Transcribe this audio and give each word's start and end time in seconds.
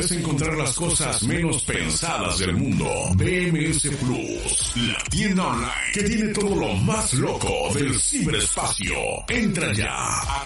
Podés 0.00 0.12
encontrar 0.12 0.56
las 0.56 0.74
cosas 0.76 1.22
menos 1.24 1.62
pensadas 1.64 2.38
del 2.38 2.56
mundo. 2.56 2.86
BMS 3.16 3.82
Plus, 4.00 4.74
la 4.76 5.04
tienda 5.10 5.46
online 5.46 5.92
que 5.92 6.02
tiene 6.04 6.32
todo 6.32 6.56
lo 6.56 6.72
más 6.76 7.12
loco 7.12 7.68
del 7.74 8.00
ciberespacio. 8.00 8.94
Entra 9.28 9.70
ya 9.74 9.92
a 9.92 10.42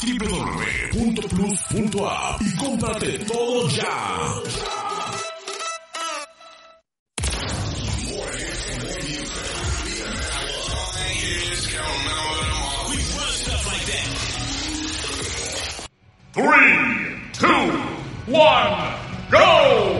www.plus.app 0.92 2.42
y 2.42 2.56
cómprate 2.56 3.18
todo 3.20 3.68
ya. 3.68 4.42
Three, 16.32 17.30
two, 17.32 17.70
one, 18.26 19.03
go! 19.30 19.93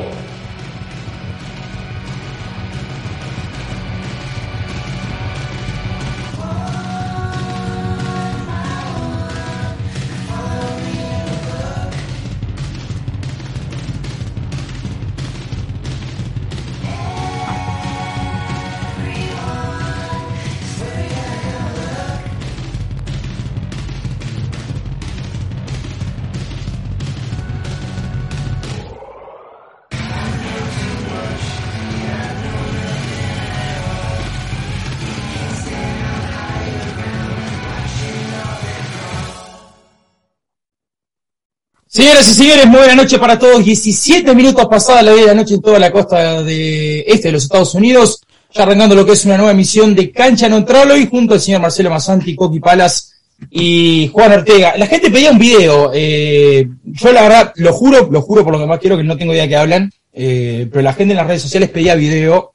Señoras 41.95 42.29
y 42.29 42.35
señores, 42.35 42.67
muy 42.67 42.79
buena 42.79 42.97
noche 42.97 43.21
para 43.21 43.39
todos. 43.39 43.65
17 43.65 44.35
minutos 44.35 44.67
pasada 44.67 45.01
la 45.01 45.13
de 45.13 45.27
la 45.27 45.35
noche 45.35 45.55
en 45.55 45.63
toda 45.63 45.79
la 45.79 45.93
costa 45.93 46.43
de 46.43 47.05
este 47.07 47.29
de 47.29 47.33
los 47.33 47.45
Estados 47.45 47.73
Unidos. 47.77 48.21
Ya 48.53 48.65
arrancando 48.65 48.97
lo 48.97 49.07
que 49.07 49.13
es 49.13 49.25
una 49.25 49.37
nueva 49.37 49.53
emisión 49.53 49.95
de 49.95 50.11
Cancha 50.11 50.49
Neutral 50.49 50.91
hoy 50.91 51.07
junto 51.09 51.35
al 51.35 51.41
señor 51.41 51.61
Marcelo 51.61 51.91
Masanti, 51.91 52.35
Coqui 52.35 52.59
Palas 52.59 53.15
y 53.49 54.11
Juan 54.13 54.33
Ortega. 54.33 54.75
La 54.77 54.89
gente 54.89 55.09
pedía 55.09 55.31
un 55.31 55.39
video. 55.39 55.93
Eh, 55.95 56.67
yo 56.85 57.13
la 57.13 57.23
verdad, 57.23 57.53
lo 57.55 57.73
juro, 57.73 58.09
lo 58.11 58.23
juro 58.23 58.43
por 58.43 58.55
lo 58.55 58.59
que 58.59 58.67
más 58.67 58.81
quiero, 58.81 58.97
que 58.97 59.05
no 59.05 59.17
tengo 59.17 59.33
idea 59.33 59.45
de 59.45 59.49
qué 59.51 59.57
hablan. 59.57 59.93
Eh, 60.13 60.67
pero 60.73 60.83
la 60.83 60.95
gente 60.95 61.13
en 61.13 61.19
las 61.19 61.29
redes 61.29 61.43
sociales 61.43 61.71
pedía 61.71 61.95
video. 61.95 62.54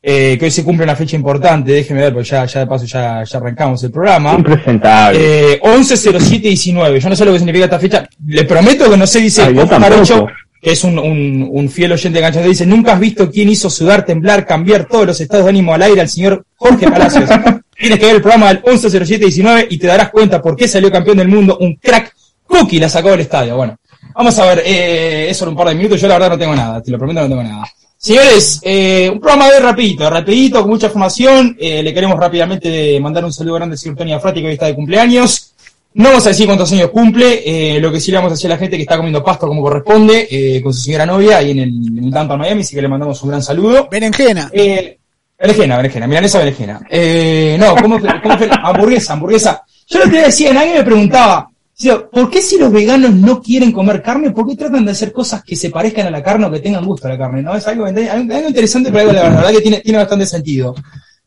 Eh, 0.00 0.36
que 0.38 0.44
hoy 0.44 0.50
se 0.50 0.62
cumple 0.62 0.84
una 0.84 0.94
fecha 0.94 1.16
importante, 1.16 1.72
déjeme 1.72 2.02
ver, 2.02 2.12
porque 2.12 2.28
ya, 2.28 2.44
ya 2.44 2.60
de 2.60 2.66
paso 2.66 2.86
ya, 2.86 3.24
ya 3.24 3.38
arrancamos 3.38 3.82
el 3.82 3.90
programa. 3.90 4.34
Impresentable. 4.34 5.54
Eh, 5.54 5.60
11.07.19. 5.60 6.98
Yo 6.98 7.08
no 7.08 7.16
sé 7.16 7.24
lo 7.24 7.32
que 7.32 7.38
significa 7.38 7.64
esta 7.64 7.78
fecha. 7.78 8.08
Le 8.26 8.44
prometo 8.44 8.90
que 8.90 8.96
no 8.96 9.06
sé, 9.06 9.20
dice 9.20 9.42
Ah, 9.42 9.50
yo 9.50 9.62
Oscar 9.64 9.80
tampoco. 9.80 10.02
Ocho, 10.02 10.26
que 10.60 10.72
es 10.72 10.84
un, 10.84 10.98
un, 10.98 11.48
un 11.50 11.68
fiel 11.68 11.92
oyente 11.92 12.18
de 12.18 12.22
Gancho, 12.22 12.42
dice, 12.42 12.66
nunca 12.66 12.92
has 12.94 13.00
visto 13.00 13.30
quién 13.30 13.48
hizo 13.48 13.70
sudar, 13.70 14.04
temblar, 14.04 14.44
cambiar 14.44 14.86
todos 14.86 15.06
los 15.06 15.20
estados 15.20 15.44
de 15.44 15.50
ánimo 15.50 15.72
al 15.74 15.82
aire 15.82 16.00
al 16.00 16.08
señor 16.08 16.44
Jorge 16.56 16.90
Palacios. 16.90 17.30
Tienes 17.76 17.98
que 17.98 18.06
ver 18.06 18.16
el 18.16 18.22
programa 18.22 18.48
del 18.48 18.62
11.07.19 18.62 19.68
y 19.70 19.78
te 19.78 19.86
darás 19.86 20.10
cuenta 20.10 20.42
por 20.42 20.56
qué 20.56 20.66
salió 20.66 20.90
campeón 20.90 21.18
del 21.18 21.28
mundo 21.28 21.58
un 21.60 21.76
crack 21.76 22.12
cookie 22.44 22.80
la 22.80 22.88
sacó 22.88 23.10
del 23.10 23.20
estadio. 23.20 23.56
Bueno, 23.56 23.76
vamos 24.14 24.36
a 24.38 24.46
ver, 24.46 24.62
eh, 24.66 25.28
eso 25.30 25.44
en 25.44 25.50
un 25.50 25.56
par 25.56 25.68
de 25.68 25.76
minutos, 25.76 26.00
yo 26.00 26.08
la 26.08 26.14
verdad 26.14 26.30
no 26.30 26.38
tengo 26.38 26.56
nada, 26.56 26.82
te 26.82 26.90
lo 26.90 26.98
prometo 26.98 27.20
no 27.20 27.28
tengo 27.28 27.42
nada. 27.44 27.64
Señores, 28.00 28.60
eh, 28.62 29.10
un 29.12 29.18
programa 29.18 29.50
de 29.50 29.58
rapidito, 29.58 30.08
rapidito, 30.08 30.60
con 30.60 30.70
mucha 30.70 30.86
información. 30.86 31.56
Eh, 31.58 31.82
le 31.82 31.92
queremos 31.92 32.16
rápidamente 32.16 32.98
mandar 33.00 33.24
un 33.24 33.32
saludo 33.32 33.56
grande 33.56 33.74
al 33.74 33.78
señor 33.78 33.98
Tony 33.98 34.12
Afrati, 34.12 34.40
que 34.40 34.46
hoy 34.46 34.52
está 34.52 34.66
de 34.66 34.76
cumpleaños. 34.76 35.52
No 35.94 36.10
vamos 36.10 36.26
a 36.26 36.28
decir 36.28 36.46
cuántos 36.46 36.70
años 36.70 36.90
cumple, 36.90 37.42
eh, 37.44 37.80
lo 37.80 37.90
que 37.90 37.98
sí 37.98 38.12
le 38.12 38.18
vamos 38.18 38.30
a 38.30 38.34
decir 38.34 38.48
a 38.52 38.54
la 38.54 38.58
gente 38.58 38.76
que 38.76 38.82
está 38.82 38.96
comiendo 38.96 39.24
pasto 39.24 39.48
como 39.48 39.62
corresponde, 39.62 40.28
eh, 40.30 40.62
con 40.62 40.72
su 40.72 40.80
señora 40.82 41.04
novia 41.04 41.38
ahí 41.38 41.50
en 41.50 41.58
el, 41.58 41.68
en 41.70 42.04
el 42.04 42.10
Downtown 42.12 42.38
Miami, 42.38 42.60
así 42.60 42.76
que 42.76 42.82
le 42.82 42.88
mandamos 42.88 43.20
un 43.24 43.30
gran 43.30 43.42
saludo. 43.42 43.88
Berenjena. 43.90 44.48
Eh, 44.52 44.96
berenjena, 45.36 45.76
berenjena, 45.78 46.06
milanesa 46.06 46.38
berenjena. 46.38 46.80
Eh, 46.88 47.56
no, 47.58 47.74
¿cómo 47.74 47.98
fue? 47.98 48.10
¿Cómo 48.22 48.38
fue? 48.38 48.48
Hamburguesa, 48.62 49.14
hamburguesa. 49.14 49.62
Yo 49.88 50.04
lo 50.04 50.10
que 50.10 50.20
decía, 50.20 50.52
nadie 50.52 50.74
me 50.74 50.84
preguntaba, 50.84 51.50
decía, 51.78 52.08
¿por 52.10 52.28
qué 52.28 52.42
si 52.42 52.58
los 52.58 52.72
veganos 52.72 53.12
no 53.14 53.40
quieren 53.40 53.70
comer 53.70 54.02
carne? 54.02 54.30
¿Por 54.32 54.48
qué 54.48 54.56
tratan 54.56 54.84
de 54.84 54.90
hacer 54.92 55.12
cosas 55.12 55.44
que 55.44 55.54
se 55.54 55.70
parezcan 55.70 56.08
a 56.08 56.10
la 56.10 56.22
carne 56.22 56.46
o 56.46 56.50
que 56.50 56.58
tengan 56.58 56.84
gusto 56.84 57.06
a 57.06 57.10
la 57.10 57.18
carne? 57.18 57.40
¿no? 57.42 57.54
Es 57.54 57.66
algo, 57.68 57.86
algo 57.86 58.48
interesante, 58.48 58.90
pero 58.90 59.10
algo, 59.10 59.12
la 59.12 59.28
verdad 59.30 59.50
que 59.52 59.60
tiene, 59.60 59.80
tiene 59.80 59.98
bastante 59.98 60.26
sentido. 60.26 60.74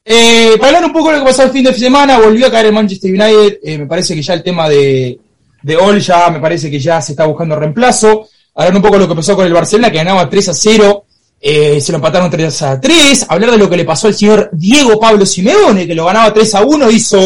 Eh, 0.04 0.56
para 0.58 0.68
hablar 0.78 0.86
un 0.86 0.94
poco 0.94 1.10
de 1.10 1.18
lo 1.18 1.24
que 1.24 1.30
pasó 1.30 1.44
el 1.44 1.52
fin 1.52 1.64
de 1.64 1.74
semana, 1.74 2.20
volvió 2.20 2.48
a 2.48 2.52
caer 2.52 2.66
el 2.68 2.74
Manchester 2.74 3.12
United. 3.12 3.60
eh, 3.64 3.78
me 3.78 3.86
parece 3.86 4.14
que 4.14 4.22
ya 4.22 4.34
el 4.34 4.44
tema 4.44 4.68
de, 4.68 5.18
de 5.62 5.78
All 5.78 6.00
ya 6.00 6.30
me 6.30 6.40
parece 6.40 6.70
que 6.70 6.80
ya 6.80 7.02
se 7.02 7.14
está 7.14 7.26
buscando 7.26 7.56
reemplazo. 7.56 8.28
Hablar 8.56 8.76
un 8.76 8.82
poco 8.82 8.96
de 8.96 9.02
lo 9.02 9.08
que 9.08 9.16
pasó 9.16 9.36
con 9.36 9.46
el 9.46 9.54
Barcelona, 9.54 9.90
que 9.90 9.98
ganaba 9.98 10.30
3 10.30 10.50
a 10.50 10.54
0. 10.54 11.06
eh, 11.40 11.80
se 11.80 11.92
lo 11.94 11.96
empataron 12.00 12.30
3 12.30 12.62
a 12.64 12.82
3. 12.82 13.26
Hablar 13.30 13.52
de 13.52 13.58
lo 13.58 13.70
que 13.70 13.78
le 13.78 13.86
pasó 13.86 14.08
al 14.08 14.16
señor 14.16 14.50
Diego 14.52 15.00
Pablo 15.00 15.26
Simeone, 15.26 15.88
que 15.88 15.96
lo 15.96 16.06
ganaba 16.06 16.34
3 16.34 16.56
a 16.56 16.62
1, 16.64 16.92
hizo. 16.92 17.18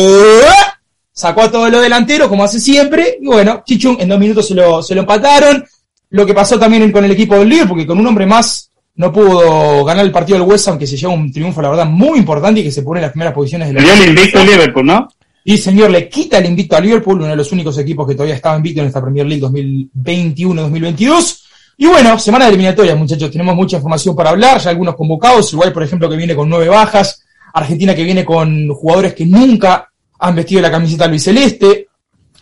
Sacó 1.15 1.43
a 1.43 1.51
todos 1.51 1.71
los 1.71 1.81
delanteros, 1.81 2.27
como 2.27 2.43
hace 2.43 2.59
siempre. 2.59 3.17
Y 3.21 3.25
bueno, 3.25 3.63
Chichung 3.65 3.97
en 3.99 4.09
dos 4.09 4.19
minutos 4.19 4.47
se 4.47 4.53
lo, 4.53 4.83
se 4.83 4.93
lo 4.93 5.01
empataron. 5.01 5.65
Lo 6.09 6.25
que 6.25 6.33
pasó 6.33 6.59
también 6.59 6.91
con 6.91 7.05
el 7.05 7.11
equipo 7.11 7.35
del 7.35 7.49
Liverpool, 7.49 7.69
porque 7.69 7.87
con 7.87 7.97
un 7.97 8.07
hombre 8.07 8.25
más 8.25 8.69
no 8.95 9.11
pudo 9.11 9.83
ganar 9.85 10.05
el 10.05 10.11
partido 10.11 10.37
del 10.37 10.47
West 10.47 10.67
Ham, 10.67 10.77
que 10.77 10.85
se 10.85 10.97
lleva 10.97 11.13
un 11.13 11.31
triunfo, 11.31 11.61
la 11.61 11.69
verdad, 11.69 11.85
muy 11.85 12.19
importante 12.19 12.59
y 12.59 12.63
que 12.63 12.71
se 12.71 12.83
pone 12.83 12.99
en 12.99 13.03
las 13.03 13.11
primeras 13.11 13.33
posiciones 13.33 13.69
de 13.69 13.73
la 13.73 13.81
Dio 13.81 13.93
el 13.93 14.09
invicto 14.09 14.39
al 14.39 14.45
Liverpool, 14.45 14.85
¿no? 14.85 15.07
y 15.47 15.57
señor, 15.59 15.91
le 15.91 16.09
quita 16.09 16.39
el 16.39 16.47
invicto 16.47 16.75
a 16.75 16.79
Liverpool, 16.79 17.17
uno 17.17 17.27
de 17.27 17.35
los 17.35 17.51
únicos 17.51 17.77
equipos 17.77 18.07
que 18.07 18.15
todavía 18.15 18.33
estaba 18.33 18.57
invicto 18.57 18.81
en 18.81 18.87
esta 18.87 18.99
Premier 18.99 19.27
League 19.27 19.43
2021-2022. 19.43 21.41
Y 21.77 21.85
bueno, 21.85 22.17
semana 22.17 22.45
de 22.45 22.49
eliminatorias, 22.49 22.97
muchachos, 22.97 23.29
tenemos 23.29 23.55
mucha 23.55 23.75
información 23.77 24.15
para 24.15 24.31
hablar, 24.31 24.59
ya 24.59 24.71
algunos 24.71 24.95
convocados, 24.95 25.53
igual 25.53 25.71
por 25.71 25.83
ejemplo 25.83 26.09
que 26.09 26.15
viene 26.15 26.35
con 26.35 26.49
nueve 26.49 26.67
bajas, 26.67 27.23
Argentina 27.53 27.93
que 27.93 28.03
viene 28.03 28.25
con 28.25 28.69
jugadores 28.69 29.13
que 29.13 29.27
nunca 29.27 29.91
han 30.19 30.35
vestido 30.35 30.61
la 30.61 30.71
camiseta 30.71 31.05
albiceleste, 31.05 31.87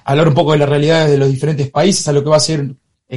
hablar 0.06 0.28
un 0.28 0.34
poco 0.34 0.52
de 0.52 0.60
las 0.60 0.70
realidades 0.70 1.12
de 1.12 1.18
los 1.18 1.30
diferentes 1.30 1.70
países, 1.70 2.08
a 2.08 2.14
lo 2.14 2.24
que 2.24 2.30
va 2.30 2.38
a 2.38 2.42
ser 2.42 2.66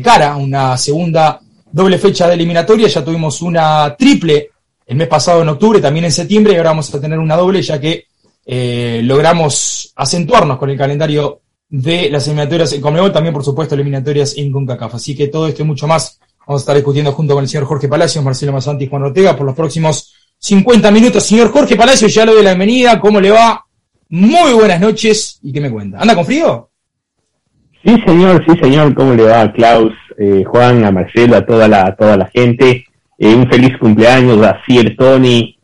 cara 0.02 0.36
una 0.36 0.76
segunda 0.76 1.40
doble 1.72 1.98
fecha 1.98 2.28
de 2.28 2.34
eliminatoria, 2.34 2.88
ya 2.88 3.04
tuvimos 3.04 3.40
una 3.42 3.94
triple 3.96 4.50
el 4.86 4.96
mes 4.96 5.08
pasado 5.08 5.42
en 5.42 5.48
octubre, 5.48 5.80
también 5.80 6.04
en 6.04 6.12
septiembre, 6.12 6.52
y 6.52 6.56
ahora 6.56 6.70
vamos 6.70 6.94
a 6.94 7.00
tener 7.00 7.18
una 7.18 7.36
doble, 7.36 7.60
ya 7.60 7.80
que 7.80 8.06
eh, 8.44 9.00
logramos 9.02 9.92
acentuarnos 9.96 10.58
con 10.58 10.70
el 10.70 10.78
calendario 10.78 11.40
de 11.68 12.08
las 12.10 12.26
eliminatorias 12.28 12.72
en 12.72 12.80
Conmebol, 12.80 13.12
también 13.12 13.34
por 13.34 13.44
supuesto 13.44 13.74
eliminatorias 13.74 14.36
en 14.36 14.52
CONCACAF. 14.52 14.94
Así 14.94 15.16
que 15.16 15.26
todo 15.26 15.48
esto 15.48 15.62
y 15.62 15.66
mucho 15.66 15.88
más 15.88 16.20
vamos 16.46 16.60
a 16.60 16.62
estar 16.62 16.76
discutiendo 16.76 17.12
junto 17.12 17.34
con 17.34 17.42
el 17.42 17.48
señor 17.48 17.66
Jorge 17.66 17.88
Palacios, 17.88 18.24
Marcelo 18.24 18.52
Mazanti 18.52 18.84
y 18.84 18.88
Juan 18.88 19.02
Ortega 19.02 19.36
por 19.36 19.44
los 19.44 19.56
próximos 19.56 20.14
50 20.38 20.90
minutos. 20.92 21.24
Señor 21.24 21.50
Jorge 21.50 21.74
Palacios, 21.74 22.14
ya 22.14 22.24
lo 22.24 22.34
doy 22.34 22.44
la 22.44 22.50
bienvenida, 22.50 23.00
¿cómo 23.00 23.20
le 23.20 23.30
va? 23.30 23.65
Muy 24.08 24.52
buenas 24.52 24.80
noches 24.80 25.40
y 25.42 25.52
qué 25.52 25.60
me 25.60 25.70
cuenta. 25.70 25.98
¿Anda 26.00 26.14
con 26.14 26.24
frío? 26.24 26.68
Sí, 27.84 27.96
señor, 28.06 28.44
sí, 28.46 28.56
señor. 28.60 28.94
¿Cómo 28.94 29.14
le 29.14 29.24
va 29.24 29.42
a 29.42 29.52
Klaus, 29.52 29.92
eh, 30.18 30.44
Juan, 30.44 30.84
a 30.84 30.92
Marcelo, 30.92 31.36
a 31.36 31.44
toda 31.46 31.68
la, 31.68 31.86
a 31.86 31.96
toda 31.96 32.16
la 32.16 32.26
gente? 32.26 32.84
Eh, 33.18 33.34
un 33.34 33.48
feliz 33.48 33.76
cumpleaños 33.78 34.44
a 34.44 34.60
Sir 34.66 34.96
Tony, 34.96 35.58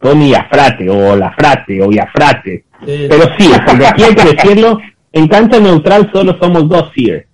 Tony 0.00 0.34
Afrate, 0.34 0.88
o 0.90 1.16
Lafrate, 1.16 1.82
o 1.82 1.90
Yafrate. 1.90 2.64
Eh, 2.86 3.06
Pero 3.08 3.24
sí, 3.38 3.50
porque 3.66 4.14
que 4.14 4.34
decirlo, 4.36 4.78
en 5.12 5.28
cancha 5.28 5.60
neutral 5.60 6.10
solo 6.12 6.36
somos 6.38 6.68
dos 6.68 6.90
Sir. 6.94 7.26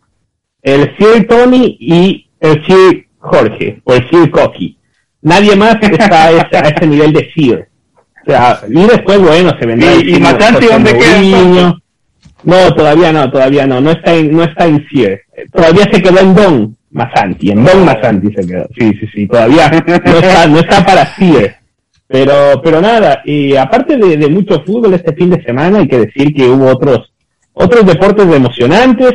El 0.62 0.96
Sir 0.96 1.26
Tony 1.26 1.76
y 1.80 2.28
el 2.40 2.64
Sir 2.66 3.06
Jorge, 3.18 3.80
o 3.84 3.94
el 3.94 4.08
Sir 4.08 4.30
Coqui. 4.30 4.78
Nadie 5.22 5.56
más 5.56 5.76
está 5.80 6.24
a 6.24 6.30
ese, 6.30 6.56
a 6.56 6.68
ese 6.68 6.86
nivel 6.86 7.12
de 7.12 7.30
Sir. 7.34 7.68
O 8.26 8.30
sea, 8.30 8.60
y 8.68 8.86
después, 8.86 9.18
bueno, 9.18 9.50
se 9.58 9.66
vendrá... 9.66 9.94
¿Y- 9.94 10.10
y 10.16 10.20
José 10.20 10.66
dónde 10.70 10.98
queda. 10.98 11.76
No, 12.44 12.74
todavía 12.74 13.12
no, 13.12 13.30
todavía 13.30 13.66
no, 13.66 13.80
no 13.80 13.90
está 13.90 14.14
en, 14.14 14.36
no 14.36 14.44
está 14.44 14.66
en. 14.66 14.84
Eh, 14.94 15.18
Todavía 15.52 15.84
se 15.90 16.02
quedó 16.02 16.18
en 16.20 16.34
Don 16.34 16.76
Masanti, 16.90 17.50
en 17.50 17.64
Don 17.64 17.84
Masanti 17.84 18.32
se 18.34 18.46
quedó. 18.46 18.66
Sí, 18.78 18.92
sí, 19.00 19.06
sí, 19.14 19.26
todavía 19.26 19.70
no 19.86 19.94
está, 19.94 20.46
no 20.46 20.58
está 20.58 20.84
para 20.84 21.06
Sir. 21.16 21.54
Pero, 22.06 22.60
pero 22.62 22.80
nada, 22.82 23.22
y 23.24 23.56
aparte 23.56 23.96
de, 23.96 24.16
de 24.18 24.28
mucho 24.28 24.62
fútbol 24.64 24.92
este 24.94 25.14
fin 25.14 25.30
de 25.30 25.42
semana, 25.42 25.78
hay 25.78 25.88
que 25.88 25.98
decir 26.00 26.34
que 26.34 26.46
hubo 26.46 26.66
otros, 26.66 27.12
otros 27.54 27.86
deportes 27.86 28.26
emocionantes. 28.26 29.14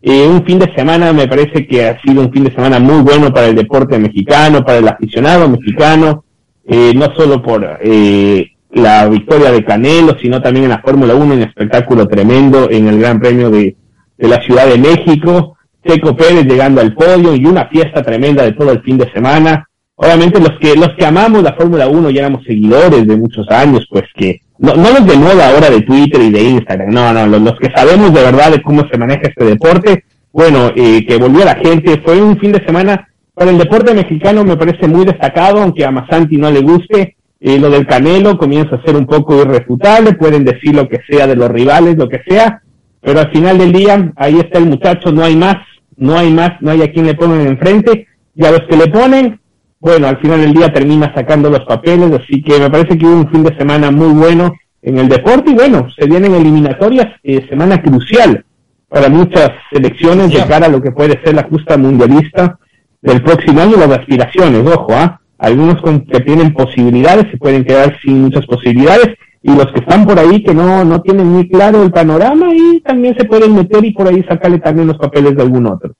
Eh, 0.00 0.26
un 0.26 0.44
fin 0.44 0.58
de 0.58 0.74
semana 0.74 1.12
me 1.12 1.28
parece 1.28 1.64
que 1.66 1.86
ha 1.86 2.00
sido 2.00 2.22
un 2.22 2.32
fin 2.32 2.44
de 2.44 2.52
semana 2.54 2.80
muy 2.80 3.02
bueno 3.02 3.32
para 3.32 3.46
el 3.48 3.54
deporte 3.54 3.98
mexicano, 3.98 4.64
para 4.64 4.78
el 4.78 4.88
aficionado 4.88 5.48
mexicano, 5.48 6.24
eh, 6.64 6.92
no 6.94 7.14
solo 7.14 7.42
por 7.42 7.78
eh, 7.80 8.52
la 8.70 9.08
victoria 9.08 9.50
de 9.50 9.64
Canelo, 9.64 10.16
sino 10.20 10.40
también 10.40 10.64
en 10.64 10.70
la 10.70 10.82
Fórmula 10.82 11.14
1, 11.14 11.34
un 11.34 11.42
espectáculo 11.42 12.06
tremendo 12.06 12.70
en 12.70 12.88
el 12.88 12.98
Gran 12.98 13.20
Premio 13.20 13.50
de, 13.50 13.76
de 14.16 14.28
la 14.28 14.40
Ciudad 14.42 14.66
de 14.66 14.78
México, 14.78 15.56
Checo 15.86 16.16
Pérez 16.16 16.44
llegando 16.44 16.80
al 16.80 16.94
podio 16.94 17.34
y 17.34 17.44
una 17.44 17.66
fiesta 17.66 18.02
tremenda 18.02 18.44
de 18.44 18.52
todo 18.52 18.70
el 18.70 18.82
fin 18.82 18.98
de 18.98 19.10
semana. 19.12 19.68
Obviamente 19.96 20.40
los 20.40 20.58
que 20.58 20.74
los 20.74 20.90
que 20.96 21.04
amamos 21.04 21.42
la 21.42 21.54
Fórmula 21.54 21.88
1 21.88 22.10
y 22.10 22.18
éramos 22.18 22.44
seguidores 22.44 23.06
de 23.06 23.16
muchos 23.16 23.48
años, 23.50 23.86
pues 23.90 24.04
que 24.14 24.40
no, 24.58 24.74
no 24.74 24.90
los 24.90 25.06
de 25.06 25.16
moda 25.16 25.50
ahora 25.50 25.70
de 25.70 25.82
Twitter 25.82 26.22
y 26.22 26.30
de 26.30 26.42
Instagram, 26.42 26.90
no, 26.90 27.12
no, 27.12 27.26
los, 27.26 27.58
que 27.58 27.70
sabemos 27.70 28.12
de 28.14 28.22
verdad 28.22 28.52
de 28.52 28.62
cómo 28.62 28.86
se 28.88 28.96
maneja 28.96 29.22
este 29.22 29.44
deporte, 29.44 30.04
bueno, 30.32 30.70
eh, 30.74 31.04
que 31.06 31.16
volvió 31.18 31.44
la 31.44 31.56
gente, 31.56 32.00
fue 32.04 32.22
un 32.22 32.38
fin 32.38 32.52
de 32.52 32.64
semana 32.64 33.08
para 33.34 33.50
el 33.50 33.58
deporte 33.58 33.94
mexicano 33.94 34.44
me 34.44 34.56
parece 34.56 34.86
muy 34.86 35.04
destacado, 35.04 35.62
aunque 35.62 35.84
a 35.84 35.90
Masanti 35.90 36.36
no 36.36 36.50
le 36.50 36.60
guste, 36.60 37.16
eh, 37.40 37.58
lo 37.58 37.70
del 37.70 37.86
Canelo 37.86 38.36
comienza 38.36 38.76
a 38.76 38.82
ser 38.82 38.94
un 38.94 39.06
poco 39.06 39.40
irrefutable, 39.42 40.12
pueden 40.12 40.44
decir 40.44 40.74
lo 40.74 40.88
que 40.88 41.00
sea 41.08 41.26
de 41.26 41.36
los 41.36 41.50
rivales, 41.50 41.96
lo 41.96 42.08
que 42.08 42.20
sea, 42.26 42.62
pero 43.00 43.20
al 43.20 43.32
final 43.32 43.58
del 43.58 43.72
día 43.72 44.12
ahí 44.16 44.38
está 44.38 44.58
el 44.58 44.66
muchacho, 44.66 45.10
no 45.10 45.24
hay 45.24 45.34
más, 45.34 45.56
no 45.96 46.16
hay 46.16 46.30
más, 46.30 46.52
no 46.60 46.70
hay 46.70 46.82
a 46.82 46.92
quien 46.92 47.06
le 47.06 47.14
pongan 47.14 47.46
enfrente, 47.46 48.06
y 48.34 48.44
a 48.44 48.52
los 48.52 48.62
que 48.68 48.76
le 48.76 48.86
ponen, 48.88 49.40
bueno, 49.80 50.06
al 50.06 50.18
final 50.18 50.40
del 50.40 50.54
día 50.54 50.72
termina 50.72 51.12
sacando 51.14 51.50
los 51.50 51.64
papeles, 51.64 52.12
así 52.12 52.42
que 52.42 52.58
me 52.60 52.70
parece 52.70 52.96
que 52.96 53.06
hubo 53.06 53.16
un 53.16 53.30
fin 53.30 53.42
de 53.42 53.56
semana 53.56 53.90
muy 53.90 54.12
bueno 54.12 54.54
en 54.82 54.98
el 54.98 55.08
deporte 55.08 55.50
y 55.50 55.54
bueno, 55.54 55.88
se 55.98 56.06
vienen 56.06 56.34
eliminatorias, 56.34 57.08
eh, 57.22 57.46
semana 57.48 57.80
crucial 57.82 58.44
para 58.88 59.08
muchas 59.08 59.50
selecciones 59.72 60.30
de 60.30 60.44
cara 60.44 60.66
a 60.66 60.68
lo 60.68 60.82
que 60.82 60.92
puede 60.92 61.20
ser 61.24 61.34
la 61.34 61.44
justa 61.44 61.78
mundialista 61.78 62.58
del 63.02 63.22
próximo 63.22 63.60
año, 63.60 63.76
las 63.76 63.98
aspiraciones, 63.98 64.66
ojo, 64.66 64.94
¿ah? 64.94 65.20
Algunos 65.38 65.82
con, 65.82 66.06
que 66.06 66.20
tienen 66.20 66.54
posibilidades 66.54 67.30
se 67.30 67.36
pueden 67.36 67.64
quedar 67.64 67.98
sin 68.00 68.22
muchas 68.22 68.46
posibilidades 68.46 69.16
y 69.42 69.52
los 69.52 69.66
que 69.72 69.80
están 69.80 70.06
por 70.06 70.16
ahí 70.16 70.42
que 70.44 70.54
no, 70.54 70.84
no 70.84 71.02
tienen 71.02 71.26
muy 71.26 71.48
claro 71.48 71.82
el 71.82 71.90
panorama 71.90 72.54
y 72.54 72.80
también 72.80 73.16
se 73.16 73.24
pueden 73.24 73.54
meter 73.54 73.84
y 73.84 73.92
por 73.92 74.06
ahí 74.06 74.22
sacarle 74.22 74.60
también 74.60 74.86
los 74.86 74.98
papeles 74.98 75.34
de 75.34 75.42
algún 75.42 75.66
otro. 75.66 75.94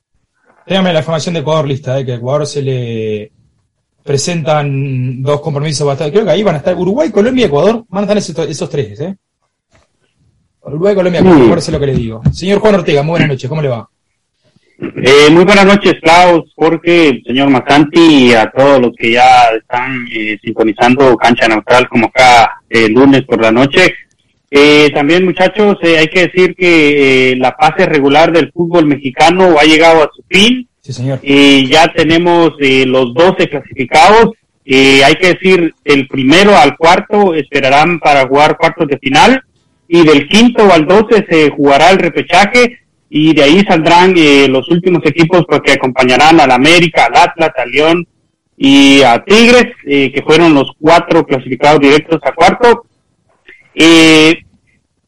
Déjame 0.65 0.93
la 0.93 1.01
información 1.01 1.35
de 1.35 1.41
Ecuador 1.41 1.67
lista, 1.67 1.99
eh, 1.99 2.07
que 2.07 2.13
a 2.13 2.17
Ecuador 2.17 2.47
se 2.47 2.63
le 2.63 3.33
presentan 4.05 5.23
dos 5.23 5.41
compromisos 5.41 5.85
bastante. 5.85 6.13
Creo 6.13 6.25
que 6.25 6.31
ahí 6.31 6.45
van 6.45 6.55
a 6.55 6.59
estar 6.59 6.77
Uruguay, 6.77 7.11
Colombia 7.11 7.43
y 7.43 7.47
Ecuador. 7.47 7.85
Van 7.89 8.09
a 8.09 8.13
estar 8.15 8.47
esos, 8.49 8.71
tres, 8.71 9.01
¿eh? 9.01 9.17
Uruguay, 10.65 10.95
Colombia, 10.95 11.21
Ecuador, 11.21 11.61
sé 11.61 11.73
lo 11.73 11.81
que 11.81 11.87
le 11.87 11.95
digo. 11.95 12.23
Señor 12.33 12.61
Juan 12.61 12.77
Ortega, 12.77 13.03
muy 13.03 13.13
buenas 13.13 13.29
noches, 13.29 13.49
¿cómo 13.49 13.61
le 13.61 13.69
va? 13.69 13.89
Eh, 14.83 15.31
muy 15.31 15.45
buenas 15.45 15.65
noches, 15.65 15.95
Klaus, 16.03 16.51
Jorge, 16.57 17.23
señor 17.25 17.51
Macanti 17.51 18.01
y 18.01 18.33
a 18.33 18.51
todos 18.51 18.81
los 18.81 18.91
que 18.97 19.13
ya 19.13 19.51
están 19.57 20.09
eh, 20.13 20.37
sintonizando 20.43 21.17
Cancha 21.17 21.47
Neutral 21.47 21.89
como 21.89 22.07
acá 22.07 22.61
el 22.69 22.93
lunes 22.93 23.23
por 23.23 23.41
la 23.41 23.53
noche. 23.53 23.95
Eh, 24.51 24.91
también, 24.93 25.25
muchachos, 25.25 25.77
hay 25.83 26.09
que 26.09 26.27
decir 26.27 26.57
que 26.57 27.37
la 27.39 27.57
fase 27.59 27.87
regular 27.87 28.33
del 28.33 28.51
fútbol 28.51 28.87
mexicano 28.87 29.55
ha 29.59 29.65
llegado 29.65 30.03
a 30.03 30.11
su 30.15 30.25
fin. 30.29 30.69
Sí, 30.81 30.93
señor. 30.93 31.21
Y 31.23 31.69
ya 31.69 31.87
tenemos 31.93 32.51
los 32.59 33.15
12 33.15 33.49
clasificados. 33.49 34.33
hay 34.67 35.15
que 35.15 35.35
decir, 35.35 35.75
el 35.85 36.09
primero 36.09 36.57
al 36.57 36.77
cuarto 36.77 37.35
esperarán 37.35 38.01
para 38.01 38.27
jugar 38.27 38.59
cuartos 38.59 38.89
de 38.89 38.99
final. 38.99 39.43
Y 39.87 40.05
del 40.05 40.29
quinto 40.29 40.73
al 40.73 40.87
12 40.87 41.27
se 41.29 41.51
jugará 41.51 41.91
el 41.91 41.99
repechaje 41.99 42.83
y 43.15 43.35
de 43.35 43.43
ahí 43.43 43.61
saldrán 43.69 44.15
eh, 44.17 44.49
los 44.49 44.67
últimos 44.71 45.05
equipos 45.05 45.45
porque 45.47 45.73
que 45.73 45.79
acompañarán 45.79 46.41
al 46.41 46.51
América, 46.51 47.05
al 47.05 47.29
Atlas, 47.29 47.51
al 47.59 47.71
León 47.71 48.09
y 48.57 49.03
a 49.03 49.23
Tigres, 49.23 49.67
eh, 49.87 50.11
que 50.11 50.23
fueron 50.23 50.55
los 50.55 50.71
cuatro 50.81 51.23
clasificados 51.27 51.79
directos 51.81 52.21
a 52.23 52.33
cuarto. 52.33 52.87
Eh, 53.75 54.35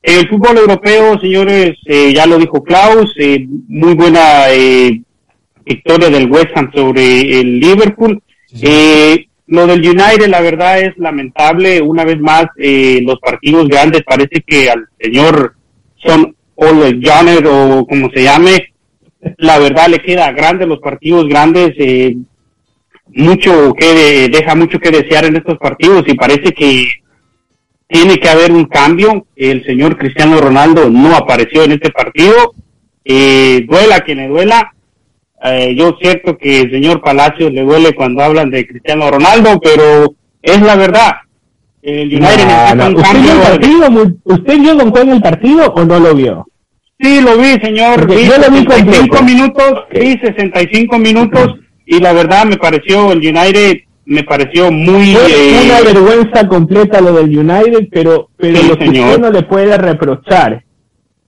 el 0.02 0.28
fútbol 0.28 0.58
europeo, 0.58 1.18
señores, 1.18 1.78
ya 1.86 2.26
lo 2.26 2.36
dijo 2.36 2.62
Klaus, 2.62 3.16
muy 3.68 3.94
buena 3.94 4.48
victoria 5.64 6.10
del 6.10 6.30
West 6.30 6.50
Ham 6.56 6.70
sobre 6.74 7.40
el 7.40 7.58
Liverpool. 7.58 8.22
lo 9.46 9.66
del 9.66 9.80
United, 9.80 10.28
la 10.28 10.42
verdad, 10.42 10.78
es 10.80 10.92
lamentable. 10.98 11.80
Una 11.80 12.04
vez 12.04 12.20
más, 12.20 12.48
los 12.58 13.18
partidos 13.20 13.66
grandes 13.66 14.02
parece 14.02 14.44
que 14.46 14.68
al 14.68 14.86
señor 15.00 15.54
son 15.96 16.36
o 16.54 16.84
el 16.84 17.00
Joner 17.04 17.46
o 17.46 17.86
como 17.86 18.10
se 18.10 18.22
llame, 18.22 18.74
la 19.38 19.58
verdad 19.58 19.88
le 19.88 20.00
queda 20.00 20.32
grande 20.32 20.66
los 20.66 20.80
partidos 20.80 21.28
grandes, 21.28 21.72
eh, 21.78 22.16
mucho 23.14 23.74
que 23.74 24.28
deja 24.28 24.54
mucho 24.54 24.78
que 24.78 24.90
desear 24.90 25.24
en 25.24 25.36
estos 25.36 25.58
partidos 25.58 26.04
y 26.06 26.14
parece 26.14 26.52
que 26.52 26.86
tiene 27.86 28.16
que 28.16 28.28
haber 28.28 28.52
un 28.52 28.64
cambio. 28.64 29.26
El 29.36 29.64
señor 29.64 29.96
Cristiano 29.96 30.38
Ronaldo 30.38 30.90
no 30.90 31.14
apareció 31.14 31.64
en 31.64 31.72
este 31.72 31.90
partido, 31.90 32.54
eh, 33.04 33.64
duela 33.68 34.00
quien 34.00 34.18
le 34.18 34.28
duela. 34.28 34.74
Eh, 35.44 35.74
yo 35.76 35.96
cierto 36.00 36.38
que 36.38 36.62
el 36.62 36.70
señor 36.70 37.02
Palacios 37.02 37.52
le 37.52 37.62
duele 37.62 37.94
cuando 37.94 38.22
hablan 38.22 38.50
de 38.50 38.66
Cristiano 38.66 39.10
Ronaldo, 39.10 39.60
pero 39.60 40.14
es 40.42 40.60
la 40.62 40.76
verdad. 40.76 41.12
El 41.84 42.08
United 42.08 42.96
¿Usted, 42.96 43.20
vio 43.20 43.32
el 43.32 43.40
partido, 43.40 44.16
¿Usted 44.24 44.58
vio 44.58 45.12
el 45.12 45.20
partido 45.20 45.66
o 45.74 45.84
no 45.84 46.00
lo 46.00 46.14
vio? 46.14 46.46
Sí, 46.98 47.20
lo 47.20 47.36
vi, 47.36 47.60
señor. 47.60 48.06
Vi 48.06 48.24
yo 48.24 48.38
lo 48.38 48.50
vi 48.50 48.64
65 48.64 49.22
minutos, 49.22 49.84
vi 49.92 50.18
65 50.18 50.98
minutos 50.98 51.56
y 51.84 52.00
la 52.00 52.14
verdad 52.14 52.46
me 52.46 52.56
pareció 52.56 53.12
el 53.12 53.18
United 53.18 53.80
me 54.06 54.22
pareció 54.22 54.70
muy 54.70 55.14
eh... 55.14 55.60
una 55.64 55.80
vergüenza 55.80 56.46
completa 56.46 57.00
lo 57.02 57.12
del 57.14 57.38
United, 57.38 57.88
pero 57.90 58.30
pero 58.36 58.62
lo 58.62 58.78
que 58.78 58.88
uno 59.16 59.30
le 59.30 59.42
puede 59.42 59.76
reprochar 59.76 60.64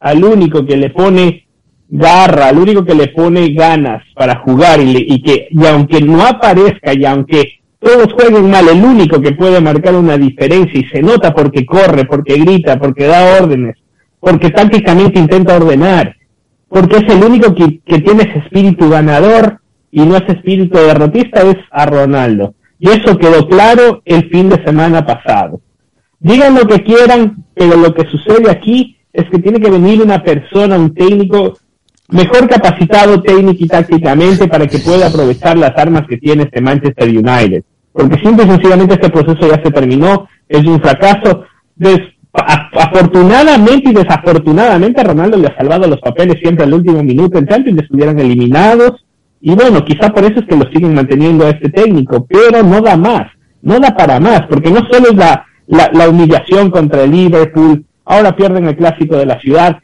al 0.00 0.24
único 0.24 0.64
que 0.64 0.76
le 0.76 0.90
pone 0.90 1.46
garra, 1.88 2.48
al 2.48 2.58
único 2.58 2.84
que 2.84 2.94
le 2.94 3.08
pone 3.08 3.52
ganas 3.52 4.02
para 4.14 4.40
jugar 4.40 4.80
y, 4.80 5.06
y 5.06 5.22
que 5.22 5.48
y 5.50 5.66
aunque 5.66 6.00
no 6.00 6.24
aparezca 6.24 6.94
y 6.94 7.04
aunque 7.04 7.60
todos 7.78 8.12
jueguen 8.12 8.50
mal, 8.50 8.68
el 8.68 8.82
único 8.82 9.20
que 9.20 9.32
puede 9.32 9.60
marcar 9.60 9.94
una 9.94 10.16
diferencia 10.16 10.80
y 10.80 10.84
se 10.84 11.02
nota 11.02 11.34
porque 11.34 11.66
corre, 11.66 12.04
porque 12.04 12.34
grita, 12.34 12.78
porque 12.78 13.06
da 13.06 13.38
órdenes, 13.40 13.76
porque 14.18 14.50
tácticamente 14.50 15.18
intenta 15.18 15.56
ordenar, 15.56 16.16
porque 16.68 16.96
es 16.96 17.14
el 17.14 17.22
único 17.22 17.54
que, 17.54 17.80
tiene 17.84 18.24
ese 18.24 18.38
espíritu 18.38 18.88
ganador 18.88 19.60
y 19.90 20.00
no 20.00 20.16
ese 20.16 20.32
espíritu 20.32 20.78
derrotista, 20.78 21.42
es 21.42 21.56
a 21.70 21.86
Ronaldo. 21.86 22.54
Y 22.78 22.90
eso 22.90 23.16
quedó 23.16 23.46
claro 23.48 24.02
el 24.04 24.28
fin 24.30 24.48
de 24.48 24.62
semana 24.64 25.06
pasado. 25.06 25.60
Digan 26.18 26.54
lo 26.54 26.66
que 26.66 26.82
quieran, 26.82 27.44
pero 27.54 27.76
lo 27.76 27.94
que 27.94 28.06
sucede 28.06 28.50
aquí 28.50 28.98
es 29.12 29.24
que 29.30 29.38
tiene 29.38 29.60
que 29.60 29.70
venir 29.70 30.02
una 30.02 30.22
persona, 30.22 30.76
un 30.76 30.94
técnico 30.94 31.56
mejor 32.10 32.48
capacitado 32.48 33.20
técnico 33.22 33.64
y 33.64 33.68
tácticamente 33.68 34.48
para 34.48 34.66
que 34.66 34.78
pueda 34.78 35.08
aprovechar 35.08 35.56
las 35.58 35.76
armas 35.76 36.02
que 36.08 36.18
tiene 36.18 36.44
este 36.44 36.60
Manchester 36.60 37.08
United 37.08 37.64
porque 37.96 38.18
simple 38.22 38.44
y 38.44 38.48
sencillamente 38.48 38.94
este 38.94 39.08
proceso 39.08 39.48
ya 39.48 39.62
se 39.62 39.70
terminó, 39.70 40.28
es 40.48 40.64
un 40.66 40.80
fracaso. 40.80 41.44
afortunadamente 42.32 43.88
y 43.90 43.94
desafortunadamente 43.94 45.02
Ronaldo 45.02 45.38
le 45.38 45.48
ha 45.48 45.56
salvado 45.56 45.86
los 45.86 46.00
papeles 46.00 46.38
siempre 46.38 46.64
al 46.64 46.74
último 46.74 47.02
minuto 47.02 47.38
en 47.38 47.46
Champions, 47.46 47.82
estuvieran 47.82 48.18
eliminados, 48.18 49.06
y 49.40 49.54
bueno, 49.54 49.82
quizá 49.82 50.10
por 50.10 50.24
eso 50.24 50.40
es 50.40 50.46
que 50.46 50.56
lo 50.56 50.70
siguen 50.70 50.94
manteniendo 50.94 51.46
a 51.46 51.50
este 51.50 51.70
técnico, 51.70 52.26
pero 52.28 52.62
no 52.62 52.82
da 52.82 52.98
más, 52.98 53.28
no 53.62 53.80
da 53.80 53.96
para 53.96 54.20
más, 54.20 54.42
porque 54.46 54.70
no 54.70 54.80
solo 54.90 55.08
es 55.10 55.16
la, 55.16 55.46
la, 55.66 55.90
la 55.94 56.08
humillación 56.10 56.70
contra 56.70 57.04
el 57.04 57.12
Liverpool, 57.12 57.82
ahora 58.04 58.36
pierden 58.36 58.66
el 58.66 58.76
clásico 58.76 59.16
de 59.16 59.26
la 59.26 59.40
ciudad, 59.40 59.78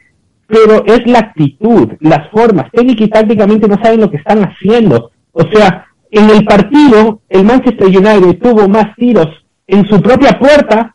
pero 0.47 0.85
es 0.87 1.07
la 1.07 1.21
actitud, 1.21 1.89
las 2.01 2.29
formas, 2.31 2.71
técnica 2.73 3.05
y 3.05 3.09
tácticamente 3.09 3.69
no 3.69 3.83
saben 3.83 4.01
lo 4.01 4.11
que 4.11 4.19
están 4.19 4.43
haciendo. 4.43 5.11
O 5.33 5.43
sea, 5.51 5.87
en 6.11 6.29
el 6.29 6.45
partido, 6.45 7.21
el 7.29 7.45
Manchester 7.45 7.87
United 7.87 8.39
tuvo 8.39 8.69
más 8.69 8.95
tiros 8.97 9.29
en 9.67 9.89
su 9.89 10.01
propia 10.03 10.39
puerta 10.39 10.95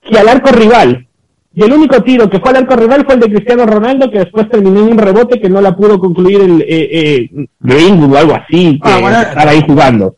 que 0.00 0.18
al 0.18 0.28
arco 0.28 0.52
rival. 0.52 1.06
Y 1.56 1.62
el 1.62 1.72
único 1.72 2.02
tiro 2.02 2.28
que 2.28 2.40
fue 2.40 2.50
al 2.50 2.56
arco 2.56 2.76
rival 2.76 3.04
fue 3.04 3.14
el 3.14 3.20
de 3.20 3.30
Cristiano 3.30 3.66
Ronaldo, 3.66 4.10
que 4.10 4.20
después 4.20 4.48
terminó 4.48 4.80
en 4.80 4.92
un 4.92 4.98
rebote 4.98 5.40
que 5.40 5.48
no 5.48 5.60
la 5.60 5.74
pudo 5.74 5.98
concluir 5.98 6.40
el 6.40 6.62
eh, 6.62 7.28
eh, 7.32 7.46
o 7.62 8.16
algo 8.16 8.34
así, 8.34 8.80
que 8.80 8.90
ah, 8.90 9.34
ahí 9.36 9.62
jugando. 9.66 10.16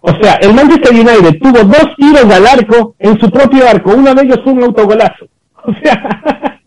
O 0.00 0.12
sea, 0.20 0.34
el 0.34 0.52
Manchester 0.52 0.92
United 0.92 1.38
tuvo 1.40 1.64
dos 1.64 1.96
tiros 1.96 2.24
al 2.24 2.46
arco 2.46 2.94
en 2.98 3.18
su 3.18 3.30
propio 3.30 3.68
arco. 3.68 3.94
Uno 3.94 4.14
de 4.14 4.22
ellos 4.22 4.40
fue 4.44 4.52
un 4.52 4.64
autogolazo. 4.64 5.26
O 5.66 5.72
sea, 5.82 6.60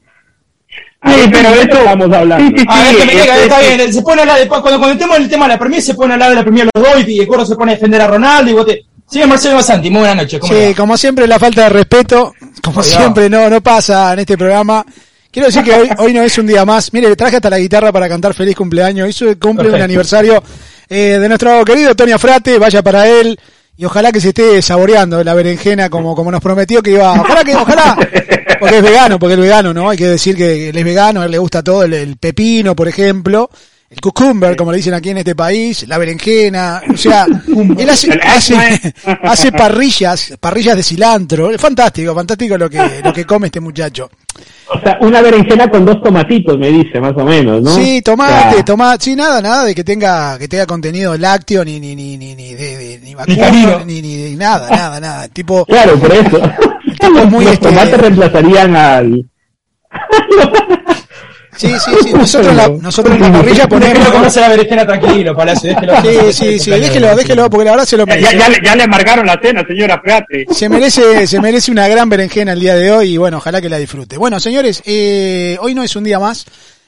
Sí, 1.05 1.29
pero 1.31 1.51
de 1.51 1.61
esto 1.61 1.77
estamos 1.77 2.15
hablando. 2.15 2.47
Sí, 2.47 2.55
sí, 2.57 2.65
sí, 2.67 3.17
este, 3.17 3.43
está 3.43 3.61
este 3.61 3.77
bien. 3.77 3.93
Se 3.93 4.01
pone 4.01 4.19
a 4.19 4.21
hablar 4.23 4.39
de, 4.39 4.47
cuando 4.47 4.79
comentemos 4.79 5.17
el 5.17 5.29
tema 5.29 5.45
de 5.45 5.53
la 5.53 5.59
Premier, 5.59 5.81
se 5.81 5.93
pone 5.93 6.11
a 6.11 6.15
hablar 6.15 6.29
de 6.29 6.35
la 6.35 6.43
Premier 6.43 6.67
los 6.73 6.83
dos 6.83 7.07
y 7.07 7.19
el 7.19 7.27
coro 7.27 7.45
se 7.45 7.55
pone 7.55 7.71
a 7.71 7.75
defender 7.75 8.01
a 8.01 8.07
Ronaldo 8.07 8.51
y 8.51 8.53
vote. 8.53 8.85
Sí, 9.09 9.21
Marcelo 9.25 9.55
Basanti, 9.55 9.89
muy 9.89 9.99
buenas 9.99 10.17
noches. 10.17 10.41
sí, 10.45 10.73
como 10.75 10.97
siempre 10.97 11.27
la 11.27 11.39
falta 11.39 11.63
de 11.63 11.69
respeto, 11.69 12.33
como 12.61 12.83
siempre 12.83 13.29
no, 13.29 13.49
no 13.49 13.61
pasa 13.61 14.11
en 14.13 14.19
este 14.19 14.37
programa. 14.37 14.85
Quiero 15.31 15.47
decir 15.47 15.63
que 15.63 15.73
hoy, 15.73 15.89
hoy 15.99 16.13
no 16.13 16.23
es 16.23 16.37
un 16.37 16.47
día 16.47 16.65
más. 16.65 16.91
Mire, 16.93 17.15
traje 17.15 17.35
hasta 17.35 17.49
la 17.49 17.59
guitarra 17.59 17.91
para 17.91 18.09
cantar 18.09 18.33
feliz 18.33 18.55
cumpleaños. 18.55 19.07
Hizo 19.07 19.25
cumple 19.39 19.69
un 19.69 19.81
aniversario 19.81 20.43
eh, 20.89 21.19
de 21.19 21.27
nuestro 21.27 21.63
querido 21.63 21.95
Tony 21.95 22.13
Frate, 22.17 22.57
vaya 22.57 22.81
para 22.81 23.07
él. 23.07 23.39
Y 23.77 23.85
ojalá 23.85 24.11
que 24.11 24.19
se 24.19 24.29
esté 24.29 24.61
saboreando 24.61 25.23
la 25.23 25.35
berenjena 25.35 25.89
como, 25.89 26.15
como 26.15 26.31
nos 26.31 26.41
prometió 26.41 26.81
que 26.81 26.91
iba. 26.91 27.13
Ojalá 27.21 27.43
que, 27.43 27.55
ojalá, 27.55 27.95
porque 28.59 28.77
es 28.77 28.83
vegano, 28.83 29.19
porque 29.19 29.35
es 29.35 29.39
vegano, 29.39 29.73
¿no? 29.73 29.89
Hay 29.89 29.97
que 29.97 30.07
decir 30.07 30.35
que 30.35 30.69
él 30.69 30.77
es 30.77 30.83
vegano, 30.83 31.21
a 31.21 31.25
él 31.25 31.31
le 31.31 31.37
gusta 31.37 31.63
todo, 31.63 31.83
el, 31.83 31.93
el 31.93 32.17
pepino, 32.17 32.75
por 32.75 32.87
ejemplo, 32.87 33.49
el 33.89 34.01
cucumber, 34.01 34.55
como 34.57 34.71
le 34.71 34.77
dicen 34.77 34.93
aquí 34.93 35.11
en 35.11 35.19
este 35.19 35.35
país, 35.35 35.87
la 35.87 35.97
berenjena, 35.97 36.81
o 36.91 36.97
sea, 36.97 37.25
él 37.77 37.89
hace, 37.89 38.11
hace, 38.21 38.93
hace 39.23 39.51
parrillas, 39.51 40.33
parrillas 40.39 40.75
de 40.75 40.83
cilantro, 40.83 41.51
es 41.51 41.61
fantástico, 41.61 42.13
fantástico 42.13 42.57
lo 42.57 42.69
que, 42.69 43.01
lo 43.03 43.13
que 43.13 43.25
come 43.25 43.47
este 43.47 43.59
muchacho. 43.59 44.09
O 44.69 44.79
sea, 44.81 44.97
una 45.01 45.21
berenjena 45.21 45.69
con 45.69 45.85
dos 45.85 46.01
tomatitos, 46.03 46.57
me 46.57 46.67
dice, 46.69 46.99
más 46.99 47.13
o 47.15 47.23
menos, 47.23 47.61
¿no? 47.61 47.69
Sí, 47.73 48.01
tomate, 48.01 48.33
O 48.49 48.53
sea, 48.55 48.65
tomate, 48.65 49.03
sí, 49.05 49.15
nada, 49.15 49.41
nada 49.41 49.63
de 49.63 49.73
que 49.73 49.83
tenga, 49.83 50.37
que 50.37 50.47
tenga 50.49 50.65
contenido 50.65 51.17
lácteo, 51.17 51.63
ni, 51.63 51.79
ni, 51.79 51.95
ni, 51.95 52.17
ni, 52.17 52.35
ni 52.35 52.53
de, 52.53 52.77
de- 52.77 52.99
ni 52.99 53.15
vacuno, 53.15 53.85
ni, 53.85 54.01
ni, 54.01 54.15
ni 54.15 54.35
nada, 54.35 54.69
nada, 54.69 54.99
nada, 54.99 55.27
tipo, 55.29 55.65
Claro, 55.65 55.97
por 55.97 56.11
eso. 56.11 56.37
tipo 56.99 57.09
los, 57.13 57.29
muy 57.31 57.45
los 57.45 57.53
este- 57.53 57.69
tomates 57.69 57.97
reemplazarían 57.97 58.75
al... 58.75 59.25
sí, 61.57 61.73
sí, 61.83 61.91
sí, 62.03 62.13
nosotros 62.13 62.55
la, 62.55 62.69
nosotros 62.69 63.15
en 63.15 63.21
la 63.21 63.31
parrilla 63.31 63.65
Déjelo 63.65 63.69
ponemos, 63.69 64.09
comerse 64.09 64.39
la 64.41 64.49
berenjena 64.49 64.85
tranquilo, 64.87 65.35
Palacio, 65.35 65.69
déjelo. 65.69 65.93
sí, 66.01 66.33
sí, 66.33 66.59
sí, 66.59 66.71
déjelo, 66.71 67.15
déjelo, 67.15 67.49
porque 67.49 67.65
la 67.65 67.71
verdad 67.71 67.85
se 67.85 67.97
lo 67.97 68.05
Ya, 68.05 68.15
merece. 68.15 68.37
ya, 68.37 68.49
le- 68.49 68.59
ya 68.63 68.75
le 68.75 68.83
amargaron 68.83 69.25
la 69.25 69.39
cena, 69.41 69.63
señora, 69.67 70.01
fíjate. 70.03 70.45
Se 70.51 70.69
merece, 70.69 71.27
se 71.27 71.39
merece 71.41 71.71
una 71.71 71.87
gran 71.87 72.07
berenjena 72.09 72.53
el 72.53 72.59
día 72.59 72.75
de 72.75 72.91
hoy 72.91 73.13
y 73.13 73.17
bueno, 73.17 73.37
ojalá 73.37 73.61
que 73.61 73.69
la 73.69 73.77
disfrute. 73.77 74.17
Bueno, 74.17 74.39
señores, 74.39 74.81
eh, 74.85 75.57
hoy 75.61 75.73
no 75.75 75.83
es 75.83 75.95
un 75.95 76.03
día 76.03 76.19
más, 76.19 76.45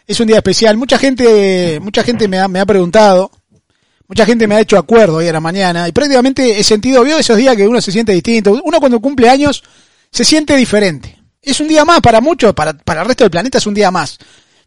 es 0.07 0.19
un 0.19 0.27
día 0.27 0.37
especial. 0.37 0.77
Mucha 0.77 0.97
gente, 0.97 1.79
mucha 1.81 2.03
gente 2.03 2.27
me 2.27 2.39
ha, 2.39 2.47
me 2.47 2.59
ha 2.59 2.65
preguntado, 2.65 3.31
mucha 4.07 4.25
gente 4.25 4.47
me 4.47 4.55
ha 4.55 4.59
hecho 4.61 4.77
acuerdo 4.77 5.17
hoy 5.17 5.27
a 5.27 5.33
la 5.33 5.39
mañana 5.39 5.87
y 5.87 5.91
prácticamente 5.91 6.59
he 6.59 6.63
sentido, 6.63 7.03
vio 7.03 7.17
esos 7.17 7.37
días 7.37 7.55
que 7.55 7.67
uno 7.67 7.79
se 7.81 7.91
siente 7.91 8.11
distinto. 8.13 8.59
Uno 8.63 8.79
cuando 8.79 8.99
cumple 8.99 9.29
años 9.29 9.63
se 10.11 10.23
siente 10.25 10.55
diferente. 10.55 11.15
Es 11.41 11.59
un 11.61 11.67
día 11.67 11.85
más 11.85 12.01
para 12.01 12.19
muchos, 12.19 12.53
para, 12.53 12.73
para 12.73 13.01
el 13.01 13.07
resto 13.07 13.23
del 13.23 13.31
planeta 13.31 13.59
es 13.59 13.65
un 13.67 13.73
día 13.73 13.91
más. 13.91 14.17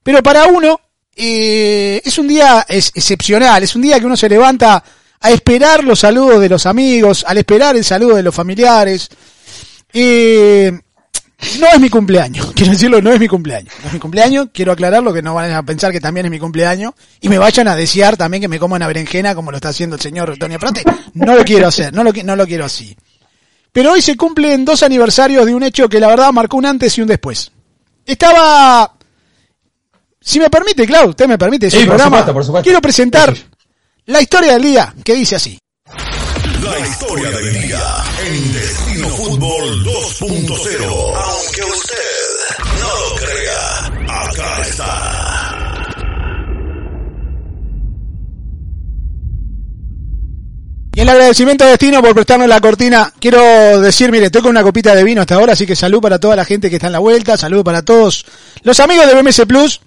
Pero 0.03 0.23
para 0.23 0.47
uno 0.47 0.81
eh, 1.15 2.01
es 2.05 2.19
un 2.19 2.29
día 2.29 2.65
excepcional, 2.69 3.63
es 3.63 3.77
un 3.77 3.83
día 3.83 4.01
que 4.01 4.07
uno 4.07 4.17
se 4.17 4.29
levanta 4.29 4.83
a 5.21 5.31
esperar 5.31 5.85
los 5.85 6.01
saludos 6.01 6.41
de 6.41 6.49
los 6.49 6.67
amigos, 6.67 7.25
al 7.27 7.39
esperar 7.39 7.77
el 7.77 7.85
saludo 7.85 8.17
de 8.17 8.23
los 8.23 8.35
familiares. 8.35 9.09
Eh, 9.93 10.73
no 11.61 11.67
es 11.67 11.81
mi 11.81 11.91
cumpleaños, 11.91 12.53
quiero 12.55 12.73
decirlo, 12.73 13.03
no 13.03 13.13
es 13.13 13.21
mi 13.21 13.29
cumpleaños. 13.29 13.73
No 13.81 13.89
es 13.89 13.93
mi 13.93 13.99
cumpleaños, 13.99 14.49
quiero 14.53 14.73
aclararlo, 14.73 15.13
que 15.13 15.23
no 15.23 15.35
van 15.35 15.53
a 15.53 15.63
pensar 15.63 15.93
que 15.93 16.01
también 16.01 16.27
es 16.27 16.31
mi 16.31 16.39
cumpleaños. 16.39 16.95
Y 17.21 17.29
me 17.29 17.39
vayan 17.39 17.69
a 17.69 17.77
desear 17.77 18.17
también 18.17 18.41
que 18.41 18.49
me 18.49 18.59
coma 18.59 18.77
una 18.77 18.87
berenjena 18.87 19.35
como 19.35 19.51
lo 19.51 19.59
está 19.59 19.69
haciendo 19.69 19.97
el 19.97 20.03
señor 20.03 20.37
Tony 20.39 20.59
Prate. 20.59 20.83
No 21.15 21.37
lo 21.37 21.45
quiero 21.45 21.69
hacer, 21.69 21.93
no 21.93 22.03
lo, 22.03 22.13
no 22.13 22.37
lo 22.37 22.47
quiero 22.47 22.65
así. 22.65 22.97
Pero 23.73 23.93
hoy 23.93 24.03
se 24.03 24.17
cumplen 24.17 24.65
dos 24.65 24.83
aniversarios 24.83 25.47
de 25.47 25.55
un 25.55 25.63
hecho 25.63 25.89
que 25.89 25.99
la 25.99 26.09
verdad 26.09 26.33
marcó 26.33 26.59
un 26.59 26.67
antes 26.67 26.97
y 26.99 27.03
un 27.03 27.09
después. 27.09 27.51
Estaba... 28.05 28.93
Si 30.25 30.39
me 30.39 30.49
permite, 30.49 30.87
Clau, 30.87 31.09
usted 31.11 31.27
me 31.27 31.37
permite, 31.39 31.67
es 31.67 31.73
Sí, 31.73 31.81
un 31.81 31.87
por 31.87 31.97
programa. 31.97 32.19
supuesto, 32.19 32.33
por 32.35 32.45
supuesto. 32.45 32.65
Quiero 32.65 32.81
presentar 32.81 33.35
la 34.07 34.21
historia 34.23 34.53
del 34.55 34.63
día, 34.63 34.95
que 35.05 35.15
dice 35.15 35.37
así. 35.37 35.59
La 36.63 36.79
historia 36.79 37.31
del 37.31 37.53
día 37.63 37.81
en 38.25 38.53
Destino 38.53 39.09
Fútbol 39.09 39.85
2.0. 39.85 41.15
Aunque 41.17 41.63
usted 41.65 41.97
no 42.81 42.89
lo 42.89 43.17
crea, 43.17 44.23
acá 44.23 44.61
está. 44.63 45.19
Y 50.95 51.01
el 51.01 51.09
agradecimiento 51.09 51.65
a 51.65 51.69
Destino 51.69 52.03
por 52.03 52.15
prestarnos 52.15 52.49
la 52.49 52.61
cortina. 52.61 53.13
Quiero 53.19 53.81
decir, 53.81 54.13
mire, 54.13 54.27
estoy 54.27 54.43
con 54.43 54.51
una 54.51 54.63
copita 54.63 54.95
de 54.95 55.03
vino 55.03 55.23
hasta 55.23 55.37
ahora, 55.37 55.55
así 55.55 55.67
que 55.67 55.75
salud 55.75 56.01
para 56.01 56.19
toda 56.21 56.37
la 56.37 56.45
gente 56.45 56.69
que 56.69 56.77
está 56.77 56.89
en 56.89 56.93
la 56.93 56.99
vuelta, 56.99 57.37
salud 57.37 57.65
para 57.65 57.83
todos 57.83 58.25
los 58.63 58.79
amigos 58.79 59.07
de 59.07 59.15
BMS 59.21 59.47
Plus. 59.47 59.81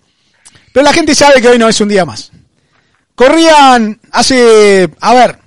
Pero 0.75 0.83
la 0.83 0.91
gente 0.91 1.15
sabe 1.15 1.41
que 1.41 1.47
hoy 1.47 1.57
no 1.57 1.69
es 1.69 1.79
un 1.79 1.87
día 1.87 2.03
más. 2.03 2.33
Corrían 3.15 3.97
hace, 4.11 4.89
a 4.99 5.13
ver, 5.13 5.39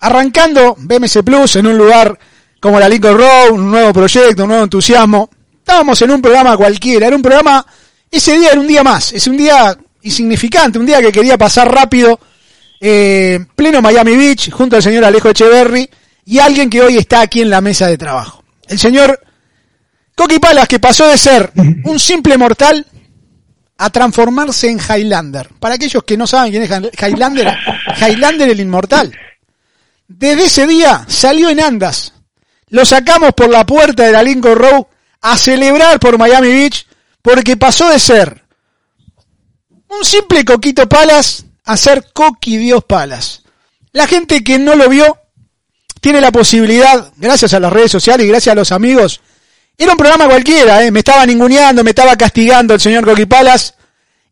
arrancando 0.00 0.76
BMS 0.78 1.18
Plus 1.22 1.56
en 1.56 1.66
un 1.66 1.76
lugar 1.76 2.18
como 2.58 2.80
la 2.80 2.88
Lincoln 2.88 3.18
Road, 3.18 3.50
un 3.50 3.70
nuevo 3.70 3.92
proyecto, 3.92 4.44
un 4.44 4.48
nuevo 4.48 4.64
entusiasmo. 4.64 5.28
Estábamos 5.58 6.00
en 6.00 6.10
un 6.12 6.22
programa 6.22 6.56
cualquiera, 6.56 7.06
era 7.06 7.14
un 7.14 7.20
programa, 7.20 7.66
ese 8.10 8.38
día 8.38 8.52
era 8.52 8.60
un 8.62 8.66
día 8.66 8.82
más, 8.82 9.12
es 9.12 9.26
un 9.26 9.36
día 9.36 9.76
insignificante, 10.00 10.78
un 10.78 10.86
día 10.86 11.02
que 11.02 11.12
quería 11.12 11.36
pasar 11.36 11.70
rápido, 11.70 12.18
eh, 12.80 13.44
pleno 13.54 13.82
Miami 13.82 14.16
Beach, 14.16 14.50
junto 14.52 14.76
al 14.76 14.82
señor 14.82 15.04
Alejo 15.04 15.28
Echeverry 15.28 15.86
y 16.24 16.38
alguien 16.38 16.70
que 16.70 16.80
hoy 16.80 16.96
está 16.96 17.20
aquí 17.20 17.42
en 17.42 17.50
la 17.50 17.60
mesa 17.60 17.88
de 17.88 17.98
trabajo. 17.98 18.42
El 18.68 18.78
señor 18.78 19.20
Coqui 20.16 20.38
Palas, 20.38 20.66
que 20.66 20.80
pasó 20.80 21.06
de 21.08 21.18
ser 21.18 21.52
un 21.84 22.00
simple 22.00 22.38
mortal 22.38 22.86
a 23.78 23.90
transformarse 23.90 24.68
en 24.68 24.78
Highlander. 24.78 25.50
Para 25.58 25.74
aquellos 25.74 26.02
que 26.04 26.16
no 26.16 26.26
saben 26.26 26.52
quién 26.52 26.62
es 26.62 26.70
Highlander, 27.00 27.56
Highlander 28.00 28.48
el 28.48 28.60
inmortal. 28.60 29.16
Desde 30.06 30.44
ese 30.44 30.66
día 30.66 31.04
salió 31.08 31.48
en 31.50 31.60
andas. 31.60 32.12
Lo 32.68 32.84
sacamos 32.84 33.32
por 33.34 33.48
la 33.48 33.64
puerta 33.64 34.04
de 34.04 34.12
la 34.12 34.22
Lincoln 34.22 34.56
Road 34.56 34.86
a 35.22 35.36
celebrar 35.36 35.98
por 35.98 36.18
Miami 36.18 36.48
Beach 36.48 36.86
porque 37.22 37.56
pasó 37.56 37.88
de 37.88 37.98
ser 37.98 38.44
un 39.88 40.04
simple 40.04 40.44
Coquito 40.44 40.88
Palas 40.88 41.44
a 41.64 41.76
ser 41.76 42.12
Coqui 42.12 42.56
Dios 42.58 42.84
Palas. 42.84 43.42
La 43.92 44.06
gente 44.06 44.42
que 44.42 44.58
no 44.58 44.74
lo 44.74 44.88
vio 44.88 45.18
tiene 46.00 46.20
la 46.20 46.32
posibilidad, 46.32 47.12
gracias 47.16 47.54
a 47.54 47.60
las 47.60 47.72
redes 47.72 47.90
sociales 47.90 48.26
y 48.26 48.28
gracias 48.28 48.52
a 48.52 48.56
los 48.56 48.72
amigos, 48.72 49.22
era 49.76 49.92
un 49.92 49.98
programa 49.98 50.26
cualquiera, 50.26 50.84
¿eh? 50.84 50.90
me 50.90 51.00
estaba 51.00 51.26
ninguneando, 51.26 51.82
me 51.82 51.90
estaba 51.90 52.16
castigando 52.16 52.74
el 52.74 52.80
señor 52.80 53.04
Coqui 53.04 53.26
Palas, 53.26 53.74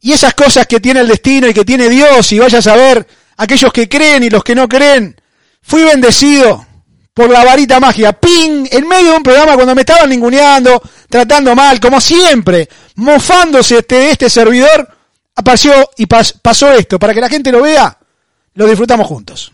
y 0.01 0.13
esas 0.13 0.35
cosas 0.35 0.67
que 0.67 0.81
tiene 0.81 1.01
el 1.01 1.09
destino 1.09 1.47
y 1.49 1.55
que 1.55 1.65
tiene 1.65 1.89
Dios, 1.89 2.33
y 2.33 2.39
vaya 2.39 2.59
a 2.59 2.63
saber, 2.63 3.07
aquellos 3.37 3.73
que 3.73 3.89
creen 3.89 4.23
y 4.25 4.31
los 4.31 4.43
que 4.45 4.55
no 4.55 4.69
creen, 4.69 5.21
fui 5.63 5.83
bendecido 5.83 6.67
por 7.15 7.29
la 7.31 7.45
varita 7.45 7.79
mágica, 7.79 8.13
ping, 8.13 8.67
en 8.71 8.89
medio 8.89 9.11
de 9.11 9.17
un 9.19 9.23
programa 9.23 9.55
cuando 9.55 9.75
me 9.75 9.83
estaban 9.83 10.09
ninguneando, 10.09 10.83
tratando 11.09 11.55
mal, 11.55 11.79
como 11.79 12.01
siempre, 12.01 12.69
mofándose 12.97 13.79
este, 13.79 13.97
de 13.97 14.11
este 14.13 14.31
servidor, 14.31 14.89
apareció 15.35 15.73
y 15.99 16.07
pas- 16.07 16.35
pasó 16.41 16.73
esto, 16.73 16.99
para 16.99 17.13
que 17.15 17.21
la 17.21 17.29
gente 17.29 17.53
lo 17.53 17.63
vea, 17.63 17.99
lo 18.55 18.67
disfrutamos 18.67 19.07
juntos. 19.07 19.53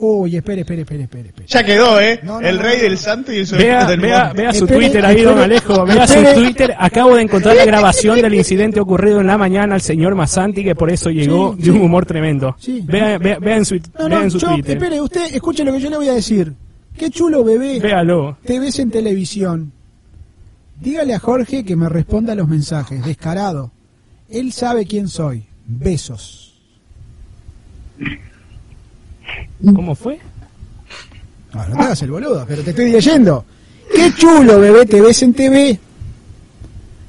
Uy, 0.00 0.36
espere, 0.36 0.60
espere, 0.60 0.82
espere, 0.82 1.02
espere. 1.02 1.28
espere. 1.30 1.46
Ya 1.48 1.64
quedó, 1.64 2.00
¿eh? 2.00 2.20
No, 2.22 2.40
no, 2.40 2.46
el 2.46 2.56
no, 2.56 2.62
rey 2.62 2.76
no. 2.76 2.82
del 2.84 2.98
santo 2.98 3.32
y 3.32 3.38
el 3.38 3.46
Vea, 3.46 3.84
del 3.84 4.00
vea, 4.00 4.32
vea 4.32 4.52
su 4.54 4.64
Espere, 4.64 4.80
Twitter 4.86 5.04
ahí, 5.04 5.22
don 5.22 5.38
Alejo. 5.38 5.84
Vea 5.86 6.06
su. 6.06 6.22
Twitter. 6.34 6.76
Acabo 6.78 7.16
de 7.16 7.22
encontrar 7.22 7.56
la 7.56 7.64
grabación 7.64 8.20
del 8.22 8.32
incidente 8.34 8.78
ocurrido 8.78 9.20
en 9.20 9.26
la 9.26 9.36
mañana 9.36 9.74
al 9.74 9.80
señor 9.80 10.14
Masanti, 10.14 10.62
que 10.62 10.76
por 10.76 10.90
eso 10.92 11.10
llegó 11.10 11.56
Sí, 11.56 11.62
de 11.64 11.70
un 11.72 11.80
humor 11.80 12.06
tremendo. 12.06 12.54
Sí. 12.60 12.80
Vea, 12.86 13.18
vea, 13.18 13.38
vea 13.40 13.56
en 13.56 13.64
su, 13.64 13.74
No, 13.74 13.80
vea 14.08 14.08
no, 14.08 14.22
en 14.22 14.30
su 14.30 14.38
yo, 14.38 14.48
Twitter. 14.52 14.76
espere, 14.76 15.00
usted 15.00 15.34
escuche 15.34 15.64
lo 15.64 15.72
que 15.72 15.80
yo 15.80 15.90
le 15.90 15.96
voy 15.96 16.08
a 16.08 16.14
decir. 16.14 16.52
Qué 16.96 17.10
chulo, 17.10 17.42
bebé. 17.42 17.80
Véalo. 17.80 18.38
Te 18.44 18.60
ves 18.60 18.78
en 18.78 18.92
televisión. 18.92 19.72
Dígale 20.80 21.12
a 21.14 21.18
Jorge 21.18 21.64
que 21.64 21.74
me 21.74 21.88
responda 21.88 22.36
los 22.36 22.46
mensajes, 22.46 23.04
descarado. 23.04 23.72
Él 24.30 24.52
sabe 24.52 24.86
quién 24.86 25.08
soy. 25.08 25.42
Besos. 25.66 26.54
¿Cómo 29.74 29.94
fue? 29.94 30.18
No, 31.54 31.66
no 31.68 31.76
te 31.76 31.82
hagas 31.82 32.02
el 32.02 32.10
boludo, 32.10 32.44
pero 32.46 32.62
te 32.62 32.70
estoy 32.70 32.90
leyendo. 32.90 33.44
Qué 33.94 34.12
chulo, 34.14 34.60
bebé, 34.60 34.86
te 34.86 35.00
ves 35.00 35.22
en 35.22 35.34
TV. 35.34 35.80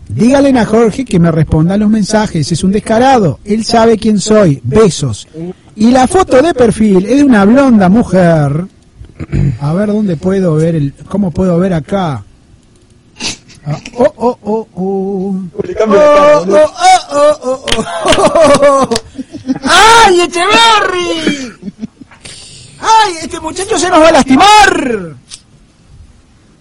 Dígale 0.08 0.58
a 0.58 0.66
Jorge 0.66 1.06
que 1.06 1.20
me 1.20 1.32
responda 1.32 1.78
los 1.78 1.90
mensajes, 1.90 2.52
es 2.52 2.64
un 2.64 2.72
descarado. 2.72 3.40
Él 3.46 3.64
sabe 3.64 3.98
quién 3.98 4.20
soy. 4.20 4.60
Besos. 4.64 5.28
Y 5.76 5.92
la 5.92 6.08
foto 6.08 6.42
de 6.42 6.54
perfil 6.54 7.06
es 7.06 7.18
de 7.18 7.24
una 7.24 7.46
blonda 7.46 7.90
mujer. 7.90 8.66
A 9.62 9.74
ver 9.74 9.88
dónde 9.88 10.18
puedo 10.18 10.56
ver 10.56 10.76
el. 10.76 10.94
¿Cómo 11.08 11.30
puedo 11.30 11.60
ver 11.60 11.74
acá? 11.74 12.24
Ah, 13.66 13.78
oh, 13.98 14.14
oh, 14.16 14.38
oh, 14.42 14.68
oh. 14.74 15.36
Oh, 15.82 15.96
oh, 16.48 16.68
oh, 17.12 17.40
oh, 17.42 17.66
oh, 18.18 18.90
oh. 18.90 18.90
¡Ay, 19.64 20.22
Echeverry! 20.22 21.39
¡Ay, 22.82 23.14
este 23.24 23.40
muchacho 23.40 23.78
se 23.78 23.90
nos 23.90 24.02
va 24.02 24.08
a 24.08 24.12
lastimar! 24.12 25.14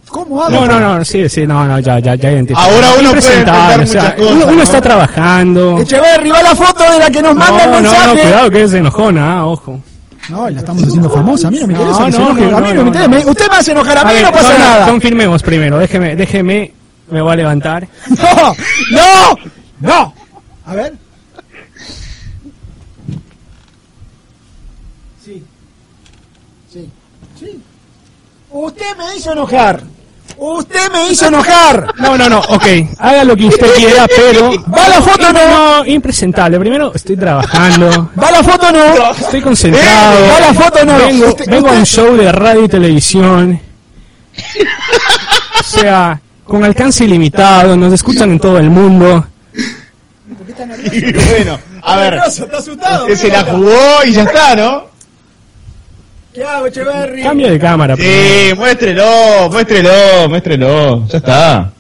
¿Cómo 0.09 0.43
hago? 0.43 0.51
No, 0.51 0.67
no, 0.67 0.81
no, 0.99 1.05
sí, 1.05 1.29
sí, 1.29 1.47
no, 1.47 1.67
no, 1.67 1.79
ya, 1.81 1.99
ya, 1.99 2.15
ya 2.15 2.33
identifico. 2.33 2.61
Ahora 2.61 2.89
uno 2.99 3.11
puede 3.11 3.39
entender 3.41 3.81
o 3.81 3.87
sea, 3.87 4.15
cosas, 4.17 4.31
Uno, 4.33 4.45
uno 4.47 4.53
¿no? 4.57 4.63
está 4.63 4.81
trabajando. 4.81 5.79
Echeverry, 5.81 6.31
va 6.31 6.43
la 6.43 6.55
foto 6.57 6.91
de 6.91 6.99
la 6.99 7.11
que 7.11 7.21
nos 7.23 7.35
manda 7.37 7.65
el 7.65 7.71
No, 7.71 7.77
no, 7.77 7.83
mensaje. 7.83 8.07
no, 8.15 8.23
cuidado 8.23 8.51
que 8.51 8.63
es 8.63 8.73
enojona, 8.73 9.33
ah, 9.39 9.47
ojo. 9.47 9.81
No, 10.31 10.49
la 10.49 10.59
estamos 10.61 10.83
haciendo 10.83 11.11
famosa. 11.11 11.49
A 11.49 11.51
mí 11.51 11.59
no 11.61 11.67
me 11.67 11.75
No, 11.75 11.81
interesa. 11.81 12.01
no, 12.01 12.31
enoje. 12.31 12.47
no, 12.51 12.57
a 12.57 12.61
mí 12.61 12.69
no, 12.69 12.75
no, 12.75 12.83
me 12.83 12.89
interesa. 12.89 13.09
no. 13.25 13.31
Usted 13.31 13.51
me 13.51 13.57
hace 13.57 13.73
enojar 13.73 13.99
a 13.99 14.05
mí 14.05 14.11
A 14.11 14.13
ver, 14.15 14.23
no 14.25 14.33
pasa 14.33 14.53
no, 14.53 14.59
no, 14.59 14.65
nada. 14.65 14.87
Confirmemos 14.89 15.43
primero, 15.43 15.79
déjeme, 15.79 16.17
déjeme, 16.17 16.73
me 17.11 17.21
voy 17.23 17.33
a 17.33 17.37
levantar. 17.37 17.87
No, 18.19 18.55
no, 18.91 19.39
no. 19.81 20.15
A 20.67 20.75
ver. 20.75 20.95
Usted 28.61 28.97
me 28.97 29.17
hizo 29.17 29.33
enojar. 29.33 29.81
Usted 30.37 30.93
me 30.93 31.11
hizo 31.11 31.27
enojar. 31.27 31.95
No, 31.99 32.17
no, 32.17 32.29
no, 32.29 32.41
ok, 32.41 32.65
haga 32.99 33.25
lo 33.25 33.37
que 33.37 33.47
usted 33.47 33.73
quiera, 33.75 34.07
pero... 34.09 34.51
¿Va 34.73 34.89
la 34.89 35.01
foto 35.03 35.27
o 35.29 35.33
no? 35.33 35.87
Impresentable. 35.87 36.59
Primero, 36.61 36.93
estoy 36.95 37.17
trabajando, 37.17 38.11
¿Va 38.21 38.31
la 38.31 38.43
foto 38.43 38.69
o 38.69 38.73
no? 38.73 39.11
estoy 39.13 39.41
concentrado. 39.41 40.29
¿Va 40.29 40.41
la 40.41 40.55
foto 40.55 40.79
o 40.81 40.85
no? 40.85 40.97
Vengo, 40.99 41.29
Usted- 41.29 41.47
vengo 41.51 41.69
a 41.69 41.73
un 41.73 41.83
usted- 41.83 42.03
show 42.03 42.17
de 42.17 42.31
radio 42.33 42.65
y 42.65 42.69
televisión. 42.69 43.61
O 45.59 45.63
sea, 45.63 46.21
con 46.45 46.65
alcance 46.65 47.05
ilimitado, 47.05 47.77
nos 47.77 47.93
escuchan 47.93 48.31
en 48.31 48.39
todo 48.41 48.59
el 48.59 48.71
mundo. 48.71 49.27
bueno, 51.31 51.59
a 51.83 51.97
ver, 51.97 52.21
se 52.31 53.29
la 53.29 53.45
jugó 53.45 54.05
y 54.05 54.13
ya 54.13 54.23
está, 54.23 54.55
¿no? 54.57 54.85
¿Qué 56.33 56.45
hago, 56.45 56.67
Echeverry? 56.67 57.23
Cambia 57.23 57.51
de 57.51 57.59
cámara. 57.59 57.97
Sí, 57.97 58.53
muéstrelo, 58.57 59.49
muéstrelo, 59.51 60.29
muéstrelo, 60.29 61.07
ya 61.07 61.19
está. 61.19 61.73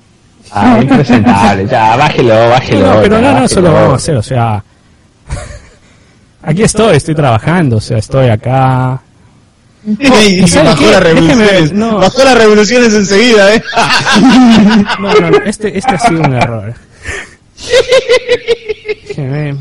Ah, 0.50 0.78
impresentable, 0.80 1.66
ya, 1.66 1.96
bájelo, 1.96 2.48
bájelo. 2.48 2.94
No, 2.94 3.02
pero 3.02 3.16
ya, 3.16 3.20
no, 3.20 3.20
no, 3.20 3.28
bájelo. 3.28 3.46
eso 3.46 3.60
lo 3.60 3.72
vamos 3.72 3.92
a 3.92 3.96
hacer, 3.96 4.16
o 4.16 4.22
sea... 4.22 4.64
Aquí 6.42 6.62
estoy, 6.62 6.96
estoy 6.96 7.14
trabajando, 7.14 7.76
o 7.76 7.80
sea, 7.80 7.98
estoy 7.98 8.28
acá... 8.28 9.02
y 9.84 10.46
¿sabe 10.48 10.68
bajó 10.68 10.90
las 10.90 11.02
revoluciones, 11.02 11.72
no. 11.72 11.98
bajó 11.98 12.24
las 12.24 12.38
revoluciones 12.38 12.94
enseguida, 12.94 13.54
¿eh? 13.54 13.62
No, 14.98 15.12
no, 15.20 15.30
no, 15.30 15.38
este, 15.44 15.76
este 15.76 15.94
ha 15.94 15.98
sido 15.98 16.20
un 16.22 16.32
error. 16.32 16.74
Déjeme. 19.08 19.58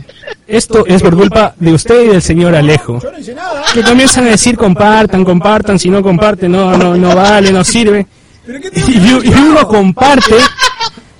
Esto 0.47 0.85
es 0.85 1.01
por 1.01 1.15
culpa 1.15 1.53
de 1.59 1.73
usted 1.73 2.05
y 2.05 2.07
del 2.07 2.21
señor 2.21 2.55
Alejo. 2.55 2.99
Yo 3.01 3.11
no 3.11 3.19
hice 3.19 3.33
nada. 3.35 3.63
Que 3.73 3.81
comienzan 3.83 4.27
a 4.27 4.29
decir 4.31 4.57
compartan, 4.57 5.25
compartan, 5.25 5.77
si 5.77 5.89
no 5.89 6.01
comparten, 6.01 6.51
no, 6.51 6.77
no, 6.77 6.95
no 6.95 7.15
vale, 7.15 7.51
no 7.51 7.63
sirve. 7.63 8.07
¿Pero 8.45 8.61
qué 8.61 8.71
tengo 8.71 8.87
Y, 8.89 8.99
yo? 9.29 9.37
uno 9.49 9.67
comparte. 9.67 10.35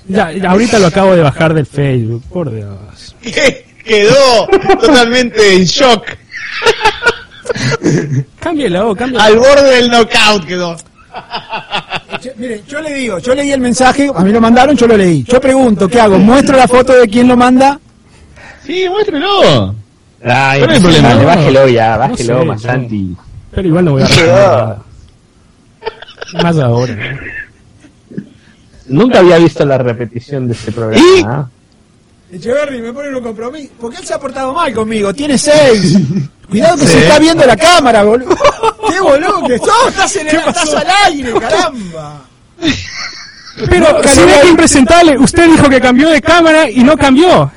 Ya, 0.07 0.31
ya, 0.31 0.51
ahorita 0.51 0.79
lo 0.79 0.87
acabo 0.87 1.13
de 1.15 1.21
bajar 1.21 1.53
del 1.53 1.65
Facebook, 1.65 2.23
por 2.31 2.49
Dios. 2.53 3.15
Que 3.21 3.65
quedó 3.83 4.47
totalmente 4.79 5.55
en 5.55 5.65
shock, 5.65 6.05
Cámbialo, 8.39 8.95
cámbialo. 8.95 9.23
al 9.25 9.37
borde 9.37 9.75
del 9.75 9.89
knockout 9.89 10.45
quedó. 10.45 10.75
Che, 12.21 12.33
Mire, 12.37 12.63
yo 12.67 12.79
le 12.81 12.93
digo, 12.93 13.19
yo 13.19 13.35
leí 13.35 13.51
el 13.51 13.59
mensaje, 13.59 14.09
a 14.13 14.21
mí 14.23 14.31
lo 14.31 14.39
mandaron, 14.39 14.75
yo 14.77 14.87
lo 14.87 14.95
leí. 14.95 15.23
Yo 15.23 15.41
pregunto, 15.41 15.87
¿qué 15.87 15.99
hago? 15.99 16.17
¿Muestro 16.17 16.55
la 16.57 16.67
foto 16.67 16.93
de 16.93 17.07
quién 17.07 17.27
lo 17.27 17.35
manda? 17.35 17.79
Sí, 18.67 18.87
muéstrelo. 18.89 19.73
Ay, 20.23 20.59
¿Cuál 20.59 20.71
es 20.71 20.77
el 20.77 20.83
problema? 20.83 21.07
dale, 21.09 21.25
bájelo 21.25 21.67
ya, 21.69 21.91
No 21.93 21.99
bájelo, 21.99 22.39
sé, 22.39 22.45
Masanti. 22.45 23.15
Pero 23.51 23.67
igual 23.67 23.85
no 23.85 23.91
voy 23.93 24.01
a 24.03 24.07
responder. 24.07 24.75
Más 26.43 26.57
ahora. 26.59 26.95
¿no? 26.95 27.17
Nunca 28.89 29.19
había 29.19 29.37
visto 29.37 29.65
la 29.65 29.77
repetición 29.77 30.47
de 30.47 30.53
este 30.53 30.71
programa. 30.71 31.49
¿Y? 32.31 32.35
Echeverry 32.35 32.81
me 32.81 32.91
pone 32.91 33.15
un 33.15 33.23
compromiso. 33.23 33.69
Porque 33.79 33.97
él 33.97 34.05
se 34.05 34.13
ha 34.13 34.19
portado 34.19 34.53
mal 34.53 34.73
conmigo, 34.73 35.13
tiene 35.13 35.37
seis. 35.37 35.97
Cuidado 36.49 36.75
que 36.77 36.85
Sí. 36.85 36.93
se 36.93 36.99
está 37.03 37.19
viendo 37.19 37.45
la 37.45 37.55
cámara, 37.55 38.03
boludo. 38.03 38.35
¡Qué 38.89 38.99
boludo 38.99 39.47
que 39.47 39.57
sos! 39.59 39.87
Estás, 39.89 40.15
en 40.17 40.27
el, 40.27 40.35
estás 40.35 40.73
al 40.73 40.87
aire, 41.05 41.33
caramba. 41.39 42.21
Pero 43.69 43.91
lo 43.93 44.01
que 44.01 44.49
impresentable, 44.49 45.17
usted 45.17 45.49
dijo 45.49 45.69
que 45.69 45.81
cambió 45.81 46.09
de 46.09 46.21
cámara 46.21 46.69
y 46.69 46.83
no 46.83 46.97
cambió. 46.97 47.49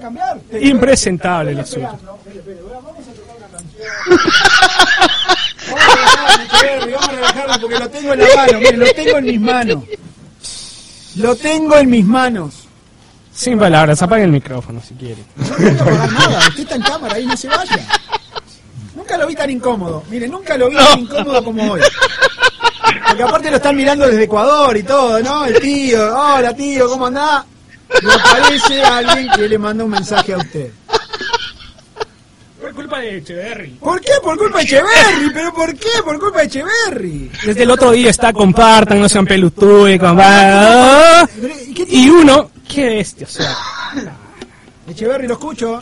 A 0.00 0.02
cambiar. 0.02 0.40
Impresentable 0.62 1.52
lo 1.52 1.66
suyo. 1.66 1.88
A 1.88 1.92
tocar 1.92 2.14
una 3.36 3.48
canción. 3.48 3.86
Vamos 5.68 5.84
a 5.84 5.94
relajarnos, 5.94 6.40
Echeverry, 6.40 6.92
vamos 6.92 7.08
a 7.08 7.12
relajarnos 7.12 7.58
porque 7.58 7.78
lo 7.78 7.90
tengo 7.90 8.12
en 8.14 8.18
la 8.20 8.26
mano, 8.34 8.58
mire, 8.58 8.76
lo 8.78 8.94
tengo 8.94 9.18
en 9.18 9.24
mis 9.24 9.40
manos. 9.40 9.84
Lo 11.16 11.36
tengo 11.36 11.76
en 11.76 11.90
mis 11.90 12.04
manos. 12.06 12.54
Sin 13.32 13.58
palabras, 13.58 14.00
apague 14.00 14.24
el 14.24 14.32
micrófono 14.32 14.80
si 14.80 14.94
quiere. 14.94 15.22
No 15.36 15.56
que 15.56 15.70
pagar 15.72 16.12
nada, 16.12 16.38
usted 16.48 16.62
está 16.62 16.76
en 16.76 16.82
cámara 16.82 17.14
ahí, 17.16 17.26
no 17.26 17.36
se 17.36 17.48
vaya. 17.48 17.86
Nunca 18.94 19.18
lo 19.18 19.26
vi 19.26 19.34
tan 19.34 19.50
incómodo, 19.50 20.02
mire, 20.08 20.26
nunca 20.28 20.56
lo 20.56 20.70
vi 20.70 20.76
tan 20.76 20.98
incómodo 21.00 21.44
como 21.44 21.72
hoy. 21.72 21.82
Porque 23.06 23.22
aparte 23.22 23.50
lo 23.50 23.56
están 23.56 23.76
mirando 23.76 24.06
desde 24.06 24.24
Ecuador 24.24 24.74
y 24.76 24.82
todo, 24.82 25.20
¿no? 25.20 25.44
El 25.44 25.60
tío, 25.60 26.18
hola 26.18 26.54
tío, 26.54 26.88
¿cómo 26.88 27.06
andás? 27.06 27.44
Me 28.02 28.10
parece 28.22 28.82
alguien 28.82 29.28
que 29.34 29.48
le 29.48 29.58
mandó 29.58 29.84
un 29.84 29.90
mensaje 29.90 30.32
a 30.34 30.38
usted. 30.38 30.70
Por 32.60 32.74
culpa 32.74 33.00
de 33.00 33.16
Echeverry. 33.18 33.70
¿Por 33.80 34.00
qué? 34.00 34.12
Por 34.22 34.36
culpa 34.38 34.58
de 34.58 34.64
Echeverry, 34.64 35.30
pero 35.32 35.52
¿por 35.54 35.74
qué? 35.74 35.88
Por 36.04 36.18
culpa 36.20 36.40
de 36.40 36.44
Echeverry. 36.46 37.30
Desde 37.44 37.62
el 37.62 37.70
otro 37.70 37.90
día 37.92 38.10
está 38.10 38.32
compartan, 38.32 39.00
no 39.00 39.08
sean 39.08 39.26
pelotudos, 39.26 39.98
compartan. 39.98 41.28
¿Y 41.88 42.08
uno, 42.10 42.50
qué 42.68 42.84
bestia, 42.86 43.26
o 43.26 43.30
sea, 43.30 43.56
Echeverry 44.88 45.26
lo 45.26 45.34
escucho. 45.34 45.78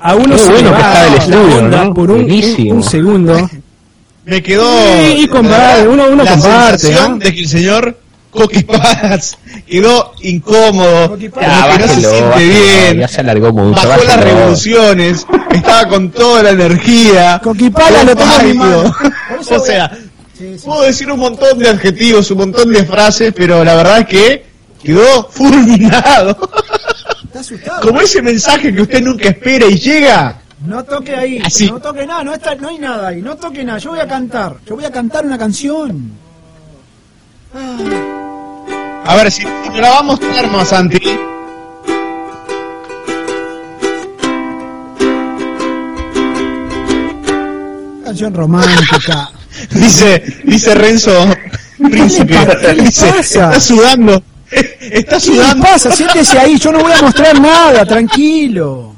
a 0.00 0.14
uno 0.14 0.36
se 0.38 0.48
bueno 0.50 0.70
le 0.70 0.76
que 0.76 0.82
va 0.82 1.06
está 1.16 1.24
el 1.26 1.34
onda 1.34 1.84
¿no? 1.84 1.94
por 1.94 2.10
un, 2.10 2.30
un, 2.30 2.82
segundo. 2.82 3.50
Me 4.24 4.42
quedó. 4.42 4.64
Sí, 4.78 5.14
y 5.24 5.28
comparte, 5.28 5.88
uno- 5.88 6.06
uno 6.10 6.22
la 6.24 6.30
comparte, 6.32 6.78
sensación 6.78 7.12
¿no? 7.12 7.24
de 7.24 7.34
que 7.34 7.40
el 7.40 7.48
señor 7.48 7.98
Coqui 8.32 8.62
Paz 8.64 9.36
quedó 9.68 10.12
incómodo, 10.22 11.16
Paz. 11.34 11.42
Ya, 11.42 11.78
no 11.78 11.86
se 11.86 11.94
siente 12.00 12.20
bájelo, 12.22 12.36
bien, 12.52 12.98
Ya 12.98 13.08
se 13.08 13.20
alargó 13.20 13.52
mucho. 13.52 13.86
bajó 13.88 14.04
las 14.04 14.20
revoluciones, 14.24 15.26
estaba 15.52 15.86
con 15.88 16.10
toda 16.10 16.42
la 16.42 16.50
energía. 16.50 17.40
Coquipala 17.44 18.04
lo 18.04 18.16
tengo 18.16 18.94
O 19.50 19.58
sea, 19.60 19.84
a- 19.84 19.90
Sí, 20.38 20.58
sí. 20.58 20.64
puedo 20.66 20.82
decir 20.82 21.10
un 21.10 21.20
montón 21.20 21.58
de 21.58 21.68
adjetivos, 21.68 22.30
un 22.30 22.38
montón 22.38 22.72
de 22.72 22.84
frases, 22.84 23.32
pero 23.36 23.62
la 23.62 23.74
verdad 23.76 23.98
es 24.00 24.06
que 24.06 24.46
quedó 24.82 25.28
fulminado. 25.30 26.36
Está 27.24 27.40
asustado. 27.40 27.80
Como 27.82 28.00
ese 28.00 28.22
mensaje 28.22 28.74
que 28.74 28.80
usted 28.82 29.02
nunca 29.02 29.28
espera 29.28 29.66
y 29.66 29.78
llega. 29.78 30.40
No 30.66 30.82
toque 30.84 31.14
ahí, 31.14 31.38
Así. 31.44 31.70
no 31.70 31.78
toque 31.80 32.06
nada, 32.06 32.24
no, 32.24 32.32
está, 32.32 32.54
no 32.54 32.68
hay 32.68 32.78
nada 32.78 33.08
ahí, 33.08 33.20
no 33.20 33.36
toque 33.36 33.62
nada, 33.62 33.78
yo 33.78 33.90
voy 33.90 34.00
a 34.00 34.06
cantar, 34.08 34.56
yo 34.66 34.74
voy 34.76 34.84
a 34.84 34.90
cantar 34.90 35.26
una 35.26 35.36
canción. 35.36 36.12
A 37.54 39.16
ver, 39.16 39.30
si, 39.30 39.42
si 39.42 39.46
nos 39.68 39.78
la 39.78 39.90
va 39.90 39.98
a 39.98 40.02
mostrar 40.02 40.50
más, 40.50 40.68
Santi. 40.68 40.98
canción 48.04 48.34
romántica. 48.34 49.30
Dice, 49.70 50.22
dice 50.44 50.74
Renzo 50.74 51.12
Príncipe. 51.90 52.34
¿Qué 52.60 52.72
Dice, 52.82 53.06
pasa? 53.06 53.20
está 53.48 53.60
sudando. 53.60 54.22
Está 54.80 55.16
¿Qué 55.16 55.20
sudando. 55.20 55.64
pasa? 55.64 55.90
Siéntese 55.92 56.38
ahí, 56.38 56.58
yo 56.58 56.72
no 56.72 56.80
voy 56.80 56.92
a 56.92 57.00
mostrar 57.02 57.40
nada, 57.40 57.84
tranquilo. 57.84 58.94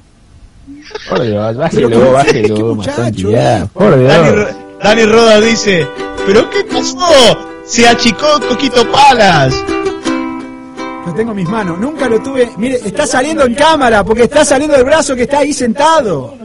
Por 1.09 1.23
Dios, 1.23 1.57
bájelo, 1.57 2.13
bájelo, 2.13 2.55
Qué 2.57 2.63
Masanti, 2.77 3.25
muchacho, 3.25 3.31
ya. 3.31 3.59
eh. 3.59 3.67
Por 3.73 3.91
Dani, 4.07 4.25
Dios. 4.25 4.37
Ro- 4.37 4.79
Dani 4.83 5.05
Roda 5.07 5.41
dice, 5.41 5.87
¿pero 6.27 6.51
qué 6.51 6.65
pasó? 6.65 6.99
Se 7.67 7.87
achicó 7.87 8.27
Coquito 8.49 8.91
Palas. 8.91 9.55
Lo 11.07 11.15
tengo 11.15 11.33
en 11.33 11.37
mis 11.37 11.49
manos, 11.49 11.79
nunca 11.79 12.09
lo 12.09 12.21
tuve. 12.23 12.51
Mire, 12.57 12.77
está 12.85 13.07
saliendo 13.07 13.45
en 13.45 13.55
cámara, 13.55 14.05
porque 14.05 14.25
está 14.25 14.45
saliendo 14.45 14.77
del 14.77 14.85
brazo 14.85 15.15
que 15.15 15.23
está 15.23 15.39
ahí 15.41 15.53
sentado. 15.53 16.37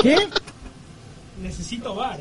¿Qué? 0.00 0.16
Necesito 1.42 1.94
bar. 1.94 2.18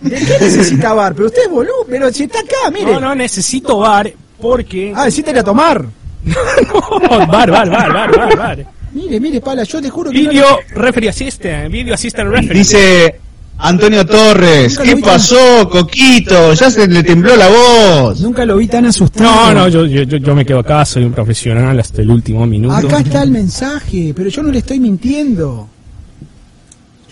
¿De 0.00 0.16
qué 0.18 0.38
necesita 0.40 0.92
bar? 0.94 1.14
Pero 1.14 1.26
usted 1.28 1.42
es 1.44 1.50
boludo, 1.50 1.86
pero 1.88 2.12
si 2.12 2.24
está 2.24 2.40
acá, 2.40 2.70
mire. 2.72 2.92
No, 2.92 3.00
no, 3.00 3.14
necesito 3.14 3.78
bar 3.78 4.12
porque... 4.40 4.92
Ah, 4.96 5.04
decítele 5.04 5.40
a 5.40 5.44
tomar. 5.44 5.84
No, 6.24 7.26
bar, 7.26 7.50
bar, 7.50 7.68
bar, 7.70 7.92
bar, 7.92 8.16
bar, 8.16 8.36
bar. 8.38 8.66
Mire, 8.92 9.18
mire, 9.20 9.40
Pala, 9.40 9.64
yo 9.64 9.80
te 9.82 9.90
juro 9.90 10.10
que 10.10 10.22
no- 10.22 10.30
Video 10.30 10.58
referee 10.70 11.08
assistant, 11.08 11.70
video 11.70 11.94
assistant 11.94 12.30
referee. 12.30 12.58
Dice 12.58 13.20
Antonio 13.58 14.04
Torres, 14.04 14.78
¿qué 14.78 14.96
pasó, 14.96 15.68
Coquito? 15.70 16.52
Ya 16.54 16.70
se 16.70 16.88
le 16.88 17.02
tembló 17.02 17.36
la 17.36 17.48
voz. 17.48 18.20
nunca 18.20 18.44
lo 18.44 18.56
vi 18.56 18.66
tan 18.66 18.86
asustado. 18.86 19.30
No, 19.30 19.54
no, 19.54 19.68
yo, 19.68 19.86
yo, 19.86 20.02
yo, 20.02 20.34
me 20.34 20.44
quedo 20.44 20.58
acá, 20.58 20.84
soy 20.84 21.04
un 21.04 21.12
profesional 21.12 21.78
hasta 21.78 22.02
el 22.02 22.10
último 22.10 22.44
minuto. 22.46 22.74
Acá 22.74 22.98
está 22.98 23.22
el 23.22 23.30
mensaje, 23.30 24.12
pero 24.16 24.30
yo 24.30 24.42
no 24.42 24.50
le 24.50 24.58
estoy 24.58 24.80
mintiendo. 24.80 25.68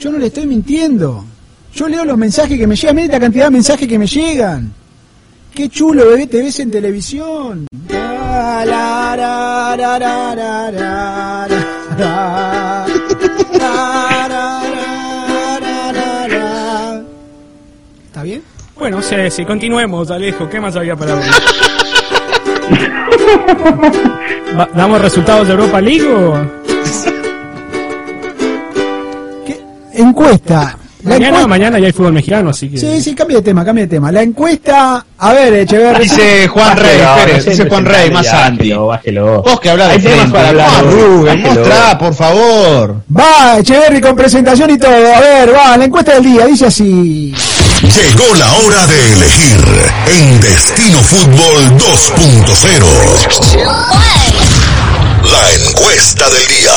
Yo 0.00 0.11
no 0.11 0.18
le 0.18 0.26
estoy 0.26 0.46
mintiendo. 0.46 1.24
Yo 1.74 1.88
leo 1.88 2.05
los 2.05 2.18
mensajes 2.18 2.59
que 2.59 2.66
me 2.66 2.74
llegan. 2.74 2.96
Mira 2.96 3.12
la 3.12 3.20
cantidad 3.20 3.44
de 3.44 3.50
mensajes 3.50 3.87
que 3.87 3.98
me 3.98 4.07
llegan. 4.07 4.72
Qué 5.55 5.68
chulo, 5.68 6.07
bebé, 6.07 6.26
te 6.26 6.42
ves 6.42 6.59
en 6.61 6.70
televisión. 6.70 7.66
La, 7.88 8.64
la, 8.64 9.16
ra, 9.16 9.76
Bueno, 18.81 19.01
sí, 19.03 19.14
sí, 19.31 19.45
continuemos, 19.45 20.11
Alejo. 20.11 20.49
¿Qué 20.49 20.59
más 20.61 20.75
había 20.75 20.97
para 20.97 21.14
ver? 21.16 21.29
Va- 24.59 24.69
¿Damos 24.75 25.01
resultados 25.03 25.47
de 25.47 25.53
Europa 25.53 25.81
League 25.81 26.09
o...? 26.11 26.40
¿Qué? 29.47 29.61
Encuesta. 29.95 30.77
La 31.03 31.11
Mañana, 31.11 31.27
encuesta- 31.29 31.49
mañana 31.49 31.79
ya 31.79 31.87
hay 31.87 31.93
fútbol 31.93 32.12
mexicano, 32.14 32.51
así 32.51 32.69
que. 32.71 32.77
Sí, 32.79 33.01
sí, 33.03 33.14
cambia 33.14 33.37
de 33.38 33.43
tema, 33.43 33.64
cambia 33.64 33.85
de 33.85 33.88
tema. 33.88 34.11
La 34.12 34.23
encuesta, 34.23 35.05
a 35.19 35.33
ver, 35.35 35.55
Echeverri. 35.55 36.03
Dice 36.05 36.47
Juan 36.49 36.77
Rey, 36.77 37.01
sé, 37.40 37.51
dice 37.51 37.69
Juan 37.69 37.85
Rey, 37.87 38.11
más 38.11 38.25
ya, 38.27 38.31
Santi. 38.33 38.59
Bájelo, 38.71 38.87
bájelo. 38.87 39.43
Vos 39.43 39.61
que 39.61 39.71
hablas 39.71 39.88
de 39.88 39.95
Hay 39.95 40.01
temas 40.03 40.31
para 40.31 40.49
hablar. 40.51 40.69
Ah, 40.71 40.83
Rubén, 40.83 41.43
mostrá, 41.43 41.99
por 41.99 42.14
favor. 42.14 42.97
Va, 43.16 43.59
Echeverri 43.59 44.01
con 44.01 44.14
presentación 44.16 44.71
y 44.71 44.79
todo. 44.79 44.90
A 44.93 45.21
ver, 45.21 45.55
va, 45.55 45.77
la 45.77 45.85
encuesta 45.85 46.14
del 46.14 46.23
día, 46.25 46.47
dice 46.47 46.66
así. 46.66 47.35
Llegó 47.96 48.35
la 48.37 48.53
hora 48.55 48.87
de 48.87 49.12
elegir 49.12 49.59
en 50.07 50.40
Destino 50.40 51.00
Fútbol 51.03 51.76
2.0. 51.76 52.87
La 55.24 55.53
encuesta 55.55 56.29
del 56.29 56.46
día. 56.46 56.72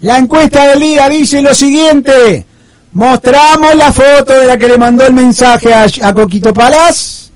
La 0.00 0.18
encuesta 0.18 0.68
del 0.68 0.80
día 0.80 1.08
dice 1.08 1.40
lo 1.40 1.54
siguiente. 1.54 2.44
Mostramos 2.92 3.74
la 3.74 3.90
foto 3.92 4.32
de 4.32 4.46
la 4.46 4.58
que 4.58 4.68
le 4.68 4.76
mandó 4.76 5.06
el 5.06 5.14
mensaje 5.14 5.72
a, 5.72 5.86
a 6.02 6.14
Coquito 6.14 6.52
Palaz. 6.52 7.30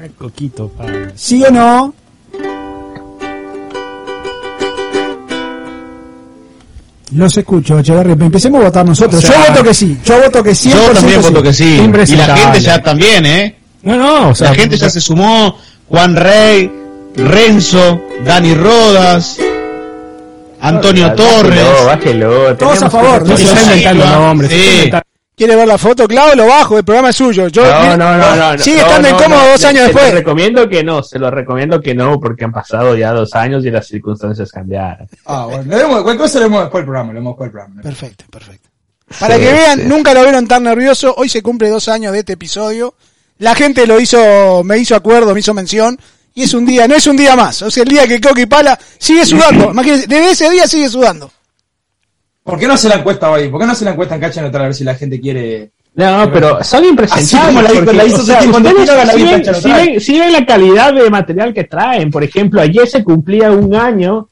Ay, 0.00 0.10
Coquito, 0.16 0.68
padre. 0.68 1.12
¿Sí 1.14 1.44
o 1.44 1.50
no? 1.50 1.94
Los 7.14 7.36
escucho, 7.36 7.78
Echeverri. 7.78 8.12
Empecemos 8.12 8.60
a 8.60 8.64
votar 8.64 8.84
nosotros. 8.86 9.22
O 9.22 9.26
sea, 9.26 9.44
yo 9.46 9.50
voto 9.52 9.62
que 9.64 9.74
sí. 9.74 9.98
Yo 10.04 10.20
voto 10.22 10.42
que 10.42 10.54
sí. 10.54 10.70
Yo 10.70 10.78
también 10.90 11.22
voto 11.22 11.42
que 11.42 11.52
sí. 11.52 11.80
Y 12.08 12.16
la 12.16 12.36
gente 12.36 12.60
ya 12.60 12.82
también, 12.82 13.24
¿eh? 13.26 13.56
No, 13.82 13.96
no, 13.96 14.28
o 14.30 14.34
sea. 14.34 14.50
La 14.50 14.54
gente 14.56 14.76
ya 14.76 14.90
se 14.90 15.00
sumó. 15.00 15.56
Juan 15.88 16.16
Rey, 16.16 16.70
Renzo, 17.16 18.00
Dani 18.24 18.54
Rodas, 18.54 19.36
Antonio 20.60 21.08
Bájelo, 21.08 21.28
Torres. 21.30 21.64
Bájelo, 21.86 22.56
Todos 22.56 22.82
a 22.82 22.90
favor, 22.90 23.22
que- 23.22 23.28
no 23.30 23.36
Se 23.36 23.44
se 23.44 23.52
está 23.52 23.62
inventando 23.74 24.06
nombres. 24.06 24.50
se 24.50 24.84
está 24.84 24.98
Sí. 24.98 25.03
¿Quiere 25.36 25.56
ver 25.56 25.66
la 25.66 25.76
foto? 25.78 26.06
Claro, 26.06 26.34
lo 26.36 26.46
bajo. 26.46 26.78
El 26.78 26.84
programa 26.84 27.10
es 27.10 27.16
suyo. 27.16 27.48
Yo, 27.48 27.64
No, 27.64 27.96
no, 27.96 28.16
no, 28.16 28.52
no. 28.52 28.58
Sigue 28.62 28.76
no, 28.76 28.82
estando 28.86 29.08
no, 29.10 29.16
incómodo 29.18 29.42
no, 29.42 29.48
dos 29.50 29.60
se- 29.60 29.66
años 29.66 29.80
se 29.80 29.86
después. 29.88 30.08
lo 30.10 30.18
recomiendo 30.18 30.68
que 30.68 30.84
no, 30.84 31.02
se 31.02 31.18
lo 31.18 31.30
recomiendo 31.30 31.80
que 31.80 31.94
no, 31.94 32.20
porque 32.20 32.44
han 32.44 32.52
pasado 32.52 32.96
ya 32.96 33.10
dos 33.12 33.34
años 33.34 33.64
y 33.64 33.70
las 33.70 33.86
circunstancias 33.88 34.52
cambiaron. 34.52 35.08
Ah, 35.26 35.46
bueno, 35.46 35.64
lo 35.66 35.76
vemos, 35.76 36.02
cualquier 36.02 36.16
cosa 36.18 36.38
lo 36.38 36.44
vemos 36.44 36.60
después 36.62 36.80
del 36.82 36.84
programa, 36.86 37.12
lo 37.12 37.18
vemos 37.18 37.32
después 37.32 37.46
del 37.46 37.52
programa. 37.52 37.82
Perfecto, 37.82 38.24
perfecto. 38.30 38.68
Para 39.18 39.34
Sí, 39.36 39.40
que 39.42 39.52
vean, 39.52 39.80
sí. 39.80 39.86
nunca 39.86 40.14
lo 40.14 40.22
vieron 40.22 40.46
tan 40.46 40.62
nervioso. 40.62 41.14
Hoy 41.16 41.28
se 41.28 41.42
cumple 41.42 41.68
dos 41.68 41.88
años 41.88 42.12
de 42.12 42.20
este 42.20 42.34
episodio. 42.34 42.94
La 43.38 43.54
gente 43.56 43.86
lo 43.88 43.98
hizo, 43.98 44.62
me 44.64 44.78
hizo 44.78 44.94
acuerdo, 44.94 45.34
me 45.34 45.40
hizo 45.40 45.52
mención. 45.52 45.98
Y 46.32 46.44
es 46.44 46.54
un 46.54 46.64
día, 46.64 46.86
no 46.88 46.94
es 46.94 47.06
un 47.08 47.16
día 47.16 47.34
más. 47.36 47.60
O 47.62 47.70
sea, 47.70 47.82
el 47.82 47.88
día 47.88 48.06
que 48.06 48.20
Coqui 48.20 48.46
Pala 48.46 48.78
sigue 48.98 49.26
sudando. 49.26 49.70
Imagínense, 49.72 50.06
desde 50.06 50.30
ese 50.30 50.50
día 50.50 50.66
sigue 50.68 50.88
sudando. 50.88 51.30
¿Por 52.44 52.58
qué 52.58 52.66
no 52.68 52.74
hace 52.74 52.88
la 52.90 52.96
encuesta 52.96 53.30
hoy? 53.30 53.48
¿Por 53.48 53.58
qué 53.58 53.66
no 53.66 53.72
hace 53.72 53.84
la 53.86 53.92
encuesta 53.92 54.14
en 54.16 54.20
Cacha 54.20 54.42
Neutral 54.42 54.62
a 54.64 54.66
ver 54.66 54.74
si 54.74 54.84
la 54.84 54.94
gente 54.94 55.18
quiere... 55.18 55.70
No, 55.94 56.28
pero 56.32 56.62
son 56.62 56.80
Así 56.80 56.88
impresentables. 56.88 57.46
como 57.46 57.62
la 57.62 57.68
hizo- 57.72 57.84
porque, 57.84 57.96
la 57.96 58.04
hizo 58.04 58.16
o 58.16 58.24
sea, 58.24 58.38
Titi 58.40 58.50
cuando 58.50 58.68
ustedes 58.68 58.84
Tino 58.90 58.98
ganó 58.98 59.12
sí 59.12 59.68
la 60.18 60.24
ven- 60.24 60.32
la 60.32 60.46
calidad 60.46 60.92
de 60.92 61.10
material 61.10 61.54
que 61.54 61.64
traen. 61.64 62.10
Por 62.10 62.22
ejemplo, 62.24 62.60
ayer 62.60 62.86
se 62.86 63.02
cumplía 63.04 63.50
un 63.52 63.74
año 63.74 64.28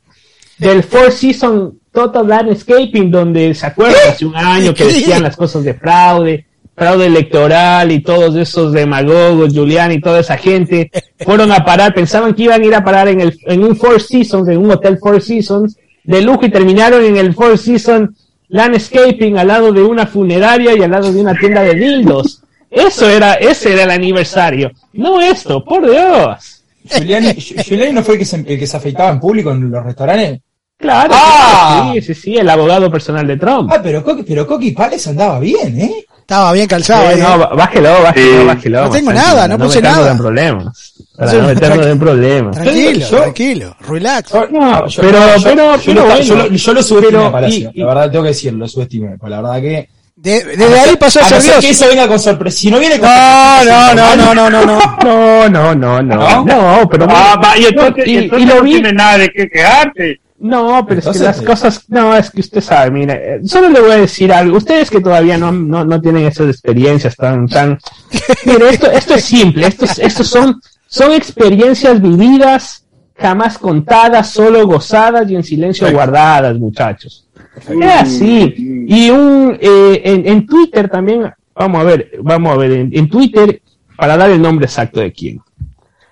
del 0.58 0.82
Four 0.82 1.12
Season 1.12 1.78
Total 1.92 2.26
Landscaping, 2.28 3.10
donde 3.10 3.54
se 3.54 3.64
acuerdan 3.66 3.96
hace 4.10 4.26
un 4.26 4.36
año 4.36 4.74
que 4.74 4.84
decían 4.84 5.22
las 5.22 5.36
cosas 5.36 5.62
de 5.62 5.74
fraude, 5.74 6.46
fraude 6.74 7.06
electoral 7.06 7.92
y 7.92 8.00
todos 8.02 8.34
esos 8.36 8.72
demagogos, 8.72 9.54
Julián 9.54 9.92
y 9.92 10.00
toda 10.00 10.20
esa 10.20 10.36
gente, 10.36 10.90
fueron 11.20 11.52
a 11.52 11.64
parar, 11.64 11.94
pensaban 11.94 12.34
que 12.34 12.42
iban 12.42 12.60
a 12.60 12.66
ir 12.66 12.74
a 12.74 12.82
parar 12.84 13.08
en, 13.08 13.20
el, 13.20 13.38
en 13.46 13.62
un 13.62 13.76
Four 13.76 14.00
Seasons, 14.02 14.48
en 14.48 14.58
un 14.58 14.70
hotel 14.72 14.98
Four 14.98 15.22
Seasons 15.22 15.76
de 16.04 16.22
lujo 16.22 16.44
y 16.46 16.50
terminaron 16.50 17.04
en 17.04 17.16
el 17.16 17.34
Four 17.34 17.58
Seasons 17.58 18.10
Landscaping 18.48 19.38
al 19.38 19.48
lado 19.48 19.72
de 19.72 19.82
una 19.82 20.06
funeraria 20.06 20.76
y 20.76 20.82
al 20.82 20.90
lado 20.90 21.12
de 21.12 21.20
una 21.20 21.34
tienda 21.34 21.62
de 21.62 21.74
dildos. 21.74 22.42
Eso 22.70 23.08
era, 23.08 23.34
ese 23.34 23.72
era 23.72 23.84
el 23.84 23.90
aniversario. 23.90 24.70
No 24.94 25.20
esto, 25.20 25.64
por 25.64 25.88
Dios. 25.90 26.62
Giuliani 26.84 27.92
no 27.92 28.02
fue 28.02 28.14
el 28.14 28.18
que, 28.20 28.24
se, 28.24 28.36
el 28.36 28.58
que 28.58 28.66
se 28.66 28.76
afeitaba 28.76 29.10
en 29.10 29.20
público 29.20 29.52
en 29.52 29.70
los 29.70 29.84
restaurantes. 29.84 30.40
Claro, 30.76 31.14
Ah. 31.16 31.92
sí, 31.94 32.00
sí, 32.02 32.14
sí, 32.14 32.36
el 32.36 32.48
abogado 32.50 32.90
personal 32.90 33.26
de 33.26 33.36
Trump. 33.36 33.70
Ah, 33.72 33.80
pero 33.82 34.02
Coqui, 34.02 34.24
pero 34.24 34.46
Coqui 34.46 34.72
Pales 34.72 35.06
andaba 35.06 35.38
bien, 35.38 35.80
¿eh? 35.80 36.04
Estaba 36.22 36.52
bien 36.52 36.66
calzado. 36.66 37.04
Eh, 37.04 37.14
ahí, 37.14 37.20
no, 37.20 37.34
¿eh? 37.34 37.38
bá- 37.38 37.56
bájelo, 37.56 38.02
bájelo, 38.02 38.40
Sí. 38.40 38.46
bájelo. 38.46 38.84
No 38.84 38.90
tengo 38.90 39.12
nada, 39.12 39.48
no 39.48 39.58
puse 39.58 39.76
meternos 39.76 39.98
nada. 39.98 40.12
en 40.12 40.18
problemas. 40.18 40.92
Para 41.16 41.30
Sí, 41.30 41.36
no 41.36 41.46
meternos 41.48 41.86
en 41.86 41.98
problemas. 41.98 42.56
Tranquilo, 42.56 43.06
Yo- 43.10 43.16
tranquilo. 43.18 43.76
Relax. 43.86 44.30
Yo- 44.32 44.48
No, 44.50 44.86
yo- 44.86 45.02
pero- 45.02 45.18
yo- 45.18 45.42
pero- 45.42 45.76
yo 45.76 45.82
pero 45.84 46.02
bueno. 46.04 46.20
yo 46.22 46.34
lo- 46.36 46.46
yo 46.48 46.72
lo 46.74 46.82
subestimé 46.82 47.18
Pero, 47.18 47.32
Palacio, 47.32 47.70
y- 47.74 47.78
y- 47.78 47.80
la 47.82 47.86
verdad 47.86 48.10
tengo 48.10 48.22
que 48.24 48.28
decirlo, 48.30 48.58
lo 48.60 48.68
subestimé, 48.68 49.18
pues 49.18 49.30
la 49.30 49.42
verdad 49.42 49.60
que... 49.60 49.88
De- 50.14 50.44
desde 50.56 50.78
ahí 50.80 50.96
pasó 50.96 51.18
a 51.20 51.26
a 51.26 51.30
no 51.30 51.40
ser 51.40 51.54
ser 51.54 51.60
que 51.60 51.70
eso 51.70 51.86
venga 51.88 52.06
con 52.06 52.18
sorpresa, 52.20 52.56
si 52.58 52.70
no 52.70 52.78
viene 52.78 52.98
con 53.00 53.08
No, 53.08 53.64
no, 53.64 53.94
no, 53.94 54.16
no, 54.16 54.34
no, 54.34 54.50
no, 54.50 54.64
no. 54.64 54.78
No, 55.04 55.48
no, 55.48 55.74
no, 55.74 56.02
no. 56.02 56.44
¿No? 56.44 56.44
No, 56.44 56.88
pero 56.88 57.06
Ah, 57.10 57.38
va, 57.42 57.58
y 57.58 57.64
entonces, 57.66 58.06
y, 58.06 58.16
entonces 58.18 58.46
y 58.46 58.48
lo 58.48 58.54
no 58.56 58.62
vi. 58.62 58.70
tiene 58.74 58.92
nada 58.92 59.18
de 59.18 59.28
qué 59.30 59.48
quejarte. 59.48 60.20
No, 60.42 60.84
pero 60.88 60.98
es 61.00 61.06
que 61.06 61.18
las 61.24 61.36
sí. 61.38 61.44
cosas, 61.44 61.84
no, 61.88 62.16
es 62.16 62.28
que 62.30 62.40
usted 62.40 62.60
sabe, 62.60 62.90
mire, 62.90 63.36
eh, 63.36 63.40
solo 63.44 63.68
le 63.68 63.80
voy 63.80 63.92
a 63.92 63.96
decir 63.98 64.32
algo, 64.32 64.56
ustedes 64.56 64.90
que 64.90 65.00
todavía 65.00 65.38
no, 65.38 65.52
no, 65.52 65.84
no 65.84 66.00
tienen 66.00 66.26
esas 66.26 66.48
experiencias 66.48 67.14
tan, 67.14 67.46
tan, 67.46 67.78
mire, 68.44 68.70
esto, 68.70 68.90
esto 68.90 69.14
es 69.14 69.24
simple, 69.24 69.68
esto, 69.68 69.84
es- 69.84 70.00
esto 70.00 70.24
son, 70.24 70.60
son 70.88 71.12
experiencias 71.12 72.02
vividas, 72.02 72.84
jamás 73.14 73.56
contadas, 73.56 74.30
solo 74.30 74.66
gozadas 74.66 75.30
y 75.30 75.36
en 75.36 75.44
silencio 75.44 75.90
guardadas, 75.92 76.58
muchachos. 76.58 77.28
Es 77.68 77.92
así. 78.00 78.84
Y 78.88 79.10
un, 79.10 79.56
eh, 79.60 80.02
en, 80.04 80.26
en 80.26 80.46
Twitter 80.46 80.88
también, 80.88 81.30
vamos 81.54 81.80
a 81.80 81.84
ver, 81.84 82.10
vamos 82.20 82.52
a 82.52 82.56
ver, 82.56 82.72
en, 82.72 82.90
en 82.92 83.08
Twitter, 83.08 83.62
para 83.96 84.16
dar 84.16 84.30
el 84.30 84.42
nombre 84.42 84.66
exacto 84.66 84.98
de 84.98 85.12
quién. 85.12 85.40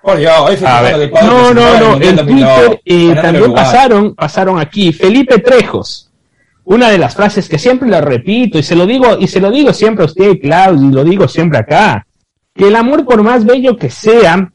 Por 0.02 0.16
Dios, 0.16 0.32
hoy 0.38 0.56
A 0.64 0.82
ver, 0.82 0.96
festejando 0.96 0.98
que 0.98 1.04
el 1.04 1.10
Padre 1.10 1.26
no, 1.26 1.54
no, 1.54 1.74
el 1.74 1.80
no, 1.80 2.06
en 2.06 2.16
2002, 2.16 2.56
Twitter 2.56 2.80
eh, 2.84 3.14
también 3.20 3.52
pasaron, 3.52 4.14
pasaron 4.14 4.58
aquí. 4.58 4.92
Felipe 4.92 5.38
Trejos, 5.38 6.10
una 6.64 6.88
de 6.88 6.98
las 6.98 7.14
frases 7.14 7.48
que 7.48 7.58
siempre 7.58 7.88
la 7.88 8.00
repito 8.00 8.58
y 8.58 8.62
se 8.62 8.76
lo 8.76 8.86
digo 8.86 9.18
y 9.18 9.26
se 9.26 9.40
lo 9.40 9.50
digo 9.50 9.72
siempre 9.72 10.04
a 10.04 10.06
usted, 10.06 10.38
Claudio, 10.40 10.88
y 10.88 10.92
lo 10.92 11.04
digo 11.04 11.28
siempre 11.28 11.58
acá, 11.58 12.06
que 12.54 12.68
el 12.68 12.76
amor 12.76 13.04
por 13.04 13.22
más 13.22 13.44
bello 13.44 13.76
que 13.76 13.90
sea, 13.90 14.50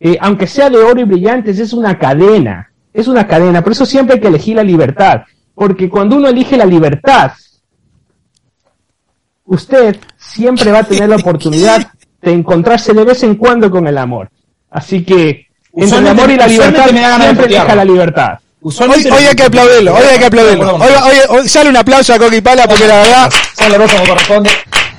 eh, 0.00 0.18
aunque 0.20 0.48
sea 0.48 0.70
de 0.70 0.78
oro 0.78 1.00
y 1.00 1.04
brillantes, 1.04 1.60
es 1.60 1.72
una 1.72 1.96
cadena, 1.98 2.72
es 2.92 3.06
una 3.06 3.26
cadena. 3.28 3.62
Por 3.62 3.72
eso 3.72 3.86
siempre 3.86 4.16
hay 4.16 4.20
que 4.20 4.28
elegir 4.28 4.56
la 4.56 4.64
libertad, 4.64 5.22
porque 5.54 5.88
cuando 5.88 6.16
uno 6.16 6.28
elige 6.28 6.56
la 6.56 6.66
libertad, 6.66 7.32
usted 9.44 9.96
siempre 10.16 10.72
va 10.72 10.80
a 10.80 10.84
tener 10.84 11.08
la 11.08 11.16
oportunidad 11.16 11.92
de 12.20 12.32
encontrarse 12.32 12.92
de 12.92 13.04
vez 13.04 13.22
en 13.22 13.34
cuando 13.36 13.70
con 13.70 13.86
el 13.86 13.98
amor. 13.98 14.30
Así 14.72 15.04
que 15.04 15.46
entre 15.74 15.98
el 15.98 16.06
amor 16.08 16.30
y 16.30 16.36
la 16.36 16.46
libertad 16.46 16.90
me 16.90 17.00
da 17.00 17.18
de 17.18 17.24
siempre 17.24 17.44
putearlo. 17.44 17.64
deja 17.66 17.76
la 17.76 17.84
libertad. 17.84 18.30
Hoy, 18.32 18.38
Usualmente 18.68 19.10
hoy 19.10 19.24
hay 19.24 19.34
que 19.34 19.42
aplaudirlo, 19.42 19.94
hoy 19.94 20.02
hay 20.12 20.18
que 20.18 20.24
aplaudirlo. 20.26 20.74
Hoy, 20.76 20.92
hoy- 21.04 21.38
hoy 21.38 21.48
sale 21.48 21.68
un 21.70 21.76
aplauso 21.76 22.14
a 22.14 22.18
Coqui 22.18 22.40
Pala 22.40 22.66
porque 22.68 22.86
la 22.86 22.96
verdad, 22.96 23.30
Sale 23.54 23.76
Rosa 23.78 23.96
como 23.96 24.08
corresponde. 24.08 24.50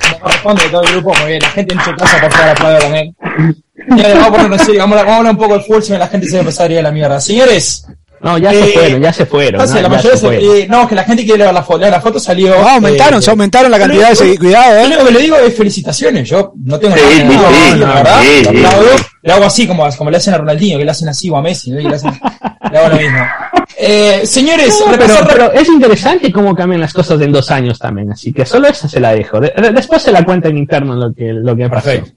Como 0.02 0.20
corresponde 0.20 0.64
de 0.64 0.70
todo 0.70 0.84
el 0.84 0.92
grupo, 0.92 1.14
muy 1.22 1.28
bien. 1.28 1.42
La 1.42 1.50
gente 1.50 1.74
en 1.74 1.82
su 1.82 1.96
casa, 1.96 2.20
por 2.20 2.32
favor, 2.32 2.50
aplaude 2.50 2.80
también. 2.80 3.16
Vamos 3.88 4.62
a 4.62 4.66
serio, 4.66 4.82
vamos 4.82 4.98
a, 4.98 5.02
hablar 5.02 5.32
un 5.32 5.38
poco 5.38 5.58
de 5.58 5.64
fútbol, 5.64 5.84
si 5.84 5.94
la 5.94 6.08
gente 6.08 6.28
se 6.28 6.42
va 6.42 6.50
a 6.50 6.66
ir 6.72 6.80
a 6.80 6.82
la 6.82 6.92
mierda. 6.92 7.20
Señores, 7.22 7.86
No, 8.24 8.38
ya 8.38 8.54
Eh, 8.54 8.56
se 8.64 8.68
fueron, 8.80 9.02
ya 9.02 9.14
se 9.14 9.26
fueron. 9.26 9.60
¿no? 9.60 9.66
la 9.76 9.82
Ya 9.82 9.90
mayoría 9.90 10.18
se 10.18 10.26
fueron. 10.28 10.56
eh, 10.58 10.68
no, 10.70 10.88
que 10.88 10.96
la 10.96 11.04
gente 11.04 11.26
quiere 11.26 11.44
ver 11.44 11.54
la 11.54 11.62
foto. 11.62 11.80
La 11.90 12.00
foto 12.02 12.20
salió. 12.20 12.56
oh, 12.58 12.68
aumentaron, 12.68 13.20
eh, 13.20 13.22
se 13.22 13.30
aumentaron 13.32 13.70
la 13.70 13.78
yo 13.78 13.84
cantidad 13.84 14.10
de 14.10 14.16
seguidores. 14.16 14.40
Cuidado, 14.40 14.72
Yo 14.74 14.78
eh. 14.80 14.82
lo 14.82 14.88
único 14.88 15.06
que 15.06 15.12
le 15.14 15.20
digo 15.20 15.36
es 15.38 15.56
felicitaciones. 15.58 16.30
Yo 16.30 16.54
no 16.64 16.80
tengo 16.80 16.96
Sí, 16.96 17.02
nada 17.02 17.12
sí, 17.12 17.18
que 17.18 17.24
decir, 17.28 17.42
sí, 17.74 17.80
la 17.80 17.86
no, 17.88 17.94
verdad. 17.96 18.22
sí, 18.22 18.44
lo 18.46 18.52
sí. 18.52 18.58
aplaudo. 18.58 18.90
Le 19.24 19.34
hago 19.34 19.46
así 19.46 19.68
como, 19.68 19.90
como 19.98 20.10
le 20.10 20.18
hacen 20.18 20.34
a 20.34 20.38
Ronaldinho, 20.38 20.78
que 20.78 20.86
le 20.86 20.92
hacen 20.92 21.10
así 21.10 21.30
o 21.30 21.36
a 21.38 21.42
Messi. 21.42 21.72
¿no? 21.72 21.80
Le, 21.80 21.96
hacen- 21.96 22.20
le 22.72 22.78
hago 22.78 22.90
lo 22.90 22.96
mismo. 22.96 23.20
Eh, 23.78 24.22
señores, 24.26 24.80
No, 24.88 25.28
pero, 25.28 25.52
es 25.52 25.68
interesante 25.68 26.32
cómo 26.32 26.56
cambian 26.56 26.80
las 26.82 26.94
cosas 26.94 27.20
en 27.22 27.32
dos 27.32 27.50
años 27.52 27.78
también, 27.80 28.12
así 28.12 28.32
que 28.32 28.46
solo 28.46 28.68
esa 28.68 28.88
se 28.88 29.00
la 29.00 29.14
dejo. 29.14 29.40
De- 29.42 29.54
de- 29.56 29.72
después 29.72 30.02
se 30.02 30.12
la 30.12 30.24
cuenta 30.24 30.48
en 30.50 30.58
interno 30.58 30.96
lo 30.96 31.14
que, 31.14 31.34
lo 31.34 31.56
que 31.56 31.68
pasó. 31.70 31.86
Perfecto. 31.90 32.12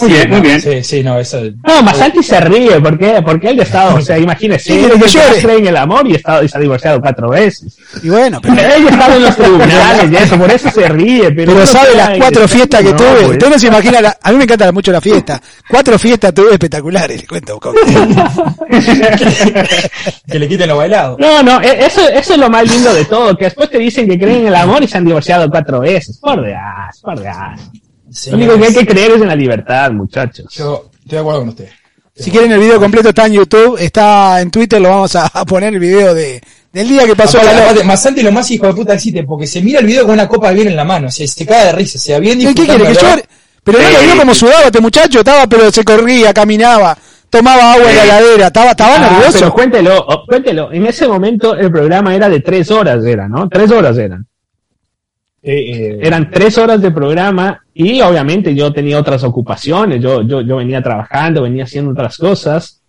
Muy 0.00 0.12
bien, 0.12 0.30
muy 0.30 0.40
bien. 0.40 0.60
Sí, 0.60 0.82
sí, 0.82 1.02
no, 1.02 1.18
eso. 1.18 1.40
No, 1.66 1.82
Masanti 1.82 2.22
se 2.22 2.40
ríe, 2.40 2.80
¿por 2.80 2.98
qué? 2.98 3.20
Porque 3.24 3.50
él 3.50 3.60
ha 3.60 3.64
estado, 3.64 3.96
o 3.96 4.00
sea, 4.00 4.18
imagínese, 4.18 4.72
Sí, 4.72 4.86
que 4.88 5.08
llore. 5.08 5.42
cree 5.42 5.58
en 5.58 5.66
el 5.66 5.76
amor 5.76 6.06
y, 6.08 6.14
ha 6.14 6.16
estado, 6.16 6.42
y 6.42 6.48
se 6.48 6.56
ha 6.56 6.60
divorciado 6.60 7.00
cuatro 7.00 7.28
veces. 7.30 7.76
Y 8.02 8.08
bueno, 8.08 8.40
pero, 8.40 8.54
Él 8.54 8.88
estado 8.88 9.16
en 9.16 9.22
los 9.22 9.36
tribunales 9.36 10.10
y 10.10 10.16
eso, 10.16 10.38
por 10.38 10.50
eso 10.50 10.70
se 10.70 10.88
ríe. 10.88 11.30
Pero, 11.32 11.52
pero 11.52 11.66
sabe 11.66 11.94
las 11.96 12.16
cuatro 12.18 12.48
fiestas 12.48 12.82
que 12.82 12.90
No, 12.90 12.96
tuve. 12.96 13.10
pues. 13.12 13.28
Usted 13.30 13.50
no 13.50 13.58
se 13.58 13.66
imagina, 13.66 14.00
la- 14.00 14.18
a 14.22 14.30
mí 14.32 14.38
me 14.38 14.44
encanta 14.44 14.72
mucho 14.72 14.92
la 14.92 15.00
fiesta. 15.00 15.40
Cuatro 15.68 15.98
fiestas 15.98 16.32
tuve 16.32 16.52
espectaculares, 16.52 17.20
le 17.20 17.26
cuento. 17.26 17.60
Que 20.30 20.38
le 20.38 20.48
quiten 20.48 20.68
lo 20.68 20.76
bailado. 20.78 21.16
No, 21.18 21.42
no, 21.42 21.60
e- 21.60 21.84
eso, 21.86 22.08
eso 22.08 22.32
es 22.34 22.38
lo 22.38 22.48
más 22.48 22.68
lindo 22.70 22.92
de 22.94 23.04
todo, 23.04 23.36
que 23.36 23.44
después 23.46 23.68
te 23.70 23.78
dicen 23.78 24.08
que 24.08 24.18
creen 24.18 24.42
en 24.42 24.46
el 24.48 24.54
amor 24.54 24.82
y 24.82 24.88
se 24.88 24.96
han 24.98 25.04
divorciado 25.04 25.50
cuatro 25.50 25.80
veces. 25.80 26.18
Por 26.18 26.42
por 27.02 27.20
Lo 28.30 28.36
único 28.36 28.58
que 28.58 28.64
hay 28.66 28.74
que 28.74 28.86
creer 28.86 29.12
es 29.12 29.22
en 29.22 29.28
la 29.28 29.36
libertad, 29.36 29.90
muchachos. 29.92 30.46
Yo 30.54 30.90
estoy 31.02 31.10
de 31.16 31.18
acuerdo 31.18 31.40
con 31.40 31.48
usted. 31.50 31.68
Si 32.16 32.30
quieren 32.30 32.52
el 32.52 32.60
video 32.60 32.78
completo 32.78 33.08
está 33.08 33.26
en 33.26 33.32
YouTube, 33.32 33.76
está 33.78 34.40
en 34.40 34.50
Twitter, 34.50 34.80
lo 34.80 34.88
vamos 34.88 35.16
a, 35.16 35.26
a 35.26 35.44
poner 35.46 35.72
el 35.74 35.80
video 35.80 36.14
de, 36.14 36.40
Del 36.72 36.88
día 36.88 37.06
que 37.06 37.16
pasó 37.16 37.38
Aparte, 37.38 37.56
la 37.56 37.62
aparte, 37.64 37.84
Masanti 37.84 38.22
lo 38.22 38.30
más 38.30 38.48
hijo 38.52 38.66
de 38.68 38.74
puta 38.74 38.94
existe, 38.94 39.24
porque 39.24 39.46
se 39.48 39.60
mira 39.60 39.80
el 39.80 39.86
video 39.86 40.04
con 40.04 40.12
una 40.14 40.28
copa 40.28 40.50
de 40.50 40.54
vino 40.54 40.70
en 40.70 40.76
la 40.76 40.84
mano, 40.84 41.08
o 41.08 41.10
sea, 41.10 41.26
se 41.26 41.44
cae 41.44 41.66
de 41.66 41.72
risa, 41.72 41.98
se 41.98 42.12
va 42.12 42.20
bien 42.20 42.38
¿Qué 42.38 42.54
quiere 42.54 42.84
que 42.84 42.94
yo? 42.94 43.00
Pero 43.64 43.78
no 43.78 43.90
lo 43.90 44.00
vio 44.00 44.16
como 44.18 44.34
sudaba 44.34 44.64
este 44.66 44.80
muchacho, 44.80 45.18
estaba, 45.20 45.46
pero 45.48 45.72
se 45.72 45.82
corría, 45.82 46.32
caminaba, 46.32 46.96
tomaba 47.30 47.72
agua 47.72 47.90
en 47.90 47.96
la 47.96 48.04
heladera, 48.04 48.46
estaba, 48.48 48.70
estaba 48.70 48.94
Ah, 48.96 49.10
nervioso. 49.10 49.38
pero 49.40 49.52
cuéntelo, 49.54 49.98
oh, 50.06 50.24
cuéntelo. 50.28 50.70
En 50.72 50.86
ese 50.86 51.08
momento 51.08 51.56
el 51.56 51.72
programa 51.72 52.14
era 52.14 52.28
de 52.28 52.40
tres 52.40 52.70
horas, 52.70 53.04
era, 53.04 53.26
¿no? 53.26 53.48
Tres 53.48 53.70
horas 53.72 53.96
eran. 53.98 54.24
Eh, 55.46 55.98
Eran 56.00 56.30
tres 56.30 56.56
horas 56.56 56.80
de 56.80 56.90
programa 56.90 57.60
y 57.74 58.00
obviamente 58.00 58.54
yo 58.54 58.72
tenía 58.72 58.98
otras 58.98 59.22
ocupaciones. 59.24 60.00
Yo, 60.02 60.22
yo, 60.22 60.40
yo 60.40 60.56
venía 60.56 60.82
trabajando, 60.82 61.42
venía 61.42 61.64
haciendo 61.64 61.90
otras 61.90 62.16
cosas. 62.16 62.80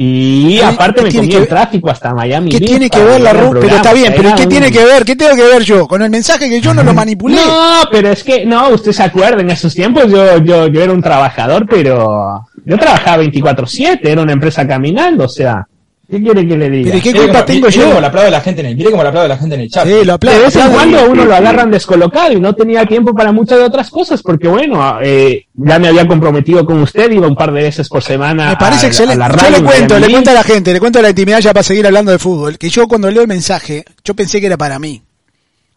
Y 0.00 0.58
¿Qué- 0.58 0.64
aparte 0.64 1.02
me 1.02 1.08
que 1.08 1.36
el 1.38 1.48
tráfico 1.48 1.90
hasta 1.90 2.14
Miami. 2.14 2.50
¿Qué 2.50 2.58
Beach 2.60 2.68
tiene 2.70 2.88
que 2.90 3.02
ver 3.02 3.20
la 3.20 3.32
ruta? 3.32 3.58
Pero 3.60 3.74
está 3.76 3.92
bien, 3.92 4.12
pero 4.14 4.22
¿y 4.22 4.26
Era 4.26 4.36
qué 4.36 4.42
un- 4.44 4.48
tiene 4.48 4.70
que 4.70 4.84
ver? 4.84 5.04
¿Qué 5.04 5.16
tengo 5.16 5.34
que 5.34 5.42
ver 5.42 5.62
yo? 5.62 5.88
Con 5.88 6.02
el 6.02 6.10
mensaje 6.10 6.48
que 6.48 6.60
yo 6.60 6.72
no 6.72 6.84
lo 6.84 6.94
manipulé. 6.94 7.36
No, 7.46 7.80
pero 7.90 8.10
es 8.10 8.22
que, 8.22 8.44
no, 8.46 8.68
usted 8.68 8.92
se 8.92 9.02
acuerda, 9.02 9.40
en 9.40 9.50
esos 9.50 9.74
tiempos 9.74 10.04
yo, 10.08 10.38
yo, 10.38 10.68
yo 10.68 10.82
era 10.82 10.92
un 10.92 11.02
trabajador, 11.02 11.66
pero 11.68 12.44
yo 12.64 12.78
trabajaba 12.78 13.22
24-7, 13.24 14.00
era 14.02 14.22
una 14.22 14.32
empresa 14.34 14.68
caminando, 14.68 15.24
o 15.24 15.28
sea, 15.28 15.66
¿qué 16.10 16.22
quiere 16.22 16.46
que 16.48 16.56
le 16.56 16.70
diga? 16.70 16.86
Pero 16.92 16.98
¿y 16.98 17.00
qué 17.00 17.12
culpa 17.12 17.44
tengo 17.44 17.66
mire 17.66 17.78
yo? 17.78 17.86
cómo 17.88 18.00
le 18.00 18.06
aplaude 18.06 18.30
la 18.30 18.40
gente 18.40 18.60
en 18.60 18.66
el, 18.68 18.76
mire 18.76 18.90
cómo 18.90 19.02
le 19.02 19.08
aplaude 19.10 19.28
la 19.28 19.36
gente 19.36 19.54
en 19.54 19.60
el 19.62 19.68
chat. 19.70 19.86
Sí, 19.86 20.04
lo 20.04 20.18
De 20.18 20.38
vez 20.38 20.56
en 20.56 20.70
cuando 20.72 20.98
a 20.98 21.04
uno 21.04 21.24
lo 21.24 21.34
agarran 21.34 21.70
descolocado 21.70 22.32
y 22.32 22.40
no 22.40 22.54
tenía 22.54 22.86
tiempo 22.86 23.14
para 23.14 23.30
muchas 23.32 23.58
de 23.58 23.64
otras 23.64 23.90
cosas, 23.90 24.22
porque 24.22 24.48
bueno, 24.48 24.98
eh, 25.02 25.46
ya 25.54 25.78
me 25.78 25.88
había 25.88 26.06
comprometido 26.06 26.64
con 26.64 26.80
usted, 26.82 27.10
iba 27.10 27.26
un 27.26 27.36
par 27.36 27.52
de 27.52 27.62
veces 27.62 27.88
por 27.88 28.02
semana. 28.02 28.50
Me 28.50 28.56
parece 28.56 28.86
a- 28.86 28.88
excelente. 28.88 29.22
a 29.22 29.28
la 29.28 29.36
yo 29.36 29.50
le 29.50 29.56
en 29.58 29.64
cuento, 29.64 29.98
le 29.98 30.08
cuento 30.10 30.30
a 30.30 30.34
la 30.34 30.42
gente, 30.42 30.72
le 30.72 30.80
cuento 30.80 31.02
la 31.02 31.10
intimidad 31.10 31.40
ya 31.40 31.52
para 31.52 31.62
seguir 31.62 31.86
hablando 31.86 32.10
de 32.12 32.18
fútbol. 32.18 32.56
Que 32.58 32.70
yo 32.70 32.88
cuando 32.88 33.10
leo 33.10 33.22
el 33.22 33.28
mensaje, 33.28 33.84
yo 34.04 34.14
pensé 34.14 34.40
que 34.40 34.46
era 34.46 34.56
para 34.56 34.78
mí. 34.78 35.02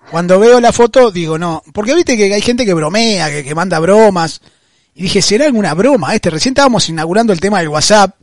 Cuando 0.10 0.40
veo 0.40 0.60
la 0.60 0.72
foto, 0.74 1.12
digo 1.12 1.38
no. 1.38 1.62
Porque 1.74 1.94
viste 1.96 2.18
que 2.18 2.34
hay 2.34 2.42
gente 2.42 2.66
que 2.66 2.74
bromea, 2.74 3.30
que, 3.30 3.44
que 3.44 3.56
manda 3.56 3.80
bromas. 3.80 4.42
Y 4.96 5.04
dije, 5.04 5.22
¿será 5.22 5.46
alguna 5.46 5.74
broma 5.74 6.14
este? 6.16 6.30
Recién 6.30 6.52
estábamos 6.52 6.90
inaugurando 6.90 7.32
el 7.32 7.40
tema 7.40 7.60
del 7.60 7.70
WhatsApp, 7.70 8.14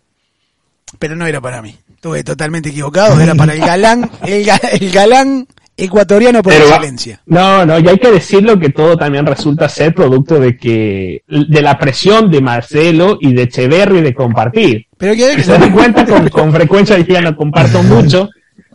pero 0.99 1.17
no 1.17 1.27
era 1.27 1.41
para 1.41 1.63
mí. 1.63 1.75
Estuve 1.99 2.23
totalmente 2.23 2.69
equivocado, 2.69 3.21
era 3.21 3.35
para 3.35 3.55
el 3.55 3.59
galán, 3.61 4.09
el, 4.25 4.47
ga- 4.47 4.69
el 4.81 4.89
galán 4.93 5.49
ecuatoriano 5.77 6.43
por 6.45 6.53
excelencia. 6.53 7.21
No, 7.27 7.67
no, 7.67 7.77
y 7.81 7.89
hay 7.89 7.99
que 7.99 8.13
decirlo 8.13 8.57
que 8.57 8.69
todo 8.69 8.97
también 8.97 9.27
resulta 9.27 9.69
ser 9.69 9.93
producto 9.97 10.39
de 10.39 10.57
que, 10.57 11.25
de 11.27 11.61
la 11.61 11.77
presión 11.77 12.31
de 12.31 12.41
Marcelo 12.41 13.19
y 13.21 13.33
de 13.35 13.43
Echeverry 13.43 14.01
de 14.01 14.15
compartir. 14.15 14.87
Pero 14.97 15.15
que 15.15 15.35
Si 15.35 15.43
se 15.43 15.59
dan 15.59 15.73
cuenta, 15.73 16.07
con, 16.07 16.29
con 16.31 16.53
frecuencia 16.53 16.97
yo 16.99 17.05
ya 17.15 17.21
no 17.21 17.35
comparto 17.37 17.83
mucho, 17.83 18.29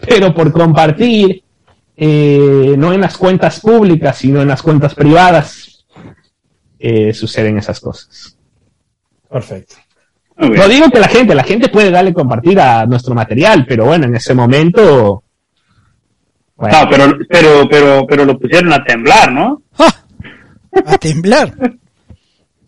pero 0.06 0.34
por 0.34 0.52
compartir, 0.52 1.44
eh, 1.96 2.76
no 2.78 2.92
en 2.92 3.00
las 3.00 3.18
cuentas 3.18 3.62
públicas, 3.62 4.18
sino 4.18 4.42
en 4.42 4.50
las 4.50 4.62
cuentas 4.62 4.94
privadas, 4.96 5.86
eh, 6.78 7.14
suceden 7.14 7.58
esas 7.58 7.80
cosas. 7.80 8.38
Perfecto. 9.32 9.76
No 10.38 10.68
digo 10.68 10.90
que 10.90 11.00
la 11.00 11.08
gente, 11.08 11.36
la 11.36 11.44
gente 11.44 11.70
puede 11.70 11.92
darle 11.92 12.14
compartir 12.14 12.60
a 12.60 12.86
nuestro 12.86 13.14
material, 13.14 13.66
pero 13.68 13.86
bueno, 13.86 14.06
en 14.06 14.16
ese 14.16 14.34
momento... 14.34 15.24
bueno, 16.56 16.82
No, 16.84 16.90
pero, 16.90 17.18
pero, 17.30 17.70
pero, 17.70 18.08
pero 18.08 18.26
lo 18.26 18.40
pusieron 18.40 18.74
a 18.74 18.84
temblar, 18.84 19.32
¿no? 19.32 19.62
¡Ah! 19.78 19.94
a 20.88 20.98
temblar. 20.98 21.54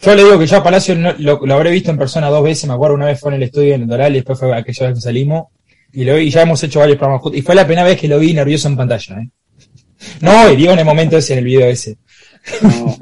Yo 0.02 0.14
le 0.16 0.24
digo 0.24 0.38
que 0.38 0.46
yo 0.46 0.58
a 0.58 0.64
Palacio 0.64 0.96
no- 0.96 1.16
lo, 1.18 1.40
lo 1.46 1.54
habré 1.56 1.72
visto 1.72 1.90
en 1.90 1.98
persona 1.98 2.30
dos 2.30 2.44
veces, 2.44 2.68
me 2.68 2.76
acuerdo 2.76 2.96
una 2.96 3.08
vez 3.08 3.20
fue 3.20 3.32
en 3.32 3.38
el 3.38 3.44
estudio 3.44 3.74
en 3.74 3.82
el 3.84 3.88
Doral 3.88 4.12
y 4.12 4.16
después 4.18 4.38
fue 4.38 4.56
aquella 4.56 4.88
vez 4.88 4.96
que 4.96 5.02
salimos 5.02 5.46
y 5.92 6.04
lo 6.04 6.16
vi, 6.16 6.24
y 6.24 6.30
ya 6.30 6.42
hemos 6.44 6.62
hecho 6.64 6.80
varios 6.80 6.98
programas 6.98 7.22
juntos 7.24 7.40
y 7.40 7.42
fue 7.42 7.56
la 7.56 7.66
primera 7.66 7.88
vez 7.88 8.00
que 8.00 8.08
lo 8.08 8.20
vi 8.20 8.34
nervioso 8.34 8.68
en 8.68 8.78
pantalla, 8.78 9.16
¿eh? 9.22 9.30
No, 10.22 10.52
y 10.52 10.56
digo 10.58 10.74
en 10.74 10.80
el 10.80 10.86
momento 10.86 11.18
ese, 11.18 11.34
en 11.34 11.40
el 11.40 11.46
video 11.46 11.68
ese. 11.68 11.98
No. 12.62 12.96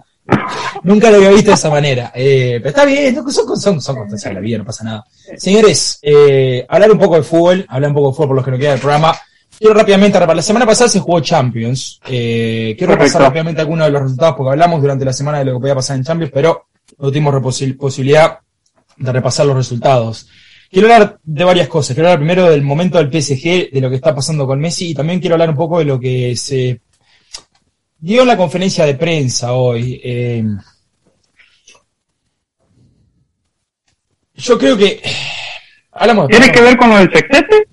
Nunca 0.84 1.10
lo 1.10 1.18
había 1.18 1.30
visto 1.30 1.50
de 1.52 1.56
esa 1.56 1.70
manera. 1.70 2.12
Eh, 2.14 2.56
pero 2.58 2.70
está 2.70 2.86
bien, 2.86 3.16
son, 3.16 3.32
son, 3.32 3.60
son, 3.62 3.82
son 3.82 3.96
constancias 3.96 4.30
de 4.30 4.34
la 4.36 4.40
vida, 4.42 4.58
no 4.58 4.66
pasa 4.66 4.84
nada. 4.84 5.06
Señores, 5.38 6.00
eh, 6.02 6.66
hablar 6.68 6.92
un 6.92 7.00
poco 7.00 7.16
de 7.16 7.24
fútbol, 7.24 7.66
hablar 7.70 7.90
un 7.92 7.96
poco 7.96 8.10
de 8.10 8.14
fútbol 8.16 8.28
por 8.28 8.36
los 8.38 8.46
que 8.46 8.52
no 8.52 8.58
queda 8.58 8.72
del 8.72 8.80
programa. 8.80 9.16
Quiero 9.58 9.74
rápidamente 9.76 10.20
repasar. 10.20 10.36
La 10.36 10.42
semana 10.42 10.66
pasada 10.66 10.90
se 10.90 11.00
jugó 11.00 11.20
Champions. 11.22 12.00
Eh, 12.10 12.76
quiero 12.78 12.94
repasar 12.96 13.22
rápidamente 13.22 13.62
algunos 13.62 13.86
de 13.88 13.92
los 13.92 14.02
resultados 14.02 14.36
porque 14.36 14.52
hablamos 14.52 14.82
durante 14.82 15.06
la 15.06 15.14
semana 15.14 15.40
de 15.40 15.46
lo 15.46 15.54
que 15.54 15.60
podía 15.62 15.76
pasar 15.76 15.96
en 15.96 16.04
Champions, 16.04 16.32
pero 16.34 16.66
no 16.98 17.08
tuvimos 17.10 17.34
reposi- 17.34 17.78
posibilidad 17.78 18.40
de 18.98 19.12
repasar 19.12 19.46
los 19.46 19.56
resultados. 19.56 20.28
Quiero 20.70 20.92
hablar 20.92 21.20
de 21.24 21.44
varias 21.44 21.68
cosas. 21.68 21.94
Quiero 21.94 22.10
hablar 22.10 22.20
primero 22.20 22.50
del 22.50 22.64
momento 22.64 22.98
del 22.98 23.10
PSG, 23.10 23.72
de 23.72 23.80
lo 23.80 23.90
que 23.90 23.96
está 23.98 24.14
pasando 24.14 24.46
con 24.48 24.60
Messi, 24.60 24.90
y 24.90 24.94
también 24.96 25.20
quiero 25.20 25.36
hablar 25.36 25.52
un 25.52 25.56
poco 25.56 25.80
de 25.80 25.86
lo 25.86 26.00
que 26.00 26.36
se 26.36 26.82
dio 28.00 28.22
en 28.24 28.28
la 28.28 28.36
conferencia 28.38 28.86
de 28.86 28.96
prensa 28.96 29.54
hoy. 29.54 30.02
Eh, 30.04 30.44
yo 34.44 34.58
creo 34.58 34.78
que. 34.78 35.02
Hablamos 35.92 36.28
¿Tiene 36.28 36.52
que 36.52 36.62
ver 36.62 36.78
con 36.78 36.90
lo 36.90 36.98
del 36.98 37.12
sextete? 37.12 37.68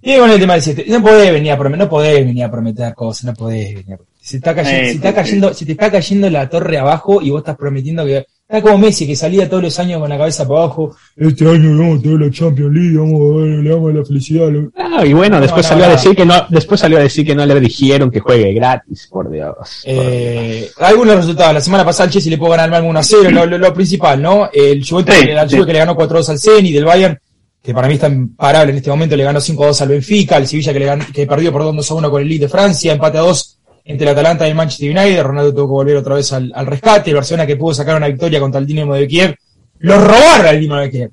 Tiene 0.00 0.20
con 0.20 0.30
el 0.30 0.40
tema 0.40 0.54
del 0.54 0.62
siete. 0.62 0.84
No 0.88 1.02
podés 1.02 1.32
venir 1.32 1.52
a 1.52 1.58
prometer, 1.58 1.84
no 1.84 1.90
podés 1.90 2.24
venir 2.24 2.44
a 2.44 2.50
prometer 2.50 2.94
cosas, 2.94 3.24
no 3.24 3.34
podés 3.34 3.74
venir 3.74 3.94
a 3.94 3.98
se 4.20 4.36
está 4.36 4.54
cayendo, 4.54 4.82
Eh, 4.82 4.86
se 4.86 4.96
está 4.96 5.08
sí, 5.08 5.14
cayendo, 5.14 5.54
se 5.54 5.66
te 5.66 5.72
está 5.72 5.90
cayendo 5.90 6.30
la 6.30 6.48
torre 6.48 6.78
abajo 6.78 7.22
y 7.22 7.30
vos 7.30 7.40
estás 7.40 7.56
prometiendo 7.56 8.04
que 8.04 8.26
está 8.50 8.62
como 8.62 8.78
Messi 8.78 9.06
que 9.06 9.14
salía 9.14 9.48
todos 9.48 9.62
los 9.62 9.78
años 9.78 10.00
con 10.00 10.10
la 10.10 10.18
cabeza 10.18 10.46
para 10.46 10.60
abajo. 10.64 10.96
Este 11.16 11.48
año 11.48 11.78
vamos 11.78 12.00
a 12.00 12.02
tener 12.02 12.20
la 12.20 12.30
Champions 12.30 12.74
League, 12.74 12.96
vamos 12.98 13.20
a 13.20 13.36
ver, 13.38 13.48
le 13.62 13.70
damos 13.70 13.94
la 13.94 14.04
felicidad. 14.04 14.48
lo- 14.50 14.70
Ah, 14.76 15.06
y 15.06 15.12
bueno, 15.12 15.36
No, 15.36 15.42
después 15.42 15.64
no, 15.66 15.68
salió 15.68 15.84
no. 15.84 15.90
a 15.90 15.94
decir 15.94 16.16
que 16.16 16.24
no, 16.26 16.34
después 16.48 16.80
salió 16.80 16.98
a 16.98 17.02
decir 17.02 17.24
que 17.24 17.34
no 17.34 17.46
le 17.46 17.60
dijeron 17.60 18.10
que 18.10 18.18
juegue 18.20 18.52
gratis, 18.52 19.06
por 19.10 19.30
Dios. 19.30 19.54
por 19.56 19.66
Eh, 19.84 20.68
algunos 20.78 21.16
resultados. 21.16 21.54
La 21.54 21.60
semana 21.60 21.84
pasada 21.84 22.06
el 22.06 22.10
Chelsea 22.12 22.30
le 22.30 22.38
pudo 22.38 22.50
ganar 22.50 22.64
al 22.64 22.70
Malmo 22.72 22.90
1 22.90 22.98
a 22.98 23.02
0, 23.04 23.30
lo, 23.30 23.46
lo- 23.46 23.58
lo 23.58 23.72
principal, 23.74 24.20
¿no? 24.20 24.50
El 24.52 24.84
Juventus, 24.84 25.14
Sí, 25.14 25.26
que, 25.26 25.38
al 25.38 25.48
sí. 25.48 25.56
Que 25.64 25.72
le 25.72 25.78
ganó 25.78 25.94
4-2 25.94 26.28
al 26.30 26.38
Zenit, 26.40 26.74
del 26.74 26.84
Bayern, 26.84 27.18
que 27.62 27.72
para 27.72 27.86
mí 27.86 27.94
está 27.94 28.08
imparable 28.08 28.72
en 28.72 28.78
este 28.78 28.90
momento, 28.90 29.14
le 29.16 29.22
ganó 29.24 29.40
5-2 29.40 29.80
al 29.82 29.88
Benfica, 29.90 30.36
el 30.38 30.48
Sevilla 30.48 30.72
que, 30.72 30.78
le 30.80 30.86
ganó- 30.86 31.04
que 31.12 31.26
perdió 31.26 31.52
por 31.52 31.62
2-1 31.62 32.10
con 32.10 32.20
el 32.22 32.28
Leeds 32.28 32.40
de 32.42 32.48
Francia, 32.48 32.92
empate 32.92 33.18
a 33.18 33.20
2 33.20 33.58
entre 33.90 34.06
el 34.06 34.12
Atalanta 34.12 34.46
y 34.46 34.50
el 34.50 34.56
Manchester 34.56 34.90
United, 34.90 35.22
Ronaldo 35.22 35.52
tuvo 35.54 35.66
que 35.66 35.72
volver 35.72 35.96
otra 35.96 36.14
vez 36.14 36.32
al, 36.32 36.52
al 36.54 36.66
rescate, 36.66 37.10
el 37.10 37.16
Barcelona 37.16 37.46
que 37.46 37.56
pudo 37.56 37.74
sacar 37.74 37.96
una 37.96 38.08
victoria 38.08 38.40
contra 38.40 38.60
el 38.60 38.66
Dinamo 38.66 38.94
de 38.94 39.06
Kiev, 39.08 39.34
lo 39.80 39.98
robaron 39.98 40.46
al 40.46 40.60
Dinamo 40.60 40.80
de 40.80 40.90
Kiev. 40.90 41.10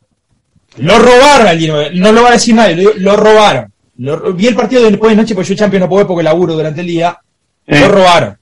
Lo 0.78 1.00
robaron 1.00 1.48
al 1.48 1.58
Dinamo 1.58 1.80
de 1.80 1.92
No 1.92 2.12
lo 2.12 2.22
va 2.24 2.30
a 2.30 2.34
decir 2.34 2.54
nadie, 2.56 2.76
lo, 2.98 3.16
robaron. 3.16 3.72
Lo- 3.98 4.34
vi 4.34 4.48
el 4.48 4.56
partido 4.56 4.84
de 4.84 4.92
después 4.92 5.10
de 5.12 5.16
noche 5.18 5.34
porque 5.34 5.50
yo 5.50 5.56
Champions 5.56 5.82
no 5.82 5.90
puedo 5.90 6.00
ver 6.02 6.08
porque 6.08 6.24
laburo 6.24 6.54
durante 6.54 6.82
el 6.82 6.88
día. 6.88 7.18
Lo 7.66 7.88
robaron. 7.90 8.38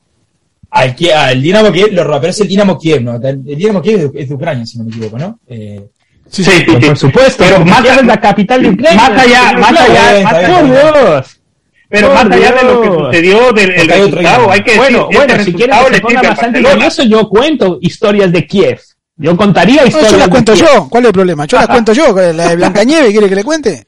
Al, 0.71 0.95
al 1.15 1.41
Dinamo 1.41 1.71
Kiev 1.71 1.93
lo 1.93 2.04
robaron, 2.04 2.21
pero 2.21 2.32
es 2.32 2.41
el 2.41 2.48
Dinamo 2.50 2.78
Kiev, 2.78 3.02
¿no? 3.02 3.15
El 3.15 3.43
Dinamo 3.43 3.82
Kiev 3.82 3.98
es 4.00 4.12
de, 4.13 4.21
es 4.21 4.28
de 4.30 4.36
Ucrania, 4.36 4.65
si 4.65 4.78
no 4.78 4.84
me 4.84 4.89
equivoco, 4.91 5.17
¿no? 5.17 5.39
Eh, 5.48 5.88
Sí, 6.28 6.43
sí, 6.43 6.52
sí. 6.52 6.65
Por 6.65 6.98
supuesto, 6.98 7.43
Pero 7.48 7.63
Kiev 7.63 8.00
es 8.00 8.06
la 8.06 8.19
capital 8.19 8.62
de 8.63 8.69
Ucrania. 8.69 9.10
más 9.10 9.21
allá, 9.24 9.54
más 9.54 9.71
Está 9.71 9.84
allá, 9.84 10.12
bien, 10.12 10.24
más- 10.24 10.34
está 10.34 10.60
Por. 10.60 10.65
Dios. 10.65 11.41
Pero 11.89 12.13
más 12.13 12.26
allá 12.26 12.52
de 12.52 12.63
lo 12.63 12.82
que 12.82 12.88
sucedió 12.89 13.52
del 13.54 13.71
el 13.71 13.88
resultado, 13.88 14.52
hay 14.52 14.60
que 14.63 14.71
decir, 14.71 14.80
Bueno, 14.82 15.08
este 15.12 15.17
bueno, 15.28 15.43
si 15.43 15.54
quieres 15.54 15.76
que 15.88 15.95
se 15.95 16.02
ponga 16.02 16.21
bastante 16.21 16.62
nervioso, 16.62 17.04
yo 17.04 17.30
cuento 17.30 17.78
historias 17.82 18.32
de 18.32 18.48
Kiev. 18.48 18.80
Yo 19.17 19.38
contaría 19.38 19.82
No, 19.82 19.88
historias 19.88 20.10
eso 20.12 20.17
las 20.17 20.28
de 20.28 20.32
cuento 20.32 20.54
Kiev. 20.54 20.67
yo. 20.76 20.89
¿Cuál 20.89 21.04
es 21.04 21.08
el 21.08 21.13
problema? 21.13 21.45
Yo 21.45 21.58
las 21.58 21.67
cuento 21.67 21.93
yo. 21.93 22.13
La 22.34 22.50
de 22.50 22.56
Blancanieves, 22.58 23.12
¿quiere 23.12 23.30
que 23.30 23.36
le 23.36 23.43
cuente? 23.43 23.88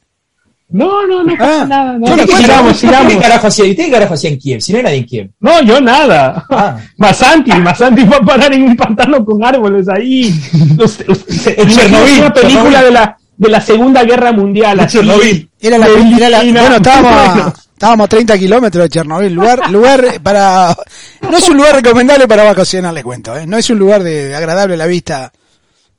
No, 0.70 1.08
no, 1.08 1.24
no 1.24 1.34
Ah, 1.36 1.38
pasa 1.38 1.66
nada. 1.66 1.98
No, 1.98 2.08
yo 2.18 2.26
¿Qué 2.26 2.36
sigamos, 2.38 2.78
sigamos. 2.78 3.14
¿Qué 3.14 3.20
carajo 3.20 3.48
hacía? 3.48 3.66
¿Y 3.66 3.72
usted 3.72 3.86
qué 3.86 3.92
carajo 3.92 4.14
hacía 4.16 4.30
en 4.32 4.38
Kiev? 4.38 4.62
Si 4.62 4.72
no 4.74 4.78
hay 4.80 4.84
nadie 4.84 4.98
en 4.98 5.06
Kiev. 5.06 5.30
No, 5.40 5.62
yo 5.62 5.80
nada. 5.80 6.46
Ah. 6.50 6.78
Masanti, 6.98 7.52
Masanti 7.54 8.04
va 8.04 8.18
a 8.18 8.22
parar 8.22 8.54
en 8.54 8.64
un 8.64 8.76
pantano 8.76 9.24
con 9.24 9.44
árboles 9.46 9.88
ahí. 9.90 10.30
Chernobyl, 10.78 12.20
una 12.20 12.34
película 12.34 12.42
Chernobyl. 12.44 12.84
de 12.84 12.92
la, 12.92 13.18
de 13.38 13.50
la 13.50 13.62
Segunda 13.62 14.04
Guerra 14.04 14.32
Mundial. 14.32 14.80
así. 14.82 14.98
Era 14.98 15.78
la, 15.78 15.88
era 15.88 16.30
la- 16.30 16.44
bueno, 16.44 16.76
estábamos 16.76 17.14
Bueno. 17.36 17.54
Estábamos 17.78 18.06
a 18.06 18.08
30 18.08 18.38
kilómetros 18.40 18.84
de 18.86 18.90
Chernobyl. 18.90 19.32
Lugar, 19.34 19.70
lugar 19.70 20.20
para, 20.24 20.76
no 21.22 21.38
es 21.38 21.48
un 21.48 21.58
lugar 21.58 21.76
recomendable 21.76 22.28
para 22.28 22.44
vacacionar, 22.44 22.92
le 22.94 23.04
cuento, 23.04 23.38
¿eh? 23.38 23.46
No 23.46 23.56
es 23.58 23.70
un 23.70 23.78
lugar 23.78 24.02
de, 24.04 24.36
agradable 24.36 24.74
a 24.74 24.78
la 24.78 24.88
vista. 24.88 25.32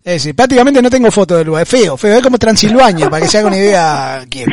Es 0.02 0.14
decir, 0.14 0.34
prácticamente 0.34 0.82
no 0.82 0.90
tengo 0.90 1.10
foto 1.10 1.36
del 1.36 1.46
lugar. 1.46 1.62
Es 1.62 1.68
feo, 1.68 1.96
feo. 1.96 2.16
Es 2.16 2.22
como 2.22 2.36
Transilvania, 2.38 3.08
para 3.08 3.22
que 3.24 3.30
se 3.30 3.38
haga 3.38 3.46
una 3.48 3.56
idea, 3.58 4.24
Kiev. 4.28 4.48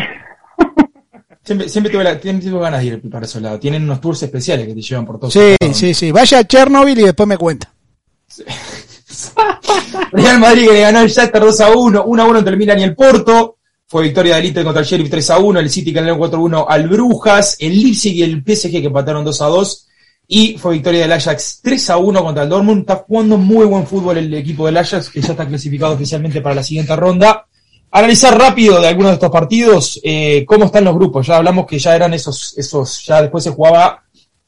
Siempre, 1.44 1.70
siempre, 1.70 1.92
tuve 1.94 2.04
la- 2.04 2.20
siempre 2.20 2.50
tuve 2.50 2.60
ganas 2.62 2.80
de 2.82 2.86
ir 2.88 3.02
para 3.10 3.26
esos 3.26 3.42
lados. 3.42 3.60
Tienen 3.60 3.84
unos 3.84 4.02
tours 4.02 4.22
especiales 4.24 4.68
que 4.68 4.74
te 4.74 4.82
llevan 4.82 5.06
por 5.06 5.20
todos 5.20 5.34
Sí, 5.34 5.56
lados. 5.62 5.78
sí, 5.78 5.94
sí. 5.94 6.12
Vaya 6.12 6.40
a 6.40 6.44
Chernobyl 6.44 7.00
y 7.00 7.04
después 7.04 7.28
me 7.28 7.38
cuenta. 7.38 7.72
Real 10.12 10.40
Madrid 10.40 10.68
que 10.68 10.74
le 10.74 10.82
ganó 10.82 11.00
el 11.02 11.10
Shakhtar 11.10 11.42
2 11.42 11.62
a 11.62 11.70
1, 11.76 12.04
1 12.06 12.22
a 12.22 12.26
1 12.26 12.40
entre 12.40 12.52
el 12.54 12.58
Milan 12.60 12.80
y 12.80 12.84
el 12.84 12.96
Porto. 12.96 13.58
Fue 13.96 14.04
victoria 14.04 14.36
del 14.36 14.48
Inter 14.48 14.66
contra 14.66 14.82
el 14.82 14.86
Sheriff 14.86 15.10
3 15.10 15.30
a 15.30 15.38
1, 15.38 15.58
el 15.58 15.70
City 15.70 15.94
que 15.94 16.02
ganó 16.02 16.18
4 16.18 16.38
a 16.38 16.42
1 16.42 16.66
al 16.68 16.90
Brujas, 16.90 17.56
el 17.62 17.82
Leipzig 17.82 18.14
y 18.16 18.24
el 18.24 18.44
PSG 18.46 18.70
que 18.70 18.88
empataron 18.88 19.24
2 19.24 19.42
a 19.42 19.46
2. 19.46 19.88
Y 20.28 20.58
fue 20.58 20.74
victoria 20.74 21.04
del 21.04 21.14
Ajax 21.14 21.62
3 21.64 21.90
a 21.92 21.98
1 22.00 22.22
contra 22.22 22.44
el 22.44 22.50
Dortmund. 22.50 22.82
Está 22.82 23.06
jugando 23.08 23.38
muy 23.38 23.66
buen 23.66 23.88
fútbol 23.88 24.18
el 24.18 24.34
equipo 24.34 24.66
del 24.66 24.76
Ajax, 24.76 25.10
que 25.10 25.22
ya 25.22 25.30
está 25.30 25.48
clasificado 25.48 25.94
oficialmente 25.94 26.42
para 26.42 26.56
la 26.56 26.64
siguiente 26.64 26.94
ronda. 26.94 27.48
analizar 27.90 28.38
rápido 28.38 28.82
de 28.82 28.90
algunos 28.90 29.12
de 29.12 29.14
estos 29.14 29.32
partidos, 29.32 30.02
eh, 30.04 30.44
cómo 30.46 30.66
están 30.66 30.84
los 30.84 30.94
grupos. 30.94 31.28
Ya 31.28 31.38
hablamos 31.38 31.66
que 31.66 31.80
ya 31.80 31.96
eran 31.96 32.14
esos, 32.14 32.54
esos, 32.58 33.02
ya 33.06 33.22
después 33.22 33.46
se 33.46 33.52
jugaba, 33.52 34.04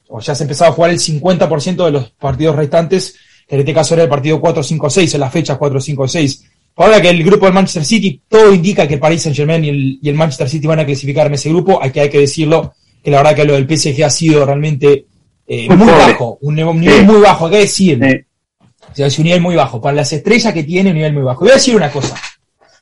o 0.10 0.19
ya 0.19 0.36
se 0.36 0.43
empezaba 0.43 0.71
a 0.71 0.73
jugar 0.73 0.91
el 0.91 0.99
50% 0.99 1.86
de 1.86 1.91
los 1.91 2.12
partidos 2.12 2.57
restantes, 2.57 3.15
en 3.47 3.62
este 3.62 3.73
caso 3.73 3.93
era 3.93 4.03
el 4.03 4.10
partido 4.10 4.41
4-5-6, 4.41 5.13
en 5.13 5.21
las 5.21 5.31
fechas 5.31 5.57
4-5-6. 5.57 6.46
Ahora 6.77 7.01
que 7.01 7.09
el 7.09 7.23
grupo 7.23 7.45
del 7.45 7.53
Manchester 7.55 7.83
City, 7.85 8.21
todo 8.29 8.53
indica 8.53 8.87
que 8.87 8.93
el 8.95 8.99
Paris 8.99 9.23
Saint 9.23 9.35
Germain 9.35 9.63
y 9.65 9.69
el, 9.69 9.99
y 10.01 10.09
el 10.09 10.15
Manchester 10.15 10.47
City 10.49 10.67
van 10.67 10.79
a 10.79 10.85
clasificar 10.85 11.27
en 11.27 11.33
ese 11.33 11.49
grupo, 11.49 11.79
hay 11.81 11.91
que, 11.91 12.01
hay 12.01 12.09
que 12.09 12.19
decirlo, 12.19 12.73
que 13.03 13.09
la 13.11 13.17
verdad 13.17 13.35
que 13.35 13.45
lo 13.45 13.53
del 13.53 13.67
PSG 13.67 14.03
ha 14.03 14.09
sido 14.09 14.45
realmente 14.45 15.05
eh, 15.47 15.67
Muy 15.73 15.87
bajo, 15.87 16.37
un, 16.41 16.55
nivel- 16.55 16.99
Sí. 16.99 17.05
muy 17.05 17.21
bajo, 17.21 17.45
hay 17.45 17.51
que 17.51 17.57
decirlo. 17.59 18.05
Sí. 18.07 18.15
O 18.91 18.95
sea, 18.95 19.07
es 19.07 19.17
un 19.17 19.25
nivel 19.25 19.41
muy 19.41 19.55
bajo. 19.55 19.79
Para 19.81 19.95
las 19.95 20.11
estrellas 20.13 20.53
que 20.53 20.63
tiene, 20.63 20.89
un 20.89 20.95
nivel 20.97 21.13
muy 21.13 21.23
bajo. 21.23 21.39
Voy 21.41 21.51
a 21.51 21.53
decir 21.55 21.75
una 21.75 21.89
cosa. 21.91 22.15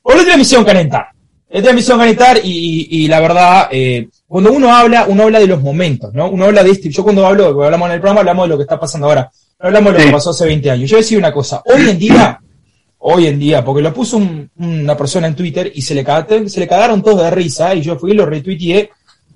Hoy 0.02 0.18
otra 0.20 0.36
misión 0.36 0.64
calentar. 0.64 1.06
Otra 1.48 1.72
misión 1.72 1.98
calentar 1.98 2.38
y, 2.42 2.88
y, 2.90 3.04
y 3.04 3.08
la 3.08 3.20
verdad, 3.20 3.68
eh, 3.70 4.08
cuando 4.26 4.52
uno 4.52 4.74
habla, 4.74 5.06
uno 5.08 5.22
habla 5.24 5.38
de 5.38 5.46
los 5.46 5.62
momentos, 5.62 6.12
¿no? 6.12 6.28
Uno 6.28 6.44
habla 6.46 6.64
de 6.64 6.70
este, 6.72 6.90
yo 6.90 7.02
cuando 7.04 7.24
hablo, 7.26 7.44
cuando 7.44 7.64
hablamos 7.64 7.88
en 7.88 7.94
el 7.94 8.00
programa, 8.00 8.20
hablamos 8.20 8.44
de 8.44 8.48
lo 8.48 8.56
que 8.56 8.62
está 8.62 8.78
pasando 8.80 9.06
ahora. 9.06 9.30
No 9.60 9.66
hablamos 9.68 9.92
de 9.92 9.98
lo 9.98 10.02
Sí. 10.02 10.06
que 10.08 10.12
pasó 10.12 10.30
hace 10.30 10.44
20 10.46 10.70
años. 10.70 10.90
Yo 10.90 10.96
voy 10.96 11.00
a 11.00 11.04
decir 11.04 11.18
una 11.18 11.32
cosa. 11.32 11.62
Hoy 11.66 11.88
en 11.88 11.98
día, 11.98 12.40
hoy 13.08 13.26
en 13.28 13.38
día, 13.38 13.64
porque 13.64 13.82
lo 13.82 13.94
puso 13.94 14.16
un- 14.16 14.50
una 14.56 14.96
persona 14.96 15.28
en 15.28 15.36
Twitter 15.36 15.70
y 15.72 15.80
se 15.80 15.94
le, 15.94 16.02
cagaron, 16.02 16.50
se 16.50 16.58
le 16.58 16.66
cagaron 16.66 17.02
todos 17.02 17.22
de 17.22 17.30
risa 17.30 17.72
y 17.74 17.80
yo 17.80 17.96
fui 17.96 18.10
y 18.10 18.14
lo 18.14 18.26
retuiteé 18.26 18.90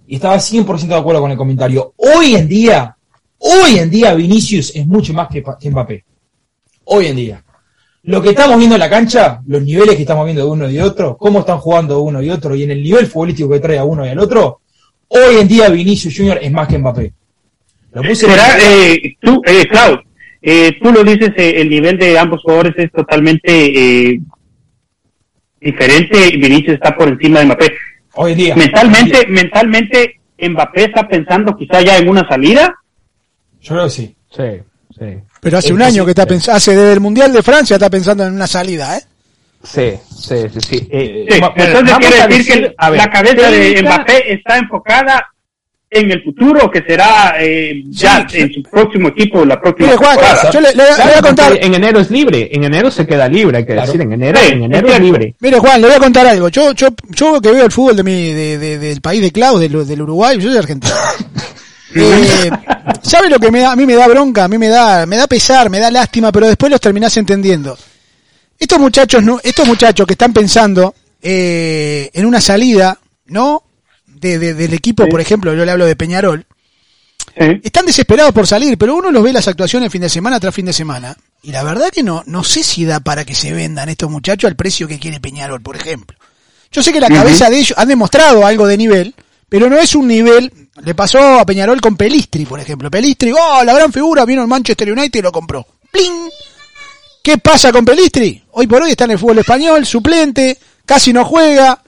y 0.09 0.17
estaba 0.17 0.41
100% 0.41 0.89
de 0.97 1.01
acuerdo 1.01 1.21
con 1.21 1.31
el 1.31 1.37
comentario. 1.37 1.95
Hoy 1.97 2.35
en 2.35 2.49
día, 2.49 2.97
hoy 3.39 3.79
en 3.79 3.89
día 3.89 4.13
Vinicius 4.15 4.75
es 4.75 4.85
mucho 4.87 5.13
más 5.15 5.29
que, 5.29 5.45
que 5.61 5.71
Mbappé. 5.71 6.05
Hoy 6.87 7.07
en 7.07 7.17
día. 7.17 7.45
Lo 8.03 8.21
que 8.21 8.31
estamos 8.31 8.57
viendo 8.59 8.75
en 8.75 8.81
la 8.81 8.91
cancha, 8.91 9.41
los 9.47 9.63
niveles 9.63 9.95
que 9.95 10.03
estamos 10.03 10.25
viendo 10.25 10.43
de 10.45 10.51
uno 10.51 10.69
y 10.69 10.73
de 10.75 10.83
otro, 10.83 11.17
cómo 11.17 11.41
están 11.41 11.59
jugando 11.59 12.01
uno 12.01 12.21
y 12.21 12.31
otro 12.31 12.57
y 12.57 12.65
en 12.65 12.73
el 12.73 12.83
nivel 12.83 13.07
futbolístico 13.07 13.51
que 13.51 13.61
trae 13.61 13.79
a 13.79 13.85
uno 13.85 14.05
y 14.05 14.09
al 14.09 14.19
otro, 14.19 14.63
hoy 15.09 15.37
en 15.39 15.47
día 15.47 15.69
Vinicius 15.69 16.17
Junior 16.17 16.39
es 16.43 16.51
más 16.51 16.67
que 16.67 16.79
Mbappé. 16.79 17.13
Lo 17.93 18.03
puse 18.03 18.27
en- 18.27 18.33
Será, 18.33 18.59
eh, 18.59 19.17
tú, 19.21 19.41
eh, 19.47 19.65
eh, 20.43 20.79
tú 20.83 20.91
lo 20.91 21.05
dices, 21.05 21.31
eh, 21.37 21.55
el 21.57 21.69
nivel 21.69 21.99
de 21.99 22.19
ambos 22.19 22.43
jugadores 22.43 22.75
es 22.77 22.91
totalmente 22.93 23.43
eh, 24.13 24.21
diferente. 25.61 26.31
Vinicius 26.37 26.75
está 26.75 26.97
por 26.97 27.09
encima 27.09 27.41
de 27.41 27.47
Mbappé. 27.47 27.73
hoy 28.15 28.35
día. 28.35 28.57
Mentalmente, 28.57 29.27
mentalmente, 29.27 30.21
Mbappé 30.39 30.85
está 30.85 31.07
pensando 31.07 31.55
quizá 31.57 31.83
ya 31.83 31.99
en 31.99 32.09
una 32.09 32.27
salida. 32.27 32.75
Yo 33.61 33.75
creo 33.75 33.85
que 33.85 33.91
sí. 33.91 34.17
Sí, 34.35 34.43
sí. 34.99 35.07
Pero 35.41 35.59
hace 35.59 35.69
Es 35.69 35.75
un 35.75 35.83
año 35.83 36.05
que 36.05 36.13
está 36.13 36.27
pensando, 36.27 36.57
hace 36.57 36.75
desde 36.75 36.93
el 36.93 37.01
Mundial 37.01 37.33
de 37.33 37.43
Francia 37.43 37.75
está 37.77 37.91
pensando 37.91 38.25
en 38.27 38.35
una 38.35 38.47
salida, 38.47 38.97
¿eh? 38.97 39.03
Sí, 39.63 39.93
sí, 40.09 40.37
sí, 40.55 40.61
sí. 40.61 40.89
Eh, 40.91 41.27
Sí, 41.29 41.41
entonces 41.57 41.97
quiere 41.99 42.27
decir, 42.29 42.63
que 42.63 42.75
la 42.97 43.11
cabeza 43.11 43.51
de 43.51 43.83
Mbappé 43.83 44.33
está 44.33 44.57
enfocada 44.57 45.27
en 45.93 46.11
el 46.11 46.23
futuro, 46.23 46.71
que 46.71 46.83
será 46.87 47.35
eh, 47.41 47.83
ya 47.89 48.25
en 48.33 48.53
su 48.53 48.63
próximo 48.63 49.09
equipo, 49.09 49.45
la 49.45 49.61
próxima 49.61 49.89
Mire, 49.89 49.97
Juan, 49.99 50.17
temporada. 50.19 50.51
yo 50.53 50.61
le, 50.61 50.69
le- 50.75 50.85
le 50.85 51.03
voy 51.05 51.13
a 51.17 51.23
contar, 51.23 51.59
en 51.61 51.75
enero 51.75 51.99
es 52.01 52.11
libre, 52.13 52.49
en 52.53 52.63
enero 52.65 52.91
se 52.93 53.05
queda 53.07 53.29
libre, 53.29 53.59
hay 53.59 53.67
que 53.67 53.73
Claro. 53.73 53.87
decir, 53.87 54.01
en 54.01 54.13
enero, 54.13 54.39
Sí, 54.41 54.53
en 54.53 54.59
es 54.61 54.65
enero 54.67 54.89
es 54.89 55.01
libre. 55.01 55.35
mire 55.41 55.59
Juan, 55.59 55.81
le 55.81 55.89
voy 55.89 55.97
a 55.97 56.01
contar 56.01 56.27
algo. 56.29 56.49
Yo, 56.49 56.73
yo, 56.73 56.89
yo 57.09 57.41
que 57.41 57.51
veo 57.51 57.65
el 57.65 57.73
fútbol 57.73 57.97
de 57.97 58.03
mi, 58.05 58.33
de, 58.33 58.59
de- 58.59 58.79
del 58.79 59.01
país 59.01 59.21
de 59.21 59.33
Klaus, 59.33 59.59
del, 59.61 59.85
del 59.87 60.03
Uruguay, 60.03 60.39
yo 60.41 60.49
soy 60.51 60.59
argentino. 60.59 60.95
Eh, 61.93 62.49
¿Sabe 63.03 63.29
lo 63.29 63.41
que 63.41 63.51
me 63.51 63.59
da, 63.59 63.73
a 63.73 63.77
mí 63.77 63.85
me 63.85 63.95
da 63.97 64.07
bronca? 64.07 64.45
A 64.45 64.49
mí 64.49 64.59
me 64.59 64.69
da, 64.69 65.07
me 65.07 65.17
da 65.17 65.27
pesar, 65.27 65.71
me 65.71 65.81
da 65.81 65.91
lástima, 65.91 66.31
pero 66.31 66.47
después 66.47 66.71
los 66.71 66.81
terminás 66.81 67.17
entendiendo. 67.17 67.77
Estos 68.57 68.79
muchachos, 68.79 69.23
no, 69.25 69.41
estos 69.43 69.67
muchachos 69.67 70.07
que 70.07 70.13
están 70.13 70.33
pensando 70.33 70.95
eh, 71.21 72.09
en 72.13 72.27
una 72.27 72.41
salida, 72.41 72.97
¿no? 73.27 73.65
De, 74.21 74.39
de- 74.39 74.55
del 74.55 74.75
equipo, 74.75 75.09
por 75.09 75.21
ejemplo, 75.21 75.55
yo 75.55 75.65
le 75.65 75.71
hablo 75.73 75.87
de 75.87 75.97
Peñarol, 75.97 76.47
Sí. 77.37 77.61
están 77.63 77.87
desesperados 77.87 78.33
por 78.33 78.47
salir, 78.47 78.77
pero 78.77 78.97
uno 78.97 79.11
los 79.11 79.23
ve 79.23 79.33
las 79.33 79.47
actuaciones 79.49 79.91
fin 79.93 80.01
de 80.03 80.09
semana 80.09 80.41
tras 80.41 80.55
fin 80.55 80.67
de 80.67 80.73
semana. 80.73 81.17
Y 81.43 81.53
la 81.53 81.63
verdad 81.63 81.89
que 81.91 82.03
no, 82.03 82.23
no 82.27 82.45
sé 82.45 82.63
si 82.63 82.85
da 82.85 83.01
para 83.01 83.25
que 83.25 83.35
se 83.35 83.53
vendan 83.53 83.89
estos 83.89 84.11
muchachos 84.11 84.49
al 84.49 84.57
precio 84.57 84.89
que 84.89 84.99
quiere 84.99 85.21
Peñarol, 85.21 85.63
por 85.63 85.77
ejemplo. 85.77 86.19
Yo 86.73 86.83
sé 86.83 86.93
que 86.93 87.01
la 87.01 87.09
cabeza 87.09 87.49
de 87.49 87.59
ellos 87.59 87.75
han 87.79 87.89
demostrado 87.89 88.45
algo 88.45 88.67
de 88.67 88.77
nivel, 88.77 89.15
pero 89.49 89.71
no 89.71 89.79
es 89.79 89.95
un 89.95 90.07
nivel. 90.09 90.53
Le 90.83 90.95
pasó 90.95 91.19
a 91.41 91.47
Peñarol 91.47 91.81
con 91.81 91.97
Pelistri, 91.97 92.45
por 92.47 92.61
ejemplo. 92.61 92.91
Pelistri, 92.91 93.33
oh, 93.33 93.63
la 93.65 93.75
gran 93.75 93.93
figura, 93.93 94.25
vino 94.25 94.43
el 94.43 94.49
Manchester 94.49 94.93
United 94.93 95.19
y 95.19 95.23
lo 95.23 95.33
compró. 95.33 95.67
¡Pling! 95.91 96.29
¿Qué 97.23 97.39
pasa 97.39 97.71
con 97.73 97.85
Pelistri? 97.85 98.43
Hoy 98.53 98.67
por 98.67 98.83
hoy 98.83 98.91
está 98.93 99.05
en 99.05 99.13
el 99.13 99.19
fútbol 99.19 99.39
español, 99.39 99.85
suplente, 99.87 100.59
casi 100.85 101.13
no 101.13 101.25
juega. 101.25 101.83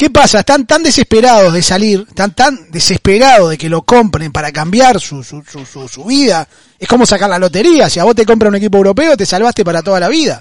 ¿Qué 0.00 0.08
pasa? 0.08 0.38
Están 0.38 0.66
tan 0.66 0.82
desesperados 0.82 1.52
de 1.52 1.62
salir, 1.62 2.06
están 2.08 2.34
tan 2.34 2.70
desesperados 2.70 3.50
de 3.50 3.58
que 3.58 3.68
lo 3.68 3.82
compren 3.82 4.32
para 4.32 4.50
cambiar 4.50 4.98
su, 4.98 5.22
su, 5.22 5.42
su, 5.44 5.88
su, 5.88 6.04
vida. 6.06 6.48
Es 6.78 6.88
como 6.88 7.04
sacar 7.04 7.28
la 7.28 7.38
lotería. 7.38 7.90
Si 7.90 8.00
a 8.00 8.04
vos 8.04 8.14
te 8.14 8.24
compra 8.24 8.48
un 8.48 8.54
equipo 8.54 8.78
europeo, 8.78 9.14
te 9.14 9.26
salvaste 9.26 9.62
para 9.62 9.82
toda 9.82 10.00
la 10.00 10.08
vida. 10.08 10.40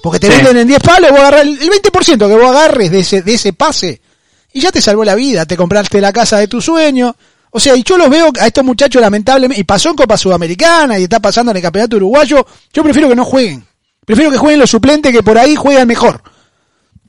Porque 0.00 0.20
te 0.20 0.28
Sí. 0.28 0.34
venden 0.34 0.58
en 0.58 0.68
10 0.68 0.80
palos, 0.80 1.10
vos 1.10 1.18
agarrás 1.18 1.40
el, 1.40 1.60
el 1.60 1.70
20% 1.70 2.18
que 2.18 2.34
vos 2.36 2.50
agarres 2.56 2.88
de 2.92 3.00
ese, 3.00 3.22
de 3.22 3.34
ese 3.34 3.52
pase. 3.52 4.00
Y 4.52 4.60
ya 4.60 4.70
te 4.70 4.80
salvó 4.80 5.04
la 5.04 5.16
vida. 5.16 5.44
Te 5.44 5.56
compraste 5.56 6.00
la 6.00 6.12
casa 6.12 6.38
de 6.38 6.46
tu 6.46 6.60
sueño. 6.62 7.16
O 7.50 7.58
sea, 7.58 7.74
y 7.74 7.82
yo 7.82 7.96
los 7.98 8.08
veo 8.10 8.30
a 8.40 8.46
estos 8.46 8.62
muchachos 8.64 9.02
lamentablemente, 9.02 9.60
y 9.60 9.64
pasó 9.64 9.88
en 9.88 9.96
Copa 9.96 10.16
Sudamericana 10.16 11.00
y 11.00 11.02
está 11.02 11.18
pasando 11.18 11.50
en 11.50 11.56
el 11.56 11.62
Campeonato 11.64 11.96
Uruguayo, 11.96 12.46
yo 12.72 12.84
prefiero 12.84 13.08
que 13.08 13.16
no 13.16 13.24
jueguen. 13.24 13.66
Prefiero 14.06 14.30
que 14.30 14.38
jueguen 14.38 14.60
los 14.60 14.70
suplentes 14.70 15.10
que 15.10 15.24
por 15.24 15.36
ahí 15.36 15.56
juegan 15.56 15.88
mejor. 15.88 16.22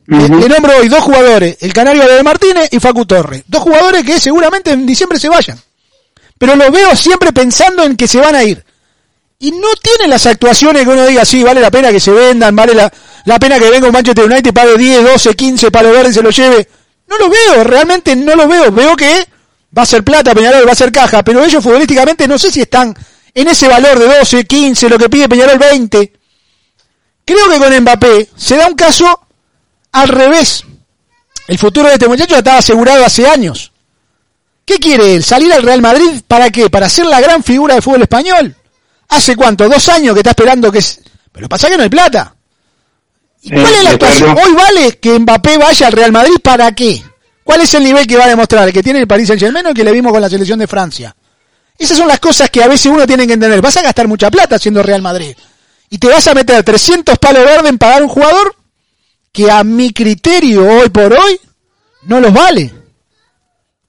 Le- 0.08 0.28
Le 0.28 0.50
nombro 0.50 0.78
hoy 0.78 0.88
dos 0.90 1.04
jugadores, 1.04 1.58
el 1.62 1.74
canario 1.74 2.06
de 2.08 2.24
Martínez 2.24 2.70
y 2.72 2.80
Facu 2.80 3.06
Torres. 3.06 3.44
Dos 3.48 3.62
jugadores 3.62 4.04
que 4.04 4.20
seguramente 4.20 4.72
en 4.72 4.86
diciembre 4.86 5.20
se 5.20 5.30
vayan. 5.30 5.60
Pero 6.38 6.56
los 6.56 6.72
veo 6.72 6.96
siempre 6.96 7.32
pensando 7.32 7.84
en 7.84 7.96
que 7.96 8.08
se 8.08 8.20
van 8.20 8.36
a 8.36 8.44
ir. 8.44 8.64
Y 9.40 9.52
no 9.52 9.70
tienen 9.82 10.10
las 10.10 10.26
actuaciones 10.26 10.84
que 10.84 10.90
uno 10.90 11.06
diga, 11.06 11.26
sí, 11.26 11.44
vale 11.44 11.62
la 11.62 11.72
pena 11.72 11.92
que 11.92 12.00
se 12.00 12.12
vendan, 12.12 12.56
vale 12.56 12.74
la, 12.76 12.92
la 13.26 13.40
pena 13.40 13.58
que 13.60 13.70
venga 13.70 13.88
un 13.88 13.94
Manchester 13.94 14.26
United 14.26 14.54
pague 14.54 14.78
10, 14.78 15.04
12, 15.04 15.34
15 15.36 15.72
palos 15.72 15.92
verdes 15.92 16.12
y 16.12 16.16
se 16.16 16.22
lo 16.22 16.30
lleve. 16.30 16.68
No 17.08 17.18
lo 17.18 17.30
veo, 17.30 17.64
realmente 17.64 18.16
no 18.16 18.36
lo 18.36 18.48
veo. 18.48 18.72
Veo 18.72 18.96
que 18.96 19.28
va 19.76 19.84
a 19.84 19.86
ser 19.86 20.04
plata, 20.04 20.34
Peñarol 20.36 20.68
va 20.68 20.72
a 20.74 20.76
ser 20.76 20.92
caja, 20.92 21.24
pero 21.24 21.44
ellos 21.44 21.64
futbolísticamente 21.64 22.28
no 22.28 22.38
sé 22.38 22.52
si 22.52 22.62
están 22.62 22.94
en 23.34 23.48
ese 23.48 23.68
valor 23.68 23.98
de 23.98 24.18
12, 24.20 24.46
15, 24.46 24.90
lo 24.90 24.98
que 24.98 25.10
pide 25.10 25.30
Peñarol 25.30 25.58
20. 25.58 26.14
Creo 27.26 27.50
que 27.50 27.58
con 27.58 27.80
Mbappé 27.82 28.30
se 28.36 28.58
da 28.58 28.68
un 28.68 28.76
caso 28.76 29.20
al 29.92 30.08
revés. 30.08 30.64
El 31.48 31.58
futuro 31.58 31.88
de 31.88 31.94
este 31.96 32.08
muchacho 32.08 32.36
estaba 32.38 32.58
asegurado 32.60 33.06
hace 33.06 33.28
años. 33.28 33.72
¿Qué 34.66 34.78
quiere 34.78 35.16
él? 35.16 35.24
¿Salir 35.24 35.52
al 35.52 35.64
Real 35.64 35.82
Madrid? 35.82 36.22
¿Para 36.28 36.50
qué? 36.50 36.70
¿Para 36.70 36.88
ser 36.88 37.06
la 37.08 37.20
gran 37.20 37.44
figura 37.44 37.74
del 37.74 37.84
fútbol 37.84 38.04
español? 38.04 38.56
¿Hace 39.10 39.36
cuánto? 39.36 39.68
¿Dos 39.68 39.90
años 39.90 40.14
que 40.14 40.20
está 40.22 40.30
esperando 40.32 40.72
que... 40.72 40.80
es- 40.80 41.02
Pero 41.32 41.50
pasa 41.50 41.68
que 41.70 41.76
no 41.78 41.84
hay 41.84 41.90
plata. 41.90 42.34
¿Y 43.42 43.50
cuál 43.52 43.66
es 43.66 43.84
la 43.84 43.90
de 43.90 43.96
actuación? 43.96 44.38
Hoy 44.38 44.54
vale 44.54 45.00
que 45.00 45.18
Mbappé 45.20 45.58
vaya 45.58 45.88
al 45.88 45.94
Real 45.94 46.12
Madrid 46.12 46.36
para 46.42 46.72
qué? 46.74 47.04
¿Cuál 47.44 47.62
es 47.62 47.74
el 47.74 47.84
nivel 47.84 48.06
que 48.08 48.16
va 48.16 48.26
a 48.26 48.30
demostrar? 48.30 48.68
¿El 48.68 48.74
que 48.74 48.84
tiene 48.84 49.00
el 49.00 49.08
Paris 49.08 49.28
Saint 49.28 49.42
Germain 49.42 49.66
o 49.66 49.70
el 49.70 49.76
que 49.76 49.84
le 49.84 49.92
vimos 49.92 50.12
con 50.14 50.22
la 50.22 50.30
selección 50.30 50.60
de 50.60 50.68
Francia? 50.68 51.14
Esas 51.78 51.98
son 51.98 52.08
las 52.08 52.20
cosas 52.20 52.50
que 52.52 52.64
a 52.64 52.68
veces 52.68 52.86
uno 52.86 53.06
tiene 53.08 53.26
que 53.26 53.34
entender. 53.34 53.60
Vas 53.62 53.76
a 53.78 53.82
gastar 53.82 54.08
mucha 54.08 54.30
plata 54.30 54.60
siendo 54.60 54.84
Real 54.84 55.02
Madrid. 55.02 55.36
Y 55.90 55.98
te 55.98 56.08
vas 56.08 56.26
a 56.28 56.34
meter 56.36 56.64
300 56.64 57.18
palos 57.18 57.44
verdes 57.44 57.70
en 57.72 57.78
pagar 57.80 58.04
un 58.04 58.10
jugador 58.10 58.56
que 59.32 59.50
a 59.50 59.64
mi 59.64 59.92
criterio 59.92 60.66
hoy 60.66 60.90
por 60.90 61.14
hoy 61.14 61.40
no 62.04 62.20
los 62.20 62.34
vale. 62.34 62.72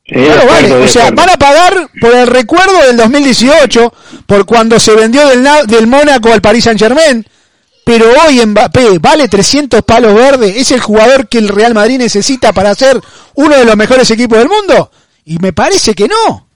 Sí, 0.04 0.14
No 0.14 0.20
de 0.20 0.26
lo 0.28 0.42
acuerdo, 0.42 0.70
vale. 0.70 0.84
O 0.84 0.88
sea, 0.88 1.10
van 1.10 1.30
a 1.30 1.36
pagar 1.36 1.90
por 2.00 2.14
el 2.14 2.26
recuerdo 2.26 2.82
del 2.86 2.96
2018, 2.96 3.92
por 4.26 4.44
cuando 4.46 4.78
se 4.78 4.94
vendió 4.94 5.26
del, 5.28 5.46
del 5.66 5.86
Mónaco 5.86 6.32
al 6.32 6.40
Paris 6.40 6.64
Saint 6.64 6.78
Germain. 6.78 7.26
Pero 7.84 8.06
hoy 8.24 8.44
Mbappé 8.44 8.98
vale 9.00 9.28
300 9.28 9.82
palos 9.82 10.14
verdes. 10.14 10.56
Es 10.56 10.70
el 10.70 10.80
jugador 10.80 11.28
que 11.28 11.38
el 11.38 11.48
Real 11.48 11.74
Madrid 11.74 11.98
necesita 11.98 12.52
para 12.52 12.74
ser 12.74 13.00
uno 13.34 13.56
de 13.56 13.64
los 13.64 13.76
mejores 13.76 14.08
equipos 14.10 14.38
del 14.38 14.48
mundo. 14.48 14.90
Y 15.24 15.38
me 15.38 15.52
parece 15.52 15.94
que 15.94 16.06
no. 16.06 16.46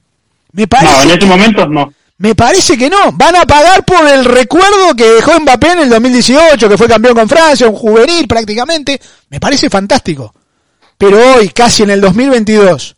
Me 0.52 0.68
parece, 0.68 0.92
No, 0.92 1.02
en 1.02 1.08
que, 1.08 1.14
estos 1.14 1.28
momentos 1.28 1.68
no. 1.68 1.92
Me 2.18 2.34
parece 2.34 2.78
que 2.78 2.88
no. 2.88 3.12
Van 3.12 3.36
a 3.36 3.46
pagar 3.46 3.84
por 3.84 4.06
el 4.06 4.24
recuerdo 4.24 4.94
que 4.96 5.04
dejó 5.04 5.38
Mbappé 5.40 5.72
en 5.72 5.78
el 5.80 5.90
2018, 5.90 6.68
que 6.68 6.78
fue 6.78 6.88
campeón 6.88 7.14
con 7.14 7.28
Francia, 7.28 7.68
un 7.68 7.76
juvenil 7.76 8.26
prácticamente. 8.26 9.00
Me 9.28 9.38
parece 9.40 9.68
fantástico. 9.68 10.34
Pero 10.98 11.18
hoy, 11.34 11.50
casi 11.50 11.82
en 11.82 11.90
el 11.90 12.00
2022, 12.00 12.96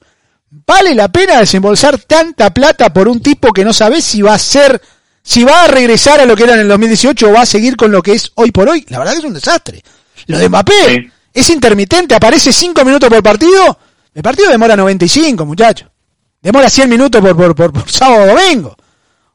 ¿Vale 0.50 0.94
la 0.94 1.08
pena 1.08 1.40
desembolsar 1.40 1.98
tanta 1.98 2.52
plata 2.54 2.90
por 2.92 3.06
un 3.06 3.20
tipo 3.20 3.52
que 3.52 3.64
no 3.64 3.72
sabe 3.74 4.00
si 4.00 4.22
va 4.22 4.32
a 4.32 4.38
ser, 4.38 4.80
si 5.22 5.44
va 5.44 5.64
a 5.64 5.66
regresar 5.66 6.20
a 6.20 6.24
lo 6.24 6.34
que 6.34 6.44
era 6.44 6.54
en 6.54 6.60
el 6.60 6.68
2018 6.68 7.28
o 7.28 7.32
va 7.34 7.42
a 7.42 7.46
seguir 7.46 7.76
con 7.76 7.92
lo 7.92 8.00
que 8.00 8.12
es 8.12 8.32
hoy 8.34 8.50
por 8.50 8.66
hoy? 8.66 8.84
La 8.88 8.98
verdad 8.98 9.12
que 9.12 9.18
es 9.18 9.24
un 9.24 9.34
desastre. 9.34 9.82
Lo 10.26 10.38
de 10.38 10.48
Mbappé 10.48 10.72
Sí. 10.86 11.10
es 11.34 11.50
intermitente, 11.50 12.14
aparece 12.14 12.50
5 12.50 12.82
minutos 12.82 13.10
por 13.10 13.22
partido. 13.22 13.78
El 14.14 14.22
partido 14.22 14.50
demora 14.50 14.74
95, 14.74 15.44
muchachos. 15.44 15.88
Demora 16.40 16.70
100 16.70 16.88
minutos 16.88 17.20
por, 17.20 17.36
por, 17.36 17.54
por, 17.54 17.72
por 17.72 17.90
sábado 17.90 18.22
o 18.24 18.26
domingo. 18.34 18.74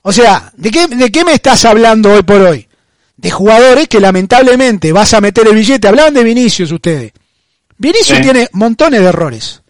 O 0.04 0.12
sea, 0.12 0.52
¿de 0.56 0.70
qué, 0.70 0.88
¿de 0.88 1.12
qué 1.12 1.24
me 1.26 1.34
estás 1.34 1.66
hablando 1.66 2.12
hoy 2.14 2.24
por 2.24 2.42
hoy? 2.42 2.68
De 3.18 3.32
jugadores 3.32 3.88
que 3.88 4.00
lamentablemente 4.00 4.92
vas 4.92 5.14
a 5.14 5.22
meter 5.22 5.48
el 5.48 5.56
billete. 5.56 5.88
Hablaban 5.88 6.14
de 6.14 6.24
Vinicius 6.24 6.72
ustedes. 6.72 7.14
Vinicius 7.78 8.18
Sí. 8.18 8.24
tiene 8.24 8.48
montones 8.54 9.00
de 9.02 9.08
errores. 9.08 9.62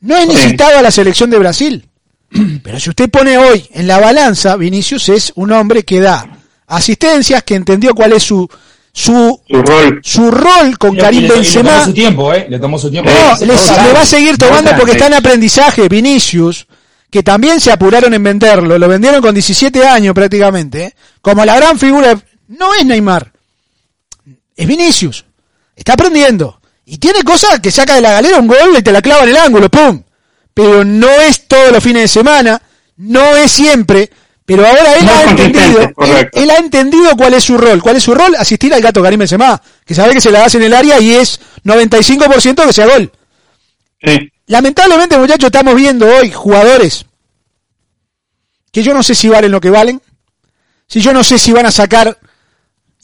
No 0.00 0.16
es 0.16 0.28
Sí. 0.38 0.48
citado 0.50 0.78
a 0.78 0.82
la 0.82 0.90
selección 0.90 1.30
de 1.30 1.38
Brasil. 1.38 1.88
Pero 2.62 2.80
si 2.80 2.90
usted 2.90 3.10
pone 3.10 3.36
hoy 3.38 3.66
en 3.72 3.86
la 3.86 3.98
balanza, 4.00 4.56
Vinicius 4.56 5.08
es 5.10 5.32
un 5.36 5.52
hombre 5.52 5.82
que 5.84 6.00
da 6.00 6.26
asistencias, 6.66 7.42
que 7.42 7.54
entendió 7.54 7.94
cuál 7.94 8.12
es 8.14 8.22
su 8.22 8.48
su 8.96 9.40
Su 9.48 9.62
rol. 9.62 10.00
su 10.04 10.30
rol 10.30 10.78
con 10.78 10.96
Karim 10.96 11.24
y 11.24 11.28
le- 11.28 11.34
Benzema. 11.34 11.70
tomó 11.72 11.84
su 11.86 11.92
tiempo, 11.94 12.32
¿eh? 12.32 12.46
Le 12.48 12.58
tomó 12.60 12.78
su 12.78 12.90
tiempo. 12.92 13.10
No, 13.10 13.44
le, 13.44 13.52
va 13.92 14.00
a 14.02 14.06
seguir 14.06 14.38
tomando 14.38 14.70
porque 14.76 14.92
está 14.92 15.08
en 15.08 15.14
aprendizaje. 15.14 15.88
Vinicius, 15.88 16.66
que 17.14 17.22
también 17.22 17.60
se 17.60 17.70
apuraron 17.70 18.12
en 18.12 18.24
venderlo, 18.24 18.76
lo 18.76 18.88
vendieron 18.88 19.22
con 19.22 19.32
17 19.32 19.86
años 19.86 20.12
prácticamente, 20.12 20.86
¿eh? 20.86 20.94
como 21.22 21.44
la 21.44 21.54
gran 21.54 21.78
figura. 21.78 22.20
No 22.48 22.74
es 22.74 22.84
Neymar, 22.84 23.30
es 24.56 24.66
Vinicius. 24.66 25.24
Está 25.76 25.92
aprendiendo. 25.92 26.60
Y 26.84 26.98
tiene 26.98 27.22
cosas 27.22 27.60
que 27.60 27.70
saca 27.70 27.94
de 27.94 28.00
la 28.00 28.14
galera 28.14 28.40
un 28.40 28.48
gol 28.48 28.76
y 28.76 28.82
te 28.82 28.90
la 28.90 29.00
clava 29.00 29.22
en 29.22 29.28
el 29.28 29.36
ángulo, 29.36 29.70
¡pum! 29.70 30.02
Pero 30.52 30.84
no 30.84 31.08
es 31.08 31.46
todos 31.46 31.70
los 31.70 31.84
fines 31.84 32.02
de 32.02 32.08
semana, 32.08 32.60
no 32.96 33.36
es 33.36 33.52
siempre. 33.52 34.10
Pero 34.44 34.66
ahora 34.66 34.94
él 34.96 35.06
No 35.06 35.12
ha 35.12 35.22
entendido, 35.22 35.92
él 36.32 36.50
ha 36.50 36.56
entendido 36.56 37.16
cuál 37.16 37.34
es 37.34 37.44
su 37.44 37.56
rol. 37.56 37.80
¿Cuál 37.80 37.94
es 37.94 38.02
su 38.02 38.12
rol? 38.12 38.34
Asistir 38.36 38.74
al 38.74 38.82
gato 38.82 39.00
Karim 39.00 39.20
Benzema, 39.20 39.62
que 39.86 39.94
sabe 39.94 40.14
que 40.14 40.20
se 40.20 40.32
la 40.32 40.44
hace 40.44 40.56
en 40.56 40.64
el 40.64 40.74
área 40.74 40.98
y 40.98 41.14
es 41.14 41.38
95% 41.64 42.66
que 42.66 42.72
sea 42.72 42.86
gol. 42.86 43.12
Sí. 44.04 44.30
Lamentablemente, 44.46 45.16
muchachos, 45.18 45.46
estamos 45.46 45.74
viendo 45.74 46.06
hoy 46.06 46.30
jugadores 46.30 47.06
que 48.70 48.82
yo 48.82 48.92
no 48.92 49.02
sé 49.02 49.14
si 49.14 49.28
valen 49.28 49.52
lo 49.52 49.60
que 49.60 49.70
valen, 49.70 50.02
si 50.86 51.00
yo 51.00 51.12
no 51.12 51.22
sé 51.22 51.38
si 51.38 51.52
van 51.52 51.66
a 51.66 51.70
sacar, 51.70 52.18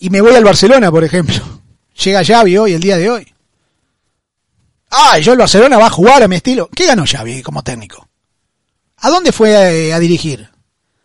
y 0.00 0.10
me 0.10 0.20
voy 0.20 0.34
al 0.34 0.44
Barcelona, 0.44 0.90
por 0.90 1.04
ejemplo. 1.04 1.36
Llega 2.04 2.24
Xavi 2.24 2.56
hoy, 2.58 2.72
el 2.72 2.80
día 2.80 2.96
de 2.96 3.08
hoy. 3.10 3.34
Ah, 4.90 5.18
yo 5.18 5.32
el 5.32 5.38
Barcelona 5.38 5.78
va 5.78 5.86
a 5.86 5.90
jugar 5.90 6.22
a 6.22 6.28
mi 6.28 6.36
estilo. 6.36 6.68
¿Qué 6.74 6.86
ganó 6.86 7.04
Xavi 7.06 7.42
como 7.42 7.62
técnico? 7.62 8.08
¿A 8.98 9.08
dónde 9.08 9.30
fue 9.32 9.52
eh, 9.52 9.92
a, 9.94 9.98
dirigir? 10.00 10.48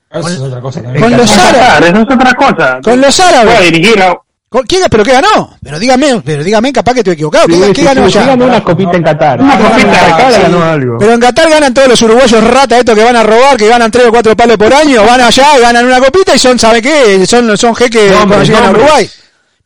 Eso 0.10 0.28
es 0.28 0.40
otra 0.40 0.60
cosa 0.62 0.82
también. 0.82 1.04
Con 1.04 1.16
los 1.16 1.32
árabes. 1.32 1.90
eso 1.90 2.02
es 2.02 2.16
otra 2.16 2.34
cosa. 2.34 2.80
Con 2.84 3.00
los 3.02 3.20
a 3.20 3.30
árabes. 3.30 3.72
dirigir 3.72 4.02
a- 4.02 4.18
¿Con- 4.56 4.66
¿Quién, 4.66 4.84
¿Pero 4.90 5.04
qué 5.04 5.12
ganó? 5.12 5.58
Pero 5.62 5.78
dígame, 5.80 6.22
pero 6.24 6.42
dígame, 6.44 6.72
capaz 6.72 6.94
que 6.94 7.00
estoy 7.02 7.14
equivocado. 7.16 7.46
¿Qué, 7.48 7.54
Sí, 7.56 7.62
qué 7.74 7.82
sí, 7.82 7.84
ganó 7.84 8.08
sí, 8.08 8.14
ya? 8.14 8.26
ganó 8.26 8.46
una 8.46 8.64
copita 8.64 8.92
en 8.96 9.04
Qatar. 9.04 9.42
Una 9.42 9.58
copita 9.58 9.82
en 9.82 9.88
de 9.92 9.98
Qatar 9.98 10.42
ganó 10.44 10.64
algo. 10.64 10.98
Pero 10.98 11.14
en 11.14 11.20
Qatar 11.20 11.50
ganan 11.50 11.74
todos 11.74 11.88
los 11.90 12.02
uruguayos 12.04 12.44
rata 12.44 12.78
estos 12.80 12.96
que 12.96 13.04
van 13.04 13.16
a 13.18 13.24
robar, 13.24 13.58
que 13.58 13.68
ganan 13.68 13.92
tres 13.92 14.06
o 14.08 14.12
cuatro 14.12 14.34
palos 14.36 14.56
por 14.56 14.74
año, 14.74 15.04
van 15.06 15.20
allá, 15.20 15.60
ganan 15.60 15.86
una 15.86 16.00
copita 16.00 16.34
y 16.34 16.40
son, 16.40 16.58
¿sabe 16.58 16.82
qué? 16.82 17.26
Son, 17.26 17.58
son 17.58 17.76
jeques 17.76 18.12
Nombres, 18.12 18.28
cuando 18.28 18.44
llegan 18.46 18.64
a. 18.64 18.70
Uruguay. 18.72 19.10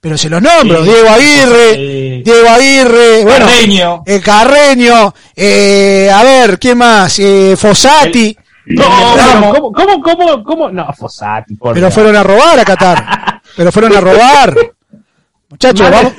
Pero 0.02 0.18
se 0.18 0.28
los 0.30 0.42
nombro, 0.42 0.84
Sí. 0.84 0.90
Diego 0.92 1.10
Aguirre. 1.10 2.22
Diego 2.26 2.50
Aguirre, 2.50 3.24
bueno, 3.26 3.46
Carreño. 3.46 4.04
eh, 4.08 4.22
Carreño, 4.22 5.14
eh, 5.36 6.10
a 6.12 6.24
ver, 6.24 6.58
¿quién 6.58 6.78
más? 6.80 7.20
Eh, 7.20 7.56
Fossati, 7.56 8.36
No, 8.66 8.84
no, 9.42 9.54
¿cómo, 9.54 9.72
cómo, 9.74 10.02
cómo, 10.02 10.44
cómo? 10.44 10.70
No, 10.72 10.88
Fossati, 10.98 11.56
por 11.56 11.74
pero 11.74 11.92
fueron 11.92 12.16
a 12.16 12.24
robar 12.24 12.60
a 12.60 12.66
Qatar. 12.66 13.42
pero 13.58 13.72
fueron 13.72 13.96
a 13.96 14.00
robar. 14.02 14.56
Muchachos, 15.50 15.90
vamos, 15.90 16.14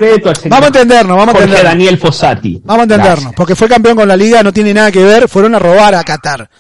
vamos 0.47 0.65
a 0.65 0.67
entendernos, 0.67 1.17
vamos 1.17 1.29
a 1.29 1.39
Jorge 1.39 1.45
entendernos. 1.45 1.73
Daniel 1.73 1.99
Fossati. 1.99 2.61
Vamos 2.65 2.81
a 2.81 2.83
entendernos, 2.83 3.15
Gracias. 3.17 3.35
porque 3.37 3.55
fue 3.55 3.69
campeón 3.69 3.97
con 3.97 4.09
la 4.09 4.17
liga, 4.17 4.43
no 4.43 4.53
tiene 4.53 4.75
nada 4.75 4.91
que 4.91 5.05
ver, 5.05 5.29
fueron 5.29 5.55
a 5.55 5.59
robar 5.61 5.95
a 5.95 6.03
Qatar. 6.03 6.51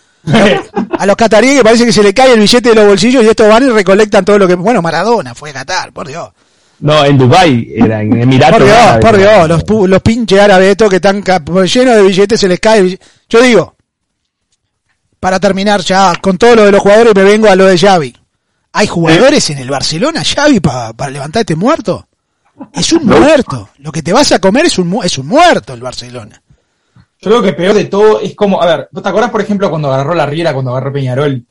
A 0.99 1.07
los 1.07 1.17
cataríes 1.17 1.57
que 1.57 1.65
parece 1.65 1.85
que 1.87 1.93
se 1.93 2.03
le 2.03 2.13
cae 2.15 2.33
el 2.35 2.41
billete 2.41 2.69
de 2.69 2.75
los 2.75 2.87
bolsillos 2.87 3.25
y 3.25 3.29
estos 3.29 3.49
van 3.49 3.65
y 3.67 3.71
recolectan 3.71 4.25
todo 4.25 4.39
lo 4.39 4.47
que... 4.47 4.55
Bueno, 4.55 4.83
Maradona 4.83 5.35
fue 5.35 5.51
a 5.51 5.55
Qatar, 5.55 5.93
por 5.93 6.07
Dios. 6.07 6.29
No, 6.81 7.05
en 7.05 7.19
Dubai 7.19 7.73
era, 7.75 8.03
en 8.03 8.21
Emiratos. 8.21 8.59
Por 8.59 8.67
Dios, 8.67 8.99
por 9.01 9.17
Dios, 9.17 9.49
los, 9.49 9.89
los 9.89 10.03
pinches 10.03 10.39
árabes 10.41 10.69
estos 10.71 10.89
que 10.91 10.97
están 10.97 11.23
ca- 11.23 11.43
llenos 11.45 11.97
de 11.97 12.03
billetes 12.03 12.39
se 12.39 12.49
les 12.49 12.61
cae. 12.61 12.79
el 12.81 13.01
Yo 13.29 13.43
digo, 13.43 13.75
para 15.19 15.41
terminar 15.41 15.81
ya 15.81 16.13
con 16.21 16.39
todo 16.39 16.55
lo 16.57 16.65
de 16.67 16.73
los 16.73 16.81
jugadores 16.81 17.15
me 17.15 17.25
vengo 17.25 17.49
a 17.49 17.57
lo 17.57 17.67
de 17.67 17.77
Xavi. 17.79 18.15
¿Hay 18.73 18.87
jugadores 18.87 19.51
en 19.51 19.59
el 19.59 19.69
Barcelona, 19.71 20.23
Xavi, 20.23 20.61
pa- 20.61 20.93
para 20.93 21.11
levantar 21.11 21.41
este 21.41 21.57
muerto? 21.57 22.07
Es 22.73 22.93
un 22.93 23.05
muerto. 23.07 23.69
Lo 23.79 23.91
que 23.93 24.03
te 24.03 24.13
vas 24.13 24.31
a 24.33 24.39
comer 24.39 24.67
es 24.67 24.79
un, 24.79 24.89
mu- 24.89 25.03
es 25.03 25.17
un 25.19 25.27
muerto 25.27 25.73
el 25.75 25.81
Barcelona. 25.81 26.43
Yo 27.23 27.31
creo 27.31 27.43
que 27.43 27.53
peor 27.53 27.75
de 27.75 27.85
todo 27.87 28.21
es 28.21 28.35
como, 28.35 28.63
a 28.63 28.67
ver, 28.67 28.89
¿vos 28.93 29.03
te 29.03 29.09
acordás, 29.09 29.31
por 29.31 29.41
ejemplo, 29.41 29.69
cuando 29.69 29.93
agarró 29.93 30.15
la 30.15 30.27
Riera, 30.27 30.53
cuando 30.53 30.71
agarró 30.71 30.93
Peñarol? 30.93 31.45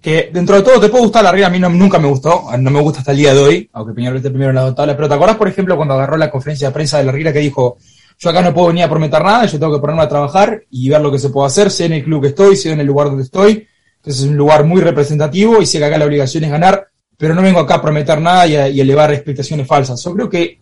Que 0.00 0.30
dentro 0.32 0.54
de 0.56 0.62
todo 0.62 0.78
te 0.80 0.88
puede 0.90 1.04
gustar 1.04 1.24
la 1.24 1.32
Riera, 1.32 1.48
a 1.48 1.50
mí 1.50 1.58
no- 1.58 1.68
nunca 1.70 1.98
me 1.98 2.08
gustó, 2.08 2.44
no 2.58 2.70
me 2.70 2.80
gusta 2.80 3.00
hasta 3.00 3.12
el 3.12 3.18
día 3.18 3.34
de 3.34 3.40
hoy, 3.40 3.70
aunque 3.72 3.94
Peñarol 3.94 4.18
esté 4.18 4.30
primero 4.30 4.50
en 4.50 4.56
la 4.56 4.74
tabla, 4.74 4.94
pero 4.96 5.08
¿te 5.08 5.14
acordás, 5.14 5.36
por 5.36 5.48
ejemplo, 5.48 5.76
cuando 5.76 5.94
agarró 5.94 6.16
la 6.16 6.30
conferencia 6.30 6.68
de 6.68 6.74
prensa 6.74 6.98
de 6.98 7.04
la 7.04 7.12
Riera 7.12 7.32
que 7.32 7.38
dijo, 7.40 7.78
yo 8.18 8.30
acá 8.30 8.42
no 8.42 8.52
puedo 8.52 8.68
venir 8.68 8.84
a 8.84 8.88
prometer 8.88 9.22
nada, 9.22 9.46
yo 9.46 9.58
tengo 9.58 9.74
que 9.74 9.80
ponerme 9.80 10.02
a 10.02 10.08
trabajar 10.08 10.62
y 10.70 10.88
ver 10.88 11.00
lo 11.00 11.10
que 11.10 11.18
se 11.18 11.30
puede 11.30 11.46
hacer, 11.48 11.70
sé 11.70 11.86
en 11.86 11.92
el 11.94 12.04
club 12.04 12.22
que 12.22 12.28
estoy, 12.28 12.56
sé 12.56 12.70
en 12.72 12.80
el 12.80 12.86
lugar 12.86 13.08
donde 13.08 13.22
estoy, 13.22 13.66
que 14.02 14.10
es 14.10 14.20
un 14.22 14.36
lugar 14.36 14.64
muy 14.64 14.80
representativo 14.82 15.60
y 15.62 15.66
sé 15.66 15.78
que 15.78 15.84
acá 15.86 15.98
la 15.98 16.04
obligación 16.04 16.44
es 16.44 16.50
ganar, 16.50 16.88
pero 17.18 17.34
no 17.34 17.42
vengo 17.42 17.60
acá 17.60 17.74
a 17.74 17.82
prometer 17.82 18.18
nada 18.20 18.46
y, 18.46 18.56
a- 18.56 18.68
y 18.68 18.80
elevar 18.80 19.12
expectaciones 19.12 19.66
falsas. 19.66 20.02
Yo 20.02 20.14
creo 20.14 20.30
que, 20.30 20.60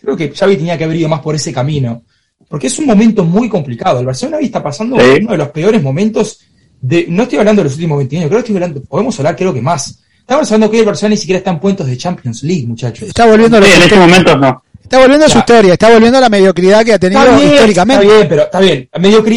creo 0.00 0.16
que 0.16 0.30
Xavi 0.30 0.56
tenía 0.58 0.78
que 0.78 0.84
haber 0.84 0.98
ido 0.98 1.08
más 1.08 1.20
por 1.20 1.34
ese 1.34 1.52
camino. 1.52 2.02
Porque 2.48 2.66
es 2.68 2.78
un 2.78 2.86
momento 2.86 3.24
muy 3.24 3.48
complicado. 3.48 3.98
El 4.00 4.06
Barcelona 4.06 4.36
hoy 4.36 4.44
está 4.44 4.62
pasando 4.62 4.96
Sí. 5.00 5.18
uno 5.22 5.32
de 5.32 5.38
los 5.38 5.48
peores 5.48 5.82
momentos 5.82 6.40
de. 6.80 7.06
No 7.08 7.22
estoy 7.24 7.38
hablando 7.38 7.62
de 7.62 7.64
los 7.64 7.74
últimos 7.74 7.96
20 7.98 8.16
años, 8.18 8.28
creo 8.28 8.38
que 8.38 8.46
estoy 8.46 8.56
hablando. 8.56 8.82
Podemos 8.84 9.18
hablar, 9.18 9.34
creo 9.34 9.52
que 9.54 9.62
más. 9.62 9.98
Estamos 10.20 10.52
hablando 10.52 10.70
que 10.70 10.78
el 10.80 10.84
Barcelona 10.86 11.14
ni 11.14 11.16
siquiera 11.16 11.38
está 11.38 11.50
en 11.50 11.58
puestos 11.58 11.86
de 11.86 11.96
Champions 11.96 12.42
League, 12.42 12.66
muchachos. 12.66 13.08
Está 13.08 13.26
volviendo, 13.26 13.56
a 13.58 13.62
Sí, 13.62 13.70
en 13.74 13.82
este 13.82 13.96
momento 13.96 14.36
no. 14.36 14.62
está 14.82 14.98
volviendo 14.98 15.26
a 15.26 15.28
su 15.30 15.38
historia, 15.38 15.72
está 15.72 15.90
volviendo 15.90 16.18
a 16.18 16.20
la 16.20 16.28
mediocridad 16.28 16.84
que 16.84 16.92
ha 16.92 16.98
tenido 16.98 17.22
Está 17.22 17.36
bien, 17.36 17.52
históricamente. 17.52 18.04
Está 18.04 18.14
bien, 18.16 18.28
pero 18.28 18.42
está 18.42 18.60
bien. 18.60 18.88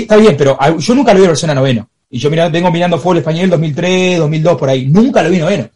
Está 0.01 0.15
bien, 0.17 0.35
pero 0.37 0.57
ah, 0.59 0.75
yo 0.77 0.95
nunca 0.95 1.13
lo 1.13 1.19
vi 1.19 1.25
a 1.25 1.29
Barcelona 1.29 1.59
noveno. 1.61 1.89
Y 2.09 2.19
yo 2.19 2.29
mira, 2.29 2.49
vengo 2.49 2.71
mirando 2.71 2.97
fútbol 2.99 3.17
español 3.17 3.49
2003, 3.49 4.19
2002, 4.19 4.57
por 4.57 4.69
ahí. 4.69 4.85
Nunca 4.87 5.23
lo 5.23 5.29
vi 5.29 5.37
noveno. 5.39 5.69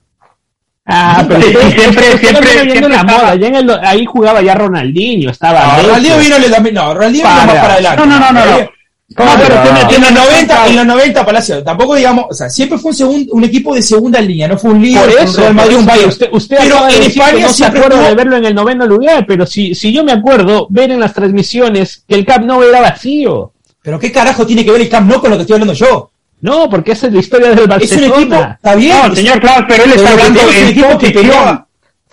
Ah, 0.94 1.26
pero 1.28 1.42
Sí, 1.42 1.48
siempre- 1.54 2.18
siempre- 2.18 2.20
siempre 2.20 2.96
estaba- 2.96 3.34
en 3.34 3.56
el, 3.56 3.70
ahí 3.84 4.06
jugaba 4.06 4.42
ya 4.42 4.56
Ronaldinho, 4.56 5.32
estaba. 5.32 5.78
No. 5.78 5.84
Ronaldinho 5.88 6.18
vino 6.18 6.36
en 6.36 6.44
el 6.44 6.52
2000, 6.52 6.74
no, 6.74 6.94
Ronaldinho 6.94 7.24
vino 7.28 7.36
Para. 7.40 7.46
más 7.46 7.56
para 7.62 7.74
adelante. 7.74 7.98
No, 7.98 8.06
no, 8.06 8.20
no, 8.20 8.32
no, 8.32 8.46
no. 8.46 8.70
No, 9.14 9.26
pero 9.38 9.56
no, 9.56 9.72
no. 9.74 9.92
en 9.94 10.02
los 10.02 10.12
90, 10.14 10.68
en 10.68 10.76
los 10.78 10.86
90 10.86 11.26
Palacio, 11.26 11.64
tampoco 11.64 11.96
digamos, 11.96 12.26
o 12.30 12.34
sea, 12.34 12.50
siempre 12.50 12.78
fue 12.78 12.92
un 12.92 12.98
segundo, 12.98 13.34
un 13.34 13.44
equipo 13.44 13.76
de 13.76 13.82
segunda 13.82 14.22
línea, 14.22 14.48
no 14.48 14.58
fue 14.58 14.72
un 14.72 14.82
líder, 14.82 15.02
Por 15.02 15.10
un 15.20 15.24
eso, 15.26 15.42
Real 15.42 15.54
Madrid, 15.54 15.76
un 15.76 15.86
Bayern. 15.86 16.10
usted, 16.10 16.30
usted 16.32 16.58
pero 16.62 16.86
de 16.86 16.96
en 16.96 17.04
España 17.04 17.40
no 17.48 17.50
se 17.54 17.66
acuerda 17.66 17.88
estuvo- 17.90 18.08
de 18.08 18.16
verlo 18.16 18.38
en 18.38 18.46
el 18.46 18.56
noveno 18.56 18.86
lugar, 18.88 19.26
pero 19.28 19.46
si, 19.46 19.76
si 19.76 19.92
yo 19.92 20.06
me 20.06 20.14
acuerdo 20.14 20.66
ver 20.70 20.92
en 20.92 21.02
las 21.02 21.14
transmisiones 21.14 22.04
que 22.08 22.16
el 22.16 22.26
Camp 22.26 22.46
Nou 22.46 22.64
era 22.64 22.80
vacío. 22.80 23.52
Pero 23.84 24.00
qué 24.00 24.12
carajo 24.14 24.46
tiene 24.48 24.64
que 24.64 24.72
ver 24.72 24.82
el 24.82 24.90
Camp 24.90 25.10
Nou 25.10 25.20
con 25.20 25.30
lo 25.32 25.36
que 25.36 25.42
estoy 25.42 25.56
hablando 25.56 25.74
yo. 25.74 26.10
No, 26.42 26.70
porque 26.70 26.94
esa 26.94 27.08
es 27.08 27.14
la 27.14 27.20
historia 27.20 27.50
del 27.50 27.58
Es 27.60 27.64
un 27.64 27.70
Barcelona. 27.70 28.16
equipo, 28.16 28.36
está 28.56 28.76
bien. 28.76 28.98
No, 28.98 29.08
es- 29.08 29.16
señor 29.20 29.40
Klaus, 29.40 29.66
pero 29.68 29.84
él 29.84 29.90
pero 29.94 29.96
está 29.96 30.16
que 30.16 30.22
hablando 30.24 30.40
tenemos 30.40 30.56
es 30.56 30.62
un 30.62 30.68
en 30.68 30.72
equipo 30.72 30.98
que 30.98 31.12
peleaba. 31.12 31.68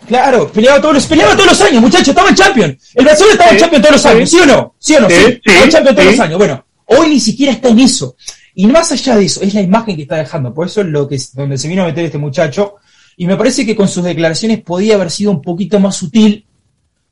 Claro, 0.07 0.49
peleaba 0.53 0.81
todos 0.81 0.95
los, 0.95 1.07
peleaba 1.07 1.33
todos 1.35 1.47
los 1.47 1.61
años, 1.61 1.83
muchachos, 1.83 2.09
estaba 2.09 2.29
en 2.31 2.35
Champions. 2.35 2.91
El 2.95 3.05
Barcelona 3.05 3.33
estaba 3.33 3.51
en 3.51 3.57
Sí, 3.57 3.61
Champions 3.61 3.83
todos 3.85 3.97
los 3.97 4.07
años, 4.07 4.31
¿sí 4.31 4.39
o 4.41 4.47
no? 4.47 4.75
¿Sí 4.79 4.95
o 4.97 5.01
no? 5.01 5.09
Sí, 5.11 5.15
Sí, 5.17 5.23
sí, 5.25 5.41
estaba 5.45 5.65
en 5.65 5.71
Champions 5.71 5.97
todos 5.97 6.09
sí. 6.11 6.17
los 6.17 6.21
años. 6.27 6.39
Bueno, 6.39 6.65
hoy 6.87 7.09
ni 7.09 7.21
siquiera 7.21 7.53
está 7.53 7.69
en 7.69 7.79
eso. 7.81 8.17
Y 8.55 8.67
más 8.67 8.91
allá 8.93 9.17
de 9.17 9.25
eso, 9.25 9.41
es 9.43 9.55
la 9.55 9.61
imagen 9.61 9.97
que 9.97 10.03
está 10.03 10.17
dejando. 10.17 10.53
Por 10.55 10.67
eso 10.67 10.81
es 10.81 10.87
lo 10.89 11.07
que 11.09 11.15
es, 11.17 11.35
donde 11.35 11.57
se 11.59 11.69
vino 11.69 11.83
a 11.83 11.87
meter 11.87 12.05
este 12.07 12.19
muchacho. 12.19 12.77
Y 13.17 13.27
me 13.27 13.37
parece 13.37 13.67
que 13.67 13.75
con 13.77 13.89
sus 13.89 14.03
declaraciones 14.05 14.63
podía 14.63 14.95
haber 14.95 15.11
sido 15.11 15.31
un 15.31 15.43
poquito 15.43 15.79
más 15.81 15.97
sutil 15.97 16.45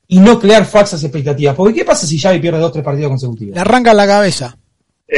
y 0.07 0.19
no 0.19 0.39
crear 0.39 0.65
falsas 0.65 1.03
expectativas. 1.03 1.55
Porque 1.55 1.73
¿qué 1.73 1.85
pasa 1.85 2.07
si 2.07 2.17
Xavi 2.19 2.39
pierde 2.39 2.59
dos 2.59 2.71
tres 2.71 2.83
partidos 2.83 3.09
consecutivos? 3.09 3.55
Le 3.55 3.61
arranca 3.61 3.93
la 3.93 4.07
cabeza. 4.07 4.57
Sí, 5.09 5.15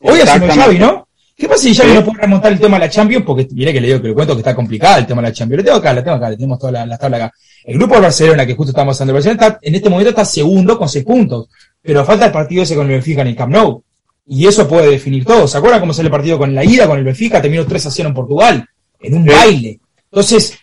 Hoy 0.00 0.20
asume 0.20 0.22
exactamente. 0.22 0.62
Xavi, 0.62 0.78
¿no? 0.78 1.07
¿Qué 1.38 1.48
pasa 1.48 1.62
si 1.62 1.74
Xavi 1.74 1.90
Sí. 1.90 1.94
no 1.94 2.04
puede 2.04 2.20
remontar 2.20 2.50
el 2.52 2.58
tema 2.58 2.78
de 2.78 2.86
la 2.86 2.90
Champions? 2.90 3.24
Porque 3.24 3.46
mire 3.52 3.72
que 3.72 3.80
le 3.80 3.86
digo 3.86 4.02
que 4.02 4.08
le 4.08 4.14
cuento 4.14 4.34
que 4.34 4.40
está 4.40 4.54
complicado 4.56 4.98
el 4.98 5.06
tema 5.06 5.22
de 5.22 5.28
la 5.28 5.32
Champions. 5.32 5.58
Lo 5.62 5.64
tengo 5.64 5.78
acá, 5.78 5.92
lo 5.94 6.02
tengo 6.02 6.16
acá, 6.16 6.30
le 6.30 6.36
tenemos 6.36 6.58
todas 6.58 6.72
las 6.72 6.88
la 6.88 6.98
tablas 6.98 7.20
acá. 7.22 7.34
El 7.64 7.78
grupo 7.78 7.94
de 7.94 8.00
Barcelona, 8.00 8.44
que 8.44 8.54
justo 8.54 8.70
estamos 8.72 9.00
hablando, 9.00 9.12
el 9.12 9.14
Barcelona 9.22 9.46
está, 9.46 9.58
en 9.62 9.74
este 9.76 9.88
momento 9.88 10.10
está 10.10 10.24
segundo 10.24 10.76
con 10.76 10.88
seis 10.88 11.04
puntos. 11.04 11.46
Pero 11.80 12.04
falta 12.04 12.26
el 12.26 12.32
partido 12.32 12.64
ese 12.64 12.74
con 12.74 12.86
el 12.86 12.92
Benfica 12.92 13.22
en 13.22 13.28
el 13.28 13.36
Camp 13.36 13.52
Nou. 13.52 13.82
Y 14.26 14.46
eso 14.46 14.66
puede 14.66 14.90
definir 14.90 15.24
todo. 15.24 15.46
¿Se 15.46 15.56
acuerdan 15.58 15.80
cómo 15.80 15.92
sale 15.94 16.08
el 16.08 16.12
partido 16.12 16.38
con 16.38 16.52
la 16.54 16.64
ida 16.64 16.86
con 16.88 16.98
el 16.98 17.04
Benfica? 17.04 17.40
Terminó 17.40 17.64
3 17.64 17.86
a 17.86 17.90
0 17.90 18.08
en 18.08 18.14
Portugal. 18.14 18.68
En 19.00 19.14
un 19.14 19.24
baile. 19.24 19.78
Entonces, 20.10 20.54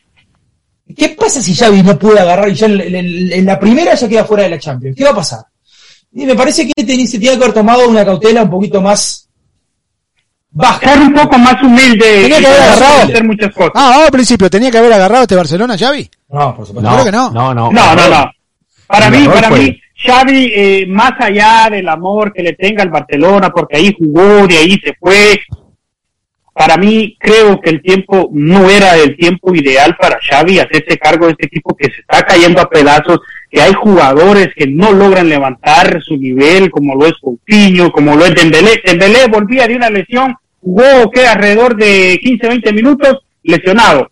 ¿qué 0.95 1.09
pasa 1.09 1.41
si 1.41 1.55
Xavi 1.55 1.83
no 1.83 1.97
puede 1.97 2.19
agarrar 2.19 2.49
y 2.49 2.53
ya 2.55 2.65
en, 2.67 2.81
en- 2.81 3.31
en 3.33 3.45
la 3.45 3.57
primera 3.59 3.95
ya 3.95 4.09
queda 4.09 4.25
fuera 4.25 4.43
de 4.43 4.49
la 4.49 4.59
Champions? 4.59 4.95
¿Qué 4.97 5.03
va 5.05 5.11
a 5.11 5.15
pasar? 5.15 5.39
Y 6.13 6.25
me 6.25 6.35
parece 6.35 6.65
que 6.67 6.73
se 7.07 7.17
tiene 7.19 7.37
que 7.37 7.43
haber 7.43 7.53
tomado 7.53 7.87
una 7.89 8.03
cautela 8.05 8.43
un 8.43 8.49
poquito 8.49 8.81
más 8.81 9.29
baja. 10.55 10.79
Ser 10.93 10.99
un 11.01 11.13
poco 11.13 11.37
más 11.37 11.61
humilde 11.61 12.21
Tenía 12.23 12.39
que 12.39 12.47
haber 12.47 12.61
agarrado. 12.61 13.01
hacer 13.03 13.23
muchas 13.23 13.53
cosas. 13.53 13.71
Ah, 13.75 13.89
vamos 13.91 14.05
al 14.05 14.11
principio, 14.11 14.49
¿tenía 14.49 14.71
que 14.71 14.77
haber 14.79 14.93
agarrado 14.93 15.21
este 15.23 15.35
Barcelona, 15.35 15.77
Xavi? 15.77 16.09
No, 16.29 16.55
por 16.55 16.65
supuesto. 16.65 16.91
Creo 16.91 17.05
que 17.05 17.11
no. 17.11 17.29
No, 17.31 17.53
no. 17.53 17.71
No, 17.71 17.95
no, 17.95 18.09
no. 18.09 18.31
Para 18.87 19.09
mí, 19.11 19.27
para 19.27 19.49
fue- 19.49 19.59
mí, 19.59 19.81
Xavi, 19.97 20.51
eh, 20.55 20.85
más 20.87 21.11
allá 21.19 21.67
del 21.71 21.87
amor 21.89 22.33
que 22.33 22.41
le 22.43 22.53
tenga 22.53 22.81
al 22.83 22.89
Barcelona, 22.89 23.49
porque 23.49 23.77
ahí 23.77 23.95
jugó, 23.97 24.45
de 24.47 24.57
ahí 24.57 24.79
se 24.83 24.93
fue, 24.99 25.39
para 26.53 26.77
mí 26.77 27.17
creo 27.19 27.59
que 27.59 27.69
el 27.69 27.81
tiempo 27.81 28.29
no 28.31 28.69
era 28.69 28.95
el 28.95 29.17
tiempo 29.17 29.53
ideal 29.53 29.95
para 29.99 30.17
Xavi 30.21 30.59
hacerse 30.59 30.97
cargo 30.97 31.25
de 31.25 31.33
este 31.33 31.47
equipo 31.47 31.75
que 31.75 31.85
se 31.91 31.99
está 32.01 32.23
cayendo 32.23 32.61
a 32.61 32.69
pedazos, 32.69 33.19
que 33.51 33.61
hay 33.61 33.73
jugadores 33.73 34.49
que 34.55 34.65
no 34.67 34.91
logran 34.93 35.27
levantar 35.27 35.99
su 36.01 36.15
nivel, 36.15 36.69
como 36.71 36.95
lo 36.95 37.07
es 37.07 37.13
Coutinho, 37.19 37.91
como 37.91 38.15
lo 38.15 38.25
es 38.25 38.35
Dembélé. 38.35 38.81
Dembélé 38.85 39.27
volvía 39.27 39.67
de 39.67 39.75
una 39.75 39.89
lesión, 39.89 40.33
jugó 40.65 41.11
que 41.11 41.27
alrededor 41.27 41.75
de 41.77 42.19
15, 42.23 42.47
20 42.47 42.73
minutos 42.73 43.19
lesionado. 43.43 44.09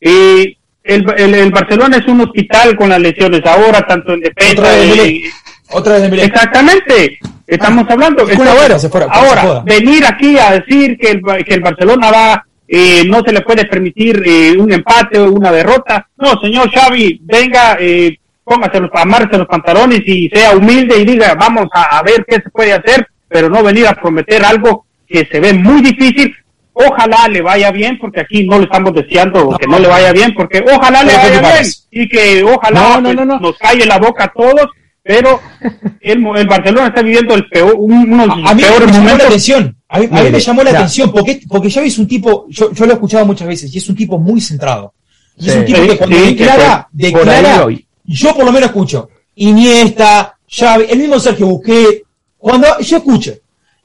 Y 0.00 0.56
el, 0.84 1.04
el, 1.18 1.34
el 1.34 1.50
Barcelona 1.50 1.96
es 1.98 2.06
un 2.06 2.20
hospital 2.22 2.76
con 2.76 2.88
las 2.88 3.00
lesiones 3.00 3.42
ahora, 3.44 3.82
tanto 3.86 4.12
en 4.14 4.20
defensa. 4.20 4.62
Otra 4.62 4.76
vez 4.76 5.06
y-. 5.10 5.24
Otra 5.72 5.98
vez. 5.98 6.22
Exactamente. 6.22 7.18
Estamos 7.46 7.84
hablando. 7.90 8.22
Kun 8.22 8.32
Está- 8.32 8.52
Agüero, 8.52 8.78
se 8.78 8.88
fuera, 8.88 9.06
que 9.06 9.18
ahora, 9.18 9.62
venir 9.66 10.04
aquí 10.06 10.38
a 10.38 10.52
decir 10.52 10.96
que 10.96 11.10
el, 11.10 11.44
que 11.44 11.54
el 11.54 11.60
Barcelona 11.60 12.10
va, 12.12 12.46
eh, 12.68 13.02
no 13.06 13.22
se 13.24 13.32
le 13.32 13.40
puede 13.40 13.64
permitir 13.66 14.22
eh, 14.24 14.56
un 14.56 14.72
empate 14.72 15.18
o 15.18 15.32
una 15.32 15.50
derrota. 15.50 16.08
No, 16.16 16.40
señor 16.40 16.70
Xavi, 16.70 17.20
venga, 17.24 17.76
eh, 17.80 18.16
póngase 18.44 18.78
los, 18.78 18.90
amárrese 18.94 19.36
los 19.38 19.48
pantalones 19.48 20.00
y 20.06 20.28
sea 20.32 20.56
humilde 20.56 20.96
y 21.00 21.04
diga, 21.04 21.34
vamos 21.34 21.66
a, 21.72 21.98
a 21.98 22.02
ver 22.04 22.24
qué 22.28 22.36
se 22.36 22.50
puede 22.50 22.72
hacer, 22.72 23.04
pero 23.28 23.48
no 23.50 23.62
venir 23.64 23.88
a 23.88 23.94
prometer 24.00 24.44
algo 24.44 24.86
que 25.10 25.26
se 25.30 25.40
ve 25.40 25.52
muy 25.52 25.82
difícil. 25.82 26.32
Ojalá 26.72 27.28
le 27.28 27.42
vaya 27.42 27.70
bien, 27.72 27.98
porque 27.98 28.20
aquí 28.20 28.46
no 28.46 28.58
le 28.58 28.64
estamos 28.64 28.94
deseando 28.94 29.56
que 29.58 29.66
no 29.66 29.78
le 29.78 29.88
vaya 29.88 30.12
bien, 30.12 30.32
porque 30.34 30.64
ojalá 30.72 31.02
le 31.02 31.12
Pero, 31.12 31.22
¿qué 31.22 31.40
vaya 31.40 31.60
bien 31.60 31.72
y 31.90 32.08
que 32.08 32.44
ojalá 32.44 32.80
No, 32.80 32.96
no, 32.96 33.02
pues, 33.02 33.16
no, 33.16 33.24
no. 33.24 33.40
nos 33.40 33.58
calle 33.58 33.84
la 33.86 33.98
boca 33.98 34.24
a 34.24 34.32
todos, 34.32 34.66
pero 35.02 35.40
el, 36.00 36.24
el 36.36 36.46
Barcelona 36.46 36.86
está 36.88 37.02
viviendo 37.02 37.34
el 37.34 37.46
peor, 37.48 37.74
un- 37.76 38.12
uno 38.12 38.26
de 38.26 38.32
sus 38.34 38.50
A 38.50 38.54
mí 38.54 38.62
me 38.62 38.68
peores 38.68 38.86
llamó 38.86 38.92
la 38.92 38.98
momentos. 39.02 39.26
atención. 39.26 39.76
A 39.88 39.98
mí, 39.98 40.08
a 40.10 40.22
mí 40.22 40.30
me 40.30 40.40
llamó 40.40 40.62
la 40.62 40.70
ya. 40.70 40.78
atención 40.78 41.10
porque, 41.12 41.40
porque 41.48 41.70
Xavi 41.70 41.88
es 41.88 41.98
un 41.98 42.06
tipo, 42.06 42.46
yo, 42.48 42.72
yo 42.72 42.86
lo 42.86 42.92
he 42.92 42.94
escuchado 42.94 43.26
muchas 43.26 43.48
veces, 43.48 43.74
y 43.74 43.78
es 43.78 43.88
un 43.88 43.96
tipo 43.96 44.18
muy 44.18 44.40
centrado. 44.40 44.94
Y 45.36 45.48
es 45.48 45.52
Sí. 45.52 45.58
un 45.58 45.64
tipo 45.66 45.80
que 45.82 45.96
cuando 45.98 46.16
sí, 46.16 46.34
declara, 46.34 46.88
que 46.96 47.10
por 47.10 47.20
declara, 47.26 47.62
voy. 47.64 47.86
yo 48.04 48.34
por 48.34 48.44
lo 48.44 48.52
menos 48.52 48.68
escucho, 48.70 49.10
Iniesta, 49.34 50.36
Xavi, 50.48 50.84
el 50.88 50.98
mismo 50.98 51.18
Sergio 51.18 51.46
Busquets, 51.46 52.02
cuando 52.38 52.78
yo 52.80 52.96
escucho. 52.98 53.32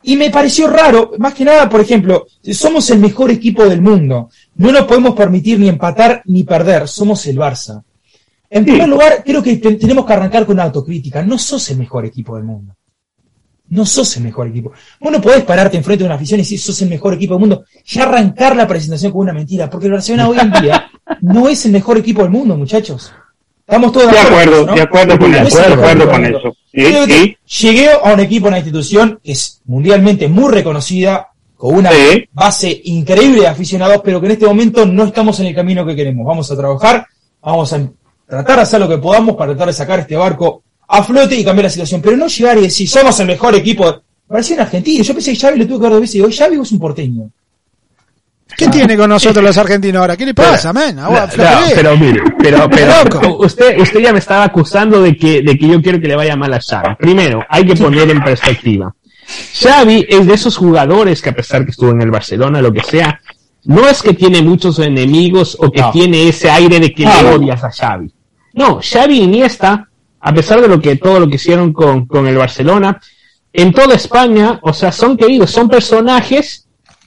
Y 0.07 0.15
me 0.17 0.29
pareció 0.29 0.67
raro, 0.67 1.13
más 1.17 1.33
que 1.33 1.43
nada, 1.43 1.67
por 1.67 1.81
ejemplo, 1.81 2.27
somos 2.53 2.89
el 2.91 2.99
mejor 2.99 3.31
equipo 3.31 3.65
del 3.65 3.81
mundo. 3.81 4.29
No 4.55 4.71
nos 4.71 4.85
podemos 4.85 5.15
permitir 5.15 5.59
ni 5.59 5.67
empatar 5.67 6.21
ni 6.25 6.43
perder, 6.43 6.87
somos 6.87 7.25
el 7.25 7.37
Barça. 7.37 7.81
En 8.49 8.63
primer 8.63 8.87
lugar, 8.87 9.23
creo 9.25 9.41
que 9.41 9.57
te- 9.57 9.75
tenemos 9.75 10.05
que 10.05 10.13
arrancar 10.13 10.45
con 10.45 10.53
una 10.55 10.63
autocrítica. 10.63 11.23
No 11.23 11.37
sos 11.39 11.69
el 11.71 11.77
mejor 11.77 12.05
equipo 12.05 12.35
del 12.35 12.45
mundo. 12.45 12.75
No 13.69 13.83
sos 13.83 14.15
el 14.17 14.23
mejor 14.23 14.47
equipo. 14.47 14.71
Vos 15.01 15.11
no 15.11 15.19
podés 15.19 15.43
pararte 15.43 15.75
enfrente 15.75 16.03
de 16.03 16.05
una 16.07 16.15
afición 16.15 16.39
y 16.39 16.43
decir 16.43 16.59
sos 16.59 16.79
el 16.83 16.89
mejor 16.89 17.15
equipo 17.15 17.33
del 17.33 17.39
mundo. 17.41 17.65
Ya 17.87 18.03
arrancar 18.03 18.55
la 18.55 18.67
presentación 18.67 19.11
con 19.11 19.21
una 19.21 19.33
mentira, 19.33 19.67
porque 19.71 19.87
el 19.87 19.93
Barcelona 19.93 20.29
hoy 20.29 20.37
en 20.39 20.51
día 20.61 20.85
no 21.21 21.49
es 21.49 21.65
el 21.65 21.71
mejor 21.71 21.97
equipo 21.97 22.21
del 22.21 22.29
mundo, 22.29 22.55
muchachos. 22.55 23.11
Estamos 23.67 23.91
todos 23.91 24.11
De 24.11 24.19
acuerdo, 24.19 24.65
de 24.65 24.81
acuerdo 24.81 25.17
con 25.17 25.33
eso, 25.33 25.57
de 25.57 25.73
acuerdo 25.73 26.09
con 26.11 26.25
eso. 26.25 26.55
Llegué 26.71 27.89
a 27.91 28.13
un 28.13 28.19
equipo, 28.19 28.45
a 28.45 28.49
una 28.49 28.57
institución 28.59 29.19
que 29.23 29.31
es 29.31 29.61
mundialmente 29.65 30.27
muy 30.27 30.51
reconocida, 30.53 31.29
con 31.55 31.75
una 31.75 31.89
Sí. 31.91 32.25
base 32.33 32.81
increíble 32.85 33.41
de 33.41 33.47
aficionados, 33.47 34.01
pero 34.03 34.19
que 34.19 34.27
en 34.27 34.31
este 34.33 34.45
momento 34.45 34.85
no 34.85 35.05
estamos 35.05 35.39
en 35.39 35.47
el 35.47 35.55
camino 35.55 35.85
que 35.85 35.95
queremos. 35.95 36.25
Vamos 36.27 36.51
a 36.51 36.55
trabajar, 36.55 37.07
vamos 37.41 37.73
a 37.73 37.89
tratar 38.27 38.57
de 38.57 38.61
hacer 38.61 38.79
lo 38.79 38.87
que 38.89 38.97
podamos 38.99 39.35
para 39.35 39.51
tratar 39.53 39.67
de 39.67 39.73
sacar 39.73 39.99
este 39.99 40.15
barco 40.15 40.61
a 40.87 41.01
flote 41.03 41.35
y 41.35 41.43
cambiar 41.43 41.63
la 41.65 41.69
situación, 41.71 42.01
pero 42.01 42.17
no 42.17 42.27
llegar 42.27 42.57
y 42.59 42.61
decir, 42.61 42.87
somos 42.87 43.19
el 43.19 43.27
mejor 43.27 43.55
equipo. 43.55 44.01
Parecía 44.27 44.57
un 44.57 44.61
argentino, 44.63 45.03
yo 45.03 45.13
pensé 45.13 45.31
que 45.33 45.39
Xavi 45.39 45.59
lo 45.59 45.65
tuve 45.65 45.77
que 45.77 45.83
ver 45.83 45.91
dos 45.93 46.01
veces 46.01 46.15
y 46.15 46.17
digo, 46.19 46.29
Xavi 46.31 46.57
vos 46.57 46.67
es 46.67 46.71
un 46.73 46.79
porteño. 46.79 47.29
¿Qué 48.57 48.67
tiene 48.69 48.95
con 48.95 49.09
nosotros 49.09 49.43
los 49.43 49.57
argentinos 49.57 49.99
ahora? 50.01 50.15
¿Qué 50.15 50.25
le 50.25 50.33
pasa, 50.33 50.71
No, 50.71 50.79
flojera. 51.27 51.59
pero 51.75 51.97
mire, 51.97 52.21
pero, 52.39 52.69
pero 52.69 53.37
usted, 53.39 53.79
usted 53.79 53.99
ya 53.99 54.13
me 54.13 54.19
estaba 54.19 54.43
acusando 54.45 55.01
de 55.01 55.17
que, 55.17 55.41
de 55.41 55.57
que 55.57 55.67
yo 55.67 55.81
quiero 55.81 55.99
que 55.99 56.07
le 56.07 56.15
vaya 56.15 56.35
mal 56.35 56.53
a 56.53 56.59
Xavi. 56.61 56.95
Primero, 56.99 57.43
hay 57.49 57.65
que 57.65 57.75
poner 57.75 58.09
en 58.09 58.23
perspectiva. 58.23 58.93
Xavi 59.59 60.05
es 60.07 60.25
de 60.27 60.33
esos 60.35 60.55
jugadores 60.57 61.21
que 61.21 61.29
a 61.29 61.35
pesar 61.35 61.65
que 61.65 61.71
estuvo 61.71 61.89
en 61.91 62.01
el 62.01 62.11
Barcelona, 62.11 62.61
lo 62.61 62.71
que 62.71 62.83
sea, 62.83 63.19
no 63.65 63.87
es 63.87 64.01
que 64.03 64.13
tiene 64.13 64.41
muchos 64.41 64.77
enemigos 64.79 65.57
o 65.59 65.71
que 65.71 65.81
No. 65.81 65.91
tiene 65.91 66.29
ese 66.29 66.49
aire 66.49 66.79
de 66.79 66.93
que 66.93 67.03
le 67.05 67.33
odias 67.33 67.63
a 67.63 67.71
Xavi. 67.71 68.13
No, 68.53 68.79
Xavi 68.81 69.21
Iniesta, 69.21 69.89
a 70.21 70.33
pesar 70.33 70.61
de 70.61 70.67
lo 70.67 70.79
que 70.79 70.95
todo 70.95 71.19
lo 71.19 71.27
que 71.27 71.35
hicieron 71.35 71.73
con, 71.73 72.05
con 72.05 72.27
el 72.27 72.37
Barcelona, 72.37 73.01
en 73.51 73.73
toda 73.73 73.95
España, 73.95 74.59
o 74.61 74.71
sea, 74.71 74.91
son 74.91 75.17
queridos, 75.17 75.49
son 75.49 75.67
personajes 75.67 76.64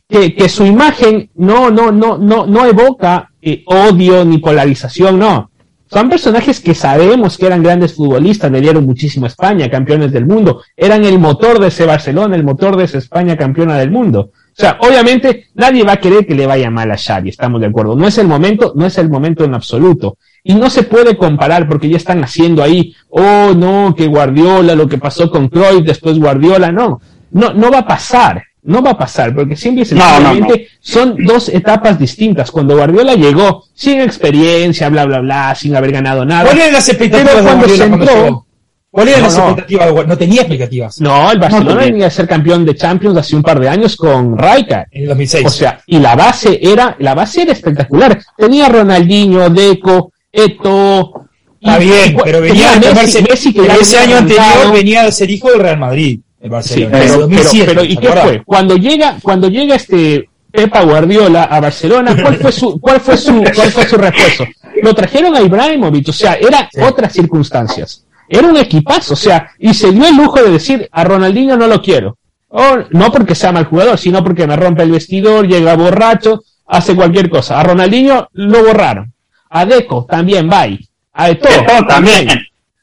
que, 0.09 0.34
que 0.34 0.48
su 0.48 0.64
imagen 0.64 1.30
no, 1.34 1.70
no, 1.70 1.92
no, 1.92 2.16
no, 2.16 2.46
no 2.46 2.64
evoca 2.64 3.30
eh, 3.42 3.62
odio 3.66 4.24
ni 4.24 4.38
polarización, 4.38 5.18
no. 5.18 5.50
Son 5.90 6.11
personajes 6.11 6.61
que 6.61 6.74
sabemos 6.74 7.38
que 7.38 7.46
eran 7.46 7.62
grandes 7.62 7.94
futbolistas, 7.94 8.50
le 8.50 8.61
dieron 8.61 8.84
muchísimo 8.84 9.24
a 9.24 9.28
España, 9.28 9.70
campeones 9.70 10.12
del 10.12 10.26
mundo, 10.26 10.62
eran 10.76 11.04
el 11.04 11.18
motor 11.18 11.59
de 11.59 11.68
ese 11.68 11.86
Barcelona, 11.86 12.36
el 12.36 12.44
motor 12.44 12.76
de 12.76 12.84
esa 12.84 12.98
España 12.98 13.36
campeona 13.36 13.78
del 13.78 13.90
mundo. 13.90 14.30
O 14.34 14.61
sea, 14.61 14.76
obviamente 14.80 15.46
nadie 15.54 15.84
va 15.84 15.92
a 15.92 16.00
querer 16.00 16.26
que 16.26 16.34
le 16.34 16.46
vaya 16.46 16.68
mal 16.68 16.90
a 16.90 16.98
Xavi, 16.98 17.30
estamos 17.30 17.61
de 17.61 17.68
acuerdo. 17.68 17.96
No 17.96 18.06
es 18.06 18.18
el 18.18 18.26
momento, 18.26 18.72
no 18.74 18.84
es 18.86 18.98
el 18.98 19.09
momento 19.09 19.44
en 19.44 19.54
absoluto. 19.54 20.18
Y 20.42 20.54
no 20.54 20.68
se 20.68 20.82
puede 20.82 21.16
comparar 21.16 21.68
porque 21.68 21.88
ya 21.88 21.96
están 21.96 22.22
haciendo 22.24 22.62
ahí, 22.62 22.94
oh 23.09 23.54
no, 23.56 23.94
que 23.96 24.09
Guardiola, 24.09 24.74
lo 24.74 24.88
que 24.88 24.98
pasó 24.98 25.30
con 25.30 25.48
Cruyff, 25.48 25.84
después 25.84 26.18
Guardiola, 26.18 26.72
no. 26.72 27.00
No, 27.30 27.54
no 27.54 27.70
va 27.70 27.78
a 27.80 27.86
pasar. 27.86 28.42
No 28.62 28.82
va 28.82 28.90
a 28.90 28.98
pasar, 28.98 29.34
porque 29.34 29.56
simple 29.56 29.86
y 29.88 29.94
No, 29.94 30.00
no, 30.00 30.04
no. 30.04 30.11
sencillamente 30.28 30.68
son 30.80 31.16
dos 31.24 31.48
etapas 31.48 31.98
distintas. 31.98 32.50
Cuando 32.50 32.76
Guardiola 32.76 33.14
llegó 33.14 33.64
sin 33.72 34.00
experiencia, 34.00 34.88
bla, 34.88 35.04
bla, 35.06 35.20
bla, 35.20 35.54
sin 35.54 35.74
haber 35.76 35.92
ganado 35.92 36.24
nada. 36.24 36.44
¿Cuáles 36.44 36.62
eran 36.64 36.74
las 36.74 36.88
expectativas 36.88 37.32
Pero 37.34 37.44
de 37.44 37.48
cuando 37.48 37.68
se 37.68 37.84
entró-? 37.84 38.44
¿Cuáles 38.90 39.16
eran 39.16 39.22
No, 39.22 39.28
las 39.28 39.38
expectativas? 39.38 40.06
No 40.09 40.18
tenía 40.18 40.40
expectativas. 40.42 41.00
No, 41.00 41.30
el 41.30 41.38
Barcelona 41.38 41.80
venía 41.84 42.06
a 42.09 42.11
ser 42.11 42.26
campeón 42.26 42.64
de 42.64 42.74
Champions 42.74 43.16
hace 43.18 43.36
un 43.36 43.42
par 43.42 43.61
de 43.61 43.68
años 43.68 43.96
con 43.96 44.36
Rijkaard. 44.36 44.86
En 44.90 45.02
el 45.02 45.09
2006. 45.09 45.46
O 45.46 45.50
sea, 45.50 45.80
y 45.86 45.98
la 45.98 46.16
base 46.16 46.59
era, 46.61 46.96
la 46.98 47.14
base 47.14 47.42
era 47.42 47.52
espectacular. 47.52 48.20
Tenía 48.36 48.68
Ronaldinho, 48.68 49.48
Deco, 49.50 50.12
Eto. 50.32 51.12
Está 51.61 51.78
bien, 51.78 52.16
pero 52.22 52.40
venía 52.40 52.74
Messi- 52.76 53.28
Messi 53.28 53.52
que 53.52 53.62
pero 53.62 53.74
ese 53.80 53.98
año 53.98 54.16
anterior 54.18 54.72
venía 54.72 55.02
de 55.02 55.11
ser 55.12 55.28
hijo 55.30 55.50
del 55.50 55.59
Real 55.61 55.78
Madrid, 55.78 56.20
el 56.41 56.49
Sí, 56.62 56.84
Barcelona. 56.84 56.91
pero, 56.93 57.03
Desde 57.03 57.16
pero, 57.16 57.20
2007, 57.20 57.66
pero, 57.66 57.84
¿y 57.84 57.95
¿se 57.95 58.01
qué 58.01 58.09
fue? 58.09 58.43
Cuando 58.45 58.76
llega, 58.76 59.16
cuando 59.22 59.49
llega 59.49 59.74
este 59.74 60.28
Pepa 60.51 60.82
Guardiola 60.82 61.45
a 61.45 61.61
Barcelona, 61.61 62.16
¿cuál 62.20 62.36
fue 62.36 62.53
su, 62.53 62.80
cuál 62.80 63.01
fue 63.01 63.16
su, 63.16 63.45
cuál 63.55 63.70
fue 63.70 63.86
su 63.86 63.97
refuerzo? 63.97 64.45
Lo 64.82 64.95
trajeron 64.95 65.34
a 65.34 65.41
Ibrahimovic, 65.41 66.09
o 66.09 66.12
sea, 66.12 66.34
eran 66.34 66.68
otras 66.82 67.12
circunstancias. 67.12 68.05
Era 68.28 68.47
un 68.47 68.57
equipazo, 68.57 69.14
o 69.14 69.16
sea, 69.16 69.51
y 69.59 69.74
se 69.74 69.91
dio 69.91 70.07
el 70.07 70.16
lujo 70.16 70.43
de 70.43 70.51
decir, 70.51 70.89
a 70.93 71.05
Ronaldinho 71.05 71.57
no 71.57 71.66
lo 71.66 71.80
quiero. 71.82 72.18
O, 72.49 72.62
no 72.91 73.11
porque 73.11 73.34
sea 73.34 73.53
mal 73.53 73.64
jugador, 73.66 73.99
sino 73.99 74.22
porque 74.22 74.47
me 74.47 74.57
rompe 74.57 74.82
el 74.82 74.91
vestidor, 74.91 75.47
llega 75.47 75.76
borracho, 75.76 76.43
hace 76.66 76.95
cualquier 76.95 77.28
cosa. 77.28 77.59
A 77.59 77.62
Ronaldinho 77.62 78.28
lo 78.32 78.64
borraron. 78.64 79.12
A 79.51 79.64
Deco 79.64 80.07
también, 80.09 80.49
bye. 80.49 80.78
A 81.12 81.30
Eto'o 81.30 81.86
también. 81.86 82.28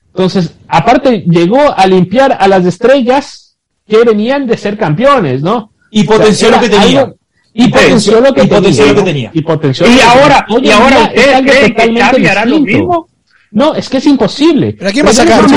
entonces, 0.07 0.55
aparte, 0.67 1.23
llegó 1.27 1.73
a 1.75 1.87
limpiar 1.87 2.35
a 2.39 2.47
las 2.47 2.65
estrellas 2.65 3.44
que 3.87 4.03
venían 4.03 4.47
de 4.47 4.57
ser 4.57 4.77
campeones, 4.77 5.41
¿no? 5.41 5.71
Y 5.91 6.03
potenció 6.03 6.49
lo 6.51 6.59
que 6.59 6.69
tenía. 6.69 7.01
algo- 7.01 7.15
y 7.57 7.67
potenció 7.69 8.19
lo 8.19 8.33
que 8.33 8.43
Y 8.43 8.47
tenía. 8.49 8.59
lo 8.59 8.93
que 8.93 8.93
¿no? 8.93 9.03
tenía. 9.03 9.31
Y 9.33 9.41
potenció 9.41 9.85
Y 9.87 9.91
lo 9.91 9.95
que 9.97 10.03
ahora, 10.03 10.45
y 10.61 10.69
ahora 10.71 10.99
ustedes 11.03 11.23
creen 11.41 11.45
que 11.45 11.69
totalmente 11.69 12.01
Xavi 12.03 12.27
hará 12.27 12.45
lo 12.45 12.55
distinto. 12.57 12.77
mismo. 12.79 13.07
No, 13.51 13.73
es 13.75 13.87
que 13.89 13.97
es 13.97 14.05
imposible. 14.07 14.75
¿Pero 14.77 14.89
a 14.89 14.91
quién 14.93 15.05
va 15.05 15.11
a 15.11 15.13
Pero 15.13 15.25
sacar? 15.25 15.41
no, 15.43 15.47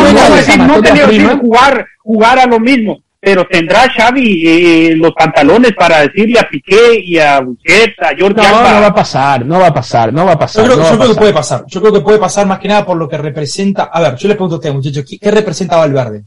Si 0.43 1.19
no, 1.19 1.35
no 1.35 1.39
jugar, 1.41 1.87
jugar 2.05 2.39
a 2.39 2.47
lo 2.47 2.61
mismo, 2.61 3.01
pero 3.19 3.45
tendrá 3.51 3.91
Xavi 3.91 4.43
eh, 4.47 4.95
los 4.95 5.11
pantalones 5.13 5.73
para 5.77 6.03
decirle 6.03 6.39
a 6.39 6.49
Piqué 6.49 7.01
y 7.05 7.19
a 7.19 7.41
Busquets, 7.41 7.95
a 8.01 8.11
Jordi 8.17 8.41
No, 8.41 8.47
Alba. 8.47 8.73
no 8.75 8.81
va 8.83 8.87
a 8.87 8.95
pasar, 8.95 9.45
no 9.45 9.59
va 9.59 9.67
a 9.67 9.75
pasar, 9.75 10.13
no 10.13 10.25
va 10.25 10.31
a 10.33 10.35
Yo 10.35 10.39
pasar. 10.39 10.65
creo, 10.67 10.77
no 10.77 10.83
yo 10.91 10.97
creo 10.99 11.09
que 11.09 11.19
puede 11.19 11.33
pasar. 11.33 11.65
Yo 11.67 11.81
creo 11.81 11.93
que 11.95 12.01
puede 12.01 12.19
pasar 12.19 12.47
más 12.47 12.61
que 12.61 12.69
nada 12.69 12.87
por 12.87 12.97
lo 12.97 13.09
que 13.09 13.19
representa. 13.19 13.85
A 13.93 14.01
ver, 14.01 14.15
yo 14.15 14.29
le 14.29 14.35
pregunto 14.35 14.55
a 14.55 14.59
ustedes, 14.59 14.75
muchachos, 14.77 15.05
¿qué, 15.09 15.19
qué 15.19 15.31
representa 15.33 15.77
Valverde? 15.79 16.23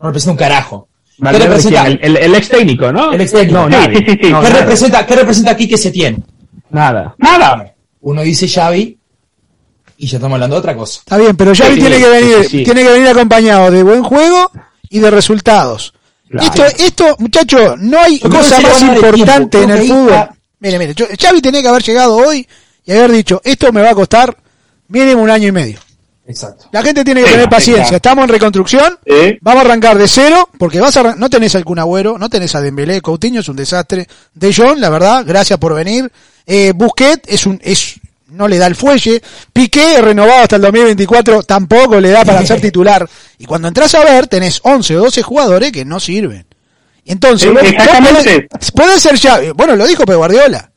No 0.00 0.06
representa 0.08 0.32
un 0.32 0.36
carajo. 0.38 0.88
¿Qué 1.22 1.38
representa? 1.38 1.86
El, 1.86 1.98
el- 2.02 2.16
el 2.16 2.34
ex 2.34 2.48
técnico, 2.48 2.92
¿no? 2.92 3.12
El 3.12 3.20
ex 3.20 3.30
técnico. 3.32 3.60
No, 3.60 3.66
Sí, 3.66 3.72
nadie. 3.72 3.98
sí, 3.98 4.04
sí, 4.08 4.18
sí. 4.24 4.30
No, 4.30 4.40
¿Qué, 4.42 4.50
representa, 4.50 5.06
¿Qué 5.06 5.14
representa 5.16 5.50
aquí 5.52 5.68
que 5.68 5.78
se 5.78 5.90
tiene? 5.90 6.18
Nada. 6.70 7.14
Nada. 7.18 7.72
Uno 8.00 8.22
dice 8.22 8.48
Xavi 8.48 8.98
y 9.96 10.06
ya 10.06 10.16
estamos 10.18 10.34
hablando 10.34 10.56
de 10.56 10.60
otra 10.60 10.74
cosa. 10.76 10.98
Está 10.98 11.16
bien, 11.18 11.36
pero 11.36 11.54
Xavi 11.54 11.74
Sí, 11.76 11.80
tiene 11.80 11.98
que 11.98 12.08
venir, 12.08 12.36
sí, 12.42 12.48
sí. 12.58 12.64
tiene 12.64 12.82
que 12.82 12.90
venir 12.90 13.08
acompañado 13.08 13.70
de 13.70 13.82
buen 13.82 14.02
juego 14.02 14.50
y 14.90 14.98
de 14.98 15.10
resultados. 15.10 15.94
Claro. 16.28 16.46
Esto, 16.48 16.64
esto, 16.84 17.16
muchachos, 17.20 17.74
no 17.78 17.98
hay 18.00 18.18
cosa 18.18 18.60
más 18.60 18.82
a 18.82 18.94
importante 18.94 19.62
en 19.62 19.70
el 19.70 19.86
fútbol. 19.86 20.08
está- 20.10 20.34
Mire, 20.58 20.78
mire, 20.78 20.94
yo- 20.94 21.06
Xavi 21.20 21.40
tenía 21.40 21.62
que 21.62 21.68
haber 21.68 21.82
llegado 21.82 22.16
hoy 22.16 22.46
y 22.84 22.92
haber 22.92 23.12
dicho, 23.12 23.40
esto 23.44 23.70
me 23.72 23.82
va 23.82 23.90
a 23.90 23.94
costar 23.94 24.36
mínimo 24.88 25.22
un 25.22 25.30
año 25.30 25.48
y 25.48 25.52
medio. 25.52 25.78
Exacto. 26.26 26.66
La 26.72 26.82
gente 26.82 27.04
tiene 27.04 27.22
que 27.22 27.30
tener 27.30 27.48
paciencia. 27.50 27.96
Estamos 27.96 28.24
en 28.24 28.28
reconstrucción. 28.30 28.98
Vamos 29.42 29.62
a 29.62 29.66
arrancar 29.66 29.98
de 29.98 30.08
cero, 30.08 30.48
porque 30.58 30.80
vas 30.80 30.96
a 30.96 31.14
no 31.16 31.28
tenés 31.28 31.54
al 31.54 31.64
Kun 31.64 31.78
Agüero, 31.78 32.16
no 32.18 32.30
tenés 32.30 32.54
a 32.54 32.62
Dembélé, 32.62 33.00
Coutinho 33.02 33.40
es 33.40 33.48
un 33.48 33.56
desastre. 33.56 34.06
De 34.32 34.52
Jong, 34.54 34.78
la 34.78 34.88
verdad, 34.88 35.22
gracias 35.26 35.58
por 35.58 35.74
venir. 35.74 36.10
Eh, 36.46 36.72
Busquets 36.74 37.22
es 37.28 37.46
un 37.46 37.60
es 37.62 37.96
no 38.28 38.48
le 38.48 38.56
da 38.58 38.66
el 38.66 38.74
fuelle. 38.74 39.22
Piqué, 39.52 40.00
renovado 40.00 40.42
hasta 40.42 40.56
el 40.56 40.62
2024, 40.62 41.42
tampoco 41.42 42.00
le 42.00 42.10
da 42.10 42.24
para 42.24 42.44
ser 42.44 42.60
titular. 42.60 43.06
Y 43.38 43.44
cuando 43.44 43.68
entras 43.68 43.94
a 43.94 44.02
ver, 44.02 44.26
tenés 44.26 44.60
11 44.64 44.96
o 44.96 45.00
12 45.04 45.22
jugadores 45.22 45.70
que 45.72 45.84
no 45.84 46.00
sirven. 46.00 46.46
Y 47.04 47.12
entonces, 47.12 47.50
exactamente. 47.60 48.48
podés- 48.48 48.72
puede 48.72 48.98
ser 48.98 49.16
ya, 49.16 49.40
bueno, 49.54 49.76
lo 49.76 49.86
dijo 49.86 50.04
Pep 50.06 50.16
Guardiola. 50.16 50.70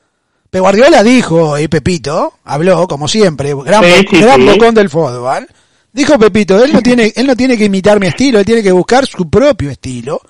Pep 0.49 0.61
Guardiola 0.61 1.03
dijo, 1.03 1.57
y 1.59 1.67
Pepito, 1.67 2.35
habló, 2.45 2.87
como 2.87 3.07
siempre, 3.07 3.53
gran, 3.53 3.83
Sí, 3.83 4.05
sí, 4.09 4.21
gran 4.21 4.41
sí. 4.41 4.47
bocón 4.47 4.73
del 4.75 4.89
fútbol. 4.89 5.47
Dijo 5.91 6.17
Pepito, 6.17 6.63
él 6.63 6.71
no 6.73 6.81
tiene, 6.83 7.11
él 7.15 7.27
no 7.27 7.35
tiene 7.35 7.57
que 7.57 7.65
imitar 7.65 7.99
mi 7.99 8.07
estilo, 8.07 8.39
él 8.39 8.45
tiene 8.45 8.63
que 8.63 8.71
buscar 8.71 9.05
su 9.05 9.29
propio 9.29 9.69
estilo, 9.69 10.21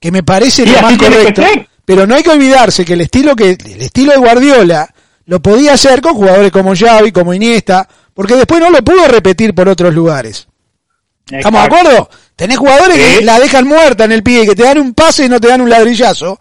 que 0.00 0.10
me 0.10 0.22
parece 0.22 0.66
lo 0.66 0.80
más 0.82 0.96
correcto. 0.98 1.42
Pero 1.84 2.06
no 2.06 2.14
hay 2.14 2.22
que 2.22 2.30
olvidarse 2.30 2.84
que 2.84 2.92
el 2.92 3.00
estilo 3.02 3.34
que, 3.34 3.50
el 3.50 3.82
estilo 3.82 4.12
de 4.12 4.18
Guardiola 4.18 4.88
lo 5.26 5.40
podía 5.40 5.74
hacer 5.74 6.00
con 6.00 6.14
jugadores 6.14 6.50
como 6.52 6.74
Xavi, 6.74 7.12
como 7.12 7.34
Iniesta, 7.34 7.88
porque 8.14 8.36
después 8.36 8.60
no 8.60 8.70
lo 8.70 8.82
pudo 8.82 9.06
repetir 9.06 9.54
por 9.54 9.68
otros 9.68 9.94
lugares. 9.94 10.46
¿Estamos 11.30 11.60
de 11.60 11.66
acuerdo? 11.66 12.10
Tenés 12.36 12.58
jugadores 12.58 12.96
que 12.96 13.24
la 13.24 13.38
dejan 13.38 13.66
muerta 13.66 14.04
en 14.04 14.12
el 14.12 14.22
pie, 14.22 14.46
que 14.46 14.54
te 14.54 14.64
dan 14.64 14.78
un 14.78 14.94
pase 14.94 15.26
y 15.26 15.28
no 15.28 15.40
te 15.40 15.48
dan 15.48 15.60
un 15.60 15.70
ladrillazo. 15.70 16.38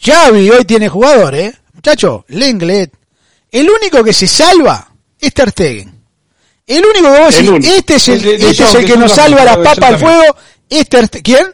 Xavi 0.00 0.50
hoy 0.50 0.64
tiene 0.64 0.88
jugadores, 0.88 1.54
muchacho, 1.82 2.24
Lenglet. 2.28 2.92
El 3.50 3.68
único 3.68 4.02
que 4.04 4.12
se 4.12 4.26
salva 4.26 4.88
es 5.20 5.34
Ter 5.34 5.50
Stegen. 5.50 5.92
El 6.66 6.84
único 6.84 7.12
que 7.12 7.20
vos 7.20 7.34
decís, 7.34 7.68
este 7.70 7.96
es 7.96 8.08
el, 8.08 8.22
De- 8.22 8.30
de- 8.32 8.38
de 8.38 8.50
este 8.50 8.62
es 8.64 8.74
el 8.76 8.84
que 8.86 8.96
nos 8.96 9.12
salva 9.12 9.44
papas 9.44 9.74
Jong 9.78 9.84
al 9.84 9.98
fuego, 9.98 10.36
es 10.70 10.88
Ter 10.88 11.06
Stegen. 11.06 11.22
¿Quién? 11.22 11.46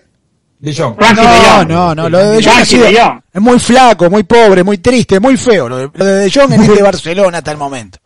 De 0.61 0.75
Jong. 0.75 0.97
No, 0.99 1.07
Jong. 1.25 1.69
no, 1.69 1.95
no, 1.95 2.09
lo 2.11 2.19
de 2.19 2.25
De 2.37 2.43
Jong 2.43 2.49
ha 2.49 2.53
Frankie 2.57 2.71
sido- 2.71 2.85
de 2.87 3.01
Jong. 3.01 3.21
es 3.33 3.41
muy 3.41 3.59
flaco, 3.59 4.11
muy 4.11 4.23
pobre, 4.25 4.63
muy 4.63 4.79
triste, 4.79 5.19
muy 5.19 5.37
feo. 5.37 5.69
Lo 5.69 5.77
de, 5.79 5.91
lo 5.95 6.05
de 6.05 6.13
De 6.15 6.31
Jong 6.31 6.53
en 6.53 6.63
este 6.63 6.83
Barcelona 6.91 7.39
hasta 7.39 7.51
el 7.53 7.57
momento. 7.57 7.99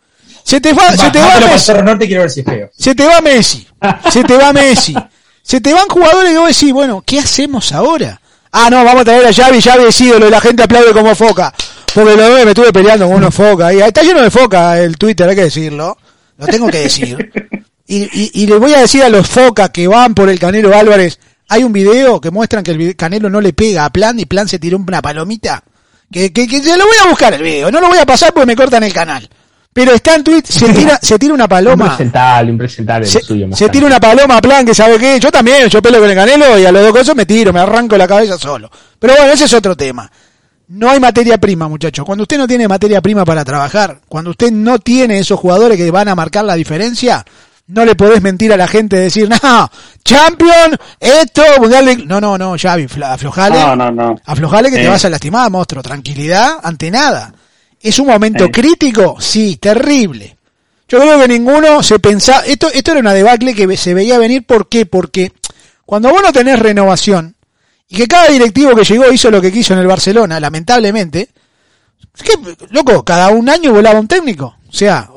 Se 0.44 0.60
te 0.60 0.72
va, 0.72 0.96
se 0.96 1.10
te 1.10 1.18
va 1.20 1.40
Messi. 1.40 1.58
Cerro 1.66 1.82
Norte, 1.82 2.06
quiero 2.06 2.22
ver 2.22 2.30
si 2.30 2.40
es 2.40 2.46
feo. 2.46 2.70
Se 2.76 2.94
te 2.94 3.04
va 3.06 3.20
Messi. 3.20 3.66
Se 4.10 4.22
te 4.24 4.36
va 4.36 4.52
Messi. 4.52 4.94
Se 5.42 5.60
te 5.60 5.72
van 5.72 5.88
jugadores 5.88 6.32
y 6.32 6.36
vos 6.36 6.48
decís, 6.48 6.72
bueno, 6.72 7.02
¿qué 7.04 7.18
hacemos 7.18 7.72
ahora? 7.72 8.20
Ah, 8.52 8.68
no, 8.70 8.84
vamos 8.84 9.02
a 9.02 9.04
traer 9.04 9.26
a 9.26 9.32
Xavi, 9.32 9.60
Xavi 9.62 9.84
es 9.88 10.00
ídolo 10.00 10.28
y 10.28 10.30
la 10.30 10.40
gente 10.40 10.62
aplaude 10.62 10.92
como 10.92 11.14
foca. 11.14 11.52
Porque 11.95 12.16
lo 12.16 12.34
ve, 12.34 12.45
me 12.45 12.51
estuve 12.53 12.72
peleando 12.72 13.07
con 13.07 13.16
unos 13.16 13.34
foca. 13.34 13.68
ahí. 13.68 13.80
Está 13.80 14.03
lleno 14.03 14.22
de 14.22 14.30
foca 14.30 14.78
el 14.80 14.97
Twitter, 14.97 15.28
hay 15.28 15.36
que 15.36 15.43
decirlo. 15.45 15.97
Lo 16.38 16.47
tengo 16.47 16.68
que 16.68 16.78
decir. 16.78 17.30
Y, 17.86 18.05
y, 18.05 18.30
y 18.43 18.47
le 18.47 18.57
voy 18.57 18.72
a 18.74 18.78
decir 18.80 19.03
a 19.03 19.09
los 19.09 19.28
focas 19.28 19.70
que 19.70 19.86
van 19.86 20.14
por 20.14 20.28
el 20.30 20.38
Canelo 20.38 20.74
Álvarez, 20.74 21.18
hay 21.49 21.62
un 21.64 21.72
video 21.72 22.20
que 22.20 22.30
muestran 22.30 22.64
que 22.64 22.70
el 22.70 22.97
Canelo 22.97 23.28
no 23.28 23.40
le 23.40 23.53
pega 23.53 23.84
a 23.84 23.90
Plan 23.90 24.18
y 24.18 24.24
Plan 24.24 24.49
se 24.49 24.59
tiró 24.59 24.78
una 24.78 25.03
palomita. 25.03 25.62
Que, 26.11 26.32
que, 26.32 26.47
que 26.47 26.61
se 26.62 26.76
lo 26.76 26.84
voy 26.84 26.97
a 27.05 27.09
buscar 27.09 27.34
el 27.34 27.43
video, 27.43 27.70
no 27.70 27.80
lo 27.80 27.88
voy 27.88 27.99
a 27.99 28.07
pasar 28.07 28.32
porque 28.32 28.47
me 28.47 28.57
cortan 28.57 28.82
el 28.84 28.93
canal. 28.93 29.28
Pero 29.72 29.93
está 29.93 30.14
en 30.14 30.24
Twitter, 30.24 30.53
se 30.53 30.68
tira, 30.72 30.99
se 31.01 31.18
tira 31.18 31.32
una 31.32 31.49
paloma. 31.49 31.86
Impresentable, 31.86 32.51
impresentable 32.53 33.07
Se, 33.07 33.20
suyo. 33.22 33.49
se 33.55 33.68
tira 33.70 33.86
una 33.86 33.99
paloma 33.99 34.36
a 34.36 34.40
plan 34.43 34.66
que 34.66 34.74
sabe 34.74 34.99
qué. 34.99 35.18
Yo 35.18 35.30
también, 35.32 35.68
yo 35.70 35.80
peleo 35.80 36.01
con 36.03 36.11
el 36.11 36.16
canelo 36.16 36.59
y 36.59 36.66
a 36.66 36.72
los 36.72 36.82
dos 36.82 36.93
cosas 36.93 37.16
me 37.16 37.24
tiro, 37.24 37.53
me 37.55 37.61
arranco 37.61 37.97
la 37.97 38.07
cabeza 38.07 38.38
solo. 38.38 38.70
Pero 38.99 39.14
bueno, 39.16 39.32
ese 39.32 39.45
es 39.45 39.55
otro 39.55 39.74
tema. 39.74 40.11
No 40.74 40.88
hay 40.90 40.98
materia 40.98 41.36
prima, 41.36 41.68
muchachos. 41.68 42.02
Cuando 42.06 42.22
usted 42.22 42.38
no 42.38 42.46
tiene 42.48 42.66
materia 42.66 43.02
prima 43.02 43.26
para 43.26 43.44
trabajar, 43.44 44.00
cuando 44.08 44.30
usted 44.30 44.50
no 44.50 44.78
tiene 44.78 45.18
esos 45.18 45.38
jugadores 45.38 45.76
que 45.76 45.90
van 45.90 46.08
a 46.08 46.14
marcar 46.14 46.46
la 46.46 46.54
diferencia, 46.54 47.26
no 47.66 47.84
le 47.84 47.94
podés 47.94 48.22
mentir 48.22 48.54
a 48.54 48.56
la 48.56 48.66
gente 48.66 48.96
y 48.96 49.00
decir, 49.00 49.28
no, 49.28 49.70
champion, 50.02 50.78
esto, 50.98 51.42
mundial 51.60 51.84
de... 51.84 51.96
No, 52.06 52.22
no, 52.22 52.38
no, 52.38 52.54
Xavi, 52.58 52.86
aflojale. 53.04 53.60
No, 53.60 53.76
no, 53.76 53.90
no. 53.90 54.14
Aflojale 54.24 54.70
que 54.70 54.76
te 54.76 54.84
Eh. 54.84 54.88
vas 54.88 55.04
a 55.04 55.10
lastimar, 55.10 55.50
monstruo. 55.50 55.82
Tranquilidad 55.82 56.58
ante 56.62 56.90
nada. 56.90 57.34
¿Es 57.78 57.98
un 57.98 58.06
momento 58.06 58.44
Eh. 58.46 58.50
crítico? 58.50 59.16
Sí, 59.20 59.56
terrible. 59.58 60.38
Yo 60.88 61.00
creo 61.00 61.20
que 61.20 61.28
ninguno 61.28 61.82
se 61.82 61.98
pensaba... 61.98 62.46
Esto, 62.46 62.68
esto 62.72 62.92
era 62.92 63.00
una 63.00 63.12
debacle 63.12 63.54
que 63.54 63.76
se 63.76 63.92
veía 63.92 64.16
venir. 64.16 64.46
¿Por 64.46 64.70
qué? 64.70 64.86
Porque 64.86 65.32
cuando 65.84 66.08
vos 66.08 66.22
no 66.22 66.32
tenés 66.32 66.58
renovación 66.58 67.34
y 67.93 67.97
que 67.97 68.09
cada 68.09 68.28
directivo 68.28 68.74
que 68.74 68.84
llegó 68.84 69.12
hizo 69.12 69.30
lo 69.30 69.43
que 69.43 69.53
quiso 69.53 69.74
en 69.74 69.80
el 69.80 69.86
Barcelona, 69.86 70.40
lamentablemente, 70.40 71.28
es 72.16 72.22
que, 72.22 72.32
loco, 72.70 73.05
cada 73.05 73.28
un 73.28 73.51
año 73.51 73.70
volaba 73.70 74.01
un 74.01 74.09
técnico. 74.09 74.57
O 74.66 74.72
sea, 74.72 75.11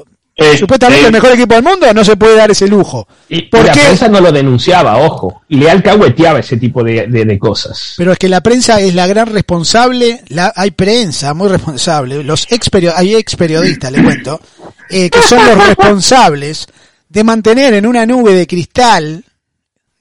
supuestamente 0.59 1.05
el 1.05 1.13
mejor 1.13 1.31
equipo 1.31 1.55
del 1.55 1.63
mundo 1.63 1.93
no 1.93 2.03
se 2.03 2.17
puede 2.17 2.35
dar 2.35 2.51
ese 2.51 2.67
lujo. 2.67 3.07
Y, 3.29 3.37
y 3.37 3.41
¿Por 3.43 3.63
la 3.63 3.71
prensa 3.71 4.09
no 4.09 4.19
lo 4.19 4.29
denunciaba, 4.29 4.97
ojo. 4.97 5.43
Y 5.47 5.55
le 5.55 5.71
alcahueteaba 5.71 6.39
ese 6.39 6.57
tipo 6.57 6.83
de, 6.83 7.07
de, 7.07 7.23
de 7.23 7.39
cosas. 7.39 7.93
Pero 7.95 8.11
es 8.11 8.17
que 8.17 8.27
la 8.27 8.41
prensa 8.41 8.81
es 8.81 8.93
la 8.93 9.07
gran 9.07 9.27
responsable, 9.27 10.25
la, 10.27 10.51
hay 10.53 10.71
prensa 10.71 11.33
muy 11.33 11.47
responsable, 11.47 12.25
los 12.25 12.45
ex 12.51 12.69
hay 12.93 13.15
ex 13.15 13.37
periodistas, 13.37 13.89
le 13.89 14.03
cuento, 14.03 14.41
eh, 14.89 15.09
que 15.09 15.21
son 15.21 15.45
los 15.45 15.65
responsables 15.67 16.67
de 17.07 17.23
mantener 17.23 17.73
en 17.73 17.85
una 17.85 18.05
nube 18.05 18.33
de 18.33 18.45
cristal, 18.45 19.23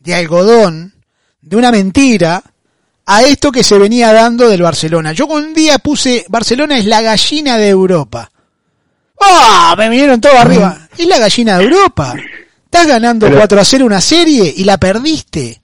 de 0.00 0.14
algodón, 0.16 0.92
de 1.40 1.56
una 1.56 1.70
mentira, 1.70 2.42
a 3.06 3.22
esto 3.22 3.52
que 3.52 3.62
se 3.64 3.78
venía 3.78 4.12
dando 4.12 4.48
del 4.48 4.62
Barcelona. 4.62 5.12
Yo 5.12 5.26
un 5.26 5.52
día 5.54 5.78
puse, 5.78 6.24
Barcelona 6.28 6.78
es 6.78 6.86
la 6.86 7.02
gallina 7.02 7.56
de 7.58 7.68
Europa. 7.68 8.30
¡Ah! 9.20 9.74
me 9.76 9.88
vinieron 9.88 10.20
todos 10.20 10.36
arriba. 10.36 10.88
Es 10.96 11.06
la 11.06 11.18
gallina 11.18 11.58
de 11.58 11.64
Europa. 11.64 12.14
Estás 12.64 12.86
ganando 12.86 13.26
Pero- 13.26 13.38
4 13.38 13.60
a 13.60 13.64
0 13.64 13.86
una 13.86 14.00
serie 14.00 14.52
y 14.56 14.64
la 14.64 14.78
perdiste. 14.78 15.60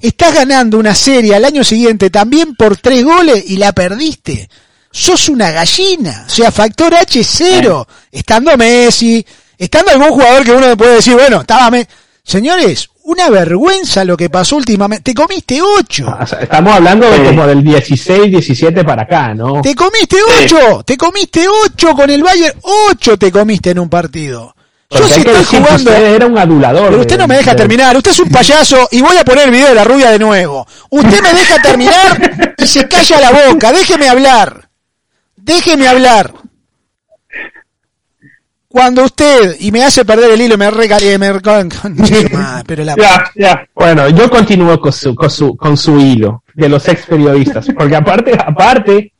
Estás 0.00 0.34
ganando 0.34 0.78
una 0.78 0.94
serie 0.94 1.34
al 1.34 1.44
año 1.44 1.62
siguiente 1.62 2.10
también 2.10 2.56
por 2.56 2.76
tres 2.76 3.04
goles 3.04 3.44
y 3.46 3.56
la 3.56 3.72
perdiste. 3.72 4.48
Sos 4.90 5.28
una 5.28 5.50
gallina. 5.52 6.24
O 6.26 6.30
sea, 6.30 6.50
factor 6.50 6.94
H 6.94 7.22
cero. 7.24 7.86
Estando 8.10 8.56
Messi, 8.56 9.24
estando 9.56 9.92
algún 9.92 10.10
jugador 10.10 10.44
que 10.44 10.50
uno 10.52 10.76
puede 10.76 10.96
decir, 10.96 11.14
bueno, 11.14 11.42
estaba 11.42 11.70
Messi. 11.70 11.86
Señores, 12.24 12.88
una 13.04 13.28
vergüenza 13.30 14.04
lo 14.04 14.16
que 14.16 14.30
pasó 14.30 14.56
últimamente. 14.56 15.12
Te 15.12 15.14
comiste 15.14 15.60
ocho. 15.60 16.06
O 16.20 16.26
sea, 16.26 16.40
estamos 16.40 16.74
hablando 16.74 17.10
de 17.10 17.16
Sí. 17.18 17.22
como 17.24 17.46
del 17.46 17.62
16, 17.64 18.30
17 18.30 18.84
para 18.84 19.02
acá, 19.02 19.34
¿no? 19.34 19.60
Te 19.62 19.74
comiste 19.74 20.16
ocho. 20.42 20.82
Te 20.84 20.96
comiste 20.96 21.46
ocho 21.48 21.94
con 21.94 22.08
el 22.10 22.22
Bayern. 22.22 22.58
Ocho 22.62 23.16
te 23.18 23.30
comiste 23.32 23.70
en 23.70 23.78
un 23.80 23.88
partido. 23.88 24.54
Yo 24.90 24.98
Porque 25.00 25.14
si 25.14 25.20
hay 25.20 25.24
que 25.24 25.40
estoy 25.40 25.58
jugando... 25.60 25.90
usted 25.90 26.14
era 26.14 26.26
un 26.26 26.36
adulador. 26.38 26.88
Pero 26.90 27.00
usted 27.00 27.18
no 27.18 27.26
me 27.26 27.36
deja 27.36 27.50
de- 27.52 27.56
terminar, 27.56 27.96
usted 27.96 28.10
es 28.10 28.18
un 28.20 28.28
payaso 28.30 28.88
y 28.90 29.00
voy 29.00 29.16
a 29.16 29.24
poner 29.24 29.44
el 29.46 29.50
video 29.50 29.68
de 29.68 29.74
la 29.74 29.84
rubia 29.84 30.10
de 30.10 30.18
nuevo. 30.18 30.66
Usted 30.90 31.22
me 31.22 31.32
deja 31.32 31.62
terminar 31.62 32.54
y 32.58 32.66
se 32.66 32.86
calla 32.86 33.20
la 33.20 33.30
boca, 33.48 33.72
déjeme 33.72 34.08
hablar. 34.08 34.68
Déjeme 35.36 35.88
hablar. 35.88 36.32
Cuando 38.72 39.04
usted, 39.04 39.56
y 39.60 39.70
me 39.70 39.84
hace 39.84 40.04
perder 40.04 40.30
el 40.30 40.40
hilo, 40.40 40.56
me 40.56 40.70
recargué, 40.70 41.18
me 41.18 41.30
pero 42.66 42.84
la 42.84 42.96
Ya, 42.96 43.30
ya. 43.36 43.66
Bueno, 43.74 44.08
yo 44.08 44.30
continúo 44.30 44.80
con 44.80 44.92
su, 44.92 45.14
con 45.14 45.30
su, 45.30 45.54
con 45.56 45.76
su 45.76 45.98
hilo 46.00 46.42
de 46.54 46.68
los 46.70 46.88
ex 46.88 47.04
periodistas, 47.06 47.66
porque 47.76 47.96
aparte, 47.96 48.32
aparte, 48.32 49.12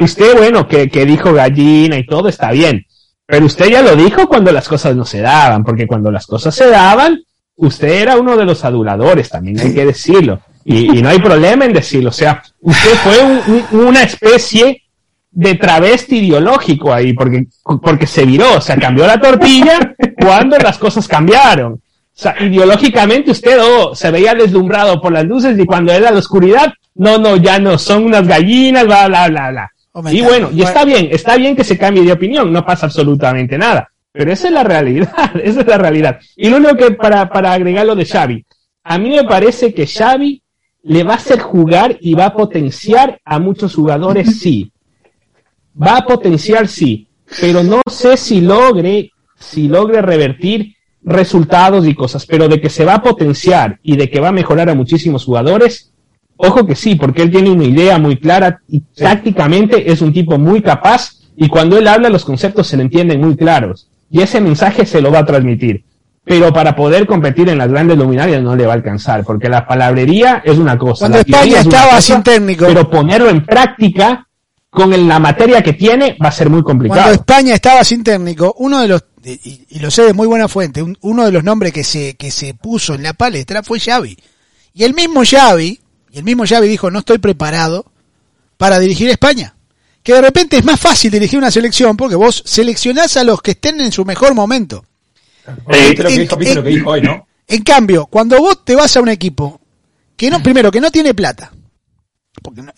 usted, 0.00 0.36
bueno, 0.36 0.66
que, 0.68 0.88
que 0.88 1.04
dijo 1.04 1.32
gallina 1.32 1.96
y 1.98 2.06
todo 2.06 2.28
está 2.28 2.52
bien, 2.52 2.86
pero 3.26 3.46
usted 3.46 3.66
ya 3.68 3.82
lo 3.82 3.96
dijo 3.96 4.28
cuando 4.28 4.52
las 4.52 4.68
cosas 4.68 4.94
no 4.94 5.04
se 5.04 5.20
daban, 5.20 5.64
porque 5.64 5.86
cuando 5.88 6.10
las 6.10 6.26
cosas 6.26 6.54
se 6.54 6.68
daban, 6.68 7.20
usted 7.56 7.88
era 8.02 8.16
uno 8.16 8.36
de 8.36 8.44
los 8.44 8.64
aduladores, 8.64 9.28
también 9.28 9.58
hay 9.60 9.74
que 9.74 9.86
decirlo, 9.86 10.40
y, 10.64 10.98
y 10.98 11.02
no 11.02 11.08
hay 11.08 11.18
problema 11.18 11.64
en 11.64 11.72
decirlo, 11.72 12.10
o 12.10 12.12
sea, 12.12 12.42
usted 12.60 12.90
fue 13.02 13.24
un- 13.24 13.64
un- 13.80 13.86
una 13.88 14.02
especie 14.04 14.82
de 15.30 15.54
travesti 15.54 16.18
ideológico 16.18 16.92
ahí, 16.92 17.12
porque, 17.12 17.46
porque 17.82 18.06
se 18.06 18.24
viró, 18.24 18.56
o 18.56 18.60
sea, 18.60 18.76
cambió 18.76 19.06
la 19.06 19.20
tortilla 19.20 19.94
cuando 20.20 20.58
las 20.58 20.78
cosas 20.78 21.06
cambiaron. 21.06 21.74
O 21.74 22.22
sea, 22.22 22.34
ideológicamente 22.40 23.30
usted 23.30 23.58
oh, 23.62 23.94
se 23.94 24.10
veía 24.10 24.34
deslumbrado 24.34 25.00
por 25.00 25.12
las 25.12 25.24
luces 25.24 25.58
y 25.58 25.64
cuando 25.64 25.92
era 25.92 26.10
la 26.10 26.18
oscuridad, 26.18 26.72
no, 26.96 27.18
no, 27.18 27.36
ya 27.36 27.58
no, 27.58 27.78
son 27.78 28.04
unas 28.04 28.26
gallinas, 28.26 28.84
bla, 28.84 29.08
bla, 29.08 29.28
bla, 29.28 29.50
bla. 29.50 29.70
Hombre, 29.92 30.14
Y 30.14 30.20
bueno, 30.20 30.50
y 30.52 30.62
está 30.62 30.84
bien, 30.84 31.08
está 31.10 31.36
bien 31.36 31.56
que 31.56 31.64
se 31.64 31.78
cambie 31.78 32.02
de 32.02 32.12
opinión, 32.12 32.52
no 32.52 32.64
pasa 32.64 32.86
absolutamente 32.86 33.56
nada. 33.56 33.90
Pero 34.12 34.32
esa 34.32 34.48
es 34.48 34.54
la 34.54 34.64
realidad, 34.64 35.30
esa 35.42 35.60
es 35.60 35.66
la 35.66 35.78
realidad. 35.78 36.18
Y 36.36 36.50
lo 36.50 36.56
único 36.56 36.76
que 36.76 36.90
para, 36.92 37.28
para 37.28 37.52
agregar 37.52 37.86
lo 37.86 37.94
de 37.94 38.04
Xavi, 38.04 38.44
a 38.82 38.98
mí 38.98 39.10
me 39.10 39.24
parece 39.24 39.72
que 39.72 39.86
Xavi 39.86 40.42
le 40.82 41.04
va 41.04 41.12
a 41.12 41.16
hacer 41.16 41.38
jugar 41.40 41.96
y 42.00 42.14
va 42.14 42.26
a 42.26 42.32
potenciar 42.34 43.20
a 43.24 43.38
muchos 43.38 43.74
jugadores, 43.74 44.40
sí. 44.40 44.72
Va 45.80 45.98
a 45.98 46.06
potenciar, 46.06 46.68
sí. 46.68 47.08
Pero 47.40 47.62
no 47.62 47.80
sé 47.90 48.16
si 48.16 48.40
logre, 48.40 49.12
si 49.38 49.68
logre 49.68 50.02
revertir 50.02 50.74
resultados 51.02 51.86
y 51.86 51.94
cosas. 51.94 52.26
Pero 52.26 52.48
de 52.48 52.60
que 52.60 52.70
se 52.70 52.84
va 52.84 52.94
a 52.94 53.02
potenciar 53.02 53.78
y 53.82 53.96
de 53.96 54.10
que 54.10 54.20
va 54.20 54.28
a 54.28 54.32
mejorar 54.32 54.70
a 54.70 54.74
muchísimos 54.74 55.24
jugadores, 55.24 55.90
Ojo 56.42 56.66
que 56.66 56.74
sí, 56.74 56.94
porque 56.94 57.20
él 57.20 57.30
tiene 57.30 57.50
una 57.50 57.64
idea 57.64 57.98
muy 57.98 58.16
clara 58.16 58.62
y 58.66 58.80
tácticamente 58.80 59.92
es 59.92 60.00
un 60.00 60.10
tipo 60.10 60.38
muy 60.38 60.62
capaz 60.62 61.18
y 61.36 61.48
cuando 61.48 61.76
él 61.76 61.86
habla 61.86 62.08
los 62.08 62.24
conceptos 62.24 62.66
se 62.66 62.78
le 62.78 62.84
entienden 62.84 63.20
muy 63.20 63.36
claros 63.36 63.88
y 64.10 64.22
ese 64.22 64.40
mensaje 64.40 64.86
se 64.86 65.02
lo 65.02 65.12
va 65.12 65.18
a 65.18 65.26
transmitir. 65.26 65.84
Pero 66.24 66.50
para 66.50 66.74
poder 66.74 67.06
competir 67.06 67.50
en 67.50 67.58
las 67.58 67.68
grandes 67.68 67.98
luminarias 67.98 68.42
no 68.42 68.56
le 68.56 68.64
va 68.64 68.72
a 68.72 68.76
alcanzar, 68.76 69.22
porque 69.24 69.50
la 69.50 69.66
palabrería 69.66 70.40
es 70.42 70.56
una 70.56 70.78
cosa. 70.78 71.10
Cuando 71.10 71.18
la 71.18 71.22
España 71.22 71.60
es 71.60 71.66
estaba 71.66 71.90
cosa, 71.90 72.00
sin 72.00 72.22
técnico. 72.22 72.64
Pero 72.66 72.88
ponerlo 72.88 73.28
en 73.28 73.44
práctica 73.44 74.26
con 74.70 74.92
el- 74.92 75.06
la 75.08 75.18
materia 75.18 75.62
que 75.62 75.72
tiene, 75.72 76.16
va 76.22 76.28
a 76.28 76.32
ser 76.32 76.48
muy 76.48 76.62
Cuando 76.62 76.84
complicado. 76.86 77.12
España 77.12 77.54
estaba 77.54 77.82
sin 77.84 78.04
técnico, 78.04 78.54
uno 78.58 78.80
de 78.80 78.88
los, 78.88 79.04
y, 79.24 79.66
y 79.68 79.78
lo 79.80 79.90
sé 79.90 80.04
de 80.04 80.12
muy 80.12 80.26
buena 80.28 80.46
fuente, 80.48 80.82
un- 80.82 80.96
uno 81.00 81.24
de 81.26 81.32
los 81.32 81.42
nombres 81.44 81.72
que 81.72 81.82
se, 81.84 82.14
que 82.14 82.30
se 82.30 82.54
puso 82.54 82.94
en 82.94 83.02
la 83.02 83.12
palestra 83.12 83.62
fue 83.62 83.80
Xavi. 83.80 84.16
Y 84.72 84.84
el 84.84 84.94
mismo 84.94 85.22
Xavi, 85.28 85.80
y 86.12 86.18
el 86.18 86.24
mismo 86.24 86.44
Xavi 86.46 86.68
dijo, 86.68 86.90
no 86.90 87.00
estoy 87.00 87.18
preparado 87.18 87.84
para 88.56 88.78
dirigir 88.78 89.08
España. 89.10 89.54
Que 90.02 90.14
de 90.14 90.22
repente 90.22 90.56
es 90.56 90.64
más 90.64 90.80
fácil 90.80 91.10
dirigir 91.10 91.38
una 91.38 91.50
selección 91.50 91.96
porque 91.96 92.14
vos 92.16 92.42
seleccionás 92.46 93.16
a 93.16 93.24
los 93.24 93.42
que 93.42 93.50
estén 93.50 93.80
en 93.80 93.92
su 93.92 94.04
mejor 94.04 94.34
momento. 94.34 94.84
Viste 95.68 96.02
lo 96.02 96.08
que 96.08 96.14
en- 96.14 96.20
dijo, 96.22 96.36
viste 96.36 96.54
lo 96.54 96.62
que 96.62 96.68
en- 96.70 96.74
dijo 96.76 96.90
hoy, 96.90 97.02
¿no? 97.02 97.26
En 97.48 97.62
cambio, 97.64 98.06
cuando 98.06 98.38
vos 98.38 98.64
te 98.64 98.76
vas 98.76 98.96
a 98.96 99.00
un 99.00 99.08
equipo 99.08 99.60
que 100.16 100.30
no, 100.30 100.40
primero, 100.42 100.70
que 100.70 100.80
no 100.80 100.90
tiene 100.92 101.12
plata. 101.12 101.50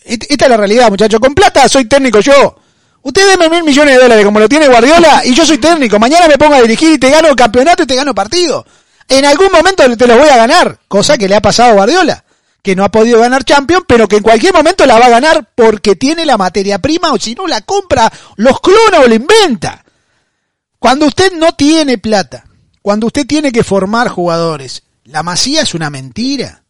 Esta 0.03 0.45
es 0.45 0.49
la 0.49 0.57
realidad, 0.57 0.89
muchachos. 0.89 1.19
Con 1.19 1.33
plata 1.33 1.67
soy 1.67 1.85
técnico 1.85 2.19
yo. 2.19 2.55
Usted 3.01 3.27
deme 3.27 3.49
mil 3.49 3.63
millones 3.63 3.95
de 3.95 4.01
dólares 4.01 4.25
como 4.25 4.39
lo 4.39 4.47
tiene 4.47 4.67
Guardiola 4.67 5.23
y 5.25 5.33
yo 5.33 5.45
soy 5.45 5.57
técnico. 5.57 5.99
Mañana 5.99 6.27
me 6.27 6.37
pongo 6.37 6.55
a 6.55 6.61
dirigir 6.61 6.93
y 6.93 6.97
te 6.97 7.09
gano 7.09 7.35
campeonato 7.35 7.83
y 7.83 7.85
te 7.85 7.95
gano 7.95 8.15
partido. 8.15 8.65
En 9.09 9.25
algún 9.25 9.51
momento 9.51 9.83
te 9.97 10.07
los 10.07 10.17
voy 10.17 10.29
a 10.29 10.37
ganar, 10.37 10.79
cosa 10.87 11.17
que 11.17 11.27
le 11.27 11.35
ha 11.35 11.41
pasado 11.41 11.71
a 11.71 11.73
Guardiola, 11.73 12.23
que 12.61 12.75
no 12.75 12.85
ha 12.85 12.89
podido 12.89 13.19
ganar 13.19 13.43
Champions, 13.43 13.83
pero 13.85 14.07
que 14.07 14.15
en 14.15 14.23
cualquier 14.23 14.53
momento 14.53 14.85
la 14.85 14.97
va 14.97 15.07
a 15.07 15.09
ganar 15.09 15.49
porque 15.53 15.97
tiene 15.97 16.25
la 16.25 16.37
materia 16.37 16.79
prima 16.79 17.11
o 17.11 17.19
si 17.19 17.35
no 17.35 17.45
la 17.45 17.61
compra, 17.61 18.11
los 18.37 18.61
clona 18.61 19.01
o 19.01 19.07
la 19.07 19.15
inventa. 19.15 19.83
Cuando 20.79 21.05
usted 21.05 21.33
no 21.33 21.51
tiene 21.53 21.97
plata, 21.97 22.45
cuando 22.81 23.07
usted 23.07 23.27
tiene 23.27 23.51
que 23.51 23.63
formar 23.63 24.07
jugadores, 24.07 24.83
la 25.03 25.23
masía 25.23 25.61
es 25.61 25.73
una 25.73 25.89
mentira. 25.89 26.62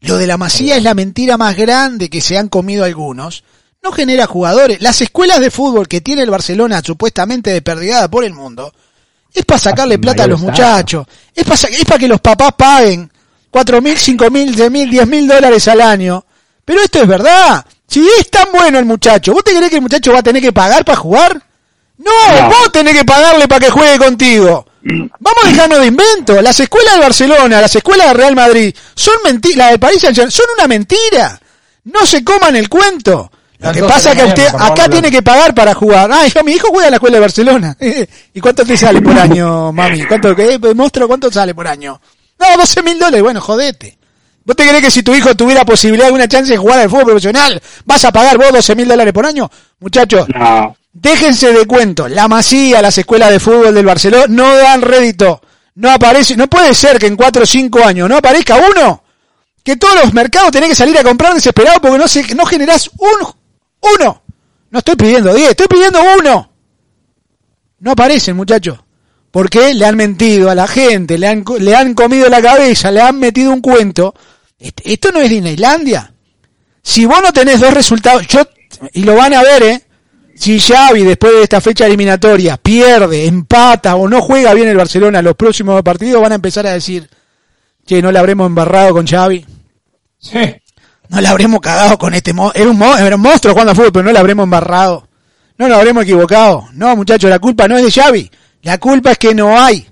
Lo 0.00 0.16
de 0.16 0.26
la 0.26 0.36
masía 0.36 0.76
es 0.76 0.82
la 0.82 0.94
mentira 0.94 1.36
más 1.36 1.56
grande 1.56 2.08
que 2.08 2.20
se 2.20 2.38
han 2.38 2.48
comido 2.48 2.84
algunos. 2.84 3.44
No 3.82 3.92
genera 3.92 4.26
jugadores. 4.26 4.80
Las 4.80 5.00
escuelas 5.00 5.40
de 5.40 5.50
fútbol 5.50 5.88
que 5.88 6.00
tiene 6.00 6.22
el 6.22 6.30
Barcelona 6.30 6.82
supuestamente 6.84 7.50
desperdigada 7.50 8.08
por 8.08 8.24
el 8.24 8.34
mundo, 8.34 8.72
es 9.32 9.44
para 9.44 9.58
sacarle 9.58 9.98
plata 9.98 10.24
a 10.24 10.26
los 10.26 10.40
muchachos. 10.40 11.06
Es 11.34 11.44
para, 11.44 11.54
es 11.56 11.84
para 11.84 11.98
que 11.98 12.08
los 12.08 12.20
papás 12.20 12.52
paguen 12.56 13.10
cuatro 13.50 13.80
mil, 13.80 13.96
cinco 13.96 14.30
mil, 14.30 14.54
diez 14.54 14.70
mil, 14.70 14.90
diez 14.90 15.06
mil 15.06 15.26
dólares 15.26 15.66
al 15.68 15.80
año. 15.80 16.24
Pero 16.64 16.80
esto 16.82 17.00
es 17.00 17.08
verdad. 17.08 17.64
Si 17.86 18.06
es 18.18 18.30
tan 18.30 18.48
bueno 18.52 18.78
el 18.78 18.84
muchacho, 18.84 19.32
¿vos 19.32 19.42
te 19.44 19.54
crees 19.54 19.70
que 19.70 19.76
el 19.76 19.82
muchacho 19.82 20.12
va 20.12 20.18
a 20.18 20.22
tener 20.22 20.42
que 20.42 20.52
pagar 20.52 20.84
para 20.84 20.98
jugar? 20.98 21.42
No, 21.98 22.10
No. 22.40 22.48
vos 22.48 22.72
tenés 22.72 22.94
que 22.94 23.04
pagarle 23.04 23.48
para 23.48 23.64
que 23.66 23.70
juegue 23.70 23.98
contigo. 23.98 24.66
Vamos 24.82 25.44
a 25.44 25.48
dejarnos 25.48 25.80
de 25.80 25.86
invento. 25.86 26.40
Las 26.40 26.60
escuelas 26.60 26.94
de 26.94 27.00
Barcelona, 27.00 27.60
las 27.60 27.74
escuelas 27.74 28.08
de 28.08 28.14
Real 28.14 28.34
Madrid, 28.34 28.74
son 28.94 29.14
mentiras. 29.24 29.58
Las 29.58 29.70
de 29.72 29.78
París 29.78 30.00
son 30.00 30.46
una 30.56 30.66
mentira. 30.66 31.40
No 31.84 32.06
se 32.06 32.22
coman 32.22 32.56
el 32.56 32.68
cuento. 32.68 33.30
Lo 33.58 33.72
que 33.72 33.82
pasa 33.82 34.12
es 34.12 34.18
que 34.18 34.24
usted 34.24 34.46
acá 34.58 34.88
tiene 34.88 35.10
que 35.10 35.22
pagar 35.22 35.52
para 35.52 35.74
jugar. 35.74 36.10
Ah, 36.12 36.26
hijo, 36.26 36.44
mi 36.44 36.52
hijo 36.52 36.68
juega 36.68 36.86
en 36.86 36.90
la 36.92 36.96
escuela 36.96 37.16
de 37.16 37.20
Barcelona. 37.20 37.76
¿Y 38.34 38.40
cuánto 38.40 38.64
te 38.64 38.76
sale 38.76 39.02
por 39.02 39.18
año, 39.18 39.72
mami? 39.72 40.04
¿Cuánto, 40.04 40.34
qué, 40.36 40.58
monstruo, 40.74 41.08
cuánto 41.08 41.30
sale 41.30 41.54
por 41.54 41.66
año? 41.66 42.00
No, 42.38 42.56
12 42.56 42.82
mil 42.82 42.98
dólares. 42.98 43.22
Bueno, 43.22 43.40
jodete. 43.40 43.98
¿Vos 44.44 44.56
te 44.56 44.66
crees 44.66 44.82
que 44.82 44.90
si 44.90 45.02
tu 45.02 45.14
hijo 45.14 45.34
tuviera 45.34 45.64
posibilidad, 45.64 46.06
alguna 46.06 46.28
chance 46.28 46.52
de 46.52 46.56
jugar 46.56 46.78
al 46.78 46.88
fútbol 46.88 47.04
profesional, 47.04 47.60
vas 47.84 48.04
a 48.04 48.12
pagar 48.12 48.38
vos 48.38 48.50
12 48.52 48.76
mil 48.76 48.88
dólares 48.88 49.12
por 49.12 49.26
año? 49.26 49.50
Muchachos, 49.80 50.26
No. 50.28 50.74
Déjense 50.92 51.52
de 51.52 51.66
cuento. 51.66 52.08
La 52.08 52.28
Masía, 52.28 52.82
las 52.82 52.96
escuelas 52.98 53.30
de 53.30 53.40
fútbol 53.40 53.74
del 53.74 53.86
Barcelona 53.86 54.26
no 54.28 54.56
dan 54.56 54.82
rédito. 54.82 55.40
No 55.74 55.90
aparece, 55.90 56.36
no 56.36 56.48
puede 56.48 56.74
ser 56.74 56.98
que 56.98 57.06
en 57.06 57.16
4 57.16 57.42
o 57.42 57.46
5 57.46 57.84
años 57.84 58.08
no 58.08 58.16
aparezca 58.16 58.56
uno. 58.56 59.04
Que 59.62 59.76
todos 59.76 59.94
los 60.02 60.14
mercados 60.14 60.50
tenés 60.50 60.70
que 60.70 60.74
salir 60.74 60.96
a 60.98 61.04
comprar 61.04 61.34
desesperado 61.34 61.80
porque 61.80 61.98
no 61.98 62.08
se, 62.08 62.34
no 62.34 62.44
generás 62.46 62.90
un, 62.98 63.34
uno. 64.00 64.22
No 64.70 64.78
estoy 64.78 64.96
pidiendo 64.96 65.32
10, 65.34 65.50
estoy 65.50 65.66
pidiendo 65.68 66.00
uno. 66.18 66.50
No 67.80 67.92
aparecen, 67.92 68.36
muchachos. 68.36 68.78
Porque 69.30 69.74
le 69.74 69.84
han 69.86 69.96
mentido 69.96 70.50
a 70.50 70.54
la 70.54 70.66
gente, 70.66 71.16
le 71.18 71.28
han, 71.28 71.44
le 71.60 71.76
han 71.76 71.94
comido 71.94 72.28
la 72.28 72.40
cabeza, 72.42 72.90
le 72.90 73.00
han 73.02 73.18
metido 73.18 73.52
un 73.52 73.60
cuento. 73.60 74.14
Este- 74.58 74.92
Esto 74.94 75.12
no 75.12 75.20
es 75.20 75.30
Disneylandia. 75.30 76.12
Si 76.82 77.04
vos 77.04 77.20
no 77.22 77.32
tenés 77.32 77.60
dos 77.60 77.72
resultados, 77.74 78.26
yo, 78.26 78.40
y 78.94 79.02
lo 79.04 79.14
van 79.14 79.34
a 79.34 79.42
ver, 79.42 79.62
eh. 79.62 79.84
Si 80.38 80.60
Xavi 80.60 81.02
después 81.02 81.32
de 81.34 81.42
esta 81.42 81.60
fecha 81.60 81.86
eliminatoria 81.86 82.56
pierde, 82.56 83.26
empata 83.26 83.96
o 83.96 84.08
no 84.08 84.20
juega 84.22 84.54
bien 84.54 84.68
el 84.68 84.76
Barcelona 84.76 85.20
los 85.20 85.34
próximos 85.34 85.82
partidos, 85.82 86.22
van 86.22 86.32
a 86.32 86.36
empezar 86.36 86.66
a 86.66 86.72
decir, 86.74 87.08
che, 87.84 88.00
no 88.00 88.12
le 88.12 88.18
habremos 88.18 88.46
embarrado 88.46 88.92
con 88.92 89.06
Xavi, 89.06 89.44
Sí. 90.20 90.38
no 91.08 91.20
le 91.20 91.28
habremos 91.28 91.60
cagado 91.60 91.96
con 91.98 92.12
este 92.14 92.32
mo 92.32 92.50
era 92.54 92.68
un, 92.70 92.76
mo- 92.78 92.96
era 92.96 93.16
un 93.16 93.22
monstruo 93.22 93.52
jugando 93.52 93.72
a 93.72 93.74
fútbol, 93.74 93.92
pero 93.92 94.04
no 94.04 94.12
le 94.12 94.18
habremos 94.18 94.44
embarrado, 94.44 95.08
no 95.56 95.68
lo 95.68 95.74
habremos 95.76 96.04
equivocado. 96.04 96.68
No, 96.72 96.94
muchachos, 96.96 97.28
la 97.30 97.38
culpa 97.40 97.66
no 97.66 97.76
es 97.76 97.84
de 97.84 97.90
Xavi, 98.00 98.30
la 98.62 98.78
culpa 98.78 99.12
es 99.12 99.18
que 99.18 99.34
no 99.34 99.58
hay, 99.60 99.88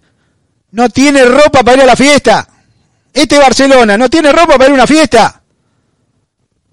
no 0.72 0.88
tiene 0.90 1.24
ropa 1.24 1.62
para 1.64 1.76
ir 1.78 1.82
a 1.82 1.86
la 1.86 1.96
fiesta. 1.96 2.46
Este 3.12 3.38
Barcelona 3.38 3.96
no 3.98 4.08
tiene 4.10 4.30
ropa 4.30 4.52
para 4.58 4.66
ir 4.66 4.70
a 4.72 4.74
una 4.74 4.86
fiesta. 4.86 5.42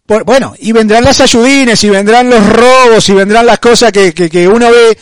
Por- 0.05 0.23
bueno, 0.25 0.53
y 0.59 0.71
vendrán 0.71 1.03
las 1.03 1.21
ayudines, 1.21 1.83
y 1.83 1.89
vendrán 1.89 2.29
los 2.29 2.45
robos, 2.47 3.07
y 3.09 3.13
vendrán 3.13 3.45
las 3.45 3.59
cosas 3.59 3.91
que, 3.91 4.13
que, 4.13 4.29
que 4.29 4.47
uno 4.47 4.69
ve 4.69 4.97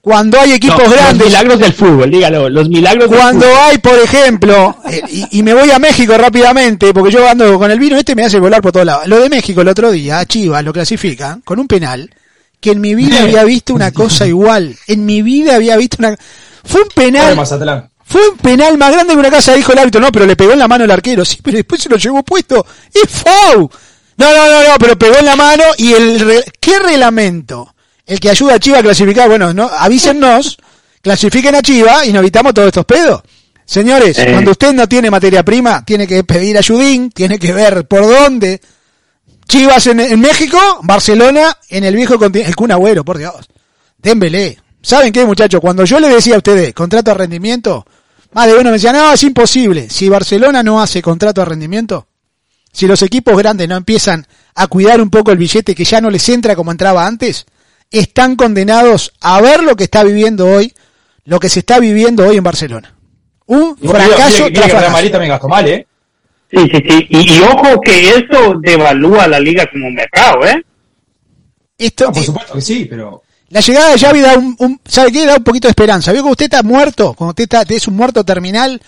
cuando 0.00 0.38
hay 0.40 0.52
equipos 0.52 0.82
No, 0.84 0.90
grandes. 0.90 1.18
Los 1.18 1.26
milagros 1.28 1.58
del 1.58 1.72
fútbol, 1.72 2.10
dígalo, 2.10 2.48
los 2.48 2.68
milagros 2.68 3.10
del 3.10 3.18
Cuando 3.18 3.46
fútbol. 3.46 3.58
hay, 3.62 3.78
por 3.78 3.98
ejemplo, 3.98 4.76
eh, 4.90 5.02
y, 5.08 5.38
y 5.38 5.42
me 5.42 5.54
voy 5.54 5.70
a 5.70 5.78
México 5.78 6.16
rápidamente, 6.16 6.92
porque 6.94 7.12
yo 7.12 7.28
ando 7.28 7.58
con 7.58 7.70
el 7.70 7.78
vino 7.78 7.96
este 7.96 8.14
me 8.14 8.24
hace 8.24 8.38
volar 8.38 8.62
por 8.62 8.72
todos 8.72 8.86
lados. 8.86 9.06
Lo 9.08 9.18
de 9.20 9.28
México 9.28 9.60
el 9.62 9.68
otro 9.68 9.90
día, 9.90 10.18
a 10.20 10.26
Chivas 10.26 10.62
lo 10.64 10.72
clasifican 10.72 11.40
con 11.42 11.58
un 11.58 11.66
penal, 11.68 12.08
que 12.60 12.70
en 12.72 12.80
mi 12.80 12.94
vida 12.94 13.22
había 13.22 13.44
visto 13.44 13.74
una 13.74 13.90
cosa 13.92 14.26
igual. 14.28 14.76
En 14.86 15.04
mi 15.06 15.22
vida 15.22 15.54
había 15.56 15.76
visto 15.76 15.96
una... 16.00 16.16
Fue 16.64 16.82
un 16.82 16.88
penal, 16.88 17.36
Mazatlán. 17.36 17.90
fue 18.04 18.28
un 18.28 18.36
penal 18.38 18.76
más 18.78 18.92
grande 18.92 19.12
que 19.14 19.18
una 19.20 19.30
casa, 19.30 19.54
dijo 19.54 19.72
el 19.72 19.78
árbitro. 19.78 20.00
No, 20.00 20.10
pero 20.10 20.26
le 20.26 20.34
pegó 20.36 20.52
en 20.52 20.58
la 20.58 20.66
mano 20.68 20.84
el 20.84 20.90
arquero. 20.90 21.24
Sí, 21.24 21.38
pero 21.42 21.56
después 21.56 21.80
se 21.80 21.88
lo 21.88 21.96
llevó 21.96 22.22
puesto. 22.24 22.64
¡Es 22.92 23.08
foul! 23.08 23.68
No, 24.18 24.34
no, 24.34 24.48
no, 24.48 24.68
no, 24.68 24.74
pero 24.78 24.98
pegó 24.98 25.18
en 25.18 25.26
la 25.26 25.36
mano 25.36 25.62
y 25.76 25.92
el... 25.92 26.42
¿Qué 26.60 26.78
reglamento? 26.78 27.74
El 28.06 28.18
que 28.20 28.30
ayuda 28.30 28.54
a 28.54 28.58
Chivas 28.58 28.80
a 28.80 28.82
clasificar, 28.82 29.28
bueno, 29.28 29.52
no, 29.52 29.68
avísennos, 29.68 30.56
clasifiquen 31.02 31.54
a 31.54 31.62
Chivas 31.62 32.06
y 32.06 32.12
nos 32.12 32.20
evitamos 32.20 32.54
todos 32.54 32.68
estos 32.68 32.84
pedos. 32.84 33.22
Señores, 33.64 34.16
Eh. 34.18 34.28
cuando 34.30 34.52
usted 34.52 34.72
no 34.72 34.88
tiene 34.88 35.10
materia 35.10 35.44
prima, 35.44 35.84
tiene 35.84 36.06
que 36.06 36.22
pedir 36.24 36.56
ayudín, 36.56 37.10
tiene 37.10 37.38
que 37.38 37.52
ver 37.52 37.86
por 37.86 38.02
dónde. 38.02 38.60
Chivas 39.48 39.86
en, 39.88 40.00
en 40.00 40.20
México, 40.20 40.58
Barcelona 40.82 41.56
en 41.68 41.84
el 41.84 41.94
viejo 41.96 42.18
continente. 42.18 42.48
El 42.48 42.56
Kun 42.56 42.70
Agüero, 42.72 43.04
por 43.04 43.18
Dios. 43.18 43.34
Dembélé. 43.98 44.58
¿Saben 44.82 45.12
qué, 45.12 45.24
muchachos? 45.24 45.60
Cuando 45.60 45.84
yo 45.84 45.98
le 45.98 46.08
decía 46.08 46.36
a 46.36 46.38
ustedes 46.38 46.72
contrato 46.74 47.10
a 47.10 47.14
rendimiento, 47.14 47.84
más 48.32 48.46
de 48.46 48.54
uno 48.54 48.64
me 48.64 48.72
decía, 48.72 48.92
no, 48.92 49.12
es 49.12 49.22
imposible. 49.24 49.90
Si 49.90 50.08
Barcelona 50.08 50.62
no 50.62 50.80
hace 50.80 51.02
contrato 51.02 51.42
a 51.42 51.44
rendimiento, 51.44 52.06
si 52.76 52.86
los 52.86 53.00
equipos 53.02 53.36
grandes 53.36 53.68
no 53.68 53.76
empiezan 53.76 54.26
a 54.54 54.66
cuidar 54.66 55.00
un 55.00 55.10
poco 55.10 55.32
el 55.32 55.38
billete 55.38 55.74
que 55.74 55.84
ya 55.84 56.00
no 56.00 56.10
les 56.10 56.28
entra 56.28 56.54
como 56.54 56.70
entraba 56.70 57.06
antes, 57.06 57.46
están 57.90 58.36
condenados 58.36 59.12
a 59.20 59.40
ver 59.40 59.62
lo 59.62 59.76
que 59.76 59.84
está 59.84 60.02
viviendo 60.04 60.46
hoy, 60.46 60.72
lo 61.24 61.40
que 61.40 61.48
se 61.48 61.60
está 61.60 61.78
viviendo 61.78 62.26
hoy 62.26 62.36
en 62.36 62.44
Barcelona. 62.44 62.94
Un 63.46 63.76
Igual, 63.80 64.02
fracaso 64.02 64.44
mira, 64.50 64.62
que 65.02 65.10
también 65.10 65.30
gastó 65.30 65.48
mal, 65.48 65.68
¿eh? 65.68 65.86
Sí, 66.50 66.58
sí, 66.72 66.82
sí. 66.88 67.06
Y, 67.10 67.32
y 67.34 67.40
ojo 67.40 67.80
que 67.80 68.10
eso 68.10 68.54
devalúa 68.60 69.26
la 69.26 69.40
liga 69.40 69.64
como 69.72 69.90
mercado, 69.90 70.44
¿eh? 70.46 70.64
Esto, 71.78 72.06
No, 72.06 72.12
por 72.12 72.22
eh, 72.22 72.26
supuesto 72.26 72.54
que 72.54 72.60
sí, 72.60 72.86
pero... 72.88 73.22
La 73.48 73.60
llegada 73.60 73.90
de 73.92 73.98
Xavi 73.98 74.20
da 74.20 74.34
un, 74.36 74.56
un- 74.58 74.80
¿sabe 74.84 75.12
qué? 75.12 75.24
Da 75.24 75.36
un 75.36 75.44
poquito 75.44 75.68
de 75.68 75.70
esperanza. 75.70 76.12
Vio 76.12 76.24
que 76.24 76.30
usted 76.30 76.44
está 76.46 76.62
muerto, 76.64 77.14
cuando 77.14 77.30
usted 77.30 77.44
está, 77.44 77.62
es 77.62 77.86
un 77.86 77.94
muerto 77.94 78.24
terminal, 78.24 78.80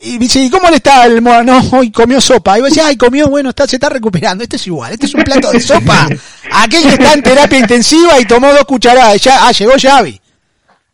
y 0.00 0.18
dice, 0.18 0.40
¿y 0.40 0.50
cómo 0.50 0.68
le 0.70 0.76
está 0.76 1.04
el 1.06 1.20
mo- 1.22 1.42
No, 1.42 1.60
hoy 1.72 1.90
comió 1.90 2.20
sopa. 2.20 2.58
Y 2.58 2.62
vos 2.62 2.70
decís, 2.70 2.82
ay, 2.84 2.96
comió, 2.96 3.28
bueno, 3.28 3.50
está, 3.50 3.66
se 3.66 3.76
está 3.76 3.88
recuperando. 3.88 4.42
Este 4.44 4.56
es 4.56 4.66
igual, 4.66 4.92
este 4.92 5.06
es 5.06 5.14
un 5.14 5.22
plato 5.24 5.50
de 5.50 5.60
sopa. 5.60 6.08
Aquel 6.52 6.82
que 6.82 6.88
está 6.90 7.12
en 7.14 7.22
terapia 7.22 7.58
intensiva 7.58 8.18
y 8.20 8.24
tomó 8.24 8.48
dos 8.52 8.64
cucharadas, 8.64 9.20
ya, 9.22 9.46
ah, 9.46 9.52
llegó 9.52 9.72
Xavi. 9.80 10.20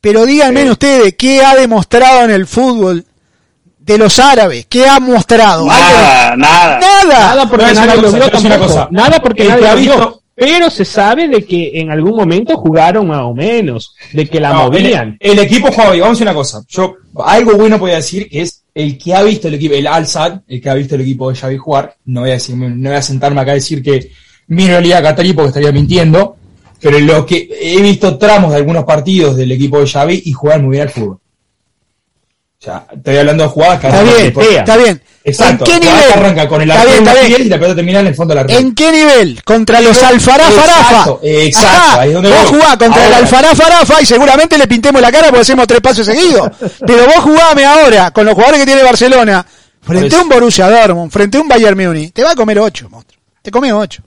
Pero 0.01 0.27
díganme 0.27 0.71
ustedes, 0.71 1.15
¿qué 1.17 1.43
ha 1.45 1.55
demostrado 1.55 2.25
en 2.25 2.31
el 2.31 2.47
fútbol 2.47 3.05
de 3.79 3.99
los 3.99 4.19
árabes? 4.19 4.67
¿Qué 4.69 4.87
ha 4.87 5.01
mostrado? 5.01 5.67
Nada, 5.67 6.37
nada. 6.37 6.79
Nada. 6.81 7.19
Nada 7.29 7.49
porque 7.49 7.67
No, 7.67 7.73
nadie 7.75 8.03
lo 8.03 8.13
vio 8.13 8.31
tampoco. 8.31 8.89
Nada 8.91 9.21
porque 9.23 9.45
nadie 9.45 9.67
ha 9.69 9.75
lo 9.75 9.81
vio. 9.81 9.93
visto- 9.97 10.21
Pero 10.37 10.69
se 10.69 10.85
sabe 10.85 11.29
de 11.29 11.47
que 11.47 11.71
en 11.81 11.91
algún 11.93 12.17
momento 12.17 12.57
jugaron 12.57 13.07
más 13.07 13.21
o 13.21 13.33
menos, 13.35 13.95
de 14.13 14.29
que 14.29 14.41
la 14.41 14.53
No, 14.53 14.65
movían. 14.65 15.17
El, 15.21 15.39
el 15.39 15.39
equipo 15.39 15.71
juega 15.71 15.91
bien. 15.93 16.03
Vamos 16.03 16.17
a 16.17 16.19
decir 16.19 16.27
una 16.27 16.35
cosa. 16.35 16.61
Yo, 16.69 16.95
algo 17.25 17.53
bueno 17.57 17.79
voy 17.79 17.93
a 17.93 17.97
decir 17.97 18.29
que 18.29 18.43
es 18.43 18.64
el 18.75 18.99
que 18.99 19.15
ha 19.15 19.23
visto 19.23 19.49
el 19.49 19.55
equipo, 19.55 19.75
el 19.75 19.87
Al-Sad, 19.87 20.41
el 20.49 20.61
que 20.61 20.69
ha 20.69 20.75
visto 20.75 20.97
el 20.97 21.03
equipo 21.03 21.31
de 21.31 21.37
Xavi 21.37 21.57
jugar. 21.57 21.97
No 22.07 22.23
voy 22.23 22.31
a 22.31 22.35
decir, 22.35 22.57
no 22.57 22.89
voy 22.89 22.99
a 22.99 23.03
sentarme 23.03 23.41
acá 23.41 23.53
a 23.53 23.55
decir 23.55 23.83
que 23.83 24.11
miro 24.49 24.75
la 24.75 24.81
Liga 24.81 25.03
Qatarí 25.03 25.33
porque 25.33 25.49
estaría 25.49 25.73
mintiendo. 25.73 26.37
Pero 26.81 26.99
lo 26.99 27.25
que 27.25 27.49
he 27.61 27.81
visto 27.81 28.19
tramos 28.19 28.51
de 28.51 28.57
algunos 28.59 28.85
partidos 28.85 29.37
del 29.37 29.53
equipo 29.53 29.81
de 29.81 29.87
Xavi 29.87 30.23
y 30.27 30.33
juegan 30.33 30.63
muy 30.63 30.73
bien 30.73 30.83
al 30.83 30.91
fútbol. 30.91 31.19
Sea, 32.65 32.87
estoy 32.93 33.17
hablando 33.19 33.45
de 33.45 33.49
jugadas 33.51 33.81
que 33.81 33.87
Está 33.89 34.03
bien, 34.03 34.33
por- 34.33 34.45
está 34.45 34.77
bien. 34.77 35.03
Exacto. 35.27 35.65
¿En 35.65 35.71
qué 35.81 35.87
nivel? 35.87 36.13
arranca 36.15 36.49
con 36.49 36.61
el 36.61 36.71
Está 36.71 36.85
bien, 36.85 37.05
bien. 37.29 37.43
y 37.43 37.49
la 37.49 37.57
pelota 37.59 37.77
termina 37.77 38.01
en 38.01 38.07
el 38.09 38.15
fondo 38.15 38.35
de 38.35 38.41
la 38.43 38.47
red. 38.47 38.57
¿En 38.59 38.75
qué 38.75 38.93
nivel? 38.93 39.43
Contra 39.43 39.81
los 39.81 40.03
Alfarafa 40.03 40.51
Exacto, 40.51 41.21
exacto, 41.23 42.01
ahí 42.01 42.09
es 42.09 42.15
donde 42.15 42.29
vos 42.31 42.39
voy. 42.43 42.49
jugás 42.61 42.77
contra 42.77 43.05
Ahora. 43.05 43.07
el 43.07 43.15
Alfarafa 43.25 44.03
y 44.03 44.07
seguramente 44.07 44.59
le 44.59 44.67
pintemos 44.67 45.01
la 45.01 45.11
cara 45.11 45.29
porque 45.29 45.41
hacemos 45.41 45.67
tres 45.67 45.81
pasos 45.81 46.05
seguidos. 46.07 46.51
Pero 46.87 47.07
vos 47.07 47.17
jugame 47.21 47.65
ahora 47.65 48.11
con 48.11 48.27
los 48.27 48.35
jugadores 48.35 48.61
que 48.61 48.67
tiene 48.67 48.83
Barcelona 48.83 49.47
frente 49.81 50.15
a 50.17 50.23
un 50.23 50.29
Borussia 50.29 50.69
Dortmund, 50.69 51.11
frente 51.11 51.39
a 51.39 51.41
un 51.41 51.49
Bayern 51.49 51.77
Múnich. 51.79 52.13
Te 52.13 52.23
va 52.23 52.33
a 52.33 52.35
comer 52.35 52.59
ocho, 52.59 52.89
monstruo. 52.91 53.21
Te 53.41 53.51
come 53.51 53.73
ocho. 53.73 54.03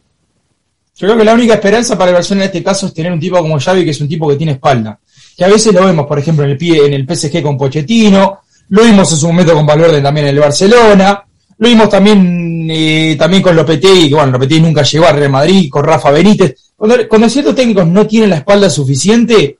Yo 0.98 1.08
creo 1.08 1.18
que 1.18 1.24
la 1.26 1.34
única 1.34 1.56
esperanza 1.56 1.98
para 1.98 2.10
el 2.10 2.16
Barcelona 2.16 2.46
en 2.46 2.50
este 2.50 2.64
caso 2.64 2.88
es 2.88 2.94
tener 2.94 3.12
un 3.12 3.20
tipo 3.20 3.38
como 3.38 3.60
Xavi, 3.60 3.84
que 3.86 3.92
es 3.92 4.02
un 4.02 4.08
tipo 4.08 4.28
que 4.30 4.36
tiene 4.36 4.54
espalda. 4.54 5.00
Que 5.36 5.46
a 5.46 5.48
veces 5.48 5.72
lo 5.74 5.86
vemos, 5.86 6.08
por 6.08 6.18
ejemplo, 6.18 6.44
en 6.44 6.52
el 6.52 6.58
pie, 6.58 6.86
en 6.88 6.94
el 6.94 7.06
PSG 7.08 7.44
con 7.44 7.56
Pochettino, 7.58 8.42
lo 8.70 8.84
vimos 8.84 9.12
en 9.12 9.18
su 9.18 9.28
momento 9.28 9.54
con 9.54 9.66
Valverde 9.66 10.02
también 10.02 10.28
en 10.28 10.36
el 10.36 10.42
Barcelona, 10.42 11.24
lo 11.60 11.68
vimos 11.68 11.90
también, 11.90 12.68
eh, 12.70 13.16
también 13.18 13.42
con 13.42 13.56
Lopetegui, 13.56 14.10
que 14.10 14.16
bueno, 14.16 14.34
Lopetegui 14.34 14.62
nunca 14.62 14.84
llegó 14.84 15.08
al 15.08 15.16
Real 15.16 15.32
Madrid, 15.32 15.70
con 15.70 15.84
Rafa 15.84 16.12
Benítez. 16.12 16.56
Cuando, 16.76 16.96
cuando 17.08 17.30
ciertos 17.30 17.56
técnicos 17.56 17.88
no 17.88 18.06
tienen 18.06 18.30
la 18.30 18.38
espalda 18.38 18.70
suficiente 18.70 19.58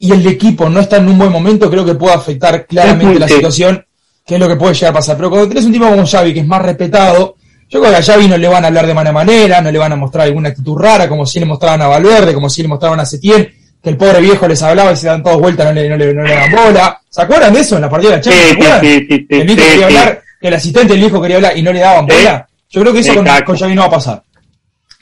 y 0.00 0.12
el 0.12 0.26
equipo 0.26 0.68
no 0.68 0.80
está 0.80 0.96
en 0.96 1.08
un 1.08 1.18
buen 1.18 1.30
momento, 1.30 1.70
creo 1.70 1.84
que 1.84 1.94
puede 1.94 2.14
afectar 2.14 2.66
claramente 2.66 3.18
la 3.18 3.28
situación, 3.28 3.84
que 4.26 4.34
es 4.34 4.40
lo 4.40 4.48
que 4.48 4.56
puede 4.56 4.74
llegar 4.74 4.90
a 4.90 4.94
pasar. 4.94 5.16
Pero 5.16 5.30
cuando 5.30 5.48
tenés 5.48 5.64
un 5.64 5.72
tipo 5.72 5.88
como 5.88 6.06
Xavi, 6.06 6.34
que 6.34 6.40
es 6.40 6.46
más 6.46 6.62
respetado, 6.62 7.36
yo 7.68 7.80
creo 7.80 7.92
que 7.92 7.98
a 7.98 8.02
Xavi 8.02 8.26
no 8.26 8.36
le 8.36 8.48
van 8.48 8.64
a 8.64 8.68
hablar 8.68 8.86
de 8.86 8.94
mala 8.94 9.12
manera, 9.12 9.60
no 9.60 9.70
le 9.70 9.78
van 9.78 9.92
a 9.92 9.96
mostrar 9.96 10.26
alguna 10.26 10.48
actitud 10.48 10.76
rara, 10.76 11.08
como 11.08 11.24
si 11.24 11.38
le 11.38 11.46
mostraban 11.46 11.82
a 11.82 11.86
Valverde, 11.86 12.34
como 12.34 12.50
si 12.50 12.62
le 12.62 12.68
mostraban 12.68 12.98
a 12.98 13.06
Setién, 13.06 13.48
que 13.82 13.90
el 13.90 13.96
pobre 13.96 14.20
viejo 14.20 14.48
les 14.48 14.62
hablaba 14.62 14.92
y 14.92 14.96
se 14.96 15.06
dan 15.06 15.22
todos 15.22 15.40
vueltas, 15.40 15.66
no 15.66 15.72
le, 15.72 15.88
no 15.88 15.96
le, 15.96 16.14
no 16.14 16.22
le 16.22 16.34
dan 16.34 16.50
bola. 16.52 17.00
¿Se 17.08 17.22
acuerdan 17.22 17.52
de 17.52 17.60
eso 17.60 17.76
en 17.76 17.82
la 17.82 17.90
partida 17.90 18.10
de 18.10 18.16
la 18.16 18.22
Champions? 18.22 18.80
Sí, 18.80 19.06
sí, 19.08 19.16
sí, 19.18 19.26
el 19.30 19.46
viejo 19.46 19.62
quería 19.70 19.86
hablar, 19.86 20.22
que 20.40 20.48
el 20.48 20.54
asistente 20.54 20.92
del 20.92 21.00
viejo 21.00 21.20
quería 21.22 21.36
hablar 21.36 21.56
y 21.56 21.62
no 21.62 21.72
le 21.72 21.80
daban 21.80 22.06
bola. 22.06 22.48
Yo 22.70 22.80
creo 22.82 22.92
que 22.92 23.00
eso 23.00 23.14
con, 23.14 23.26
con 23.46 23.56
Xavi 23.56 23.74
no 23.74 23.82
va 23.82 23.86
a 23.86 23.90
pasar. 23.90 24.22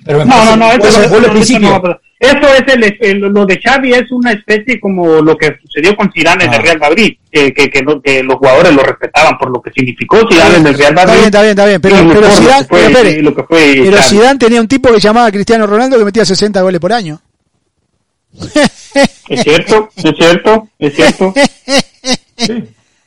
Pero 0.05 0.19
me 0.19 0.25
No, 0.27 0.45
no, 0.45 0.57
no, 0.57 0.73
eso, 0.73 0.87
eso- 0.89 1.17
al 1.17 1.23
eso 1.25 1.33
principio. 1.33 1.61
no 1.69 1.71
va 1.73 1.77
a 1.79 1.83
pasar. 1.83 2.01
Eso 2.19 2.49
es 2.55 2.75
el, 2.75 2.97
el- 3.01 3.19
lo 3.21 3.45
de 3.45 3.61
Xavi 3.61 3.93
es 3.93 4.11
una 4.11 4.33
especie 4.33 4.81
como 4.81 5.21
lo 5.21 5.37
que 5.37 5.55
sucedió 5.63 5.95
con 5.97 6.11
Zidane 6.13 6.45
en 6.45 6.51
Ah. 6.51 6.57
el 6.57 6.63
Real 6.63 6.79
Madrid, 6.79 7.13
que, 7.31 7.53
que, 7.53 7.69
que, 7.69 7.83
no- 7.83 8.01
que 8.01 8.23
los 8.23 8.37
jugadores 8.37 8.73
lo 8.73 8.83
respetaban 8.83 9.37
por 9.37 9.51
lo 9.51 9.61
que 9.61 9.71
significó 9.73 10.19
Zidane 10.31 10.57
en 10.59 10.67
el 10.69 10.75
Real 10.79 10.93
Está 10.95 11.05
Madrid. 11.07 11.13
bien, 11.15 11.25
está 11.27 11.41
bien, 11.43 11.51
está 11.51 11.67
bien. 11.67 11.81
Pero, 11.81 11.97
lo 12.03 12.09
pero 12.09 12.21
lo 12.23 12.31
Zidane, 12.31 12.65
fue- 12.67 12.81
pero 12.93 13.23
lo 13.23 13.35
fue 13.35 13.45
pero. 13.85 13.97
Zidane 14.03 14.39
tenía 14.39 14.61
un 14.61 14.69
tipo 14.69 14.91
que 14.93 15.01
llamaba 15.01 15.31
Cristiano 15.31 15.67
Ronaldo 15.67 15.99
que 15.99 16.05
metía 16.05 16.25
60 16.25 16.63
goles 16.63 16.81
por 16.81 16.93
año. 16.93 17.21
Es 19.29 19.43
cierto, 19.43 19.89
es 19.97 20.15
cierto, 20.17 20.69
es 20.79 20.95
cierto. 20.95 21.35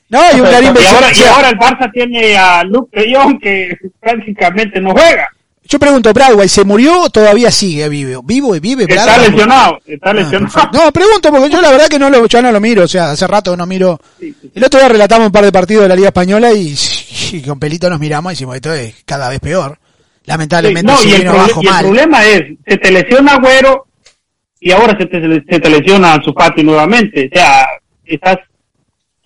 No, 0.10 0.20
y 0.34 0.38
y, 0.38 0.40
ahora, 0.40 1.12
y 1.14 1.24
ahora 1.24 1.50
el 1.50 1.58
Barça 1.60 1.92
tiene 1.94 2.36
a 2.36 2.64
Luke 2.64 3.00
de 3.00 3.14
Jong 3.14 3.40
que 3.40 3.78
prácticamente 4.00 4.82
no 4.82 4.92
juega. 4.92 5.30
Yo 5.66 5.78
pregunto, 5.78 6.12
¿Bradway 6.12 6.50
se 6.50 6.64
murió 6.64 7.04
o 7.04 7.10
todavía 7.12 7.52
sigue 7.52 7.88
vivo? 7.90 8.24
¿Vivo 8.24 8.56
y 8.56 8.60
vive 8.60 8.86
Está 8.90 9.04
Bradway? 9.06 9.30
lesionado, 9.30 9.80
está 9.86 10.10
Ah, 10.10 10.14
lesionado. 10.14 10.70
No, 10.74 10.92
pregunto 10.92 11.30
porque 11.32 11.50
yo 11.52 11.62
la 11.62 11.70
verdad 11.70 11.88
que 11.88 12.00
no 12.00 12.10
lo, 12.10 12.26
yo 12.26 12.42
no 12.42 12.52
lo 12.52 12.60
miro, 12.60 12.84
o 12.86 12.88
sea, 12.88 13.12
hace 13.12 13.28
rato 13.28 13.56
no 13.56 13.68
miro. 13.68 14.00
El 14.56 14.64
otro 14.64 14.80
día 14.80 14.90
relatamos 14.90 15.28
un 15.28 15.32
par 15.32 15.46
de 15.46 15.52
partidos 15.52 15.84
de 15.84 15.90
la 15.90 15.96
Liga 15.96 16.08
Española 16.08 16.52
y, 16.54 16.76
y 17.34 17.42
con 17.44 17.60
Pelito 17.60 17.88
nos 17.88 18.00
miramos 18.00 18.32
y 18.32 18.34
decimos, 18.34 18.56
esto 18.56 18.74
es 18.74 18.96
cada 19.06 19.30
vez 19.30 19.40
peor. 19.40 19.78
Lamentablemente 20.26 20.92
no, 20.92 20.98
se 20.98 21.08
y 21.08 21.14
el, 21.14 21.28
abajo 21.28 21.62
y 21.62 21.68
el 21.68 21.72
mal. 21.72 21.84
problema 21.86 22.26
es, 22.26 22.42
se 22.68 22.78
te 22.78 22.92
lesiona 22.92 23.34
Agüero 23.36 23.86
y 24.60 24.72
ahora 24.72 24.97
se 24.97 25.05
te, 25.05 25.22
se 25.49 25.60
te 25.60 25.70
lesiona 25.70 26.20
Zupati 26.24 26.64
nuevamente. 26.64 27.30
O 27.32 27.36
sea, 27.38 27.66
estás 28.05 28.38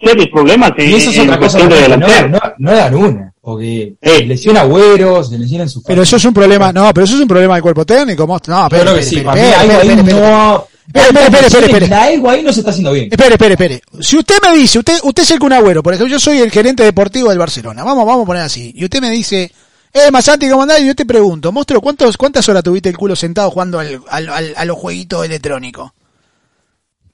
serios 0.04 0.28
problemas 0.30 0.72
en, 0.78 0.90
Y 0.90 0.94
eso 0.96 1.10
es 1.10 1.18
en 1.18 1.24
otra 1.30 1.40
cosa, 1.40 1.58
cuestión 1.60 1.70
de 1.70 1.76
no, 1.90 1.98
no, 1.98 2.08
delantero. 2.08 2.54
no, 2.58 2.72
dan 2.72 2.96
una, 2.96 3.34
porque 3.42 3.94
Eh. 4.02 4.18
se 4.18 4.26
lesiona 4.26 4.62
agüeros, 4.62 5.30
se 5.30 5.40
lesionan 5.40 5.70
sus 5.70 5.84
Pero 5.84 6.02
eso 6.04 6.18
es 6.18 6.26
un 6.26 6.34
problema, 6.34 6.72
no, 6.74 6.94
pero 6.94 7.06
eso 7.06 7.16
es 7.16 7.22
un 7.22 7.28
problema 7.28 7.54
del 7.56 7.64
cuerpo 7.64 7.86
técnico. 7.86 8.28
No, 8.28 8.70
creo 8.70 8.70
que 8.94 9.00
espere, 9.00 9.04
sí, 9.04 9.16
espere, 9.18 9.24
para 9.24 9.36
mí 9.42 9.48
espere, 9.48 9.56
algo 9.56 9.74
espere, 9.82 10.00
espere, 10.02 10.20
no... 10.22 10.68
Espere, 10.86 11.06
espere, 11.08 11.26
espere, 11.26 11.48
espere, 11.48 11.66
espere. 11.86 11.96
Algo 11.96 12.30
ahí 12.30 12.44
no 12.44 12.52
se 12.52 12.60
está 12.60 12.72
haciendo 12.72 12.92
bien. 12.92 13.08
Espere, 13.10 13.32
espere, 13.36 13.54
espere. 13.54 13.82
Si 14.02 14.18
usted 14.18 14.36
me 14.44 14.56
dice, 14.58 14.80
usted, 14.80 14.98
usted 15.04 15.24
es 15.24 15.32
el 15.32 15.40
Kun 15.40 15.54
Agüero, 15.54 15.82
por 15.82 15.94
ejemplo, 15.94 16.12
yo 16.12 16.20
soy 16.20 16.40
el 16.40 16.52
gerente 16.52 16.84
deportivo 16.84 17.30
del 17.30 17.40
Barcelona. 17.40 17.84
Vamos, 17.86 18.06
vamos 18.06 18.24
a 18.24 18.26
poner 18.26 18.44
así. 18.44 18.74
Y 18.76 18.84
usted 18.84 19.00
me 19.00 19.10
dice, 19.10 19.50
eh, 19.94 20.12
Masanti, 20.12 20.50
¿cómo 20.50 20.64
andás? 20.64 20.82
Y 20.82 20.88
yo 20.88 20.96
te 20.96 21.06
pregunto, 21.06 21.52
monstruo, 21.52 21.80
¿cuántos, 21.82 22.18
¿cuántas 22.18 22.48
horas 22.50 22.64
tuviste 22.64 22.90
el 22.90 22.98
culo 22.98 23.16
sentado 23.16 23.52
jugando 23.52 23.80
al, 23.80 24.02
al- 24.10 24.30
al- 24.30 24.54
a 24.58 24.66
los 24.66 24.78
jueguitos 24.78 25.26
electrónicos? 25.26 25.92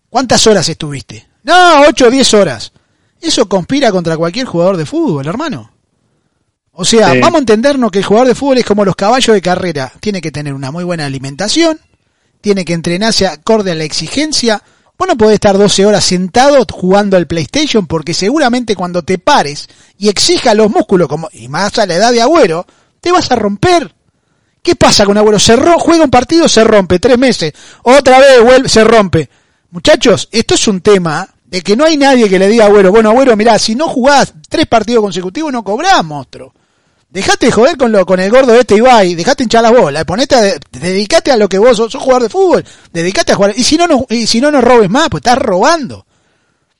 ¿Cuántas 0.09 0.45
horas 0.47 0.67
estuviste? 0.69 1.27
No, 1.43 1.81
8 1.87 2.07
o 2.07 2.09
10 2.09 2.33
horas. 2.33 2.71
Eso 3.21 3.47
conspira 3.49 3.91
contra 3.91 4.17
cualquier 4.17 4.45
jugador 4.45 4.77
de 4.77 4.85
fútbol, 4.85 5.27
hermano. 5.27 5.71
O 6.71 6.85
sea, 6.85 7.11
Sí. 7.11 7.19
vamos 7.19 7.35
a 7.35 7.39
entendernos 7.39 7.91
que 7.91 7.99
el 7.99 8.05
jugador 8.05 8.27
de 8.29 8.35
fútbol 8.35 8.57
es 8.59 8.65
como 8.65 8.85
los 8.85 8.95
caballos 8.95 9.33
de 9.33 9.41
carrera. 9.41 9.91
Tiene 9.99 10.21
que 10.21 10.31
tener 10.31 10.53
una 10.53 10.71
muy 10.71 10.83
buena 10.85 11.05
alimentación, 11.05 11.79
tiene 12.41 12.63
que 12.63 12.73
entrenarse 12.73 13.27
acorde 13.27 13.71
a 13.71 13.75
la 13.75 13.83
exigencia. 13.83 14.63
Vos 14.99 15.07
no 15.07 15.15
podés 15.15 15.35
estar 15.35 15.57
12 15.57 15.85
horas 15.85 16.03
sentado 16.03 16.61
jugando 16.69 17.15
al 17.15 17.25
PlayStation 17.25 17.87
porque 17.87 18.13
seguramente 18.13 18.75
cuando 18.75 19.01
te 19.01 19.17
pares 19.17 19.69
y 19.97 20.09
exija 20.09 20.53
los 20.53 20.69
músculos, 20.69 21.07
como, 21.07 21.29
y 21.31 21.47
más 21.47 21.79
a 21.79 21.85
la 21.85 21.95
edad 21.95 22.11
de 22.11 22.21
Agüero, 22.21 22.67
te 22.99 23.13
vas 23.13 23.31
a 23.31 23.37
romper. 23.37 23.95
¿Qué 24.61 24.75
pasa 24.75 25.05
con 25.05 25.17
Agüero? 25.17 25.39
Se 25.39 25.55
juega 25.55 26.03
un 26.03 26.11
partido, 26.11 26.49
se 26.49 26.65
rompe, 26.65 26.99
tres 26.99 27.17
meses, 27.17 27.53
otra 27.83 28.19
vez 28.19 28.43
vuelve, 28.43 28.67
se 28.67 28.83
rompe. 28.83 29.29
Muchachos, 29.71 30.27
esto 30.33 30.55
es 30.55 30.67
un 30.67 30.81
tema 30.81 31.29
de 31.45 31.61
que 31.61 31.77
no 31.77 31.85
hay 31.85 31.95
nadie 31.95 32.27
que 32.27 32.37
le 32.37 32.49
diga 32.49 32.65
Agüero, 32.65 32.91
bueno, 32.91 33.09
Agüero, 33.09 33.37
mirá, 33.37 33.57
si 33.57 33.75
no 33.75 33.87
jugás 33.87 34.33
tres 34.49 34.65
partidos 34.65 35.01
consecutivos 35.01 35.53
no 35.53 35.63
cobrás, 35.63 36.03
monstruo. 36.03 36.53
Dejate 37.11 37.47
de 37.47 37.51
joder 37.51 37.75
con, 37.75 37.91
lo, 37.91 38.05
con 38.05 38.19
el 38.19 38.29
gordo 38.29 38.53
este 38.53 38.75
Ibai, 38.75 39.15
dejate 39.15 39.41
hinchar 39.43 39.63
las 39.63 39.71
bolas, 39.71 40.05
ponete 40.05 40.35
a, 40.35 40.41
dedicate 40.71 41.31
a 41.31 41.37
lo 41.37 41.49
que 41.49 41.57
vos 41.57 41.75
sos, 41.75 41.91
sos 41.91 42.01
jugador 42.03 42.23
de 42.23 42.29
fútbol, 42.29 42.63
dedicate 42.93 43.31
a 43.31 43.35
jugar, 43.35 43.53
y 43.57 43.63
si 43.63 43.77
no, 43.77 43.87
no, 43.87 44.05
y 44.09 44.27
si 44.27 44.39
no, 44.39 44.51
no 44.51 44.61
robes 44.61 44.91
más, 44.91 45.09
pues 45.09 45.21
estás 45.21 45.39
robando. 45.39 46.05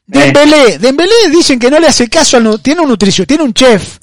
Dembélé, 0.05 0.77
Dembélé 0.77 1.13
dicen 1.31 1.57
que 1.59 1.71
no 1.71 1.79
le 1.79 1.87
hace 1.87 2.07
caso 2.09 2.37
al, 2.37 2.61
tiene 2.61 2.81
un 2.81 2.89
nutricio, 2.89 3.25
tiene 3.25 3.43
un 3.43 3.53
chef 3.55 3.97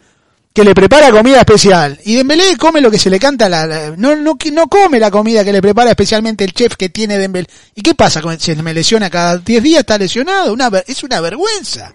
que 0.53 0.65
le 0.65 0.75
prepara 0.75 1.13
comida 1.13 1.39
especial, 1.39 1.97
y 2.05 2.17
Dembélé 2.17 2.57
come 2.57 2.81
lo 2.81 2.91
que 2.91 2.99
se 2.99 3.09
le 3.11 3.21
canta, 3.21 3.49
la, 3.49 3.65
la- 3.67 3.91
no, 3.97 4.17
no, 4.17 4.37
no 4.53 4.67
come 4.69 4.99
la 4.99 5.13
comida 5.13 5.45
que 5.45 5.53
le 5.53 5.63
prepara 5.63 5.91
especialmente 5.91 6.43
el 6.43 6.53
chef 6.53 6.75
que 6.77 6.89
tiene 6.89 7.19
Dembélé. 7.19 7.47
¿Y 7.75 7.83
qué 7.83 7.95
pasa? 7.95 8.21
con 8.21 8.41
Se 8.41 8.57
me 8.57 8.75
lesiona 8.75 9.11
cada 9.11 9.39
10 9.39 9.63
días, 9.63 9.81
está 9.81 9.97
lesionado, 9.97 10.53
una, 10.53 10.71
es 10.89 11.05
una 11.05 11.21
vergüenza. 11.21 11.93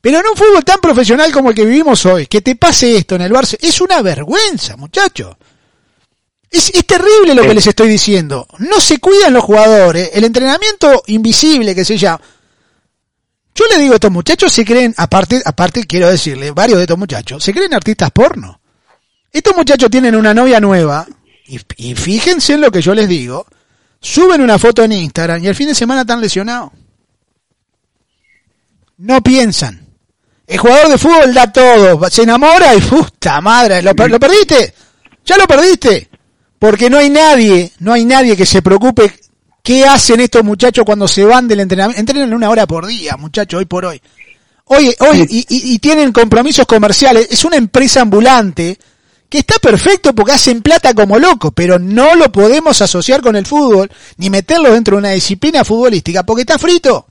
Pero 0.00 0.18
en 0.18 0.26
un 0.26 0.36
fútbol 0.36 0.64
tan 0.64 0.80
profesional 0.80 1.30
como 1.30 1.50
el 1.50 1.54
que 1.54 1.64
vivimos 1.64 2.04
hoy, 2.06 2.26
que 2.26 2.40
te 2.40 2.56
pase 2.56 2.96
esto 2.96 3.16
en 3.16 3.22
el 3.22 3.32
Barça, 3.32 3.58
es 3.60 3.80
una 3.80 4.00
vergüenza, 4.00 4.76
muchachos. 4.76 5.36
Es, 6.50 6.70
es 6.74 6.86
terrible 6.86 7.34
lo 7.34 7.42
que 7.42 7.54
les 7.54 7.66
estoy 7.66 7.88
diciendo. 7.88 8.46
No 8.58 8.80
se 8.80 8.98
cuidan 8.98 9.34
los 9.34 9.44
jugadores. 9.44 10.10
El 10.14 10.24
entrenamiento 10.24 11.02
invisible 11.06 11.74
que 11.74 11.84
se 11.84 11.98
llama. 11.98 12.20
Yo 13.54 13.64
le 13.68 13.78
digo 13.78 13.92
a 13.92 13.96
estos 13.96 14.10
muchachos 14.10 14.52
se 14.52 14.64
creen, 14.64 14.94
aparte, 14.96 15.42
aparte 15.44 15.84
quiero 15.84 16.08
decirle, 16.08 16.50
varios 16.50 16.78
de 16.78 16.84
estos 16.84 16.98
muchachos, 16.98 17.44
se 17.44 17.52
creen 17.52 17.74
artistas 17.74 18.10
porno. 18.10 18.60
Estos 19.30 19.54
muchachos 19.54 19.90
tienen 19.90 20.16
una 20.16 20.32
novia 20.32 20.60
nueva, 20.60 21.06
y, 21.46 21.60
y 21.76 21.94
fíjense 21.94 22.54
en 22.54 22.62
lo 22.62 22.70
que 22.70 22.80
yo 22.80 22.94
les 22.94 23.08
digo, 23.08 23.46
suben 24.00 24.40
una 24.40 24.58
foto 24.58 24.82
en 24.82 24.92
Instagram 24.92 25.44
y 25.44 25.48
el 25.48 25.54
fin 25.54 25.68
de 25.68 25.74
semana 25.74 26.02
están 26.02 26.20
lesionados. 26.20 26.70
No 28.96 29.20
piensan. 29.22 29.79
El 30.50 30.58
jugador 30.58 30.88
de 30.88 30.98
fútbol 30.98 31.32
da 31.32 31.52
todo, 31.52 32.10
se 32.10 32.22
enamora 32.22 32.74
y 32.74 32.80
puta 32.80 33.40
madre, 33.40 33.80
¿lo, 33.82 33.94
per- 33.94 34.10
lo 34.10 34.18
perdiste? 34.18 34.74
Ya 35.24 35.36
lo 35.36 35.46
perdiste. 35.46 36.08
Porque 36.58 36.90
no 36.90 36.98
hay 36.98 37.08
nadie, 37.08 37.70
no 37.78 37.92
hay 37.92 38.04
nadie 38.04 38.36
que 38.36 38.44
se 38.44 38.60
preocupe 38.60 39.12
qué 39.62 39.84
hacen 39.84 40.18
estos 40.20 40.42
muchachos 40.42 40.84
cuando 40.84 41.06
se 41.06 41.24
van 41.24 41.46
del 41.46 41.60
entrenamiento. 41.60 42.00
Entrenan 42.00 42.34
una 42.34 42.50
hora 42.50 42.66
por 42.66 42.84
día, 42.86 43.16
muchachos, 43.16 43.58
hoy 43.58 43.64
por 43.66 43.84
hoy. 43.84 44.02
Hoy, 44.64 44.92
hoy, 44.98 45.26
y, 45.30 45.38
y- 45.48 45.74
y 45.74 45.78
tienen 45.78 46.10
compromisos 46.12 46.66
comerciales. 46.66 47.28
Es 47.30 47.44
una 47.44 47.56
empresa 47.56 48.00
ambulante 48.00 48.76
que 49.28 49.38
está 49.38 49.58
perfecto 49.60 50.12
porque 50.16 50.32
hacen 50.32 50.62
plata 50.62 50.92
como 50.94 51.16
loco, 51.18 51.52
pero 51.52 51.78
no 51.78 52.16
lo 52.16 52.32
podemos 52.32 52.82
asociar 52.82 53.20
con 53.22 53.36
el 53.36 53.46
fútbol 53.46 53.88
ni 54.16 54.28
meterlo 54.30 54.72
dentro 54.72 54.96
de 54.96 54.98
una 54.98 55.10
disciplina 55.10 55.64
futbolística 55.64 56.24
porque 56.24 56.40
está 56.42 56.58
frito. 56.58 57.06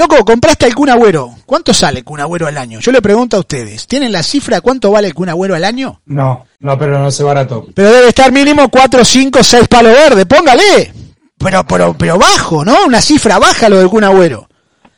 Loco, 0.00 0.24
compraste 0.24 0.64
el 0.66 0.74
Kun 0.74 0.88
Agüero. 0.88 1.34
¿Cuánto 1.44 1.74
sale 1.74 1.98
el 1.98 2.04
Kun 2.06 2.20
Agüero 2.20 2.46
al 2.46 2.56
año? 2.56 2.80
Yo 2.80 2.90
le 2.90 3.02
pregunto 3.02 3.36
a 3.36 3.40
ustedes. 3.40 3.86
¿Tienen 3.86 4.10
la 4.12 4.22
cifra 4.22 4.62
cuánto 4.62 4.90
vale 4.90 5.08
el 5.08 5.12
Kun 5.14 5.28
Agüero 5.28 5.54
al 5.54 5.62
año? 5.62 6.00
No, 6.06 6.46
no, 6.60 6.78
pero 6.78 6.98
no 6.98 7.10
se 7.10 7.22
barato. 7.22 7.66
Pero 7.74 7.92
debe 7.92 8.08
estar 8.08 8.32
mínimo 8.32 8.70
4, 8.70 9.04
5, 9.04 9.42
6 9.42 9.68
palos 9.68 9.92
verdes. 9.92 10.24
Póngale. 10.24 10.90
Pero, 11.36 11.66
pero, 11.66 11.94
pero 11.98 12.18
bajo, 12.18 12.64
¿no? 12.64 12.86
Una 12.86 13.02
cifra 13.02 13.38
baja 13.38 13.68
lo 13.68 13.78
del 13.78 13.90
Kun 13.90 14.04
Agüero. 14.04 14.48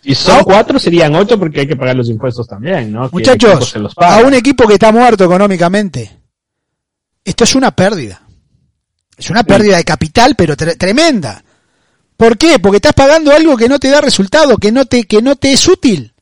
Si 0.05 0.15
son 0.15 0.45
cuatro, 0.45 0.79
serían 0.79 1.15
ocho 1.17 1.37
porque 1.37 1.61
hay 1.61 1.67
que 1.67 1.77
pagar 1.77 1.97
los 1.97 2.09
impuestos 2.09 2.47
también, 2.47 2.93
¿no? 2.93 3.09
Muchachos, 3.11 3.71
se 3.71 3.81
los 3.81 3.95
paga. 3.97 4.19
a 4.19 4.27
un 4.27 4.35
equipo 4.35 4.69
que 4.69 4.75
está 4.75 4.93
muerto 4.93 5.25
económicamente, 5.25 6.17
esto 7.25 7.43
es 7.45 7.55
una 7.57 7.71
pérdida. 7.73 8.23
Es 9.17 9.31
una 9.31 9.43
pérdida 9.43 9.77
de 9.79 9.85
capital, 9.85 10.35
pero 10.37 10.57
tre- 10.57 10.77
tremenda. 10.77 11.43
¿Por 12.23 12.39
qué? 12.39 12.61
Porque 12.61 12.77
estás 12.77 12.93
pagando 12.93 13.33
algo 13.33 13.57
que 13.57 13.69
no 13.69 13.81
te 13.81 13.91
da 13.91 14.01
resultado, 14.01 14.57
que 14.57 14.71
no 14.71 14.85
te, 14.85 15.03
que 15.09 15.21
no 15.21 15.35
te 15.35 15.51
es 15.51 15.67
útil. 15.67 16.13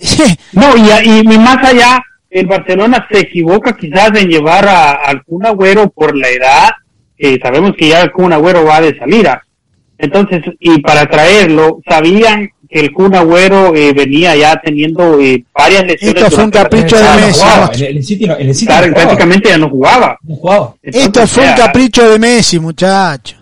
No, 0.52 0.76
y, 0.76 1.20
y, 1.20 1.38
más 1.38 1.58
allá, 1.62 2.02
el 2.28 2.46
Barcelona 2.46 3.06
se 3.08 3.20
equivoca 3.20 3.76
quizás 3.76 4.10
en 4.16 4.28
llevar 4.28 4.66
a, 4.66 4.94
al 4.94 5.22
Kun 5.22 5.46
Agüero 5.46 5.88
por 5.90 6.16
la 6.16 6.28
edad, 6.28 6.70
que 7.16 7.38
sabemos 7.40 7.74
que 7.78 7.90
ya 7.90 8.02
el 8.02 8.10
Kun 8.10 8.32
Agüero 8.32 8.64
va 8.64 8.80
de 8.80 8.98
salida. 8.98 9.46
Entonces, 9.96 10.42
y 10.58 10.80
para 10.80 11.08
traerlo, 11.08 11.78
sabían 11.88 12.50
que 12.68 12.80
el 12.80 12.92
Kun 12.92 13.14
Agüero 13.14 13.76
eh, 13.76 13.92
venía 13.92 14.34
ya 14.34 14.60
teniendo 14.60 15.20
eh, 15.20 15.44
varias 15.54 15.86
lesiones. 15.86 16.24
Esto 16.24 16.34
fue 16.34 16.44
un 16.44 16.50
capricho 16.50 16.96
de. 16.96 17.04
Messi. 17.14 17.42
En 17.44 17.86
el, 17.86 17.96
el 17.96 18.26
no, 18.26 18.36
en 18.38 18.48
el 18.48 18.54
City 18.56 18.66
Claro, 18.66 18.86
no 18.88 18.92
jugaba. 18.92 19.06
prácticamente 19.06 19.48
ya 19.50 19.58
no 19.58 19.70
jugaba. 19.70 20.18
No 20.22 20.34
jugaba. 20.34 20.74
Entonces, 20.82 21.04
Esto 21.06 21.26
fue 21.28 21.48
un 21.48 21.54
capricho 21.56 22.10
de 22.10 22.18
Messi, 22.18 22.58
muchacho. 22.58 23.35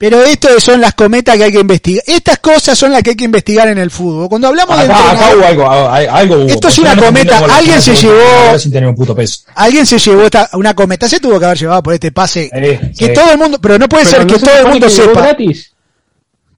Pero 0.00 0.22
esto 0.24 0.58
son 0.60 0.80
las 0.80 0.94
cometas 0.94 1.36
que 1.36 1.44
hay 1.44 1.52
que 1.52 1.60
investigar. 1.60 2.02
Estas 2.06 2.38
cosas 2.38 2.78
son 2.78 2.90
las 2.90 3.02
que 3.02 3.10
hay 3.10 3.16
que 3.16 3.26
investigar 3.26 3.68
en 3.68 3.76
el 3.76 3.90
fútbol. 3.90 4.30
Cuando 4.30 4.48
hablamos 4.48 4.78
de 4.78 4.84
Acá, 4.84 4.94
acá 4.96 5.10
entrenador- 5.12 5.36
hubo 5.36 5.46
algo, 5.46 5.70
algo, 5.70 6.12
algo 6.16 6.34
hubo. 6.36 6.48
Esto 6.48 6.68
es 6.68 6.78
una 6.78 6.94
no 6.94 7.04
cometa. 7.04 7.38
Alguien 7.54 7.82
se 7.82 7.94
llevó- 7.94 8.58
sin 8.58 8.72
tener 8.72 8.88
un 8.88 8.94
puto 8.94 9.14
peso. 9.14 9.42
alguien 9.54 9.84
se 9.84 9.98
llevó 9.98 10.22
esta, 10.22 10.48
una 10.54 10.72
cometa. 10.72 11.06
Se 11.06 11.20
tuvo 11.20 11.38
que 11.38 11.44
haber 11.44 11.58
llevado 11.58 11.82
por 11.82 11.92
este 11.92 12.12
pase. 12.12 12.48
Eh, 12.50 12.92
que 12.98 13.06
sí. 13.08 13.12
todo 13.12 13.30
el 13.30 13.36
mundo, 13.36 13.58
pero 13.60 13.78
no 13.78 13.90
puede 13.90 14.04
Pero 14.04 14.16
ser 14.16 14.26
no 14.26 14.32
que 14.32 14.40
se 14.40 14.46
todo 14.46 14.58
el 14.58 14.66
mundo 14.68 14.86
que 14.86 14.92
sepa. 14.92 15.20
gratis. 15.20 15.74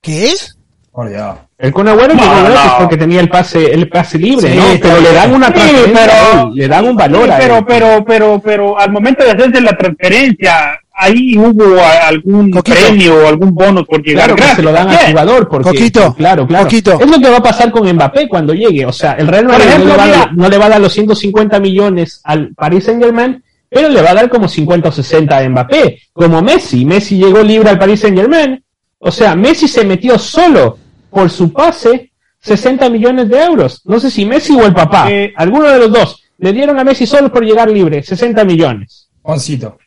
¿Qué 0.00 0.26
es? 0.30 0.56
Por 0.92 1.08
Dios. 1.08 1.36
El 1.58 1.72
Kun 1.72 1.88
Agüero 1.88 2.14
No, 2.14 2.22
llegó 2.22 2.34
no. 2.36 2.44
gratis 2.44 2.72
porque 2.78 2.96
tenía 2.96 3.20
el 3.20 3.28
pase, 3.28 3.72
el 3.72 3.88
pase 3.88 4.18
libre, 4.18 4.52
Sí, 4.52 4.56
¿no? 4.56 4.64
Pero 4.80 5.00
le 5.00 5.12
dan 5.14 5.34
una 5.34 5.46
Sí, 5.48 5.52
transferencia 5.54 6.06
pero- 6.32 6.50
le 6.54 6.68
dan 6.68 6.84
un 6.84 6.96
valor 6.96 7.24
Sí, 7.24 7.30
a 7.32 7.38
pero, 7.38 7.56
él. 7.58 7.64
pero, 7.66 8.04
pero, 8.04 8.40
pero, 8.40 8.78
al 8.78 8.92
momento 8.92 9.24
de 9.24 9.30
hacerse 9.32 9.60
la 9.60 9.76
transferencia, 9.76 10.78
ahí 10.94 11.36
hubo 11.38 11.64
algún 12.06 12.50
Coquito. 12.50 12.76
premio 12.76 13.16
o 13.24 13.28
algún 13.28 13.54
bono 13.54 13.84
por 13.84 14.02
llegar 14.02 14.24
Claro 14.26 14.36
que 14.36 14.40
gratis. 14.42 14.56
se 14.56 14.62
lo 14.62 14.72
dan 14.72 14.88
al 14.88 14.96
jugador 15.08 15.48
porque 15.48 15.68
Coquito, 15.70 16.14
claro, 16.14 16.46
claro. 16.46 16.64
Coquito. 16.64 17.00
Es 17.00 17.10
lo 17.10 17.18
que 17.20 17.30
va 17.30 17.36
a 17.38 17.42
pasar 17.42 17.70
con 17.70 17.90
Mbappé 17.92 18.28
cuando 18.28 18.52
llegue, 18.54 18.84
o 18.86 18.92
sea, 18.92 19.12
el 19.12 19.26
Real 19.28 19.46
Madrid 19.46 19.64
no, 19.64 19.70
ejemplo, 19.70 19.90
le 19.92 19.96
va, 19.96 20.02
a 20.02 20.06
mira. 20.06 20.18
dar- 20.18 20.34
no 20.36 20.48
le 20.48 20.58
va 20.58 20.66
a 20.66 20.68
dar 20.68 20.80
los 20.80 20.92
150 20.92 21.60
millones 21.60 22.20
al 22.24 22.54
Paris 22.54 22.84
Saint-Germain, 22.84 23.42
pero 23.68 23.88
le 23.88 24.02
va 24.02 24.10
a 24.10 24.14
dar 24.14 24.28
como 24.28 24.48
50 24.48 24.88
o 24.88 24.92
60 24.92 25.36
a 25.38 25.48
Mbappé, 25.48 25.98
como 26.12 26.42
Messi, 26.42 26.84
Messi 26.84 27.16
llegó 27.16 27.42
libre 27.42 27.70
al 27.70 27.78
Paris 27.78 28.00
Saint-Germain, 28.00 28.62
o 28.98 29.10
sea, 29.10 29.34
Messi 29.34 29.66
se 29.68 29.84
metió 29.84 30.18
solo 30.18 30.78
por 31.10 31.28
su 31.30 31.52
pase 31.52 32.10
60 32.40 32.88
millones 32.90 33.28
de 33.28 33.40
euros. 33.42 33.80
No 33.84 33.98
sé 34.00 34.10
si 34.10 34.24
Messi 34.26 34.52
o 34.54 34.64
el 34.66 34.74
papá, 34.74 35.10
Eh. 35.10 35.32
alguno 35.36 35.68
de 35.68 35.78
los 35.78 35.92
dos. 35.92 36.22
Le 36.38 36.52
dieron 36.52 36.78
a 36.78 36.84
Messi 36.84 37.06
solo 37.06 37.32
por 37.32 37.44
llegar 37.44 37.70
libre, 37.70 38.02
60 38.02 38.44
millones. 38.44 39.08
Juancito. 39.22 39.78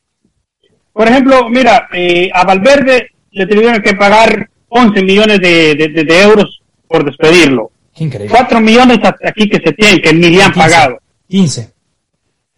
Por 0.96 1.08
ejemplo, 1.10 1.50
mira, 1.50 1.90
eh, 1.94 2.30
a 2.34 2.46
Valverde 2.46 3.10
le 3.32 3.46
tuvieron 3.46 3.82
que 3.82 3.94
pagar 3.96 4.50
11 4.70 5.04
millones 5.04 5.42
de, 5.42 5.76
de- 5.76 5.90
de- 5.90 6.04
de 6.06 6.22
euros 6.22 6.62
por 6.88 7.04
despedirlo. 7.04 7.70
Increíble. 7.98 8.34
4 8.34 8.62
millones 8.62 9.00
a- 9.04 9.14
aquí 9.28 9.50
que 9.50 9.58
se 9.58 9.74
tienen, 9.74 10.02
que 10.02 10.14
ni 10.14 10.30
le 10.30 10.42
han 10.42 10.54
15. 10.54 10.60
pagado. 10.70 10.98
15, 11.30 11.70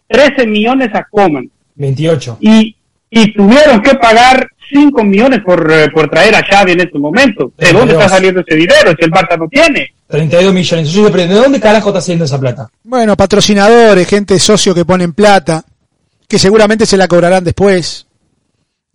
13 0.08 0.46
millones 0.46 0.90
a 0.94 1.04
Coman. 1.10 1.50
28. 1.74 2.38
Y, 2.40 2.76
y 3.10 3.32
tuvieron 3.32 3.82
que 3.82 3.94
pagar 3.96 4.48
5 4.72 5.02
millones 5.02 5.40
por, 5.44 5.68
eh, 5.72 5.88
por 5.92 6.08
traer 6.08 6.34
a 6.36 6.42
Xavi 6.44 6.72
en 6.72 6.80
este 6.82 6.98
momento. 6.98 7.52
¿De 7.58 7.66
dónde 7.72 7.94
32. 7.94 8.02
está 8.04 8.14
saliendo 8.16 8.40
ese 8.40 8.54
dinero? 8.56 8.92
Si 8.96 9.04
el 9.04 9.10
Barça 9.10 9.36
no 9.36 9.48
tiene. 9.48 9.92
32 10.06 10.54
millones. 10.54 10.94
¿de 10.94 11.26
dónde 11.34 11.58
carajo 11.60 11.88
está 11.88 12.00
saliendo 12.00 12.24
esa 12.24 12.38
plata? 12.38 12.68
Bueno, 12.84 13.16
patrocinadores, 13.16 14.06
gente 14.06 14.38
socio 14.38 14.74
que 14.74 14.84
ponen 14.84 15.12
plata, 15.12 15.64
que 16.28 16.38
seguramente 16.38 16.86
se 16.86 16.96
la 16.96 17.08
cobrarán 17.08 17.42
después. 17.44 18.06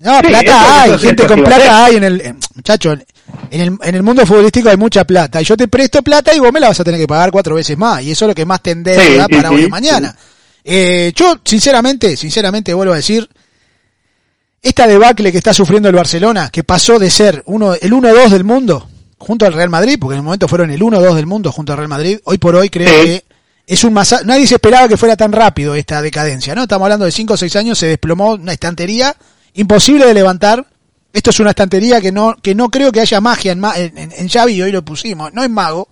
No, 0.04 0.20
Sí, 0.20 0.28
plata 0.28 0.84
hay, 0.84 1.00
gente 1.00 1.26
con 1.26 1.44
plata 1.44 1.86
hay 1.86 1.96
en 1.96 2.04
el, 2.04 2.22
eh, 2.22 2.36
muchacho, 2.56 2.92
en 2.92 3.02
el, 3.52 3.78
en 3.82 3.96
el 3.96 4.04
mundo 4.04 4.26
futbolístico 4.26 4.70
hay 4.70 4.78
mucha 4.78 5.06
plata. 5.06 5.42
Y 5.42 5.46
yo 5.46 5.56
te 5.56 5.68
presto 5.68 6.02
plata 6.02 6.34
y 6.34 6.40
vos 6.40 6.52
me 6.52 6.60
la 6.60 6.68
vas 6.68 6.80
a 6.80 6.84
tener 6.84 7.00
que 7.00 7.08
pagar 7.08 7.32
cuatro 7.32 7.56
veces 7.56 7.78
más. 7.78 8.04
Y 8.04 8.12
eso 8.12 8.26
es 8.26 8.30
lo 8.30 8.36
que 8.36 8.46
más 8.46 8.62
te 8.62 8.72
endeuda 8.72 9.02
Sí, 9.02 9.18
sí, 9.30 9.36
para 9.36 9.52
hoy 9.52 9.66
o 9.66 9.70
mañana. 9.70 10.16
Eh, 10.64 11.12
yo, 11.16 11.40
sinceramente, 11.44 12.18
sinceramente 12.18 12.74
vuelvo 12.74 12.94
a 12.94 12.98
decir, 12.98 13.30
esta 14.62 14.88
debacle 14.88 15.32
que 15.32 15.38
está 15.38 15.54
sufriendo 15.54 15.90
el 15.90 15.96
Barcelona, 15.96 16.50
que 16.50 16.64
pasó 16.64 17.00
de 17.00 17.10
ser 17.10 17.44
uno, 17.46 17.74
el 17.74 17.92
1-2 17.92 18.30
del 18.30 18.44
mundo, 18.44 18.88
junto 19.18 19.46
al 19.46 19.54
Real 19.54 19.70
Madrid, 19.70 19.98
porque 20.00 20.16
en 20.16 20.20
el 20.20 20.24
momento 20.24 20.48
fueron 20.48 20.72
el 20.72 20.82
1-2 20.82 21.16
del 21.16 21.26
mundo 21.26 21.52
junto 21.52 21.74
al 21.74 21.78
Real 21.78 21.90
Madrid, 21.90 22.20
hoy 22.24 22.38
por 22.38 22.56
hoy 22.56 22.70
creo 22.70 22.90
que 23.04 23.24
es 23.66 23.84
un 23.84 23.94
masa 23.94 24.22
nadie 24.26 24.46
se 24.46 24.56
esperaba 24.56 24.88
que 24.88 24.98
fuera 24.98 25.16
tan 25.16 25.32
rápido 25.32 25.76
esta 25.76 26.02
decadencia, 26.02 26.56
¿no? 26.56 26.64
Estamos 26.64 26.86
hablando 26.86 27.06
de 27.06 27.12
5 27.12 27.34
o 27.34 27.38
6 27.38 27.56
años, 27.56 27.80
se 27.80 27.88
desplomó 27.88 28.34
una 28.34 28.54
estantería 28.54 29.16
imposible 29.54 30.06
de 30.06 30.14
levantar. 30.14 30.66
Esto 31.12 31.30
es 31.30 31.40
una 31.40 31.52
estantería 31.52 32.02
que 32.02 32.12
no, 32.12 32.36
que 32.42 32.56
no 32.56 32.70
creo 32.70 32.92
que 32.92 33.02
haya 33.02 33.22
magia 33.22 33.52
en, 33.52 33.64
en, 33.64 34.12
en, 34.12 34.30
Xavi, 34.30 34.54
y 34.54 34.62
hoy 34.64 34.72
lo 34.72 34.84
pusimos, 34.84 35.32
no 35.34 35.44
es 35.44 35.50
mago. 35.50 35.88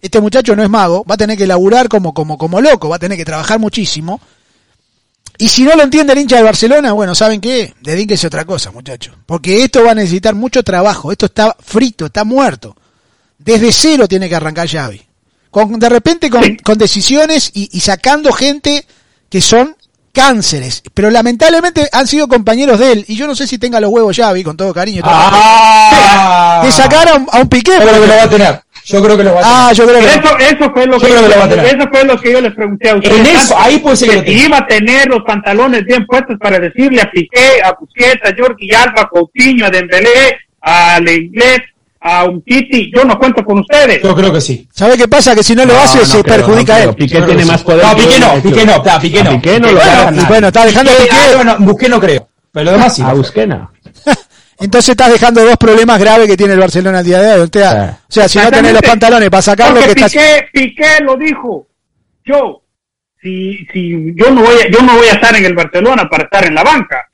Este 0.00 0.20
muchacho 0.20 0.54
no 0.56 0.62
es 0.62 0.70
mago, 0.70 1.04
va 1.04 1.14
a 1.14 1.18
tener 1.18 1.36
que 1.36 1.46
laburar 1.46 1.88
como, 1.88 2.14
como, 2.14 2.38
como 2.38 2.60
loco, 2.60 2.88
va 2.88 2.96
a 2.96 3.00
tener 3.00 3.18
que 3.18 3.24
trabajar 3.24 3.58
muchísimo. 3.58 4.20
Y 5.38 5.48
si 5.48 5.64
no 5.64 5.74
lo 5.74 5.82
entiende 5.82 6.12
el 6.12 6.20
hincha 6.20 6.36
de 6.36 6.42
Barcelona, 6.42 6.92
bueno, 6.92 7.14
¿saben 7.14 7.40
qué? 7.40 7.74
Dedíquese 7.80 8.26
a 8.26 8.28
otra 8.28 8.44
cosa, 8.44 8.70
muchachos. 8.70 9.16
Porque 9.26 9.64
esto 9.64 9.82
va 9.84 9.92
a 9.92 9.94
necesitar 9.94 10.34
mucho 10.34 10.62
trabajo. 10.62 11.10
Esto 11.10 11.26
está 11.26 11.56
frito, 11.58 12.06
está 12.06 12.24
muerto. 12.24 12.76
Desde 13.38 13.72
cero 13.72 14.06
tiene 14.06 14.28
que 14.28 14.36
arrancar 14.36 14.68
Xavi. 14.68 15.00
Con, 15.50 15.78
de 15.78 15.88
repente 15.88 16.30
con, 16.30 16.56
con 16.56 16.78
decisiones 16.78 17.50
y, 17.54 17.68
y 17.72 17.80
sacando 17.80 18.32
gente 18.32 18.86
que 19.28 19.40
son 19.40 19.76
cánceres. 20.12 20.82
Pero 20.94 21.10
lamentablemente 21.10 21.88
han 21.92 22.06
sido 22.06 22.28
compañeros 22.28 22.78
de 22.78 22.92
él. 22.92 23.04
Y 23.08 23.16
yo 23.16 23.26
no 23.26 23.34
sé 23.34 23.46
si 23.46 23.58
tenga 23.58 23.80
los 23.80 23.90
huevos 23.90 24.16
Xavi, 24.16 24.44
con 24.44 24.56
todo 24.56 24.72
cariño. 24.74 24.98
y 25.00 25.02
todo 25.02 25.12
¡Ah! 25.14 26.60
de 26.64 26.70
sacar 26.72 27.08
a 27.08 27.14
un, 27.14 27.26
a 27.30 27.40
un 27.40 27.48
piqué. 27.48 27.72
Yo 27.72 27.80
creo 27.86 28.00
que 28.00 28.06
lo 28.06 28.14
va 28.16 28.22
a 28.22 28.28
tener. 28.28 28.60
Yo 28.84 29.02
creo 29.02 29.16
que 29.16 29.24
lo 29.24 29.34
va 29.34 29.40
a 29.40 29.42
tener. 29.42 29.56
Ah, 29.56 29.72
yo 29.72 29.86
creo 29.86 30.00
que... 30.00 30.06
Eso, 30.06 30.38
eso 30.38 30.72
fue 30.72 30.86
lo 30.86 30.98
Yo 30.98 31.06
que 31.06 31.12
creo 31.12 31.22
que 31.22 31.28
lo 31.28 31.38
va 31.38 31.44
a 31.44 31.48
tener. 31.48 31.66
eso 31.66 31.88
fue 31.92 32.04
lo 32.04 32.20
que 32.20 32.32
yo 32.32 32.40
les 32.40 32.54
pregunté 32.54 32.90
a 32.90 32.96
ustedes. 32.96 33.16
En 33.18 33.26
eso, 33.26 33.56
antes, 33.56 33.66
ahí 33.66 33.78
puede 33.78 33.96
ser 33.96 34.08
que 34.10 34.14
lo 34.16 34.20
que 34.24 34.30
tenga. 34.32 34.44
iba 34.46 34.58
a 34.58 34.66
tener 34.66 35.08
los 35.08 35.22
pantalones 35.24 35.84
bien 35.84 36.04
puestos 36.06 36.36
para 36.40 36.58
decirle 36.58 37.00
a 37.00 37.10
Piqué, 37.10 37.62
a 37.64 37.72
Busquets, 37.78 38.22
a 38.24 38.34
Jordi 38.36 38.74
Alba, 38.74 39.02
a 39.02 39.08
Coutinho, 39.08 39.66
a 39.66 39.70
Dembélé, 39.70 40.38
a 40.60 40.98
Lenglet, 41.00 41.62
a 42.02 42.24
Umtiti. 42.24 42.90
Yo 42.94 43.04
no 43.04 43.18
cuento 43.18 43.44
con 43.44 43.60
ustedes. 43.60 44.02
Yo 44.02 44.14
creo 44.14 44.32
que 44.32 44.40
sí. 44.40 44.68
¿Sabe 44.72 44.96
qué 44.96 45.06
pasa? 45.06 45.34
Que 45.34 45.42
si 45.42 45.54
no 45.54 45.64
lo 45.64 45.78
hace, 45.78 45.98
no 45.98 46.04
se 46.04 46.22
creo, 46.22 46.36
perjudica 46.36 46.78
no 46.78 46.90
él. 46.90 46.96
Piqué 46.96 47.22
tiene 47.22 47.44
más 47.44 47.62
poder. 47.62 47.84
No, 47.84 47.96
Piqué 47.96 48.18
no. 48.18 48.42
Piqué 48.42 48.66
no, 48.66 48.72
está, 48.76 49.00
Piqué 49.00 49.22
no. 49.22 49.30
A 49.30 49.34
Piqué 49.34 49.60
no 49.60 49.72
lo 49.72 49.80
Bueno, 49.80 50.24
bueno, 50.28 50.46
está 50.48 50.66
dejando 50.66 50.90
Piqué, 50.90 51.02
Piqué. 51.04 51.16
ah, 51.16 51.36
bueno, 51.36 51.56
busqué 51.60 51.88
no 51.88 52.00
creo. 52.00 52.28
Pero 52.50 52.64
lo 52.64 52.72
demás 52.72 52.94
sí. 52.94 53.02
A 53.02 53.12
Busquena. 53.14 53.70
Entonces 54.58 54.90
estás 54.90 55.10
dejando 55.10 55.44
dos 55.44 55.56
problemas 55.56 55.98
graves 55.98 56.28
que 56.28 56.36
tiene 56.36 56.52
el 56.54 56.60
Barcelona 56.60 56.98
al 56.98 57.04
día 57.04 57.20
de 57.20 57.40
hoy. 57.40 57.40
O 57.40 57.50
sea, 57.52 57.98
o 58.08 58.12
sea 58.12 58.28
si 58.28 58.38
no 58.38 58.50
tenés 58.50 58.72
los 58.72 58.82
pantalones 58.82 59.30
para 59.30 59.42
sacarlo, 59.42 59.80
que 59.80 59.86
Porque 59.86 60.00
estás... 60.04 60.12
Piqué, 60.12 60.48
Piqué 60.52 61.02
lo 61.02 61.16
dijo. 61.16 61.66
Yo, 62.24 62.62
si, 63.20 63.66
si 63.72 64.14
yo 64.14 64.30
no 64.30 64.42
voy 64.42 64.54
a, 64.54 64.70
yo 64.70 64.82
no 64.82 64.96
voy 64.96 65.06
a 65.08 65.12
estar 65.12 65.34
en 65.34 65.44
el 65.44 65.54
Barcelona 65.54 66.08
para 66.08 66.24
estar 66.24 66.44
en 66.46 66.54
la 66.54 66.62
banca. 66.62 67.08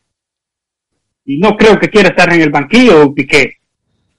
Y 1.24 1.38
no 1.38 1.56
creo 1.56 1.78
que 1.78 1.88
quiera 1.88 2.08
estar 2.08 2.32
en 2.32 2.40
el 2.42 2.50
banquillo, 2.50 3.14
Piqué. 3.14 3.58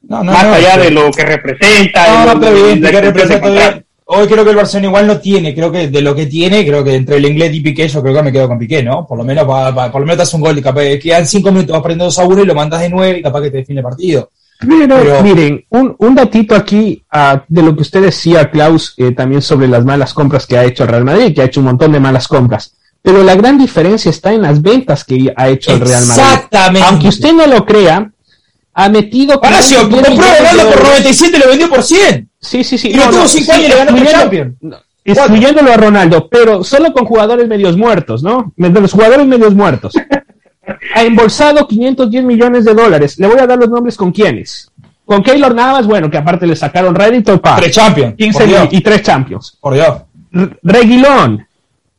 No, 0.08 0.24
no, 0.24 0.32
más 0.32 0.46
no, 0.46 0.54
allá 0.54 0.74
sí. 0.76 0.80
de 0.82 0.92
lo 0.92 1.12
que 1.12 1.24
representa. 1.26 2.26
No, 2.26 2.32
está 2.34 2.52
bien, 2.52 2.82
de 2.82 3.02
representa. 3.02 3.82
Hoy 4.12 4.26
creo 4.28 4.44
que 4.44 4.50
el 4.50 4.56
Barcelona 4.56 4.88
igual 4.88 5.06
no 5.08 5.20
tiene, 5.20 5.54
creo 5.54 5.72
que 5.72 5.88
de 5.88 6.02
lo 6.02 6.16
que 6.16 6.26
tiene, 6.26 6.66
creo 6.66 6.84
que 6.84 6.96
entre 6.96 7.18
el 7.18 7.26
inglés 7.26 7.54
y 7.54 7.60
Piqué, 7.62 7.88
yo 7.88 8.02
creo 8.02 8.16
que 8.16 8.24
me 8.24 8.32
quedo 8.32 8.48
con 8.48 8.58
Piqué, 8.58 8.82
¿no? 8.82 9.06
Por 9.06 9.20
lo 9.20 9.24
menos 9.24 9.48
va, 9.48 9.70
va- 9.70 9.92
por 9.92 10.02
lo 10.02 10.08
menos 10.08 10.18
te 10.18 10.24
hace 10.24 10.36
un 10.36 10.42
gol 10.42 10.58
y 10.58 10.64
capaz 10.64 10.82
quedan 11.00 11.28
cinco 11.28 11.52
minutos, 11.52 11.74
vas 11.74 11.82
perdiendo 11.84 12.06
2 12.06 12.18
a 12.18 12.26
1 12.26 12.42
y 12.42 12.46
lo 12.48 12.56
mandas 12.56 12.82
de 12.82 12.90
9 12.90 13.20
y 13.20 13.22
capaz 13.22 13.42
que 13.44 13.52
te 13.52 13.58
define 13.58 13.82
el 13.82 13.84
partido. 13.84 14.30
Pero, 14.68 14.96
Pero- 14.98 15.22
miren, 15.22 15.64
un, 15.70 15.96
un 16.00 16.16
datito 16.16 16.56
aquí 16.56 17.04
ah, 17.12 17.44
de 17.48 17.62
lo 17.62 17.76
que 17.76 17.84
usted 17.84 18.02
decía, 18.02 18.50
Klaus, 18.50 18.96
eh, 18.98 19.12
también 19.12 19.44
sobre 19.44 19.68
las 19.68 19.86
malas 19.86 20.12
compras 20.16 20.48
que 20.48 20.58
ha 20.58 20.64
hecho 20.66 20.84
el 20.86 20.90
Real 20.90 21.06
Madrid, 21.06 21.34
que 21.36 21.42
ha 21.44 21.46
hecho 21.46 21.60
un 21.60 21.68
montón 21.68 21.92
de 21.92 22.00
malas 22.00 22.28
compras. 22.28 22.74
Pero 23.04 23.24
la 23.24 23.36
gran 23.36 23.60
diferencia 23.60 24.10
está 24.10 24.34
en 24.34 24.42
las 24.42 24.60
ventas 24.62 25.04
que 25.04 25.32
ha 25.36 25.48
hecho 25.50 25.72
el 25.72 25.82
Real 25.82 26.04
Madrid. 26.08 26.24
Exactamente. 26.24 26.88
Aunque 26.90 27.08
usted 27.10 27.32
no 27.32 27.46
lo 27.46 27.64
crea, 27.64 28.12
ha 28.80 28.90
metido... 28.90 29.42
Palacio, 29.42 29.80
510 29.90 30.08
compró 30.08 30.38
Ronaldo 30.38 30.64
por 30.64 30.78
euros. 30.78 30.90
97 30.90 31.38
y 31.38 31.40
lo 31.40 31.48
vendió 31.50 31.70
por 31.70 31.84
100. 31.84 32.30
Sí, 32.40 32.64
sí, 32.64 32.78
sí. 32.78 32.90
Y 32.90 32.94
lo 32.94 33.10
tuvo 33.10 33.28
cinco 33.28 33.52
años 33.52 33.66
y 33.66 33.70
le 33.70 33.76
ganó 33.76 33.98
por 33.98 34.08
Champions. 34.08 34.56
no, 34.62 34.78
Excluyéndolo 35.04 35.74
a 35.74 35.78
Ronaldo, 35.78 36.30
pero 36.30 36.64
solo 36.64 36.94
con 36.94 37.06
jugadores 37.06 37.48
medios 37.48 37.76
muertos, 37.76 38.24
¿no? 38.24 38.54
De 38.56 38.70
los 38.70 38.92
jugadores 38.94 39.28
medios 39.28 39.54
muertos. 39.54 39.94
Ha 40.94 41.02
embolsado 41.02 41.68
510 41.68 42.24
millones 42.24 42.64
de 42.64 42.76
dólares. 42.76 43.18
Le 43.18 43.26
voy 43.26 43.40
a 43.40 43.48
dar 43.48 43.58
los 43.58 43.70
nombres 43.70 43.98
con 43.98 44.12
quiénes. 44.12 44.70
Con 45.04 45.24
Keylor 45.24 45.56
Navas, 45.56 45.88
bueno, 45.88 46.12
que 46.12 46.18
aparte 46.20 46.46
le 46.46 46.56
sacaron 46.56 46.94
rédito, 46.94 47.42
pa, 47.42 47.56
Tres 47.56 47.72
Champions. 47.72 48.14
15 48.16 48.38
por 48.40 48.48
Dios. 48.48 48.68
y 48.70 48.82
tres 48.82 49.02
Champions. 49.02 49.58
Por 49.60 49.74
Dios. 49.74 50.04
Reguilón, 50.62 51.48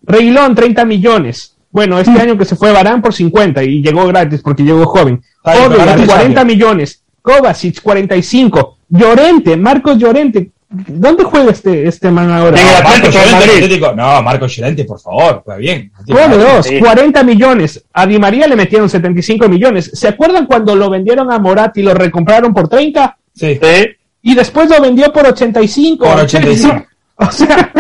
Reguilón, 0.03 0.55
30 0.55 0.85
millones. 0.85 1.57
Bueno, 1.73 1.99
este 1.99 2.21
año 2.21 2.39
que 2.39 2.45
se 2.45 2.55
fue 2.55 2.73
Barán 2.73 3.03
por 3.03 3.13
50 3.13 3.63
y 3.65 3.83
llegó 3.83 4.07
gratis 4.07 4.41
porque 4.41 4.63
llegó 4.63 4.87
joven. 4.87 5.21
Está 5.45 5.53
bien, 5.53 5.65
pero 5.65 5.83
Odegaard, 5.83 5.89
ganaste 5.89 6.07
40 6.07 6.41
Champions. 6.41 6.47
millones. 6.47 7.03
Kovacic, 7.23 7.83
45. 7.83 8.77
Llorente, 8.89 9.57
Marcos 9.57 9.99
Llorente. 9.99 10.51
¿Dónde 10.73 11.25
juega 11.25 11.51
este, 11.51 11.89
este 11.89 12.11
man 12.13 12.31
ahora? 12.31 12.57
Ah, 12.85 12.95
Llorente. 13.03 13.81
No, 13.97 14.23
Marco 14.23 14.47
Llorente, 14.47 14.85
por 14.85 15.01
favor, 15.01 15.43
juega 15.45 15.59
bien. 15.59 15.91
Pone 16.07 16.37
dos, 16.37 16.67
Sí. 16.67 16.79
40 16.79 17.25
millones. 17.25 17.85
A 17.93 18.07
Di 18.07 18.19
María 18.19 18.47
le 18.47 18.55
metieron 18.57 18.89
75 18.89 19.49
millones. 19.49 19.91
¿Se 19.95 20.07
acuerdan 20.09 20.47
cuando 20.47 20.77
lo 20.77 20.89
vendieron 20.89 21.33
a 21.33 21.39
Morat 21.41 21.77
y 21.79 21.83
lo 21.83 21.93
recompraron 21.95 22.55
por 22.55 22.69
30? 22.69 23.17
Sí. 23.35 23.59
Sí. 23.61 23.89
Y 24.23 24.35
después 24.35 24.69
lo 24.69 24.81
vendió 24.81 25.13
por 25.13 25.27
85. 25.27 26.05
Por 26.05 26.21
85. 26.21 26.87
O 27.23 27.31
sea, 27.31 27.71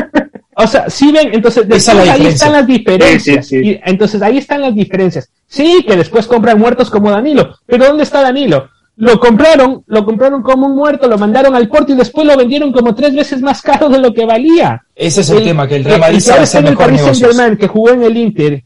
O 0.62 0.66
sea, 0.66 0.90
sí 0.90 1.10
ven, 1.10 1.30
entonces 1.32 1.66
es 1.68 1.88
ahí 1.88 2.26
están 2.26 2.52
las 2.52 2.66
diferencias. 2.66 3.46
Sí, 3.46 3.58
sí, 3.58 3.64
sí. 3.64 3.70
Y, 3.70 3.80
entonces 3.84 4.20
ahí 4.22 4.38
están 4.38 4.60
las 4.60 4.74
diferencias. 4.74 5.30
Sí, 5.46 5.84
que 5.86 5.96
después 5.96 6.26
compran 6.26 6.58
muertos 6.58 6.90
como 6.90 7.10
Danilo. 7.10 7.56
Pero 7.66 7.86
¿dónde 7.86 8.02
está 8.02 8.20
Danilo? 8.22 8.68
Lo 8.96 9.18
compraron, 9.18 9.82
lo 9.86 10.04
compraron 10.04 10.42
como 10.42 10.66
un 10.66 10.76
muerto, 10.76 11.08
lo 11.08 11.16
mandaron 11.16 11.54
al 11.54 11.68
Porto 11.68 11.92
y 11.92 11.96
después 11.96 12.26
lo 12.26 12.36
vendieron 12.36 12.70
como 12.70 12.94
tres 12.94 13.14
veces 13.14 13.40
más 13.40 13.62
caro 13.62 13.88
de 13.88 13.98
lo 13.98 14.12
que 14.12 14.26
valía. 14.26 14.82
Ese 14.94 15.22
es 15.22 15.30
el, 15.30 15.42
tema, 15.42 15.66
que 15.66 15.76
el 15.76 15.84
Real 15.84 16.00
Madrid 16.00 16.18
está 16.18 16.58
en 16.58 16.66
el 16.66 16.76
mejores 16.76 17.00
Paris. 17.00 17.18
Saint-Germain, 17.18 17.56
que 17.56 17.66
jugó 17.66 17.90
en 17.90 18.02
el 18.02 18.16
Inter. 18.16 18.62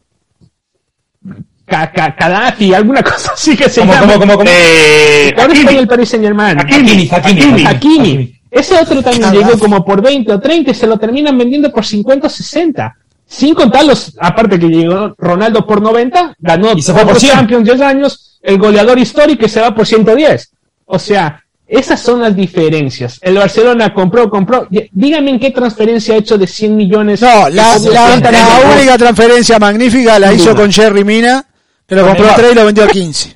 Gaddafi, 1.65 2.73
alguna 2.73 3.01
cosa 3.03 3.31
así 3.33 3.55
que 3.55 3.69
se 3.69 3.79
¿Cómo, 3.79 3.93
llama. 3.93 4.07
cómo, 4.07 4.19
cómo, 4.19 4.37
cómo? 4.39 4.49
Eh, 4.49 5.33
Ahora 5.37 5.53
está 5.53 5.71
en 5.71 5.77
el 5.77 5.87
Paris 5.87 6.09
Saint 6.09 6.25
Germain. 6.25 6.59
Hakimi, 6.59 7.09
Hakimi, 7.09 7.65
Hakimi. 7.65 8.34
Ese 8.51 8.75
otro 8.79 9.01
también 9.01 9.31
llegó 9.33 9.59
como 9.59 9.83
por 9.83 10.01
20 10.01 10.31
o 10.33 10.39
30 10.39 10.71
y 10.71 10.73
se 10.73 10.87
lo 10.87 10.97
terminan 10.97 11.37
vendiendo 11.37 11.71
por 11.71 11.85
50 11.85 12.27
o 12.27 12.29
60. 12.29 12.95
Sin 13.27 13.55
contar 13.55 13.83
los, 13.85 14.15
aparte 14.19 14.59
que 14.59 14.67
llegó 14.67 15.13
Ronaldo 15.17 15.65
por 15.65 15.81
90, 15.81 16.35
ganó 16.39 16.73
Y 16.73 16.81
se 16.81 16.93
fue 16.93 17.01
por 17.01 17.11
otros 17.13 17.23
100. 17.23 17.33
Champions 17.33 17.63
10 17.65 17.81
años, 17.81 18.39
el 18.41 18.57
goleador 18.59 18.99
histórico 18.99 19.45
y 19.45 19.49
se 19.49 19.59
va 19.61 19.73
por 19.73 19.85
110. 19.87 20.51
O 20.85 20.99
sea, 20.99 21.41
esas 21.67 21.99
son 21.99 22.21
las 22.21 22.35
diferencias. 22.35 23.17
El 23.21 23.35
Barcelona 23.37 23.91
compró, 23.93 24.29
compró. 24.29 24.67
Díganme 24.69 25.31
en 25.31 25.39
qué 25.39 25.49
transferencia 25.49 26.13
ha 26.13 26.17
hecho 26.17 26.37
de 26.37 26.45
100 26.45 26.75
millones. 26.75 27.21
No, 27.21 27.49
la, 27.49 27.77
la- 27.79 28.05
80 28.05 28.31
la 28.31 28.47
única 28.77 28.97
transferencia 28.99 29.57
magnífica 29.57 30.19
la 30.19 30.31
hizo 30.31 30.55
con 30.55 30.71
Jerry 30.71 31.03
Mina, 31.03 31.43
que 31.87 31.95
lo 31.95 32.05
compró 32.05 32.25
a 32.25 32.37
Neymar. 32.37 32.39
3 32.39 32.51
y 32.51 32.55
lo 32.55 32.65
vendió 32.65 32.83
a 32.83 32.87
15. 32.87 33.34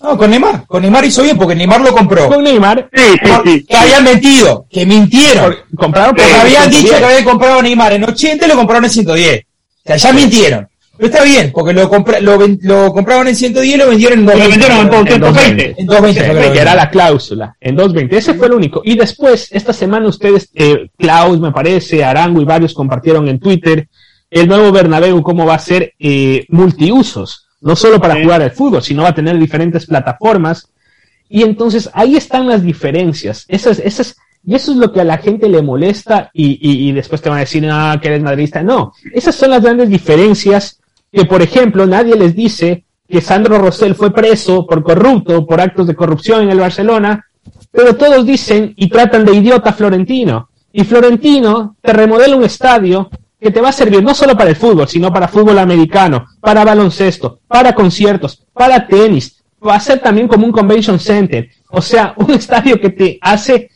No, 0.00 0.16
con 0.16 0.30
Neymar. 0.30 0.64
Con 0.66 0.82
Neymar 0.82 1.04
hizo 1.04 1.22
bien 1.22 1.36
porque 1.36 1.54
Neymar 1.56 1.80
lo 1.80 1.92
compró. 1.92 2.28
Con 2.28 2.44
Neymar. 2.44 2.88
Sí, 2.92 3.02
sí, 3.22 3.30
sí. 3.44 3.64
Que 3.64 3.76
habían 3.76 4.04
mentido, 4.04 4.66
que 4.70 4.86
mintieron. 4.86 5.56
compraron 5.76 6.14
por 6.14 6.24
Porque 6.24 6.40
habían 6.40 6.70
110. 6.72 6.82
dicho 6.84 6.98
que 6.98 7.04
habían 7.04 7.24
comprado 7.24 7.58
a 7.58 7.62
Neymar 7.62 7.92
en 7.94 8.04
80 8.04 8.46
y 8.46 8.48
lo 8.48 8.56
compraron 8.56 8.84
en 8.84 8.90
110. 8.90 9.40
O 9.40 9.46
sea, 9.84 9.96
ya 9.96 10.12
mintieron. 10.12 10.68
Pero 10.96 11.10
está 11.12 11.22
bien, 11.24 11.52
porque 11.54 11.72
lo, 11.72 11.88
compra- 11.88 12.18
lo, 12.20 12.38
lo 12.62 12.92
compraron 12.92 13.28
en 13.28 13.36
110 13.36 13.74
y 13.74 13.78
lo 13.78 13.88
vendieron 13.88 14.18
en 14.20 14.26
Lo 14.26 14.32
220. 14.32 14.66
vendieron 14.66 14.78
en 14.78 15.12
En 15.14 15.20
220. 15.20 15.80
En 15.80 15.86
220 15.86 16.24
fue 16.32 16.42
que 16.52 16.54
lo 16.56 16.60
era 16.62 16.74
la 16.74 16.90
cláusula, 16.90 17.56
en 17.60 17.76
2.20. 17.76 18.12
Ese 18.14 18.34
fue 18.34 18.46
el 18.48 18.52
único. 18.54 18.82
Y 18.84 18.96
después, 18.96 19.48
esta 19.52 19.72
semana 19.72 20.08
ustedes, 20.08 20.48
eh, 20.54 20.88
Klaus, 20.98 21.38
me 21.40 21.52
parece, 21.52 22.04
Arango 22.04 22.40
y 22.40 22.44
varios 22.44 22.74
compartieron 22.74 23.28
en 23.28 23.38
Twitter 23.38 23.88
el 24.30 24.46
nuevo 24.48 24.72
Bernabéu, 24.72 25.22
cómo 25.22 25.46
va 25.46 25.54
a 25.54 25.58
ser 25.60 25.94
eh, 26.00 26.44
multiusos. 26.48 27.47
No 27.60 27.74
solo 27.76 28.00
para 28.00 28.20
jugar 28.22 28.42
al 28.42 28.50
fútbol, 28.50 28.82
sino 28.82 29.02
va 29.02 29.10
a 29.10 29.14
tener 29.14 29.38
diferentes 29.38 29.86
plataformas. 29.86 30.70
Y 31.28 31.42
entonces 31.42 31.90
ahí 31.92 32.16
están 32.16 32.48
las 32.48 32.62
diferencias. 32.62 33.44
Esas, 33.48 33.78
esas, 33.78 34.16
y 34.44 34.54
eso 34.54 34.72
es 34.72 34.78
lo 34.78 34.92
que 34.92 35.00
a 35.00 35.04
la 35.04 35.18
gente 35.18 35.48
le 35.48 35.62
molesta 35.62 36.30
y, 36.32 36.58
y, 36.60 36.88
y 36.88 36.92
después 36.92 37.20
te 37.20 37.28
van 37.28 37.38
a 37.38 37.42
decir, 37.42 37.68
ah, 37.70 37.98
que 38.00 38.08
eres 38.08 38.22
madridista. 38.22 38.62
No, 38.62 38.92
esas 39.12 39.34
son 39.34 39.50
las 39.50 39.62
grandes 39.62 39.88
diferencias 39.88 40.80
que, 41.12 41.24
por 41.24 41.42
ejemplo, 41.42 41.86
nadie 41.86 42.16
les 42.16 42.34
dice 42.34 42.84
que 43.08 43.20
Sandro 43.20 43.58
Rosell 43.58 43.94
fue 43.94 44.12
preso 44.12 44.66
por 44.66 44.82
corrupto, 44.82 45.46
por 45.46 45.60
actos 45.60 45.86
de 45.86 45.94
corrupción 45.94 46.42
en 46.42 46.50
el 46.50 46.60
Barcelona, 46.60 47.26
pero 47.70 47.96
todos 47.96 48.24
dicen 48.24 48.74
y 48.76 48.88
tratan 48.88 49.24
de 49.24 49.34
idiota 49.34 49.70
a 49.70 49.72
Florentino. 49.72 50.50
Y 50.72 50.84
Florentino 50.84 51.76
te 51.80 51.92
remodela 51.92 52.36
un 52.36 52.44
estadio 52.44 53.10
que 53.40 53.50
te 53.50 53.60
va 53.60 53.68
a 53.68 53.72
servir 53.72 54.02
no 54.02 54.14
solo 54.14 54.36
para 54.36 54.50
el 54.50 54.56
fútbol, 54.56 54.88
sino 54.88 55.12
para 55.12 55.28
fútbol 55.28 55.58
americano, 55.58 56.26
para 56.40 56.64
baloncesto, 56.64 57.40
para 57.46 57.74
conciertos, 57.74 58.44
para 58.52 58.86
tenis. 58.86 59.42
Va 59.66 59.74
a 59.76 59.80
ser 59.80 60.00
también 60.00 60.28
como 60.28 60.46
un 60.46 60.52
convention 60.52 60.98
center. 60.98 61.48
O 61.70 61.80
sea, 61.82 62.14
un 62.16 62.30
estadio 62.32 62.80
que 62.80 62.90
te 62.90 63.18
hace 63.20 63.70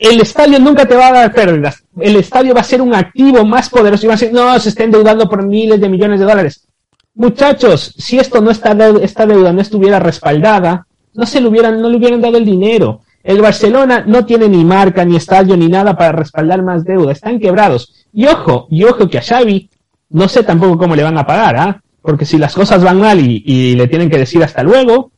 el 0.00 0.20
estadio 0.20 0.58
nunca 0.58 0.86
te 0.86 0.96
va 0.96 1.08
a 1.08 1.12
dar 1.12 1.32
pérdidas. 1.34 1.84
El 2.00 2.16
estadio 2.16 2.54
va 2.54 2.62
a 2.62 2.64
ser 2.64 2.82
un 2.82 2.94
activo 2.94 3.44
más 3.44 3.68
poderoso 3.68 4.04
y 4.04 4.08
va 4.08 4.14
a 4.14 4.16
decir, 4.16 4.32
no, 4.34 4.58
se 4.58 4.70
está 4.70 4.82
endeudando 4.84 5.28
por 5.28 5.46
miles 5.46 5.80
de 5.80 5.88
millones 5.88 6.18
de 6.18 6.26
dólares. 6.26 6.66
Muchachos, 7.14 7.94
si 7.96 8.18
esto 8.18 8.40
no 8.40 8.50
está, 8.50 8.74
deu- 8.74 9.00
esta 9.02 9.24
deuda 9.26 9.52
no 9.52 9.60
estuviera 9.60 10.00
respaldada, 10.00 10.86
no 11.12 11.26
se 11.26 11.40
le 11.40 11.46
hubieran, 11.48 11.80
no 11.80 11.88
le 11.88 11.96
hubieran 11.98 12.20
dado 12.20 12.36
el 12.38 12.44
dinero. 12.44 13.02
El 13.22 13.40
Barcelona 13.40 14.02
no 14.04 14.26
tiene 14.26 14.48
ni 14.48 14.64
marca, 14.64 15.04
ni 15.04 15.16
estadio, 15.16 15.56
ni 15.56 15.68
nada 15.68 15.96
para 15.96 16.12
respaldar 16.12 16.62
más 16.62 16.84
deuda. 16.84 17.12
Están 17.12 17.38
quebrados. 17.38 18.03
Y 18.14 18.26
ojo, 18.26 18.68
y 18.70 18.84
ojo 18.84 19.08
que 19.08 19.18
a 19.18 19.22
Xavi, 19.22 19.68
no 20.10 20.28
sé 20.28 20.42
tampoco 20.44 20.78
cómo 20.78 20.94
le 20.94 21.02
van 21.02 21.18
a 21.18 21.26
pagar, 21.26 21.56
¿ah? 21.56 21.80
Porque 22.00 22.24
si 22.24 22.38
las 22.38 22.54
cosas 22.54 22.82
van 22.84 23.00
mal 23.00 23.18
y, 23.20 23.42
y 23.44 23.74
le 23.74 23.88
tienen 23.88 24.08
que 24.10 24.18
decir 24.18 24.42
hasta 24.44 24.62
luego, 24.62 25.10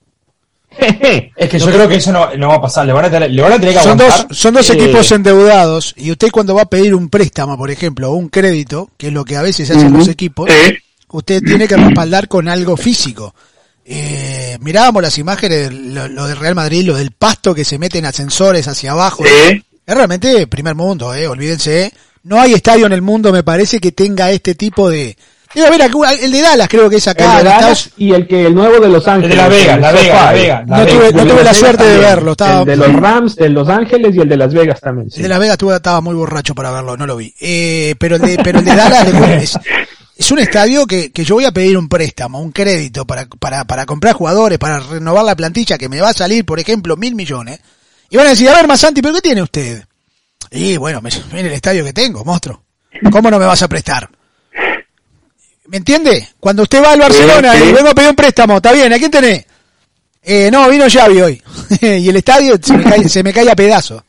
Es 1.36 1.48
que 1.48 1.58
yo 1.58 1.66
creo 1.66 1.88
que 1.88 1.94
eso 1.96 2.12
no, 2.12 2.34
no 2.36 2.48
va 2.48 2.54
a 2.56 2.60
pasar. 2.60 2.84
Le 2.86 2.92
van 2.92 3.06
a 3.06 3.10
tener, 3.10 3.30
le 3.30 3.40
van 3.42 3.52
a 3.52 3.58
tener 3.58 3.74
que 3.74 3.80
Son 3.80 3.92
aguantar. 4.00 4.28
dos, 4.28 4.36
son 4.38 4.54
dos 4.54 4.68
Eh, 4.70 4.74
equipos 4.74 5.10
endeudados 5.12 5.94
y 5.96 6.10
usted 6.10 6.28
cuando 6.30 6.54
va 6.54 6.62
a 6.62 6.66
pedir 6.70 6.94
un 6.94 7.08
préstamo, 7.08 7.56
por 7.56 7.70
ejemplo, 7.70 8.10
o 8.10 8.14
un 8.14 8.28
crédito, 8.28 8.90
que 8.98 9.06
es 9.08 9.12
lo 9.12 9.24
que 9.24 9.36
a 9.36 9.42
veces 9.42 9.70
hacen 9.70 9.92
los 9.92 10.08
equipos, 10.08 10.50
usted 11.08 11.42
tiene 11.42 11.66
que 11.66 11.76
respaldar 11.76 12.28
con 12.28 12.48
algo 12.48 12.76
físico. 12.76 13.34
Eh, 13.86 14.58
mirábamos 14.60 15.02
las 15.02 15.16
imágenes, 15.16 15.72
lo, 15.72 16.08
lo 16.08 16.26
del 16.26 16.36
Real 16.36 16.54
Madrid, 16.56 16.84
lo 16.84 16.96
del 16.96 17.12
pasto 17.12 17.54
que 17.54 17.64
se 17.64 17.78
mete 17.78 17.98
en 17.98 18.06
ascensores 18.06 18.66
hacia 18.68 18.92
abajo. 18.92 19.24
Es 19.24 19.94
realmente 19.94 20.46
primer 20.46 20.74
mundo, 20.74 21.14
eh, 21.14 21.26
olvídense. 21.28 21.92
No 22.26 22.40
hay 22.40 22.54
estadio 22.54 22.86
en 22.86 22.92
el 22.92 23.02
mundo, 23.02 23.32
me 23.32 23.42
parece, 23.44 23.78
que 23.78 23.92
tenga 23.92 24.30
este 24.32 24.54
tipo 24.54 24.90
de... 24.90 25.16
Debe 25.54 25.68
haber 25.68 25.80
el 26.20 26.32
de 26.32 26.42
Dallas 26.42 26.68
creo 26.68 26.90
que 26.90 26.96
es 26.96 27.06
el 27.06 27.12
acá. 27.12 27.22
de 27.34 27.38
en 27.38 27.44
Dallas 27.46 27.54
Estados- 27.86 27.90
y 27.96 28.12
el 28.12 28.26
que 28.26 28.46
el 28.46 28.54
nuevo 28.54 28.78
de 28.80 28.88
Los 28.88 29.06
Ángeles. 29.08 29.30
El 29.30 29.36
de 29.38 29.42
La 29.42 29.48
Vega, 29.48 29.74
el 29.76 29.80
La 29.80 29.92
Vega, 29.92 30.14
La 30.14 30.20
SoFi. 30.30 30.40
Vega. 30.40 30.64
La 30.66 30.76
No 30.78 30.84
Vega. 30.84 30.86
tuve- 30.98 31.12
no 31.12 31.20
El 31.22 31.28
de 31.28 31.32
tuve 31.34 31.44
la 31.44 31.54
suerte 31.54 31.84
de 31.84 31.98
verlo, 31.98 32.30
estaba- 32.32 32.60
El 32.60 32.66
de 32.66 32.76
los 32.76 32.92
Rams, 32.94 33.36
de 33.36 33.48
Los 33.48 33.68
Ángeles 33.68 34.14
y 34.16 34.18
el 34.20 34.28
de 34.28 34.36
Las 34.36 34.52
Vegas 34.52 34.80
también. 34.80 35.08
sí. 35.10 35.16
El 35.18 35.22
de 35.22 35.28
Las 35.28 35.38
Vegas 35.38 35.58
estaba 35.76 36.00
muy 36.00 36.14
borracho 36.14 36.54
para 36.54 36.72
verlo, 36.72 36.96
no 36.96 37.06
lo 37.06 37.16
vi. 37.16 37.32
Eh, 37.40 37.94
pero, 37.98 38.16
el 38.16 38.22
de, 38.22 38.38
pero 38.42 38.58
el 38.58 38.64
de 38.64 38.74
Dallas 38.74 39.58
es 40.18 40.30
un 40.32 40.38
estadio 40.40 40.84
que, 40.86 41.12
que 41.12 41.24
yo 41.24 41.36
voy 41.36 41.44
a 41.44 41.52
pedir 41.52 41.78
un 41.78 41.88
préstamo, 41.88 42.40
un 42.40 42.50
crédito 42.50 43.06
para, 43.06 43.26
para, 43.26 43.64
para 43.64 43.86
comprar 43.86 44.14
jugadores, 44.14 44.58
para 44.58 44.80
renovar 44.80 45.24
la 45.24 45.36
plantilla, 45.36 45.78
que 45.78 45.88
me 45.88 46.00
va 46.00 46.10
a 46.10 46.14
salir, 46.14 46.44
por 46.44 46.58
ejemplo, 46.58 46.96
mil 46.96 47.14
millones. 47.14 47.60
Y 48.10 48.16
van 48.16 48.26
a 48.26 48.30
decir, 48.30 48.48
a 48.50 48.54
ver, 48.54 48.66
Masanti, 48.66 49.00
¿pero 49.00 49.14
qué 49.14 49.20
tiene 49.22 49.42
usted? 49.42 49.84
Y 50.50 50.76
bueno, 50.76 51.00
me- 51.00 51.10
mire 51.32 51.48
el 51.48 51.54
estadio 51.54 51.84
que 51.84 51.92
tengo, 51.92 52.24
monstruo. 52.24 52.62
¿Cómo 53.10 53.30
no 53.30 53.38
me 53.38 53.44
vas 53.46 53.62
a 53.62 53.68
prestar? 53.68 54.08
¿Me 55.68 55.78
entiende? 55.78 56.28
Cuando 56.38 56.62
usted 56.62 56.82
va 56.82 56.92
al 56.92 57.00
Barcelona 57.00 57.52
Sí, 57.52 57.58
sí. 57.62 57.68
y 57.68 57.72
vengo 57.72 57.88
a 57.90 57.94
pedir 57.94 58.08
un 58.10 58.16
préstamo, 58.16 58.56
está 58.56 58.72
bien, 58.72 58.92
¿a 58.92 58.98
quién 58.98 59.10
tenés? 59.10 59.44
Eh, 60.22 60.48
no, 60.50 60.68
vino 60.68 60.84
Xavi 60.88 61.20
hoy. 61.20 61.42
y 61.80 62.08
el 62.08 62.16
estadio 62.16 62.56
se 62.62 62.76
me 62.76 62.84
cae, 62.84 63.08
se 63.08 63.22
me 63.22 63.32
cae 63.32 63.50
a 63.50 63.56
pedazos. 63.56 64.02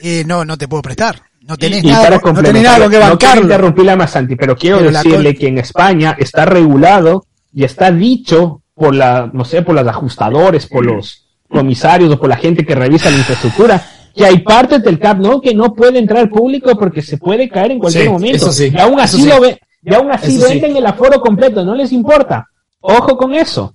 Eh, 0.00 0.22
no, 0.26 0.44
no 0.44 0.56
te 0.58 0.68
puedo 0.68 0.82
prestar. 0.82 1.22
No 1.42 1.56
tenés 1.56 1.84
Y 1.84 1.88
nada, 1.88 1.96
no 1.96 2.02
tenés 2.04 2.10
nada 2.10 2.20
con 2.20 2.20
que 2.20 2.34
complementar, 2.42 2.80
no 2.80 2.88
quiero 2.88 3.04
bancarlo. 3.06 3.42
interrumpir 3.42 3.90
a 3.90 3.96
Masanti, 3.96 4.36
pero 4.36 4.56
quiero 4.56 4.78
Pero 4.78 4.90
decirle 4.92 5.34
que 5.34 5.48
en 5.48 5.58
España 5.58 6.16
está 6.18 6.44
regulado 6.46 7.26
y 7.52 7.64
está 7.64 7.90
dicho 7.90 8.62
por 8.74 8.94
la, 8.94 9.30
no 9.32 9.44
sé, 9.44 9.62
por 9.62 9.74
los 9.74 9.86
ajustadores, 9.86 10.66
por 10.66 10.84
los 10.84 11.26
comisarios 11.48 12.12
o 12.12 12.18
por 12.18 12.28
la 12.28 12.36
gente 12.36 12.64
que 12.64 12.74
revisa 12.74 13.10
la 13.10 13.18
infraestructura, 13.18 13.86
que 14.16 14.24
hay 14.24 14.38
partes 14.38 14.82
del 14.82 14.98
Camp 14.98 15.20
Nou 15.20 15.40
que 15.40 15.54
no 15.54 15.74
puede 15.74 15.98
entrar 15.98 16.28
público 16.30 16.76
porque 16.78 17.02
se 17.02 17.18
puede 17.18 17.48
caer 17.48 17.72
en 17.72 17.78
cualquier 17.80 18.04
Sí, 18.04 18.08
momento. 18.10 18.36
eso 18.36 18.52
sí, 18.52 18.70
y 18.72 18.78
aún 18.78 19.00
así 19.00 19.20
sí. 19.22 19.28
lo 19.28 19.40
ve, 19.40 19.60
y 19.82 19.92
aún 19.94 20.10
así 20.12 20.36
Eso 20.36 20.46
sí. 20.46 20.52
venden 20.54 20.76
el 20.76 20.86
aforo 20.86 21.20
completo, 21.20 21.64
no 21.64 21.74
les 21.74 21.90
importa. 21.92 22.48
Ojo 22.80 23.16
con 23.16 23.34
eso. 23.34 23.74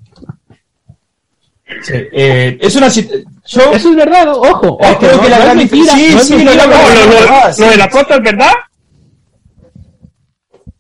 Sí, 1.84 1.94
eh, 2.14 2.58
es 2.62 2.76
una 2.76 2.88
yo 2.90 3.62
Eso 3.74 3.90
es 3.90 3.96
verdad, 3.96 4.28
ojo. 4.30 4.78
Eh, 4.82 4.88
ojo, 4.90 5.00
creo 5.00 5.16
no, 5.18 5.22
que 5.22 5.30
la 5.30 5.36
no 5.38 5.42
es 5.42 5.46
gran 5.46 5.58
mentira, 5.58 5.94
sí, 5.94 6.10
no 6.14 6.20
es 6.20 6.28
sí, 6.28 6.36
mentira, 6.36 6.66
lo- 6.66 6.72
no, 6.72 6.78
lo- 6.78 7.06
no, 7.06 7.12
lo- 7.50 7.58
no. 7.66 7.72
de 7.72 7.78
la 7.78 7.90
foto 7.90 8.14
es 8.16 8.22
verdad. 8.24 8.52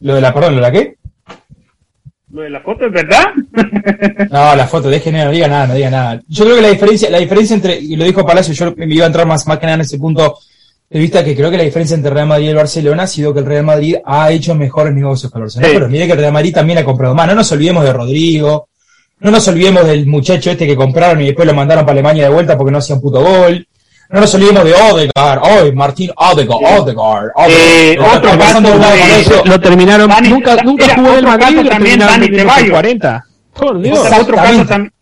lo 0.02 0.16
de 0.16 0.22
la 0.22 0.34
perdón, 0.34 0.52
lo 0.52 0.56
de 0.58 0.62
la 0.62 0.72
qué? 0.72 0.98
Lo 2.32 2.44
de 2.44 2.50
la 2.50 2.62
foto 2.62 2.86
es 2.86 2.92
verdad. 2.92 3.26
No, 4.32 4.56
la 4.56 4.68
foto, 4.68 4.90
dejen, 4.90 5.16
no 5.16 5.32
diga 5.32 5.48
nada, 5.48 5.68
no 5.68 5.74
diga 5.74 5.90
nada. 5.90 6.22
Yo 6.28 6.44
creo 6.44 6.58
que 6.58 6.62
la 6.62 6.70
diferencia, 6.70 7.10
la 7.10 7.18
diferencia 7.18 7.56
entre, 7.56 7.80
y 7.80 7.96
lo 7.96 8.06
dijo 8.06 8.26
Palacio, 8.26 8.54
yo 8.54 8.74
me 8.76 8.94
iba 8.94 9.04
a 9.04 9.08
entrar 9.08 9.26
más, 9.26 9.48
más 9.48 9.58
que 9.58 9.66
nada 9.66 9.76
en 9.76 9.82
ese 9.82 9.98
punto 9.98 10.38
de 10.90 11.00
vista 11.00 11.24
que 11.24 11.36
creo 11.36 11.52
que 11.52 11.58
la 11.58 11.64
diferencia 11.64 11.96
entre 11.96 12.12
Real 12.12 12.28
Madrid 12.28 12.46
y 12.46 12.50
el 12.50 12.56
Barcelona 12.56 13.04
ha 13.04 13.08
sido 13.08 13.34
que 13.34 13.40
el 13.40 13.46
Real 13.46 13.64
Madrid 13.64 13.96
ha 14.06 14.32
hecho 14.32 14.56
mejores 14.56 14.94
negocios 14.94 15.32
que 15.32 15.38
el 15.38 15.44
Barcelona. 15.44 15.68
Sí. 15.68 15.74
Pero 15.76 15.90
mire 15.90 16.06
que 16.06 16.14
el 16.14 16.20
Real 16.20 16.34
Madrid 16.34 16.54
también 16.54 16.80
ha 16.80 16.86
comprado 16.86 17.16
más. 17.16 17.28
No 17.28 17.36
nos 17.36 17.52
olvidemos 17.52 17.84
de 17.84 17.94
Rodrigo, 17.94 18.70
no 19.20 19.32
nos 19.32 19.48
olvidemos 19.48 19.86
del 19.86 20.06
muchacho 20.08 20.52
este 20.52 20.66
que 20.66 20.76
compraron 20.76 21.22
y 21.22 21.28
después 21.28 21.48
lo 21.48 21.54
mandaron 21.54 21.86
para 21.86 21.94
Alemania 21.94 22.24
de 22.24 22.34
vuelta 22.34 22.58
porque 22.58 22.72
no 22.72 22.80
hacía 22.80 22.96
un 22.96 23.02
puto 23.02 23.22
gol. 23.22 23.68
No 24.12 24.22
nos 24.22 24.34
olvidemos 24.34 24.64
de 24.64 24.74
Odegaard, 24.74 25.40
hoy 25.44 25.72
Martín 25.72 26.10
Odegaard, 26.16 26.82
Odegaard, 26.82 27.30
Eh, 27.48 27.96
otro 28.00 28.38
caso 28.40 28.60
de-. 28.62 29.50
Lo 29.50 29.60
terminaron, 29.60 30.10
Dani- 30.10 30.30
nunca, 30.30 30.56
nunca 30.64 30.96
jugó 30.96 31.10
el 31.14 31.26
otro 31.26 31.38
Madrid 31.38 31.58
lo 31.64 31.70
también, 31.70 32.00
Dani 32.00 32.28
Ceballos. 32.28 32.70
40. 32.72 33.26
Por 33.54 33.82
Dios. 33.82 34.00
Otro 34.20 34.36
caso 34.36 34.66
también. 34.66 34.94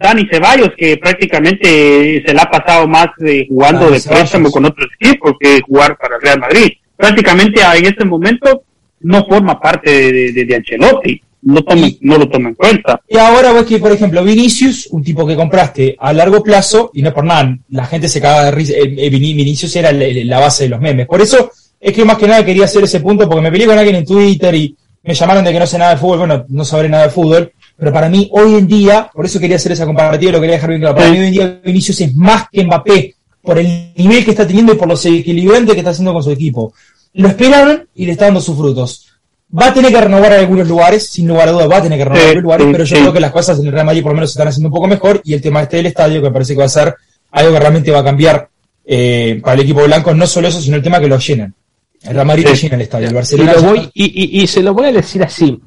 Dani 0.00 0.28
Ceballos, 0.30 0.70
que 0.76 0.96
prácticamente 0.96 2.22
se 2.26 2.34
le 2.34 2.40
ha 2.40 2.50
pasado 2.50 2.88
más 2.88 3.06
de 3.18 3.46
jugando 3.48 3.86
Dani 3.86 3.92
de 3.98 4.08
préstamo 4.08 4.26
Ceballos. 4.48 4.52
con 4.52 4.64
otros 4.64 4.88
equipos 5.00 5.32
que 5.38 5.60
jugar 5.62 5.96
para 5.96 6.16
el 6.16 6.22
Real 6.22 6.40
Madrid. 6.40 6.68
Prácticamente 6.96 7.60
en 7.76 7.86
este 7.86 8.04
momento 8.04 8.62
no 9.00 9.24
forma 9.26 9.60
parte 9.60 9.88
de, 10.12 10.32
de, 10.32 10.44
de 10.44 10.54
Ancelotti. 10.56 11.22
No, 11.42 11.62
toma, 11.62 11.86
Y- 11.86 11.98
no 12.02 12.18
lo 12.18 12.28
toma 12.28 12.48
en 12.48 12.54
cuenta. 12.56 13.00
Y 13.08 13.16
ahora 13.16 13.52
ves 13.52 13.64
que, 13.64 13.78
por 13.78 13.92
ejemplo, 13.92 14.24
Vinicius, 14.24 14.88
un 14.90 15.02
tipo 15.04 15.24
que 15.26 15.36
compraste 15.36 15.96
a 15.98 16.12
largo 16.12 16.42
plazo, 16.42 16.90
y 16.94 17.02
no 17.02 17.14
por 17.14 17.24
nada, 17.24 17.56
la 17.70 17.86
gente 17.86 18.08
se 18.08 18.20
caga 18.20 18.46
de 18.46 18.50
risa, 18.50 18.72
eh, 18.72 18.94
eh, 18.98 19.10
Vini- 19.10 19.34
Vinicius 19.34 19.74
era 19.76 19.92
la 19.92 20.40
base 20.40 20.64
de 20.64 20.70
los 20.70 20.80
memes. 20.80 21.06
Por 21.06 21.20
eso 21.20 21.50
es 21.80 21.92
que 21.92 22.04
más 22.04 22.18
que 22.18 22.26
nada 22.26 22.44
quería 22.44 22.64
hacer 22.64 22.82
ese 22.84 23.00
punto 23.00 23.28
porque 23.28 23.42
me 23.42 23.52
peleé 23.52 23.66
con 23.68 23.78
alguien 23.78 23.96
en 23.96 24.04
Twitter 24.04 24.54
y 24.54 24.76
me 25.04 25.14
llamaron 25.14 25.44
de 25.44 25.52
que 25.52 25.58
no 25.60 25.66
sé 25.66 25.78
nada 25.78 25.92
de 25.92 25.96
fútbol. 26.00 26.18
Bueno, 26.18 26.44
no 26.48 26.64
sabré 26.64 26.88
nada 26.88 27.04
de 27.04 27.10
fútbol, 27.10 27.52
pero 27.76 27.92
para 27.92 28.08
mí 28.08 28.28
hoy 28.32 28.54
en 28.56 28.66
día, 28.66 29.08
por 29.14 29.24
eso 29.24 29.38
quería 29.38 29.56
hacer 29.56 29.72
esa 29.72 29.86
comparativa, 29.86 30.32
lo 30.32 30.40
quería 30.40 30.56
dejar 30.56 30.70
bien 30.70 30.80
claro. 30.80 30.96
Para 30.96 31.10
mí 31.10 31.18
hoy 31.20 31.26
en 31.26 31.32
día 31.32 31.60
Vinicius 31.64 32.00
es 32.00 32.14
más 32.16 32.46
que 32.50 32.64
Mbappé 32.64 33.14
por 33.40 33.58
el 33.58 33.92
nivel 33.96 34.24
que 34.24 34.32
está 34.32 34.44
teniendo 34.46 34.72
y 34.72 34.76
por 34.76 34.88
los 34.88 35.06
equilibrantes 35.06 35.72
que 35.74 35.80
está 35.80 35.90
haciendo 35.92 36.12
con 36.12 36.22
su 36.24 36.32
equipo. 36.32 36.74
Lo 37.14 37.28
esperaron 37.28 37.88
y 37.94 38.04
le 38.06 38.12
está 38.12 38.26
dando 38.26 38.40
sus 38.40 38.56
frutos. 38.56 39.07
Va 39.50 39.68
a 39.68 39.74
tener 39.74 39.90
que 39.90 40.00
renovar 40.00 40.32
en 40.32 40.40
algunos 40.40 40.68
lugares, 40.68 41.06
sin 41.08 41.26
lugar 41.26 41.48
a 41.48 41.52
dudas, 41.52 41.70
va 41.70 41.76
a 41.78 41.82
tener 41.82 41.98
que 41.98 42.04
renovar 42.04 42.20
en 42.20 42.22
Sí, 42.22 42.28
algunos 42.36 42.42
lugares, 42.44 42.66
sí, 42.66 42.72
pero 42.72 42.84
yo 42.84 42.96
sí. 42.96 43.00
creo 43.02 43.12
que 43.14 43.20
las 43.20 43.32
cosas 43.32 43.58
en 43.58 43.66
el 43.66 43.72
Real 43.72 43.86
Madrid 43.86 44.02
por 44.02 44.12
lo 44.12 44.16
menos 44.16 44.30
se 44.30 44.34
están 44.38 44.48
haciendo 44.48 44.68
un 44.68 44.74
poco 44.74 44.86
mejor 44.86 45.20
y 45.24 45.32
el 45.32 45.40
tema 45.40 45.62
este 45.62 45.78
del 45.78 45.86
estadio, 45.86 46.20
que 46.20 46.28
me 46.28 46.32
parece 46.32 46.52
que 46.52 46.58
va 46.58 46.66
a 46.66 46.68
ser 46.68 46.94
algo 47.30 47.52
que 47.52 47.58
realmente 47.60 47.90
va 47.90 48.00
a 48.00 48.04
cambiar 48.04 48.48
eh, 48.84 49.40
para 49.42 49.54
el 49.54 49.60
equipo 49.60 49.82
blanco, 49.84 50.12
no 50.14 50.26
solo 50.26 50.48
eso, 50.48 50.60
sino 50.60 50.76
el 50.76 50.82
tema 50.82 51.00
que 51.00 51.08
lo 51.08 51.18
llenan. 51.18 51.54
El 52.02 52.14
Real 52.14 52.26
Madrid 52.26 52.46
Sí. 52.52 52.62
llena 52.62 52.74
el 52.76 52.82
estadio, 52.82 53.06
el 53.06 53.12
Y, 53.12 53.14
Barcelona 53.16 53.52
lo 53.54 53.60
ya- 53.60 53.68
voy, 53.68 53.90
y, 53.94 54.38
y- 54.38 54.42
y 54.42 54.46
se 54.46 54.62
lo 54.62 54.74
voy 54.74 54.86
a 54.88 54.92
decir 54.92 55.22
así. 55.22 55.60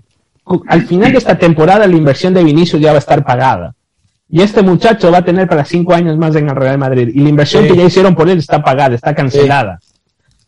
Al 0.67 0.85
final 0.87 1.11
de 1.11 1.17
esta 1.17 1.37
temporada 1.37 1.87
la 1.87 1.95
inversión 1.95 2.33
de 2.33 2.43
Vinicius 2.43 2.81
ya 2.81 2.89
va 2.91 2.97
a 2.97 2.99
estar 2.99 3.23
pagada. 3.23 3.73
Y 4.29 4.41
este 4.41 4.61
muchacho 4.61 5.11
va 5.11 5.19
a 5.19 5.25
tener 5.25 5.47
para 5.47 5.65
cinco 5.65 5.93
años 5.93 6.17
más 6.17 6.35
en 6.35 6.49
el 6.49 6.55
Real 6.55 6.77
Madrid. 6.77 7.09
Y 7.13 7.19
la 7.19 7.29
inversión 7.29 7.63
Sí. 7.63 7.71
que 7.71 7.77
ya 7.77 7.83
hicieron 7.85 8.15
por 8.15 8.29
él 8.29 8.37
está 8.39 8.63
pagada, 8.63 8.95
está 8.95 9.13
cancelada. 9.13 9.79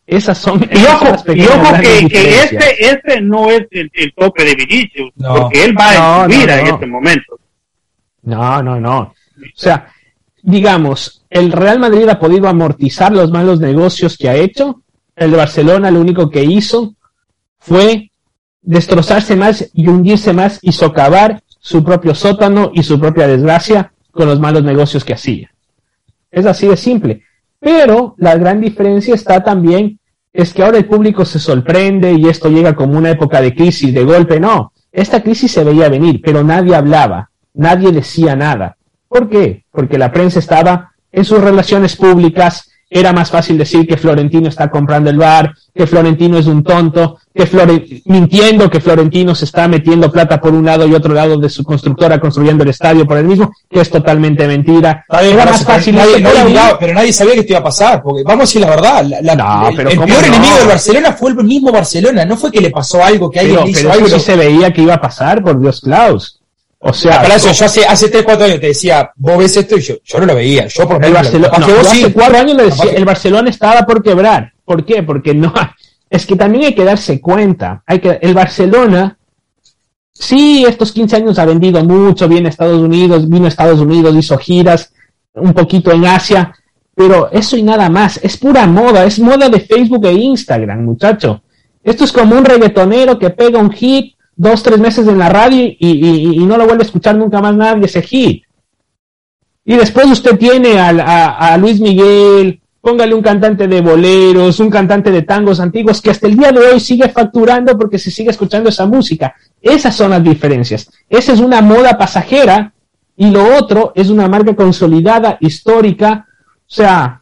Esas 0.06 0.38
son, 0.38 0.62
Y 0.72 0.78
esas 0.80 1.00
son 1.00 1.08
ojo, 1.14 1.34
y 1.34 1.46
ojo 1.46 1.76
que, 1.82 2.08
que 2.10 2.30
este, 2.44 2.86
este 2.88 3.22
no 3.22 3.50
es 3.50 3.62
el, 3.72 3.90
el 3.94 4.14
tope 4.14 4.44
de 4.44 4.56
Vinicius, 4.56 5.12
No. 5.16 5.36
porque 5.36 5.64
él 5.64 5.78
va 5.78 5.94
No, 5.94 6.26
en 6.26 6.32
su 6.32 6.38
no, 6.38 6.42
vida 6.44 6.60
en 6.60 6.68
este 6.68 6.86
momento. 6.86 7.40
No, 8.24 8.62
no, 8.64 8.80
no. 8.80 9.00
O 9.00 9.14
sea, 9.56 9.88
digamos, 10.42 11.24
el 11.30 11.52
Real 11.52 11.80
Madrid 11.80 12.08
ha 12.10 12.20
podido 12.20 12.48
amortizar 12.48 13.12
los 13.14 13.32
malos 13.32 13.60
negocios 13.60 14.18
que 14.18 14.30
ha 14.30 14.36
hecho. 14.36 14.82
El 15.16 15.32
de 15.32 15.38
Barcelona 15.38 15.90
lo 15.92 16.02
único 16.02 16.30
que 16.30 16.44
hizo 16.44 16.96
fue 17.60 18.12
destrozarse 18.62 19.36
más 19.36 19.70
y 19.74 19.88
hundirse 19.88 20.34
más 20.34 20.60
y 20.62 20.72
socavar 20.72 21.42
su 21.60 21.84
propio 21.84 22.14
sótano 22.16 22.72
y 22.74 22.84
su 22.84 23.00
propia 23.00 23.28
desgracia 23.28 23.94
con 24.12 24.28
los 24.28 24.40
malos 24.40 24.64
negocios 24.64 25.04
que 25.06 25.14
hacía. 25.14 25.50
Es 26.32 26.46
así 26.46 26.68
de 26.68 26.78
simple. 26.78 27.24
Pero 27.64 28.16
la 28.18 28.36
gran 28.36 28.60
diferencia 28.60 29.16
está 29.16 29.42
también 29.42 29.98
es 30.34 30.54
que 30.54 30.64
ahora 30.64 30.80
el 30.80 30.86
público 30.86 31.24
se 31.24 31.40
sorprende 31.40 32.12
y 32.12 32.28
esto 32.28 32.50
llega 32.50 32.76
como 32.76 32.98
una 32.98 33.12
época 33.12 33.40
de 33.40 33.56
crisis 33.56 33.94
de 33.94 34.04
golpe. 34.04 34.40
No, 34.40 34.74
esta 34.92 35.24
crisis 35.24 35.52
se 35.52 35.64
veía 35.64 35.88
venir, 35.88 36.22
pero 36.24 36.44
nadie 36.44 36.76
hablaba, 36.76 37.30
nadie 37.54 37.92
decía 37.92 38.36
nada. 38.36 38.76
¿Por 39.08 39.30
qué? 39.30 39.64
Porque 39.72 39.98
la 39.98 40.12
prensa 40.12 40.40
estaba 40.40 40.92
en 41.12 41.24
sus 41.24 41.40
relaciones 41.40 41.96
públicas, 41.96 42.70
era 42.94 43.12
más 43.14 43.30
fácil 43.32 43.58
decir 43.58 43.88
que 43.88 43.98
Florentino 43.98 44.48
está 44.50 44.70
comprando 44.70 45.10
el 45.10 45.18
bar, 45.18 45.54
que 45.76 45.88
Florentino 45.88 46.38
es 46.38 46.46
un 46.48 46.64
tonto, 46.64 47.18
que 47.34 47.48
Flore- 47.48 48.04
mintiendo 48.06 48.70
que 48.70 48.80
Florentino 48.80 49.34
se 49.34 49.46
está 49.46 49.68
metiendo 49.68 50.12
plata 50.12 50.40
por 50.40 50.54
un 50.54 50.64
lado 50.64 50.86
y 50.88 50.94
otro 50.94 51.14
lado 51.14 51.38
de 51.38 51.50
su 51.50 51.64
constructora 51.64 52.20
construyendo 52.20 52.64
el 52.64 52.70
estadio 52.70 53.08
por 53.08 53.18
el 53.18 53.26
mismo, 53.26 53.52
que 53.70 53.82
es 53.82 53.90
totalmente 53.90 54.46
mentira. 54.48 55.04
Bien, 55.10 55.34
Era 55.34 55.46
más 55.46 55.66
fácil 55.66 55.96
nadie, 55.96 56.10
decir, 56.12 56.24
nadie 56.24 56.36
"Hola, 56.42 56.50
miraba, 56.50 56.80
pero 56.80 56.94
nadie 56.94 57.12
sabía 57.12 57.34
que 57.34 57.40
esto 57.40 57.54
iba 57.54 57.60
a 57.60 57.64
pasar, 57.64 58.04
porque 58.04 58.22
vamos 58.24 58.42
a 58.42 58.44
decir 58.46 58.62
la 58.62 58.70
verdad, 58.70 59.04
la- 59.06 59.22
la- 59.22 59.36
No, 59.36 59.70
el, 59.70 59.76
pero 59.76 59.90
el 59.90 59.96
¿cómo 59.96 60.08
peor 60.08 60.22
no? 60.22 60.28
enemigo 60.28 60.58
del 60.60 60.68
Barcelona 60.68 61.14
fue 61.14 61.32
el 61.32 61.36
mismo 61.44 61.72
Barcelona, 61.72 62.26
no 62.26 62.38
fue 62.38 62.52
que 62.52 62.62
le 62.62 62.70
pasó 62.70 63.04
algo, 63.04 63.32
que 63.32 63.40
alguien 63.40 63.56
pero, 63.56 63.66
le 63.66 63.72
hizo 63.72 63.80
pero 63.82 63.94
algo. 63.94 64.06
eso 64.08 64.20
sí 64.20 64.26
se 64.26 64.36
veía 64.36 64.72
que 64.72 64.82
iba 64.84 64.94
a 64.94 65.02
pasar, 65.02 65.44
por 65.44 65.60
Dios, 65.60 65.82
Klaus. 65.82 66.40
O 66.86 66.92
sea, 66.94 67.22
Palacio, 67.22 67.52
yo 67.54 67.66
hace, 67.66 67.86
hace 67.86 68.10
3, 68.10 68.24
4 68.24 68.46
años 68.46 68.60
te 68.60 68.68
decía, 68.68 69.10
vos 69.16 69.38
ves 69.38 69.56
esto 69.56 69.78
y 69.78 69.82
yo, 69.82 69.96
yo 70.04 70.20
no 70.20 70.26
lo 70.26 70.36
veía, 70.36 70.68
yo 70.68 70.86
por 70.88 71.00
lo 71.00 71.08
el 71.08 71.14
lo- 71.14 71.20
Barcelona, 71.20 71.58
no, 71.60 71.68
vos 71.68 71.88
hace 71.88 72.12
cuatro 72.14 72.38
años 72.38 72.58
le 72.58 72.64
decía, 72.66 72.92
el 72.92 73.06
Barcelona 73.06 73.50
estaba 73.50 73.86
por 73.86 74.04
quebrar. 74.04 74.52
¿Por 74.66 74.84
qué? 74.86 75.02
Porque 75.02 75.34
no, 75.34 75.54
es 76.10 76.26
que 76.26 76.36
también 76.36 76.66
hay 76.66 76.76
que 76.76 76.84
darse 76.84 77.22
cuenta, 77.22 77.84
hay 77.86 78.00
que, 78.00 78.20
el 78.22 78.34
Barcelona, 78.34 79.18
sí, 80.12 80.66
estos 80.68 80.92
15 80.92 81.16
años 81.16 81.40
ha 81.40 81.46
vendido 81.46 81.84
mucho, 81.84 82.28
viene 82.28 82.48
a 82.48 82.50
Estados 82.50 82.80
Unidos, 82.82 83.30
vino 83.30 83.46
a 83.46 83.50
Estados 83.50 83.80
Unidos, 83.80 84.16
hizo 84.16 84.38
giras, 84.38 84.92
un 85.36 85.54
poquito 85.54 85.92
en 85.92 86.06
Asia, 86.06 86.54
pero 86.96 87.32
eso 87.32 87.58
y 87.58 87.64
nada 87.64 87.90
más, 87.90 88.20
es 88.22 88.38
pura 88.38 88.68
moda, 88.68 89.06
es 89.06 89.20
moda 89.20 89.50
de 89.50 89.60
Facebook 89.62 90.06
e 90.06 90.12
Instagram, 90.14 90.84
muchacho. 90.84 91.42
Esto 91.84 92.04
es 92.04 92.12
como 92.12 92.36
un 92.38 92.46
reggaetonero 92.46 93.18
que 93.18 93.30
pega 93.32 93.60
un 93.60 93.72
hit 93.72 94.16
dos, 94.36 94.64
tres 94.64 94.80
meses 94.80 95.08
en 95.08 95.18
la 95.18 95.30
radio 95.30 95.66
y, 95.66 95.76
y- 95.80 96.46
no 96.46 96.58
lo 96.58 96.66
vuelve 96.66 96.84
a 96.84 96.86
escuchar 96.86 97.16
nunca 97.16 97.42
más 97.42 97.56
nadie 97.56 97.86
ese 97.86 98.02
hit. 98.02 98.44
Y 99.66 99.76
después 99.76 100.08
usted 100.08 100.38
tiene 100.38 100.80
a 100.80 101.58
Luis 101.58 101.80
Miguel, 101.80 102.60
póngale 102.82 103.16
un 103.16 103.22
cantante 103.22 103.66
de 103.66 103.80
boleros, 103.80 104.60
un 104.60 104.70
cantante 104.70 105.10
de 105.10 105.22
tangos 105.22 105.62
antiguos 105.62 106.02
que 106.02 106.10
hasta 106.10 106.28
el 106.28 106.36
día 106.36 106.52
de 106.52 106.60
hoy 106.60 106.80
sigue 106.82 107.08
facturando 107.08 107.78
porque 107.78 107.98
se 107.98 108.12
sigue 108.12 108.32
escuchando 108.32 108.70
esa 108.70 108.86
música. 108.86 109.36
Esas 109.62 109.96
son 109.96 110.12
las 110.12 110.22
diferencias. 110.22 110.92
Esa 111.08 111.32
es 111.32 111.40
una 111.40 111.62
moda 111.62 111.98
pasajera 111.98 112.74
y 113.16 113.30
lo 113.30 113.56
otro 113.56 113.94
es 113.96 114.10
una 114.10 114.28
marca 114.28 114.54
consolidada, 114.54 115.38
histórica. 115.40 116.28
O 116.28 116.76
sea, 116.76 117.22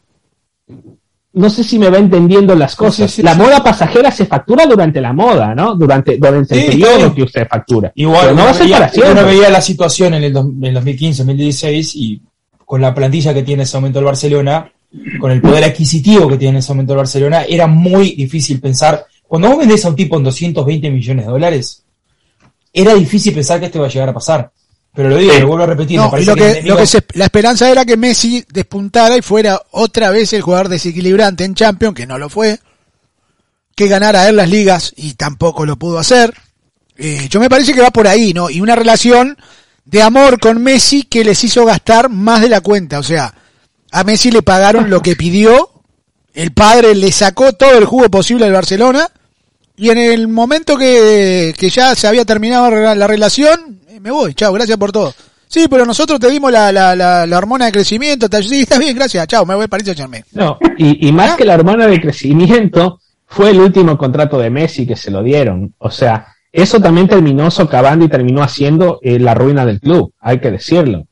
no 1.34 1.48
sé 1.48 1.64
si 1.64 1.78
me 1.78 1.88
va 1.88 1.98
entendiendo 1.98 2.54
las 2.54 2.76
cosas. 2.76 3.10
sí, 3.10 3.22
la 3.22 3.32
sí. 3.32 3.38
moda 3.40 3.62
pasajera 3.64 4.10
se 4.10 4.26
factura 4.26 4.66
durante 4.66 5.00
la 5.00 5.12
moda, 5.12 5.54
¿no? 5.54 5.74
Durante, 5.74 6.18
durante 6.18 6.58
el 6.60 6.66
periodo 6.66 7.14
que 7.14 7.22
usted 7.22 7.48
factura. 7.48 7.90
Igual, 7.94 8.20
Pero 8.22 8.34
no 8.34 8.44
va 8.44 8.50
a 8.50 8.54
ser 8.54 8.64
veía, 8.64 8.78
para 8.78 8.92
siempre. 8.92 9.12
uno 9.12 9.24
veía 9.26 9.50
la 9.50 9.60
situación 9.60 10.14
en 10.14 10.24
el, 10.24 10.36
en 10.36 10.64
el 10.64 10.74
2015, 10.74 11.22
2016 11.22 11.96
y 11.96 12.20
con 12.64 12.80
la 12.80 12.94
plantilla 12.94 13.32
que 13.32 13.42
tiene 13.42 13.62
en 13.62 13.66
ese 13.66 13.76
momento 13.78 13.98
el 13.98 14.04
Barcelona, 14.04 14.70
con 15.18 15.30
el 15.30 15.40
poder 15.40 15.64
adquisitivo 15.64 16.28
que 16.28 16.36
tiene 16.36 16.50
en 16.50 16.56
ese 16.58 16.72
momento 16.72 16.92
el 16.92 16.98
Barcelona, 16.98 17.44
era 17.44 17.66
muy 17.66 18.14
difícil 18.14 18.60
pensar. 18.60 19.06
Cuando 19.26 19.48
vos 19.48 19.58
vendés 19.58 19.84
a 19.84 19.88
un 19.88 19.96
tipo 19.96 20.16
en 20.18 20.24
220 20.24 20.90
millones 20.90 21.24
de 21.24 21.30
dólares, 21.32 21.82
era 22.72 22.94
difícil 22.94 23.34
pensar 23.34 23.58
que 23.58 23.66
esto 23.66 23.78
iba 23.78 23.86
a 23.86 23.90
llegar 23.90 24.08
a 24.10 24.14
pasar. 24.14 24.50
Pero 24.94 25.08
lo 25.08 25.16
digo, 25.16 25.32
Sí. 25.32 25.40
lo 25.40 25.46
vuelvo 25.46 25.64
a 25.64 25.66
repetir. 25.66 25.96
No, 25.98 26.12
y 26.18 26.24
lo 26.24 26.34
que, 26.36 26.42
el 26.42 26.48
lo 26.48 26.58
enemigo- 26.58 26.76
que 26.76 26.86
se- 26.86 27.04
la 27.14 27.24
esperanza 27.24 27.70
era 27.70 27.84
que 27.84 27.96
Messi 27.96 28.44
despuntara 28.52 29.16
y 29.16 29.22
fuera 29.22 29.60
otra 29.70 30.10
vez 30.10 30.32
el 30.34 30.42
jugador 30.42 30.68
desequilibrante 30.68 31.44
en 31.44 31.54
Champions, 31.54 31.94
que 31.94 32.06
no 32.06 32.18
lo 32.18 32.28
fue, 32.28 32.60
que 33.74 33.88
ganara 33.88 34.28
él 34.28 34.36
las 34.36 34.50
ligas 34.50 34.92
y 34.96 35.14
tampoco 35.14 35.64
lo 35.64 35.76
pudo 35.76 35.98
hacer. 35.98 36.34
Eh, 36.98 37.26
yo 37.30 37.40
me 37.40 37.48
parece 37.48 37.72
que 37.72 37.80
va 37.80 37.90
por 37.90 38.06
ahí, 38.06 38.34
¿no? 38.34 38.50
Y 38.50 38.60
una 38.60 38.74
relación 38.76 39.38
de 39.86 40.02
amor 40.02 40.38
con 40.38 40.62
Messi 40.62 41.04
que 41.04 41.24
les 41.24 41.42
hizo 41.42 41.64
gastar 41.64 42.10
más 42.10 42.42
de 42.42 42.50
la 42.50 42.60
cuenta. 42.60 42.98
O 42.98 43.02
sea, 43.02 43.34
a 43.90 44.04
Messi 44.04 44.30
le 44.30 44.42
pagaron 44.42 44.90
lo 44.90 45.00
que 45.00 45.16
pidió, 45.16 45.70
el 46.34 46.52
padre 46.52 46.94
le 46.94 47.10
sacó 47.12 47.54
todo 47.54 47.78
el 47.78 47.86
jugo 47.86 48.10
posible 48.10 48.44
al 48.44 48.52
Barcelona, 48.52 49.08
y 49.76 49.90
en 49.90 49.98
el 49.98 50.28
momento 50.28 50.76
que, 50.76 51.54
que 51.56 51.70
ya 51.70 51.94
se 51.94 52.06
había 52.06 52.24
terminado 52.24 52.70
la 52.70 52.94
la 52.94 53.06
relación, 53.06 53.80
eh, 53.88 54.00
me 54.00 54.10
voy, 54.10 54.34
chao, 54.34 54.52
gracias 54.52 54.76
por 54.78 54.92
todo. 54.92 55.14
Sí, 55.48 55.66
pero 55.68 55.84
nosotros 55.84 56.18
te 56.18 56.30
dimos 56.30 56.50
la, 56.50 56.72
la, 56.72 56.96
la, 56.96 57.26
la 57.26 57.38
hormona 57.38 57.66
de 57.66 57.72
crecimiento, 57.72 58.28
te- 58.28 58.42
sí, 58.42 58.60
está 58.60 58.78
bien, 58.78 58.94
gracias, 58.96 59.26
chao, 59.26 59.44
me 59.44 59.54
voy 59.54 59.66
para 59.68 59.82
Paris 59.82 59.86
Saint-Germain. 59.86 60.24
No, 60.32 60.58
y, 60.78 61.08
y 61.08 61.12
más 61.12 61.36
que 61.36 61.44
la 61.44 61.54
hormona 61.54 61.86
de 61.86 62.00
crecimiento, 62.00 63.00
fue 63.26 63.50
el 63.50 63.60
último 63.60 63.96
contrato 63.98 64.38
de 64.38 64.50
Messi 64.50 64.86
que 64.86 64.96
se 64.96 65.10
lo 65.10 65.22
dieron. 65.22 65.74
O 65.78 65.90
sea, 65.90 66.26
eso 66.52 66.80
también 66.80 67.08
terminó 67.08 67.50
socavando 67.50 68.04
y 68.04 68.08
terminó 68.08 68.42
haciendo 68.42 68.98
eh, 69.02 69.18
la 69.18 69.32
ruina 69.34 69.64
del 69.64 69.80
club, 69.80 70.12
hay 70.20 70.38
que 70.38 70.50
decirlo. 70.50 71.04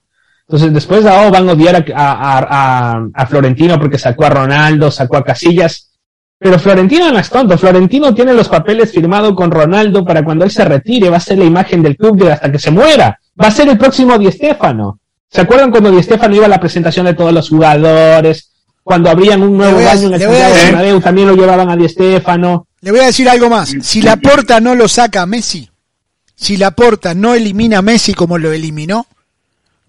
Entonces, 0.46 0.72
después 0.74 1.04
de 1.04 1.10
ahora 1.10 1.30
van 1.30 1.48
a 1.48 1.52
odiar 1.52 1.76
a, 1.94 2.12
a- 2.12 2.38
a- 2.94 3.06
a 3.14 3.26
Florentino 3.26 3.78
porque 3.78 3.98
sacó 3.98 4.24
a 4.26 4.30
Ronaldo, 4.30 4.90
sacó 4.90 5.16
a 5.18 5.24
Casillas. 5.24 5.89
Pero 6.42 6.58
Florentino 6.58 7.12
no 7.12 7.18
es 7.18 7.28
tonto. 7.28 7.58
Florentino 7.58 8.14
tiene 8.14 8.32
los 8.32 8.48
papeles 8.48 8.90
firmados 8.90 9.34
con 9.34 9.50
Ronaldo 9.50 10.04
para 10.06 10.24
cuando 10.24 10.46
él 10.46 10.50
se 10.50 10.64
retire, 10.64 11.10
va 11.10 11.18
a 11.18 11.20
ser 11.20 11.36
la 11.38 11.44
imagen 11.44 11.82
del 11.82 11.96
club 11.98 12.16
de 12.16 12.32
hasta 12.32 12.50
que 12.50 12.58
se 12.58 12.70
muera. 12.70 13.20
Va 13.40 13.48
a 13.48 13.50
ser 13.50 13.68
el 13.68 13.76
próximo 13.76 14.18
Di 14.18 14.32
Stéfano. 14.32 14.98
¿Se 15.30 15.42
acuerdan 15.42 15.70
cuando 15.70 15.90
Di 15.90 16.02
Stéfano 16.02 16.34
iba 16.34 16.46
a 16.46 16.48
la 16.48 16.58
presentación 16.58 17.04
de 17.04 17.12
todos 17.14 17.32
los 17.34 17.48
jugadores? 17.50 18.50
Cuando 18.82 19.10
abrían 19.10 19.42
un 19.42 19.58
nuevo 19.58 19.78
baño 19.84 20.06
en 20.08 20.14
el 20.14 20.20
Bernabéu, 20.28 21.00
también 21.00 21.28
lo 21.28 21.34
llevaban 21.36 21.68
a 21.68 21.76
Di 21.76 21.86
Stéfano. 21.90 22.66
Le 22.80 22.90
voy 22.90 23.00
a 23.00 23.06
decir 23.06 23.28
algo 23.28 23.50
más, 23.50 23.74
si 23.82 24.00
la 24.00 24.16
porta 24.16 24.58
no 24.60 24.74
lo 24.74 24.88
saca 24.88 25.20
a 25.20 25.26
Messi, 25.26 25.68
si 26.34 26.56
la 26.56 26.70
porta 26.70 27.12
no 27.14 27.34
elimina 27.34 27.78
a 27.78 27.82
Messi 27.82 28.14
como 28.14 28.38
lo 28.38 28.50
eliminó, 28.50 29.06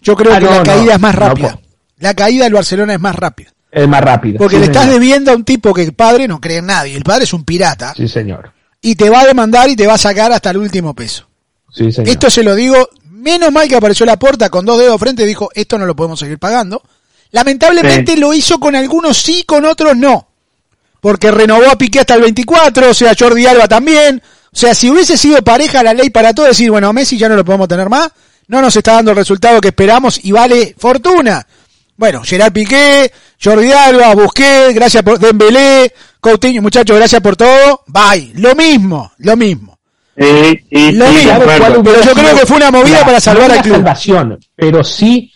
yo 0.02 0.14
creo 0.14 0.34
Ah, 0.34 0.38
que 0.38 0.44
no, 0.44 0.50
la 0.50 0.56
no, 0.58 0.62
caída 0.64 0.94
es 0.94 1.00
más 1.00 1.14
rápida. 1.14 1.52
po- 1.54 1.60
La 1.98 2.12
caída 2.12 2.44
del 2.44 2.52
Barcelona 2.52 2.92
es 2.92 3.00
más 3.00 3.16
rápida. 3.16 3.50
Es 3.72 3.88
más 3.88 4.02
rápido. 4.02 4.38
Porque 4.38 4.56
Sí, 4.56 4.60
le 4.60 4.66
estás 4.66 4.84
señor. 4.84 5.00
debiendo 5.00 5.32
a 5.32 5.34
un 5.34 5.44
tipo 5.44 5.72
que 5.72 5.82
el 5.82 5.94
padre 5.94 6.28
no 6.28 6.40
cree 6.40 6.58
en 6.58 6.66
nadie, 6.66 6.94
el 6.94 7.02
padre 7.02 7.24
es 7.24 7.32
un 7.32 7.42
pirata, 7.44 7.94
Sí, 7.96 8.06
señor. 8.06 8.52
y 8.82 8.94
te 8.94 9.08
va 9.10 9.22
a 9.22 9.26
demandar 9.26 9.68
y 9.70 9.74
te 9.76 9.86
va 9.86 9.94
a 9.94 9.98
sacar 9.98 10.30
hasta 10.30 10.50
el 10.50 10.58
último 10.58 10.94
peso. 10.94 11.26
Sí, 11.72 11.90
señor. 11.90 12.10
Esto 12.10 12.28
se 12.30 12.42
lo 12.42 12.54
digo, 12.54 12.76
menos 13.10 13.50
mal 13.50 13.66
que 13.68 13.74
apareció 13.76 14.04
la 14.04 14.18
porta 14.18 14.50
con 14.50 14.66
dos 14.66 14.78
dedos 14.78 15.00
frente 15.00 15.22
y 15.22 15.26
dijo, 15.26 15.48
esto 15.54 15.78
no 15.78 15.86
lo 15.86 15.96
podemos 15.96 16.20
seguir 16.20 16.38
pagando. 16.38 16.82
Lamentablemente 17.30 18.16
lo 18.16 18.34
hizo 18.34 18.60
con 18.60 18.76
algunos 18.76 19.16
sí, 19.16 19.44
con 19.46 19.64
otros 19.64 19.96
no. 19.96 20.28
Porque 21.00 21.30
renovó 21.30 21.68
a 21.70 21.76
Piqué 21.78 22.00
hasta 22.00 22.14
el 22.14 22.20
24, 22.20 22.90
o 22.90 22.94
sea, 22.94 23.14
Jordi 23.18 23.46
Alba 23.46 23.66
también. 23.66 24.22
O 24.52 24.56
sea, 24.56 24.74
si 24.74 24.90
hubiese 24.90 25.16
sido 25.16 25.42
pareja 25.42 25.82
la 25.82 25.94
ley 25.94 26.10
para 26.10 26.34
todo, 26.34 26.46
decir, 26.46 26.70
bueno, 26.70 26.92
Messi 26.92 27.16
ya 27.16 27.28
no 27.28 27.34
lo 27.36 27.44
podemos 27.44 27.66
tener 27.68 27.88
más, 27.88 28.10
no 28.48 28.60
nos 28.60 28.76
está 28.76 28.92
dando 28.92 29.12
el 29.12 29.16
resultado 29.16 29.60
que 29.62 29.68
esperamos 29.68 30.20
y 30.22 30.30
vale 30.30 30.74
fortuna. 30.78 31.46
Bueno, 31.96 32.22
Gerard 32.24 32.52
Piqué, 32.52 33.12
Jordi 33.42 33.70
Alba, 33.70 34.14
Busquets, 34.14 34.74
gracias 34.74 35.02
por 35.02 35.18
Dembélé, 35.18 35.92
Coutinho, 36.20 36.62
muchachos, 36.62 36.96
gracias 36.96 37.20
por 37.20 37.36
todo. 37.36 37.82
Bye. 37.86 38.32
Lo 38.36 38.54
mismo, 38.54 39.12
lo 39.18 39.36
mismo. 39.36 39.78
Lo 40.16 40.26
sí, 40.26 40.60
mismo. 40.70 40.98
Pero 41.84 42.02
yo 42.02 42.12
creo 42.12 42.36
que 42.36 42.46
fue 42.46 42.56
una 42.56 42.70
movida 42.70 43.00
La- 43.00 43.04
para 43.06 43.20
salvar 43.20 43.48
no 43.48 43.54
al 43.54 43.62
club. 43.62 43.74
salvación, 43.76 44.38
pero 44.54 44.82
sí 44.84 45.32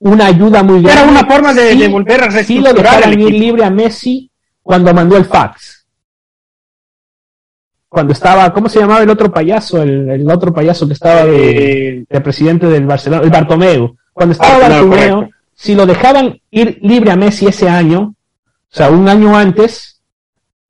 una 0.00 0.26
ayuda 0.26 0.62
muy 0.62 0.82
grande. 0.82 1.00
Era 1.02 1.10
una 1.10 1.24
forma 1.26 1.52
de, 1.54 1.72
Sí, 1.72 1.78
de 1.78 1.88
volver 1.88 2.22
a 2.24 2.44
sí 2.44 2.58
lo 2.60 2.72
dejaron 2.72 3.20
ir 3.20 3.32
libre 3.32 3.64
a 3.64 3.70
Messi 3.70 4.30
cuando 4.62 4.92
mandó 4.94 5.16
el 5.16 5.24
fax. 5.24 5.86
Cuando 7.88 8.12
estaba, 8.12 8.52
¿cómo 8.52 8.68
se 8.68 8.80
llamaba 8.80 9.02
el 9.02 9.10
otro 9.10 9.32
payaso? 9.32 9.82
El, 9.82 10.10
el 10.10 10.30
otro 10.30 10.52
payaso 10.52 10.86
que 10.86 10.92
estaba 10.92 11.24
de, 11.24 11.88
Eh, 12.00 12.04
de 12.08 12.20
presidente 12.20 12.66
del 12.66 12.86
Barcelona, 12.86 13.22
el 13.24 13.30
Bartomeu. 13.30 13.96
Cuando 14.18 14.32
estaba 14.32 14.58
Bartomeu, 14.58 14.90
Bartomeu, 14.90 15.28
si 15.54 15.74
lo 15.74 15.86
dejaban 15.86 16.40
ir 16.50 16.78
libre 16.82 17.10
a 17.12 17.16
Messi 17.16 17.46
ese 17.46 17.68
año, 17.68 18.14
o 18.70 18.76
sea, 18.76 18.90
un 18.90 19.08
año 19.08 19.36
antes, 19.36 20.00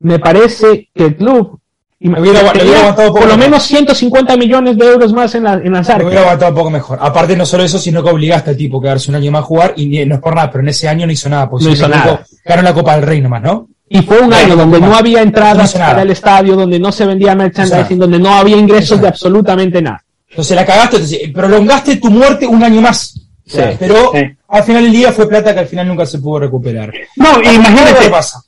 me 0.01 0.19
parece 0.19 0.89
que 0.95 1.07
el 1.07 1.16
club 1.16 1.59
hubiera- 2.01 2.53
tenía 2.53 2.65
hubiera 2.73 2.95
por 2.95 3.07
poco 3.07 3.20
lo 3.20 3.27
más. 3.29 3.39
menos 3.39 3.62
150 3.65 4.37
millones 4.37 4.77
de 4.79 4.87
euros 4.87 5.12
más 5.12 5.35
en, 5.35 5.45
la, 5.45 5.55
en 5.55 5.73
las 5.73 5.89
arcas. 5.89 6.07
hubiera 6.07 6.23
aguantado 6.23 6.53
un 6.53 6.57
poco 6.59 6.70
mejor. 6.70 6.99
Aparte, 7.01 7.37
no 7.37 7.45
solo 7.47 7.65
eso, 7.65 7.79
sino 7.79 8.03
que 8.05 8.11
obligaste 8.11 8.51
al 8.51 8.57
tipo 8.57 8.79
a 8.79 8.83
quedarse 8.83 9.11
un 9.11 9.16
año 9.16 9.33
más 9.33 9.41
a 9.43 9.47
jugar 9.47 9.73
y 9.77 10.05
no 10.07 10.15
es 10.16 10.20
por 10.20 10.35
nada, 10.35 10.51
pero 10.51 10.62
en 10.62 10.69
ese 10.69 10.89
año 10.89 11.07
no 11.07 11.12
hizo 11.12 11.29
nada. 11.29 11.49
Porque 11.51 11.65
No 11.66 11.70
hizo 11.73 11.89
nada. 11.89 12.25
Ganó 12.45 12.62
la 12.62 12.75
Copa 12.75 12.95
del 12.97 13.03
Rey 13.07 13.20
nomás, 13.20 13.43
¿no? 13.43 13.69
Y 13.89 14.03
fue 14.03 14.20
un 14.20 14.33
año 14.33 14.55
donde 14.55 14.79
no 14.81 14.95
había 14.95 15.19
No 15.19 15.25
entradas 15.25 15.75
nada. 15.75 15.87
para 15.93 16.03
el 16.03 16.11
estadio, 16.11 16.55
donde 16.55 16.79
no 16.79 16.93
se 16.93 17.07
vendía 17.07 17.35
merchandising, 17.35 17.99
donde 17.99 18.19
no 18.19 18.35
había 18.35 18.57
ingresos 18.59 18.93
Eso 18.93 18.99
de 19.03 19.09
absolutamente 19.09 19.81
nada. 19.81 20.05
Entonces 20.29 20.55
la 20.55 20.66
cagaste, 20.66 20.97
entonces, 20.97 21.20
prolongaste 21.33 21.97
tu 21.97 22.11
muerte 22.11 22.47
un 22.47 22.62
año 22.62 22.83
más. 22.83 23.19
Sí, 23.49 23.61
pero 23.79 24.12
sí. 24.12 24.20
al 24.49 24.62
final 24.62 24.83
del 24.85 24.93
día 24.93 25.11
fue 25.11 25.29
plata 25.29 25.55
que 25.55 25.61
al 25.61 25.66
final 25.66 25.89
nunca 25.89 26.05
se 26.05 26.19
pudo 26.19 26.41
recuperar. 26.41 26.93
No, 27.16 27.41
imagínate. 27.41 28.05
¿Qué 28.05 28.11
pasa? 28.11 28.43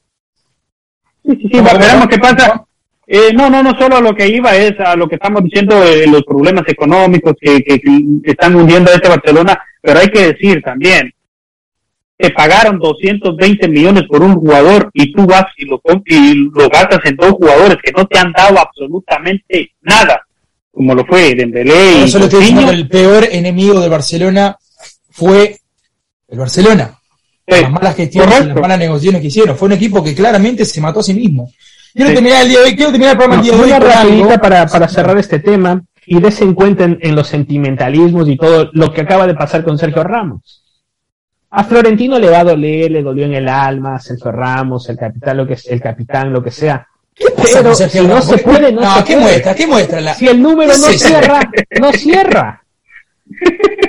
Sí, 1.25 1.33
sí, 1.37 1.49
sí, 1.53 1.61
veremos 1.61 2.07
qué 2.09 2.19
pasa. 2.19 2.65
Eh, 3.07 3.33
no, 3.35 3.51
no, 3.51 3.63
no 3.63 3.77
solo 3.77 3.97
a 3.97 4.01
lo 4.01 4.15
que 4.15 4.29
iba 4.29 4.55
es 4.55 4.79
a 4.79 4.95
lo 4.95 5.09
que 5.09 5.17
estamos 5.17 5.43
diciendo 5.43 5.81
de 5.81 6.07
los 6.07 6.23
problemas 6.23 6.65
económicos 6.69 7.35
que, 7.41 7.61
que, 7.63 7.81
que 7.81 8.31
están 8.31 8.55
hundiendo 8.55 8.91
a 8.91 8.95
este 8.95 9.09
Barcelona, 9.09 9.61
pero 9.83 9.99
hay 9.99 10.09
que 10.09 10.33
decir 10.33 10.63
también, 10.63 11.13
te 12.17 12.31
pagaron 12.31 12.79
220 12.79 13.67
millones 13.67 14.05
por 14.05 14.23
un 14.23 14.35
jugador 14.35 14.91
y 14.93 15.13
tú 15.13 15.27
vas 15.27 15.47
y 15.57 15.65
lo, 15.65 15.81
y 16.05 16.35
lo 16.35 16.69
gastas 16.69 17.01
en 17.05 17.17
dos 17.17 17.33
jugadores 17.33 17.79
que 17.83 17.93
no 17.93 18.07
te 18.07 18.19
han 18.19 18.31
dado 18.33 18.61
absolutamente 18.61 19.73
nada, 19.81 20.23
como 20.71 20.95
lo 20.95 21.05
fue 21.07 21.35
Dembélé 21.35 22.05
y 22.07 22.69
el 22.69 22.89
peor 22.89 23.27
enemigo 23.31 23.81
de 23.81 23.89
Barcelona 23.89 24.57
fue 25.11 25.59
el 26.29 26.39
Barcelona. 26.39 26.95
Sí, 27.47 27.61
las 27.63 27.71
malas 27.73 27.97
gestiones 27.97 28.29
y 28.31 28.33
correcto. 28.35 28.55
las 28.55 28.63
malas 28.63 28.79
negociaciones 28.79 29.21
que 29.21 29.27
hicieron. 29.27 29.57
Fue 29.57 29.67
un 29.67 29.73
equipo 29.73 30.05
que 30.05 30.15
claramente 30.15 30.65
se 30.65 30.81
mató 30.81 31.01
a 31.01 31.03
sí 31.03 31.15
mismo. 31.15 31.51
Quiero 31.93 32.11
Sí. 32.11 32.15
terminar 32.15 32.43
el 32.43 32.49
día 32.49 32.59
de 32.61 32.65
hoy, 32.67 32.77
quiero 32.77 32.91
terminar 32.93 33.13
el 33.13 33.19
programa 33.19 33.43
el 33.43 33.49
día 33.49 33.57
de 33.57 33.63
hoy 33.63 33.71
Una 33.71 33.79
rapidita 33.81 34.39
para, 34.41 34.67
para 34.67 34.89
cerrar 34.89 35.19
este 35.19 35.41
tema 35.41 35.83
y 36.07 36.21
des 36.21 36.41
en 36.41 36.55
cuenta 36.55 36.85
en, 36.85 36.99
en 37.01 37.17
los 37.17 37.27
sentimentalismos 37.27 38.29
y 38.29 38.37
todo 38.37 38.71
lo 38.73 38.93
que 38.93 39.01
acaba 39.01 39.27
de 39.27 39.35
pasar 39.35 39.65
con 39.65 39.77
Sergio 39.77 40.05
Ramos. 40.05 40.63
A 41.51 41.65
Florentino 41.65 42.17
le 42.21 42.31
va 42.31 42.41
a 42.41 42.45
doler, 42.45 42.91
le 42.93 43.03
dolió 43.03 43.25
en 43.25 43.35
el 43.35 43.49
alma, 43.49 43.99
Sergio 43.99 44.31
Ramos, 44.31 44.89
el 44.89 44.97
capitán, 44.97 45.37
lo 45.37 45.47
que 45.49 45.55
es, 45.55 45.67
el 45.67 45.81
capitán, 45.81 46.33
lo 46.33 46.41
que 46.45 46.53
sea. 46.53 46.87
pasa 47.37 47.49
Pero 47.59 47.63
con 47.65 47.73
si 47.77 47.83
Sergio 47.83 48.03
no 48.05 48.09
Ramos? 48.11 48.25
se 48.27 48.39
puede, 48.39 48.73
no, 48.73 48.81
No, 48.83 48.97
se 48.99 49.05
¿qué 49.05 49.13
puede. 49.15 49.21
muestra? 49.27 49.55
¿Qué 49.57 49.67
muestra? 49.67 50.01
La- 50.01 50.15
Si 50.15 50.29
el 50.29 50.41
número 50.41 50.73
¿Qué 50.73 50.79
no 50.79 50.89
cierra, 50.93 51.51
no 51.81 51.93
cierra. 51.93 52.63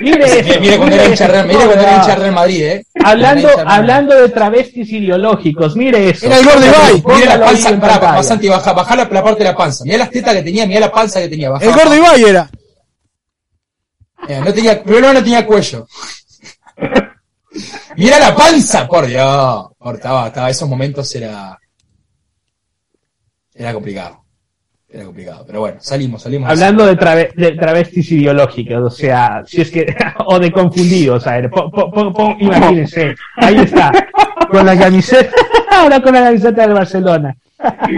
Mire 0.00 0.24
eso, 0.24 0.36
era 0.38 0.60
mire 0.60 1.06
hincha. 1.06 1.26
Real, 1.28 1.46
cuando 1.46 1.74
era 1.74 1.96
hincha 1.96 2.14
Real 2.14 2.32
Madrid, 2.32 2.62
eh. 2.62 2.86
Hablando, 3.04 3.48
hablando 3.66 4.14
de 4.14 4.28
travestis 4.28 4.90
ideológicos, 4.90 5.76
mire 5.76 6.10
eso. 6.10 6.26
Era 6.26 6.38
el 6.38 6.44
gordo 6.44 6.66
Ibai. 6.66 7.02
Mira 7.18 7.36
la 7.36 7.44
panza, 7.46 7.68
en 7.70 7.80
pará, 7.80 8.00
pará, 8.00 8.22
Santi, 8.22 8.48
baja, 8.48 8.72
baja 8.72 8.96
la, 8.96 9.04
la 9.04 9.22
parte 9.22 9.38
de 9.38 9.50
la 9.50 9.56
panza. 9.56 9.84
Mira 9.84 9.98
las 9.98 10.10
tetas 10.10 10.34
que 10.34 10.42
tenía, 10.42 10.66
mira 10.66 10.80
la 10.80 10.92
panza 10.92 11.20
que 11.20 11.28
tenía. 11.28 11.50
Baja, 11.50 11.64
El 11.64 11.72
gordo. 11.72 11.94
Ibai 11.94 12.22
era. 12.24 12.50
Eh, 14.28 14.40
no 14.44 14.52
tenía, 14.52 14.82
primero 14.82 15.12
no 15.12 15.22
tenía 15.22 15.46
cuello. 15.46 15.86
Mira 17.96 18.18
la 18.18 18.34
panza, 18.34 18.88
por 18.88 19.06
Dios. 19.06 19.66
Por, 19.78 19.96
estaba, 19.96 20.28
estaba, 20.28 20.48
esos 20.48 20.68
momentos 20.68 21.14
era. 21.14 21.58
Era 23.54 23.74
complicado. 23.74 24.21
Era 24.92 25.04
complicado. 25.04 25.44
Pero 25.46 25.60
bueno, 25.60 25.78
salimos, 25.80 26.22
salimos. 26.22 26.50
Hablando 26.50 26.84
de, 26.86 26.96
trave- 26.98 27.32
de 27.34 27.52
travestis 27.52 28.12
ideológicas, 28.12 28.78
o 28.78 28.90
sea, 28.90 29.42
si 29.46 29.62
es 29.62 29.70
que, 29.70 29.86
o 30.26 30.38
de 30.38 30.52
confundidos, 30.52 31.26
a 31.26 31.32
ver, 31.32 31.50
pon- 31.50 31.70
pon- 31.70 32.36
imagínense, 32.40 33.14
ahí 33.36 33.56
está, 33.58 33.90
con 34.50 34.66
la 34.66 34.78
camiseta, 34.78 35.30
ahora 35.70 36.02
con 36.02 36.12
la 36.12 36.24
camiseta 36.24 36.62
del 36.62 36.74
Barcelona. 36.74 37.34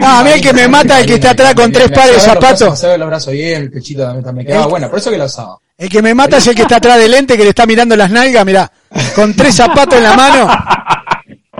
Ah, 0.03 0.21
a 0.21 0.25
mí 0.25 0.31
el 0.31 0.41
que 0.41 0.53
me 0.53 0.69
mata 0.69 1.01
el 1.01 1.07
que 1.07 1.15
está 1.15 1.31
atrás 1.31 1.55
con 1.55 1.73
tres 1.73 1.91
pares 1.91 2.15
de 2.15 2.21
zapatos. 2.21 2.79
Se 2.79 2.87
ve 2.87 2.99
los 2.99 3.09
brazos 3.09 3.33
bien, 3.33 3.62
el 3.62 3.71
pechito 3.71 4.03
también, 4.03 4.25
también 4.25 4.47
quedaba 4.47 4.66
bueno, 4.66 4.89
por 4.91 4.99
eso 4.99 5.11
que 5.11 5.16
lo 5.19 5.25
usaba. 5.25 5.57
El 5.79 5.89
que 5.89 6.03
me 6.03 6.15
mata 6.15 6.37
es 6.37 6.47
el 6.47 6.55
que 6.55 6.62
está 6.62 6.77
atrás 6.77 6.99
del 6.99 7.11
lente, 7.11 7.37
que 7.37 7.43
le 7.43 7.49
está 7.49 7.66
mirando 7.66 7.97
las 7.97 8.11
nalgas, 8.11 8.45
mirá, 8.47 8.71
con 9.16 9.35
tres 9.35 9.55
zapatos 9.57 9.97
en 9.97 10.05
la 10.05 10.15
mano. 10.15 10.49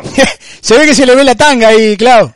se 0.61 0.78
ve 0.78 0.86
que 0.86 0.94
se 0.94 1.06
le 1.06 1.15
ve 1.16 1.24
la 1.24 1.35
tanga 1.35 1.69
ahí, 1.69 1.97
Clau. 1.97 2.31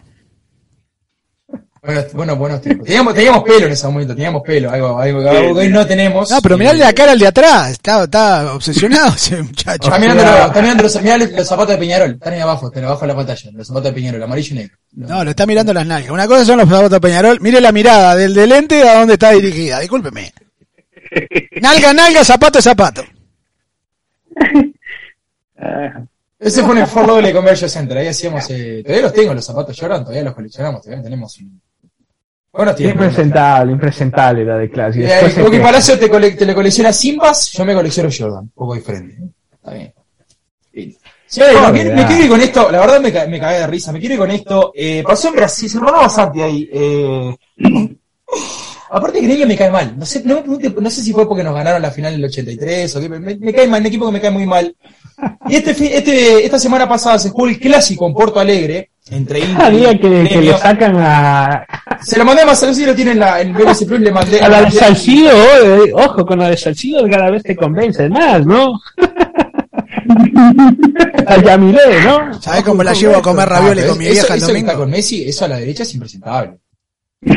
Bueno, 1.83 2.03
bueno, 2.13 2.37
buenos 2.37 2.61
tiempos. 2.63 2.87
Teníamos, 2.87 3.15
teníamos 3.15 3.45
pelo 3.45 3.67
en 3.67 3.73
ese 3.73 3.87
momento, 3.87 4.15
teníamos 4.15 4.43
pelo, 4.43 4.71
algo, 4.71 4.99
algo, 4.99 5.21
algo 5.21 5.55
que 5.55 5.61
hoy 5.61 5.69
no 5.69 5.87
tenemos. 5.87 6.31
No, 6.31 6.41
pero 6.43 6.59
mirale 6.59 6.81
la 6.81 6.93
cara 6.93 7.13
al 7.13 7.19
de 7.19 7.27
atrás, 7.27 7.71
está, 7.71 8.05
está 8.05 8.55
obsesionado 8.55 9.15
ese 9.15 9.43
muchacho. 9.43 9.89
Está 9.89 9.99
mirando, 9.99 10.23
los, 10.25 10.35
está 10.35 10.61
mirando 10.61 10.83
los, 10.83 11.03
mirá 11.03 11.19
los 11.19 11.47
zapatos 11.47 11.69
de 11.75 11.79
Peñarol, 11.79 12.11
están 12.13 12.33
ahí 12.35 12.41
abajo, 12.41 12.69
están 12.69 12.85
abajo 12.85 13.01
de 13.03 13.07
la 13.07 13.17
pantalla, 13.17 13.51
los 13.53 13.67
zapatos 13.67 13.85
de 13.85 13.93
Peñarol, 13.93 14.23
amarillo 14.23 14.55
y 14.55 14.59
negro. 14.59 14.77
No, 14.93 15.25
lo 15.25 15.31
está 15.31 15.47
mirando 15.47 15.73
las 15.73 15.87
nalgas. 15.87 16.11
Una 16.11 16.27
cosa 16.27 16.45
son 16.45 16.59
los 16.59 16.69
zapatos 16.69 16.91
de 16.91 17.01
Peñarol. 17.01 17.41
Mire 17.41 17.61
la 17.61 17.73
mirada 17.73 18.17
del 18.17 18.35
de 18.35 18.47
lente 18.47 18.89
a 18.89 18.99
dónde 18.99 19.15
está 19.15 19.31
dirigida. 19.31 19.81
Discúlpeme. 19.81 20.33
Nalga, 21.61 21.93
nalga, 21.95 22.23
zapato, 22.25 22.61
zapato. 22.61 23.03
Ese 26.39 26.63
fue 26.63 26.73
en 26.73 26.79
el 26.79 26.87
Fort 26.87 27.07
Lauderdale 27.07 27.35
Conversion 27.35 27.69
Center, 27.69 27.99
ahí 27.99 28.07
hacíamos, 28.07 28.49
eh, 28.51 28.81
todavía 28.85 29.07
los 29.07 29.13
tengo, 29.13 29.35
los 29.35 29.45
zapatos 29.45 29.77
Jordan, 29.79 30.03
todavía 30.03 30.23
los 30.23 30.35
coleccionamos, 30.35 30.83
todavía 30.83 31.03
tenemos 31.03 31.37
un... 31.39 31.61
Impresentable, 32.91 33.73
impresentable 33.73 34.45
la 34.45 34.57
de 34.57 34.71
clase. 34.71 35.01
Y 35.01 35.05
Eh, 35.05 35.21
Coqui 35.37 35.51
queja. 35.53 35.63
Palacio 35.65 35.99
te, 35.99 36.09
cole- 36.09 36.33
te 36.33 36.45
le 36.47 36.55
colecciona 36.55 36.93
Simbas, 36.93 37.53
yo 37.53 37.65
me 37.65 37.75
colecciono 37.75 38.09
Jordan, 38.17 38.45
un 38.45 38.51
poco 38.51 38.75
diferente. 38.75 39.17
Está 39.55 39.73
bien. 39.73 39.93
Señores, 41.27 41.57
me, 41.61 41.73
quiero- 41.73 41.95
me 41.97 42.07
quiero 42.07 42.25
ir 42.25 42.31
con 42.31 42.41
esto, 42.41 42.71
la 42.71 42.81
verdad 42.81 43.01
me, 43.01 43.11
me 43.29 43.39
cagué 43.41 43.59
de 43.59 43.67
risa, 43.67 43.93
me 43.93 44.01
quiero 44.01 44.15
ir 44.15 44.21
con 44.21 44.31
esto. 44.31 44.73
Eh, 44.75 45.03
pasó 45.07 45.29
en 45.29 45.35
Brasil, 45.35 45.69
se 45.69 45.79
rodó 45.79 45.93
bastante 45.93 46.43
ahí. 46.43 46.69
Eh, 46.73 47.37
aparte 48.91 49.21
que 49.21 49.27
Gremio 49.27 49.47
me 49.47 49.57
cae 49.57 49.71
mal, 49.71 49.99
no 49.99 50.07
sé, 50.07 50.23
no, 50.25 50.37
me 50.37 50.41
pregunte- 50.43 50.75
no 50.81 50.91
sé 50.91 51.03
si 51.03 51.13
fue 51.13 51.29
porque 51.29 51.45
nos 51.45 51.55
ganaron 51.55 51.83
la 51.83 51.91
final 51.91 52.13
del 52.15 52.25
83 52.25 52.97
o 52.97 53.01
qué, 53.01 53.09
me, 53.09 53.19
me 53.37 53.53
cae 53.53 53.69
mal, 53.69 53.81
un 53.83 53.87
equipo 53.87 54.07
que 54.07 54.13
me 54.13 54.21
cae 54.21 54.31
muy 54.31 54.47
mal. 54.47 54.75
Y 55.49 55.57
este, 55.57 55.73
este, 55.97 56.45
esta 56.47 56.59
semana 56.59 56.89
pasada 56.89 57.19
se 57.19 57.31
jugó 57.31 57.49
el 57.49 57.59
clásico 57.59 58.07
en 58.07 58.15
Porto 58.15 58.39
Alegre, 58.41 58.91
entre 59.11 59.41
Inter 59.41 59.57
Cada 59.57 59.71
día 59.71 59.93
y 59.93 59.99
que, 59.99 60.29
que 60.29 60.41
le 60.41 60.57
sacan 60.57 60.97
a, 60.97 61.67
Se 62.03 62.19
lo 62.19 62.25
mandé 62.25 62.43
a 62.43 62.47
Marcelo, 62.47 62.73
si 62.75 62.87
lo 62.87 62.95
tiene 62.95 63.13
en, 63.13 63.19
la, 63.21 63.41
en 63.41 63.53
BBC 63.53 63.87
Plus, 63.87 64.01
le 64.01 64.13
mandé... 64.13 64.41
a 64.41 64.49
la 64.49 64.63
de 64.63 64.71
Salcido, 64.71 65.31
eh, 65.33 65.93
ojo 65.93 66.25
con 66.25 66.39
la 66.39 66.51
de 66.51 66.57
Salcido, 66.57 67.07
cada 67.09 67.31
vez 67.31 67.43
te 67.43 67.57
convence 67.57 68.09
más, 68.09 68.45
¿no? 68.47 68.81
a 71.27 71.37
Yamilé, 71.43 72.03
¿no? 72.05 72.41
¿Sabés 72.41 72.63
cómo 72.65 72.83
la 72.83 72.93
llevo 72.93 73.17
a 73.17 73.23
comer 73.23 73.49
ravioles 73.49 73.85
Ah, 73.85 73.89
con 73.89 73.99
mi 73.99 74.05
eso- 74.07 74.13
vieja 74.15 74.35
el 74.35 74.39
eso 74.39 74.47
domingo? 74.49 74.75
con 74.77 74.91
Messi, 74.91 75.29
eso 75.29 75.45
a 75.45 75.49
la 75.49 75.57
derecha 75.59 75.83
es 75.83 75.95
impresentable. 75.95 76.59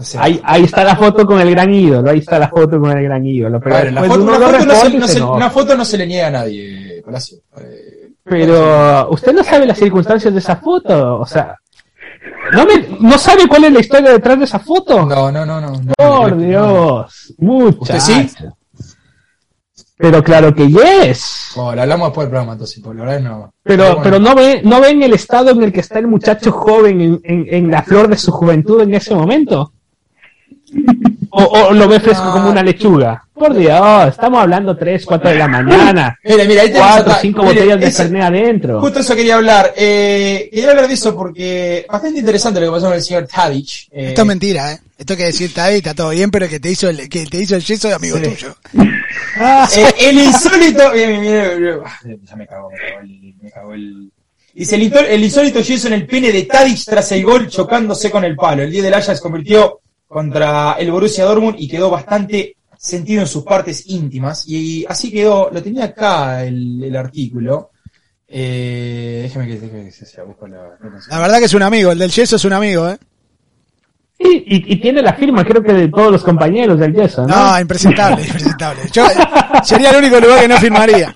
O 0.00 0.04
sea, 0.04 0.22
Ahí, 0.22 0.40
ahí 0.44 0.62
está 0.62 0.84
la 0.84 0.94
foto 0.94 1.26
con 1.26 1.40
el 1.40 1.50
gran 1.50 1.74
ídolo, 1.74 2.08
ahí 2.08 2.20
está 2.20 2.38
la 2.38 2.46
foto 2.48 2.78
con 2.78 2.96
el 2.96 3.02
gran 3.02 3.26
ídolo. 3.26 3.58
Pero 3.58 3.74
ver, 3.74 3.92
la 3.92 4.04
foto- 4.04 4.24
no 4.24 4.74
se, 4.76 4.90
no 4.96 5.08
se 5.08 5.20
una 5.20 5.50
foto 5.50 5.76
no 5.76 5.84
se 5.84 5.98
le 5.98 6.06
niega 6.06 6.28
a 6.28 6.30
nadie, 6.30 7.02
Palacio. 7.04 7.38
Eh, 7.60 8.10
Pero 8.22 9.10
usted 9.10 9.32
no 9.32 9.42
sabe 9.42 9.66
las 9.66 9.76
circunstancias 9.76 10.32
de 10.32 10.38
esa 10.38 10.54
foto, 10.54 11.18
o 11.18 11.26
sea, 11.26 11.56
no, 12.52 12.66
me, 12.66 12.98
no 13.00 13.18
sabe 13.18 13.46
cuál 13.46 13.64
es 13.64 13.72
la 13.72 13.80
historia 13.80 14.12
detrás 14.12 14.38
de 14.38 14.44
esa 14.44 14.58
foto. 14.58 15.04
no, 15.06 15.30
no, 15.32 15.44
no, 15.44 15.60
no. 15.60 15.72
no, 15.72 15.94
Por 15.96 16.36
no, 16.36 16.42
Dios, 16.42 17.34
mucha. 17.38 17.96
¿Usted 17.96 18.00
sí? 18.00 18.30
Pero 19.96 20.22
claro 20.22 20.54
que 20.54 20.68
yes. 20.68 21.54
Hablamos 21.56 22.08
después 22.08 22.26
del 22.26 22.30
programa, 22.30 22.52
entonces, 22.52 22.80
por 22.80 22.94
la 22.94 23.18
no. 23.18 23.52
Pero, 23.64 23.84
bueno. 23.84 24.00
pero 24.02 24.18
no 24.20 24.34
ve, 24.36 24.60
no 24.64 24.80
ven 24.80 25.02
el 25.02 25.12
estado 25.12 25.50
en 25.50 25.62
el 25.64 25.72
que 25.72 25.80
está 25.80 25.98
el 25.98 26.06
muchacho 26.06 26.52
joven 26.52 27.00
en, 27.00 27.20
en, 27.24 27.46
en 27.48 27.70
la 27.70 27.82
flor 27.82 28.06
de 28.08 28.16
su 28.16 28.30
juventud 28.30 28.80
en 28.82 28.94
ese 28.94 29.14
momento. 29.14 29.72
O, 31.30 31.42
o 31.44 31.72
lo 31.72 31.88
ve 31.88 32.00
fresco 32.00 32.24
Ah. 32.26 32.32
como 32.32 32.50
una 32.50 32.62
lechuga. 32.62 33.24
Por 33.34 33.54
Dios, 33.54 34.08
estamos 34.08 34.40
hablando 34.42 34.76
3, 34.76 35.04
4 35.06 35.30
de 35.30 35.36
la 35.36 35.46
mañana. 35.48 36.18
Mira, 36.24 36.44
mira, 36.44 36.62
ahí 36.62 36.68
tenemos 36.68 36.88
4, 36.88 37.02
atrás- 37.02 37.18
5 37.22 37.42
mire, 37.42 37.54
botellas 37.54 37.80
de 37.80 37.90
Fernet 37.92 38.22
adentro. 38.22 38.80
Justo 38.80 38.98
eso 39.00 39.14
quería 39.14 39.36
hablar. 39.36 39.72
Eh, 39.76 40.48
quería 40.52 40.70
hablar 40.70 40.88
de 40.88 40.94
eso 40.94 41.14
porque 41.14 41.86
bastante 41.88 42.18
interesante 42.18 42.58
lo 42.60 42.66
que 42.66 42.72
pasó 42.72 42.86
con 42.86 42.94
el 42.96 43.02
señor 43.02 43.26
Tadic. 43.26 43.68
Eh, 43.92 44.08
Esto 44.08 44.22
es 44.22 44.26
mentira, 44.26 44.72
¿eh? 44.72 44.78
Esto 44.98 45.16
que 45.16 45.24
decir 45.26 45.52
ahí, 45.60 45.76
está 45.76 45.94
todo 45.94 46.10
bien, 46.10 46.30
pero 46.32 46.48
que 46.48 46.58
te 46.58 46.70
hizo 46.70 46.88
el, 46.88 47.08
que 47.08 47.24
te 47.26 47.38
hizo 47.40 47.54
el 47.54 47.62
yeso 47.62 47.88
es 47.88 47.94
amigo 47.94 48.16
Sí. 48.16 48.22
tuyo. 48.24 48.56
eh, 48.74 49.94
el 50.00 50.18
insólito. 50.18 50.82
Mira, 50.92 51.08
mira. 51.58 51.76
Ah, 51.84 51.98
Ya 52.24 52.36
me 52.36 52.46
cagó, 52.46 52.70
me 52.70 52.78
cagó 52.78 53.00
el. 53.02 53.34
Me 53.40 53.50
cagó 53.50 53.74
el 53.74 54.10
Dice 54.54 54.74
el, 54.74 54.82
insólito- 54.82 55.06
el 55.08 55.22
insólito 55.24 55.60
yeso 55.60 55.86
en 55.86 55.92
el 55.94 56.06
pene 56.06 56.32
de 56.32 56.42
Tadic 56.42 56.84
tras 56.84 57.12
el 57.12 57.22
gol 57.24 57.46
chocándose 57.48 58.10
con 58.10 58.24
el 58.24 58.34
palo. 58.34 58.62
El 58.64 58.72
10 58.72 58.82
del 58.82 58.94
Ajax 58.94 59.18
se 59.18 59.22
convirtió 59.22 59.78
contra 60.08 60.72
el 60.78 60.90
Borussia 60.90 61.24
Dortmund 61.24 61.56
y 61.58 61.68
quedó 61.68 61.90
bastante 61.90 62.56
sentido 62.76 63.20
en 63.20 63.28
sus 63.28 63.44
partes 63.44 63.86
íntimas. 63.86 64.48
Y 64.48 64.84
así 64.88 65.12
quedó, 65.12 65.50
lo 65.52 65.62
tenía 65.62 65.84
acá 65.84 66.44
el, 66.44 66.82
el 66.82 66.96
artículo. 66.96 67.70
Eh, 68.26 69.20
déjame 69.22 69.46
que, 69.46 69.90
se 69.90 70.04
se 70.04 70.22
busco 70.22 70.46
la, 70.46 70.76
la 70.80 71.00
La 71.08 71.18
verdad 71.18 71.38
que 71.38 71.44
es 71.46 71.54
un 71.54 71.62
amigo, 71.62 71.92
el 71.92 71.98
del 71.98 72.10
yeso 72.10 72.36
es 72.36 72.44
un 72.44 72.52
amigo, 72.52 72.88
¿eh? 72.88 72.98
Sí, 74.20 74.44
y, 74.46 74.72
y 74.74 74.76
tiene 74.80 75.00
la 75.00 75.12
firma, 75.12 75.44
creo 75.44 75.62
que 75.62 75.72
de 75.72 75.88
todos 75.88 76.10
los 76.10 76.24
compañeros 76.24 76.78
del 76.80 76.92
Yeso, 76.92 77.24
¿no? 77.24 77.52
No, 77.52 77.60
impresentable, 77.60 78.24
impresentable. 78.24 78.82
Yo, 78.92 79.06
sería 79.62 79.90
el 79.90 79.98
único 79.98 80.18
lugar 80.18 80.40
que 80.40 80.48
no 80.48 80.56
firmaría. 80.56 81.14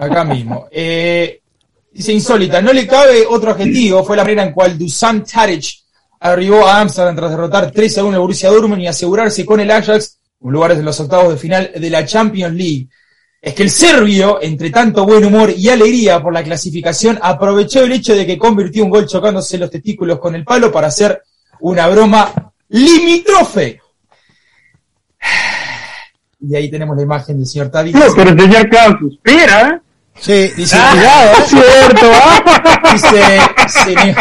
Acá 0.00 0.24
mismo. 0.24 0.66
Eh, 0.72 1.40
dice 1.92 2.12
insólita, 2.12 2.60
no 2.60 2.72
le 2.72 2.84
cabe 2.84 3.24
otro 3.28 3.52
adjetivo, 3.52 4.02
fue 4.02 4.16
la 4.16 4.24
manera 4.24 4.42
en 4.42 4.52
cual 4.52 4.76
Dusan 4.76 5.24
Tadic 5.24 5.83
arribó 6.24 6.66
a 6.66 6.80
Amsterdam 6.80 7.14
tras 7.14 7.30
derrotar 7.30 7.70
3 7.70 7.98
a 7.98 8.04
1 8.04 8.14
al 8.14 8.20
Borussia 8.20 8.50
Dortmund 8.50 8.80
y 8.80 8.86
asegurarse 8.86 9.44
con 9.44 9.60
el 9.60 9.70
Ajax 9.70 10.18
un 10.40 10.52
lugar 10.52 10.72
en 10.72 10.84
los 10.84 10.98
octavos 10.98 11.34
de 11.34 11.38
final 11.38 11.70
de 11.74 11.90
la 11.90 12.04
Champions 12.04 12.54
League. 12.54 12.88
Es 13.40 13.54
que 13.54 13.62
el 13.62 13.70
serbio, 13.70 14.40
entre 14.40 14.70
tanto 14.70 15.04
buen 15.04 15.22
humor 15.24 15.50
y 15.54 15.68
alegría 15.68 16.22
por 16.22 16.32
la 16.32 16.42
clasificación, 16.42 17.18
aprovechó 17.20 17.82
el 17.82 17.92
hecho 17.92 18.14
de 18.14 18.24
que 18.24 18.38
convirtió 18.38 18.84
un 18.84 18.90
gol 18.90 19.06
chocándose 19.06 19.58
los 19.58 19.70
testículos 19.70 20.18
con 20.18 20.34
el 20.34 20.44
palo 20.44 20.72
para 20.72 20.86
hacer 20.86 21.22
una 21.60 21.86
broma 21.88 22.32
limítrofe. 22.68 23.80
Y 26.46 26.54
ahí 26.54 26.70
tenemos 26.70 26.94
la 26.94 27.02
imagen 27.02 27.38
del 27.38 27.46
señor 27.46 27.70
Tadic. 27.70 27.94
No, 27.94 28.04
pero 28.14 28.28
el 28.28 28.38
señor 28.38 28.68
Klaus 28.68 28.98
suspira. 29.00 29.82
Sí, 30.20 30.52
dice, 30.56 30.76
Ah, 30.78 30.90
cuidado, 30.92 31.32
¿eh? 31.32 31.44
Cierto, 31.48 32.06
¿ah? 32.14 32.92
Dice, 32.92 33.40
señor- 33.84 34.16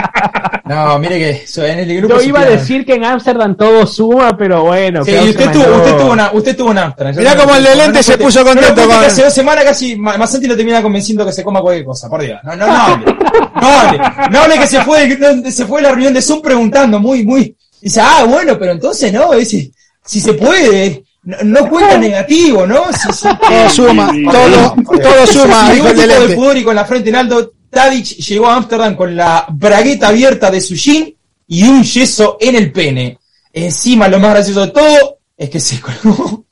No, 0.65 0.97
mire 0.99 1.19
que 1.19 1.47
so- 1.47 1.63
en 1.63 1.79
el 1.79 1.97
grupo 1.97 2.15
Yo 2.15 2.21
iba 2.23 2.41
a 2.41 2.45
decir 2.45 2.85
que 2.85 2.95
en 2.95 3.05
Ámsterdam 3.05 3.55
todo 3.55 3.85
suma, 3.85 4.35
pero 4.35 4.63
bueno. 4.63 5.05
Sí, 5.05 5.11
Klaus 5.11 5.29
usted 5.29 5.51
tuvo, 5.51 5.63
mandó- 5.63 5.77
usted 5.77 5.97
tuvo 5.97 6.11
una, 6.11 6.31
usted 6.33 6.57
tuvo 6.57 6.71
una 6.71 6.83
Amsterdam. 6.85 7.15
Mirá 7.17 7.35
como 7.37 7.55
el 7.55 7.63
de 7.63 7.75
lente 7.75 8.03
se 8.03 8.17
puso 8.17 8.39
No, 8.43 8.45
no, 8.45 8.61
contento 8.61 8.89
con- 8.89 8.99
que 8.99 9.05
Hace 9.05 9.23
dos 9.23 9.33
semanas 9.33 9.63
casi 9.65 9.95
Ma- 9.95 10.17
Masanti 10.17 10.47
lo 10.47 10.55
termina 10.57 10.81
convenciendo 10.81 11.25
que 11.25 11.31
se 11.31 11.43
coma 11.43 11.61
cualquier 11.61 11.85
cosa, 11.85 12.09
por 12.09 12.21
Dios. 12.21 12.39
No, 12.43 12.55
no, 12.55 12.65
no 12.67 12.73
hable. 12.75 13.15
No 13.61 13.67
hable. 13.67 13.99
No 14.31 14.39
hable 14.41 14.59
que 14.59 14.67
se 14.67 14.81
fue, 14.81 15.17
se 15.51 15.65
fue 15.65 15.81
la 15.81 15.89
reunión 15.89 16.13
de 16.13 16.21
Zoom 16.21 16.41
preguntando 16.41 16.99
muy, 16.99 17.23
muy. 17.23 17.55
Dice, 17.79 18.01
ah, 18.01 18.25
bueno, 18.27 18.57
pero 18.57 18.71
entonces 18.71 19.13
no, 19.13 19.31
dice, 19.33 19.71
si 20.03 20.19
se 20.19 20.33
puede. 20.33 21.03
No, 21.23 21.37
no 21.43 21.69
cuenta 21.69 21.97
negativo, 21.97 22.67
¿no? 22.67 22.83
Todo 23.21 23.69
suma, 23.69 24.11
todo, 24.29 24.75
todo 24.85 25.27
suma, 25.27 25.71
dijo 25.71 25.87
el 25.87 25.95
tipo 25.95 26.19
de 26.27 26.35
pudor 26.35 26.57
y 26.57 26.63
con 26.63 26.75
la 26.75 26.85
frente 26.85 27.09
en 27.09 27.15
alto, 27.15 27.53
Tadic 27.69 28.17
llegó 28.17 28.47
a 28.47 28.55
Ámsterdam 28.55 28.95
con 28.95 29.15
la 29.15 29.45
bragueta 29.49 30.09
abierta 30.09 30.51
de 30.51 30.59
su 30.59 30.75
jean 30.75 31.13
y 31.47 31.63
un 31.63 31.83
yeso 31.83 32.37
en 32.39 32.55
el 32.55 32.71
pene. 32.71 33.19
Encima, 33.53 34.07
lo 34.07 34.19
más 34.19 34.31
gracioso 34.31 34.61
de 34.61 34.71
todo 34.71 35.19
es 35.37 35.49
que 35.49 35.59
se 35.59 35.79
colgó, 35.79 36.45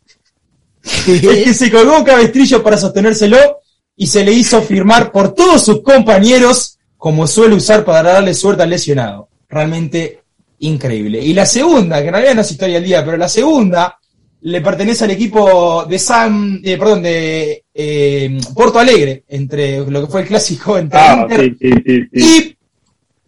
es 0.84 1.22
que 1.22 1.54
se 1.54 1.72
colgó 1.72 1.98
un 1.98 2.04
cabestrillo 2.04 2.64
para 2.64 2.78
sostenérselo 2.78 3.62
y 3.96 4.08
se 4.08 4.24
le 4.24 4.32
hizo 4.32 4.62
firmar 4.62 5.12
por 5.12 5.34
todos 5.34 5.64
sus 5.64 5.82
compañeros 5.82 6.78
como 6.98 7.28
suele 7.28 7.56
usar 7.56 7.84
para 7.84 8.04
darle 8.04 8.34
suerte 8.34 8.64
al 8.64 8.70
lesionado. 8.70 9.28
Realmente 9.50 10.22
increíble. 10.60 11.20
Y 11.22 11.34
la 11.34 11.46
segunda, 11.46 12.02
que 12.02 12.08
en 12.08 12.14
realidad 12.14 12.36
no 12.36 12.42
es 12.42 12.52
historia 12.52 12.76
del 12.76 12.86
día, 12.86 13.04
pero 13.04 13.18
la 13.18 13.28
segunda 13.28 14.00
le 14.44 14.62
pertenece 14.62 15.04
al 15.04 15.12
equipo 15.12 15.86
de 15.86 16.00
San, 16.00 16.60
eh, 16.64 16.78
perdón, 16.78 17.04
de 17.04 17.64
eh, 17.74 18.40
Porto 18.56 18.80
Alegre, 18.80 19.24
entre 19.28 19.80
lo 19.86 20.02
que 20.02 20.12
fue 20.12 20.22
el 20.22 20.28
clásico 20.28 20.78
entre 20.78 21.00
Ah, 21.00 21.28
Inter 21.30 21.42
sí, 21.42 21.56
sí, 21.60 21.84
sí, 21.86 22.02
sí. 22.14 22.58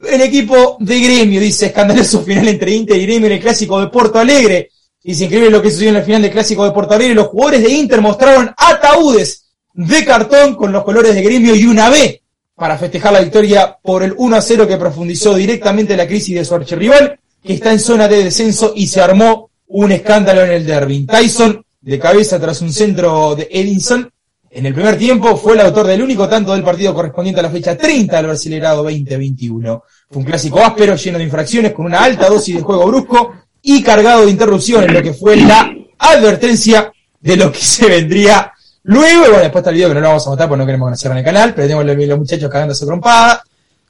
y 0.03 0.10
el 0.10 0.22
equipo 0.22 0.77
de 0.80 0.99
Gremio, 0.99 1.40
dice, 1.40 1.68
escandaloso 1.68 2.23
final 2.23 2.48
entre 2.48 2.72
Inter 2.72 2.98
y 2.98 3.06
Gremio 3.06 3.27
en 3.27 3.34
el 3.34 3.40
clásico 3.40 3.80
de 3.80 3.88
Porto 3.88 4.19
Alegre. 4.19 4.69
Dice, 5.03 5.26
increíble 5.26 5.49
lo 5.49 5.61
que 5.61 5.69
sucedió 5.69 5.90
en 5.90 5.95
la 5.95 6.02
final 6.02 6.22
del 6.22 6.31
clásico 6.31 6.65
de 6.65 6.72
Porto 6.72 6.94
Alegre. 6.94 7.14
Los 7.14 7.27
jugadores 7.27 7.61
de 7.64 7.72
Inter 7.72 8.02
mostraron 8.02 8.52
ataúdes 8.57 9.45
de 9.73 10.06
cartón 10.06 10.56
con 10.56 10.72
los 10.72 10.84
colores 10.84 11.14
de 11.14 11.22
Gremio 11.22 11.56
y 11.56 11.65
una 11.65 11.90
B 11.90 12.22
para 12.56 12.77
festejar 12.77 13.14
la 13.14 13.19
victoria 13.22 13.77
por 13.81 14.03
el 14.03 14.14
1 14.15 14.35
a 14.35 14.41
0 14.41 14.68
que 14.68 14.77
profundizó 14.77 15.34
directamente 15.35 15.98
la 15.98 16.07
crisis 16.07 16.35
de 16.35 16.45
su 16.45 16.56
archirrival, 16.56 17.19
que 17.44 17.53
está 17.53 17.72
en 17.72 17.80
zona 17.80 18.07
de 18.07 18.23
descenso 18.23 18.73
y 18.76 18.88
se 18.88 19.02
armó 19.02 19.49
un 19.73 19.91
escándalo 19.91 20.43
en 20.43 20.51
el 20.51 20.65
derby. 20.65 21.05
Tyson, 21.05 21.63
de 21.81 21.99
cabeza 21.99 22.39
tras 22.39 22.61
un 22.61 22.71
centro 22.71 23.35
de 23.35 23.47
Edinson, 23.51 24.09
en 24.51 24.65
el 24.67 24.73
primer 24.73 24.97
tiempo 24.97 25.35
fue 25.35 25.53
el 25.53 25.61
autor 25.61 25.87
del 25.87 26.03
único 26.03 26.29
tanto 26.29 26.53
del 26.53 26.63
partido 26.63 26.93
correspondiente 26.93 27.39
a 27.39 27.43
la 27.43 27.49
fecha 27.49 27.75
30 27.75 28.15
del 28.17 28.27
Brasileirado 28.27 28.83
2021. 28.83 29.83
Fue 30.11 30.19
un 30.19 30.25
clásico 30.25 30.59
áspero, 30.59 30.95
lleno 30.95 31.17
de 31.17 31.23
infracciones, 31.23 31.73
con 31.73 31.87
una 31.87 32.03
alta 32.03 32.29
dosis 32.29 32.55
de 32.57 32.61
juego 32.61 32.85
brusco 32.85 33.33
y 33.63 33.81
cargado 33.81 34.25
de 34.25 34.31
interrupciones, 34.31 34.91
lo 34.91 35.01
que 35.01 35.13
fue 35.13 35.37
la 35.37 35.73
advertencia 35.97 36.93
de 37.19 37.35
lo 37.35 37.51
que 37.51 37.59
se 37.59 37.87
vendría 37.87 38.51
luego. 38.83 39.21
Bueno, 39.21 39.39
después 39.39 39.61
está 39.61 39.71
el 39.71 39.77
video 39.77 39.89
que 39.89 39.95
no 39.95 40.01
lo 40.01 40.07
vamos 40.09 40.27
a 40.27 40.29
matar 40.29 40.49
porque 40.49 40.59
no 40.59 40.65
queremos 40.67 40.87
que 40.87 40.91
nos 40.91 40.99
cierren 40.99 41.17
el 41.17 41.25
canal, 41.25 41.53
pero 41.55 41.67
tenemos 41.67 42.07
los, 42.07 42.19
muchachos 42.19 42.49
cagándose 42.51 42.85
trompada. 42.85 43.43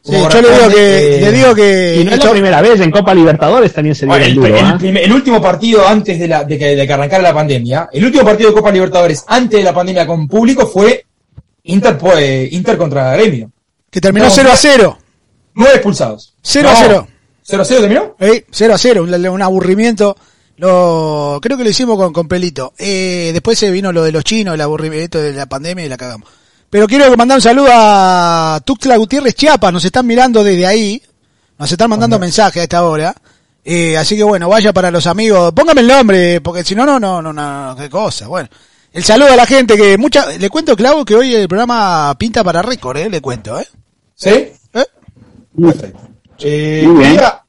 Sí, 0.05 0.11
yo 0.11 0.41
le 0.41 0.49
digo 0.51 0.69
que, 0.69 1.15
Eh, 1.17 1.21
le 1.21 1.31
digo 1.31 1.55
que 1.55 1.97
Y 2.01 2.03
no 2.03 2.11
es 2.11 2.23
la 2.23 2.31
primera 2.31 2.61
vez, 2.61 2.79
en 2.81 2.91
Copa 2.91 3.13
Libertadores 3.15 3.71
también 3.73 3.95
se 3.95 4.05
dio 4.05 4.09
bueno, 4.09 4.25
el 4.25 4.31
el, 4.31 4.35
duro, 4.35 4.47
el 4.57 4.77
primer- 4.77 5.03
el 5.05 5.11
último 5.13 5.41
partido 5.41 5.87
antes 5.87 6.19
de, 6.19 6.27
la, 6.27 6.43
de, 6.43 6.57
que, 6.59 6.75
de 6.75 6.85
que 6.85 6.93
arrancara 6.93 7.23
la 7.23 7.33
pandemia, 7.33 7.87
el 7.93 8.03
último 8.05 8.25
partido 8.25 8.49
de 8.49 8.55
Copa 8.55 8.71
Libertadores 8.71 9.23
antes 9.27 9.59
de 9.59 9.63
la 9.63 9.73
pandemia 9.73 10.05
con 10.05 10.27
público 10.27 10.67
fue 10.67 11.05
Inter, 11.63 11.97
pues, 11.97 12.51
Inter 12.51 12.77
contra 12.77 13.15
Gremio. 13.15 13.49
que 13.89 14.01
terminó 14.01 14.25
No, 14.25 14.31
0 14.31 14.49
a 14.51 14.57
0. 14.57 14.97
Nueve 15.55 15.75
expulsados. 15.75 16.33
0 16.41 16.67
a 16.67 16.73
No, 16.73 16.79
0. 16.81 17.07
0 17.43 17.61
a 17.61 17.65
0 17.65 17.79
terminó. 17.81 18.15
Eh, 18.19 18.45
0 18.51 18.73
a 18.73 18.77
0, 18.77 19.03
un, 19.03 19.13
un 19.27 19.41
aburrimiento. 19.41 20.17
Lo, 20.57 21.39
creo 21.41 21.57
que 21.57 21.63
lo 21.63 21.69
hicimos 21.69 21.97
con, 21.97 22.11
con 22.11 22.27
Pelito. 22.27 22.73
Eh, 22.77 23.29
después 23.33 23.57
se 23.57 23.71
vino 23.71 23.91
lo 23.93 24.03
de 24.03 24.11
los 24.11 24.23
chinos, 24.25 24.53
el 24.55 24.61
aburrimiento 24.61 25.19
de 25.21 25.31
la 25.33 25.45
pandemia 25.45 25.85
y 25.85 25.89
la 25.89 25.97
cagamos. 25.97 26.27
Pero 26.73 26.87
quiero 26.87 27.15
mandar 27.15 27.37
un 27.37 27.41
saludo 27.43 27.67
a 27.71 28.59
Tuxtla 28.65 28.97
Gutiérrez 28.97 29.35
Chiapas, 29.35 29.71
nos 29.71 29.85
están 29.85 30.07
mirando 30.07 30.43
desde 30.43 30.65
ahí. 30.65 30.99
Nos 31.59 31.71
están 31.71 31.87
mandando 31.87 32.17
mensajes 32.17 32.61
a 32.61 32.63
esta 32.63 32.83
hora. 32.83 33.13
Eh, 33.63 33.95
así 33.95 34.17
que 34.17 34.23
bueno, 34.23 34.49
vaya 34.49 34.73
para 34.73 34.89
los 34.89 35.05
amigos. 35.05 35.53
Póngame 35.53 35.81
el 35.81 35.87
nombre, 35.87 36.41
porque 36.41 36.63
si 36.63 36.73
no, 36.73 36.83
no, 36.83 36.99
no, 36.99 37.21
no, 37.21 37.31
no, 37.31 37.75
qué 37.77 37.91
cosa. 37.91 38.25
Bueno, 38.27 38.49
el 38.91 39.03
saludo 39.03 39.33
a 39.33 39.35
la 39.35 39.45
gente 39.45 39.77
que 39.77 39.99
mucha, 39.99 40.25
le 40.31 40.49
cuento, 40.49 40.75
Clau, 40.75 41.05
que 41.05 41.13
hoy 41.13 41.35
el 41.35 41.47
programa 41.47 42.15
pinta 42.17 42.43
para 42.43 42.63
récord, 42.63 42.97
eh, 42.97 43.07
le 43.07 43.21
cuento, 43.21 43.59
eh. 43.59 43.67
¿Sí? 44.15 44.29
¿Eh? 44.31 44.57
Perfecto. 45.61 45.99
Eh, 46.39 46.85
Muy 46.87 46.97
bien. 46.97 47.11
quería, 47.11 47.42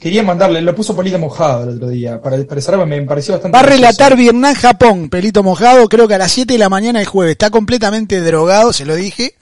quería 0.00 0.22
mandarle, 0.22 0.62
lo 0.62 0.74
puso 0.74 0.96
Polito 0.96 1.18
mojado 1.18 1.64
el 1.64 1.76
otro 1.76 1.88
día, 1.88 2.20
para 2.20 2.36
expresarme, 2.36 2.86
me 2.86 3.02
pareció 3.02 3.34
bastante. 3.34 3.56
Va 3.56 3.60
a 3.60 3.66
relatar 3.66 4.16
Vietnam 4.16 4.54
Japón, 4.54 5.08
pelito 5.10 5.42
mojado, 5.42 5.88
creo 5.88 6.08
que 6.08 6.14
a 6.14 6.18
las 6.18 6.32
7 6.32 6.54
de 6.54 6.58
la 6.58 6.68
mañana 6.68 7.00
el 7.00 7.06
jueves. 7.06 7.32
Está 7.32 7.50
completamente 7.50 8.20
drogado, 8.20 8.72
se 8.72 8.86
lo 8.86 8.96
dije. 8.96 9.34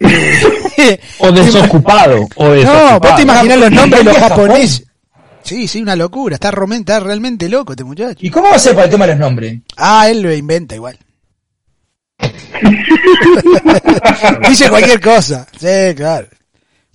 Eh, 0.00 0.98
O 1.18 1.30
desocupado. 1.32 2.26
o 2.36 2.44
no, 2.46 2.52
desocupado. 2.52 3.00
vos 3.00 3.16
te 3.16 3.22
imaginás 3.22 3.58
los 3.58 3.70
nombres 3.70 4.04
de 4.04 4.12
los 4.12 4.18
japoneses. 4.18 4.84
Sí, 5.42 5.68
sí, 5.68 5.82
una 5.82 5.96
locura. 5.96 6.34
Está, 6.34 6.52
está 6.72 7.00
realmente 7.00 7.48
loco 7.48 7.72
este 7.72 7.84
muchacho. 7.84 8.18
¿Y 8.20 8.30
cómo 8.30 8.48
va 8.48 8.56
a 8.56 8.58
ser 8.58 8.74
para 8.74 8.86
el 8.86 8.90
tema 8.90 9.06
de 9.06 9.12
los 9.12 9.20
nombres? 9.20 9.58
Ah, 9.76 10.08
él 10.08 10.22
lo 10.22 10.32
inventa 10.32 10.74
igual. 10.74 10.98
Dice 14.48 14.68
cualquier 14.68 15.00
cosa. 15.00 15.46
Sí, 15.58 15.94
claro. 15.96 16.26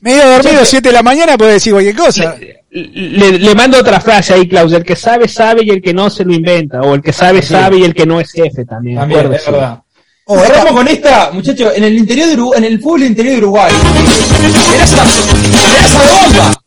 Medio 0.01 0.29
dormido, 0.29 0.63
7 0.63 0.89
de 0.89 0.93
la 0.93 1.01
mañana, 1.01 1.37
puede 1.37 1.53
decir 1.53 1.73
cualquier 1.73 1.95
cosa. 1.95 2.35
Le, 2.77 3.39
le 3.39 3.55
mando 3.55 3.77
otra 3.79 4.01
frase 4.01 4.33
ahí, 4.33 4.47
Klaus. 4.47 4.73
El 4.73 4.83
que 4.83 4.95
sabe, 4.97 5.27
sabe 5.29 5.63
y 5.63 5.69
el 5.69 5.81
que 5.81 5.93
no 5.93 6.09
se 6.09 6.25
lo 6.25 6.33
inventa. 6.33 6.81
O 6.81 6.93
el 6.93 7.01
que 7.01 7.13
sabe, 7.13 7.41
sabe 7.41 7.77
y 7.77 7.83
el 7.83 7.93
que 7.93 8.05
no 8.05 8.19
es 8.19 8.31
jefe 8.31 8.65
también. 8.65 8.97
También, 8.97 9.33
es 9.33 9.45
verdad. 9.45 9.79
Oh, 10.25 10.37
Cerramos 10.39 10.71
con 10.73 10.87
esta, 10.87 11.29
muchachos, 11.31 11.71
en 11.75 11.83
el 11.85 11.97
interior 11.97 12.27
de 12.27 12.33
Uruguay, 12.33 12.57
en 12.57 12.63
el 12.65 12.81
fútbol 12.81 13.03
interior 13.03 13.35
de 13.35 13.41
Uruguay. 13.43 13.71
Amenaza, 13.71 15.01
amenaza 15.03 16.03
de 16.03 16.11
bomba. 16.21 16.61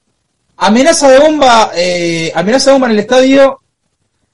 Amenaza 0.56 1.08
de 1.10 1.18
bomba, 1.18 1.70
eh, 1.76 2.32
amenaza 2.34 2.66
de 2.70 2.72
bomba 2.72 2.86
en 2.86 2.92
el 2.94 2.98
estadio. 3.00 3.60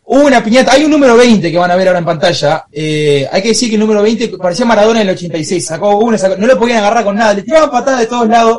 Hubo 0.07 0.27
una 0.27 0.45
piñata, 0.45 0.73
hay 0.73 0.85
un 0.85 0.91
número 0.91 1.17
20 1.17 1.51
que 1.51 1.59
van 1.59 1.71
a 1.71 1.77
ver 1.77 1.89
ahora 1.89 1.99
en 2.01 2.05
pantalla. 2.05 2.67
Eh, 2.71 3.27
hay 3.33 3.43
que 3.43 3.49
decir 3.49 3.69
que 3.71 3.75
el 3.77 3.81
número 3.81 4.03
20 4.03 4.29
parecía 4.37 4.67
Maradona 4.67 5.01
en 5.01 5.09
el 5.09 5.15
86, 5.15 5.65
sacó 5.67 5.97
uno, 5.97 6.17
sacó- 6.19 6.37
no 6.37 6.47
lo 6.47 6.59
podían 6.59 6.79
agarrar 6.79 7.03
con 7.05 7.17
nada, 7.17 7.33
le 7.35 7.43
tiraban 7.43 7.71
patadas 7.71 8.01
de 8.01 8.07
todos 8.07 8.29
lados. 8.29 8.59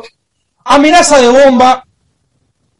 Amenaza 0.64 1.18
de 1.20 1.28
bomba, 1.28 1.85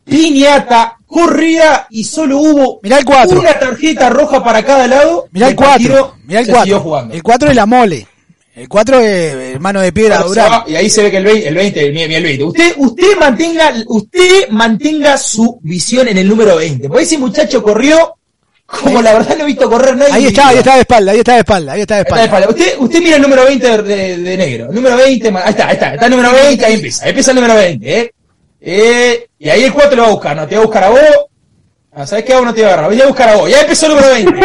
piñata, 0.07 0.97
corrida 1.07 1.87
y 1.91 2.05
solo 2.05 2.39
hubo 2.39 2.81
Mirá 2.83 2.99
el 2.99 3.05
cuatro. 3.05 3.41
una 3.41 3.59
tarjeta 3.59 4.09
roja 4.11 4.43
para 4.43 4.65
cada 4.65 4.87
lado. 4.87 5.29
Mirá 5.33 5.49
el 5.49 5.57
partido 5.57 5.95
4. 5.99 6.17
Mirá 6.27 6.41
el 6.41 6.47
se 6.47 6.53
siguió 6.53 6.65
4. 6.77 6.81
jugando. 6.81 7.15
El 7.15 7.23
4 7.23 7.51
es 7.51 7.57
la 7.57 7.67
mole. 7.67 8.07
El 8.55 8.69
4 8.71 9.01
es 9.01 9.61
mano 9.61 9.83
de 9.83 9.93
piedra 9.93 10.23
va, 10.25 10.65
y 10.67 10.77
ahí 10.77 10.89
se 10.89 11.03
ve 11.03 11.11
que 11.11 11.19
el 11.19 11.25
20, 11.25 11.49
el 11.49 11.55
20, 11.55 11.91
mira, 11.93 12.07
mira 12.07 12.19
el 12.19 12.25
20. 12.25 12.45
Usted, 12.45 12.75
usted 12.79 13.17
mantenga, 13.21 13.75
usted 13.87 14.49
mantenga 14.49 15.19
su 15.19 15.59
visión 15.63 16.09
en 16.09 16.17
el 16.17 16.27
número 16.27 16.57
20. 16.57 16.89
Porque 16.89 17.03
ese 17.05 17.19
muchacho 17.19 17.63
corrió 17.63 18.15
como 18.65 19.01
la 19.03 19.13
verdad 19.13 19.37
no 19.37 19.45
he 19.45 19.47
visto 19.49 19.69
correr 19.71 19.95
nadie. 19.97 20.13
Ahí 20.15 20.27
está, 20.27 20.49
ahí 20.49 20.59
está 20.59 20.75
de 20.75 20.81
espalda, 20.81 21.13
ahí 21.13 21.19
está 21.19 21.33
de 21.35 21.39
espalda, 21.41 21.73
ahí 21.73 21.81
está 21.83 21.95
de 21.97 21.99
Ahí 22.01 22.03
está 22.05 22.17
de 22.17 22.23
espalda. 22.25 22.47
espalda. 22.47 22.49
Usted, 22.65 22.79
usted 22.85 22.99
mira 23.01 23.17
el 23.17 23.23
número 23.23 23.45
20 23.45 23.67
de, 23.69 23.83
de- 23.83 24.17
de 24.19 24.37
negro. 24.39 24.73
Número 24.73 24.97
20, 24.97 25.31
ma- 25.31 25.43
ahí 25.45 25.51
está, 25.51 25.67
ahí 25.69 25.75
está, 25.75 25.93
está 25.95 26.07
el 26.07 26.11
número 26.13 26.33
20, 26.33 26.65
ahí 26.67 26.75
empieza. 26.75 27.05
Ahí 27.05 27.11
empieza 27.11 27.31
el 27.33 27.35
número 27.37 27.55
20, 27.57 28.01
¿eh? 28.01 28.13
Eh, 28.69 29.29
y 29.39 29.49
ahí 29.49 29.63
el 29.63 29.73
4 29.73 29.95
lo 29.95 30.03
va 30.03 30.09
a 30.09 30.13
buscar, 30.13 30.35
¿no? 30.37 30.47
Te 30.49 30.57
va 30.57 30.63
a 30.63 30.65
buscar 30.65 30.85
a 30.85 30.89
vos. 30.91 31.01
Ah, 31.95 32.05
¿Sabes 32.05 32.25
qué? 32.25 32.33
A 32.33 32.39
vos 32.39 32.47
no 32.47 32.53
te 32.55 32.63
va 32.63 32.69
a 32.69 32.73
agarrar. 32.73 32.91
Voy 32.91 33.01
a 33.01 33.07
buscar 33.07 33.29
a 33.29 33.37
vos. 33.37 33.49
Ya 33.49 33.61
empezó 33.61 33.87
el 33.87 33.93
número 33.95 34.09
20. 34.11 34.41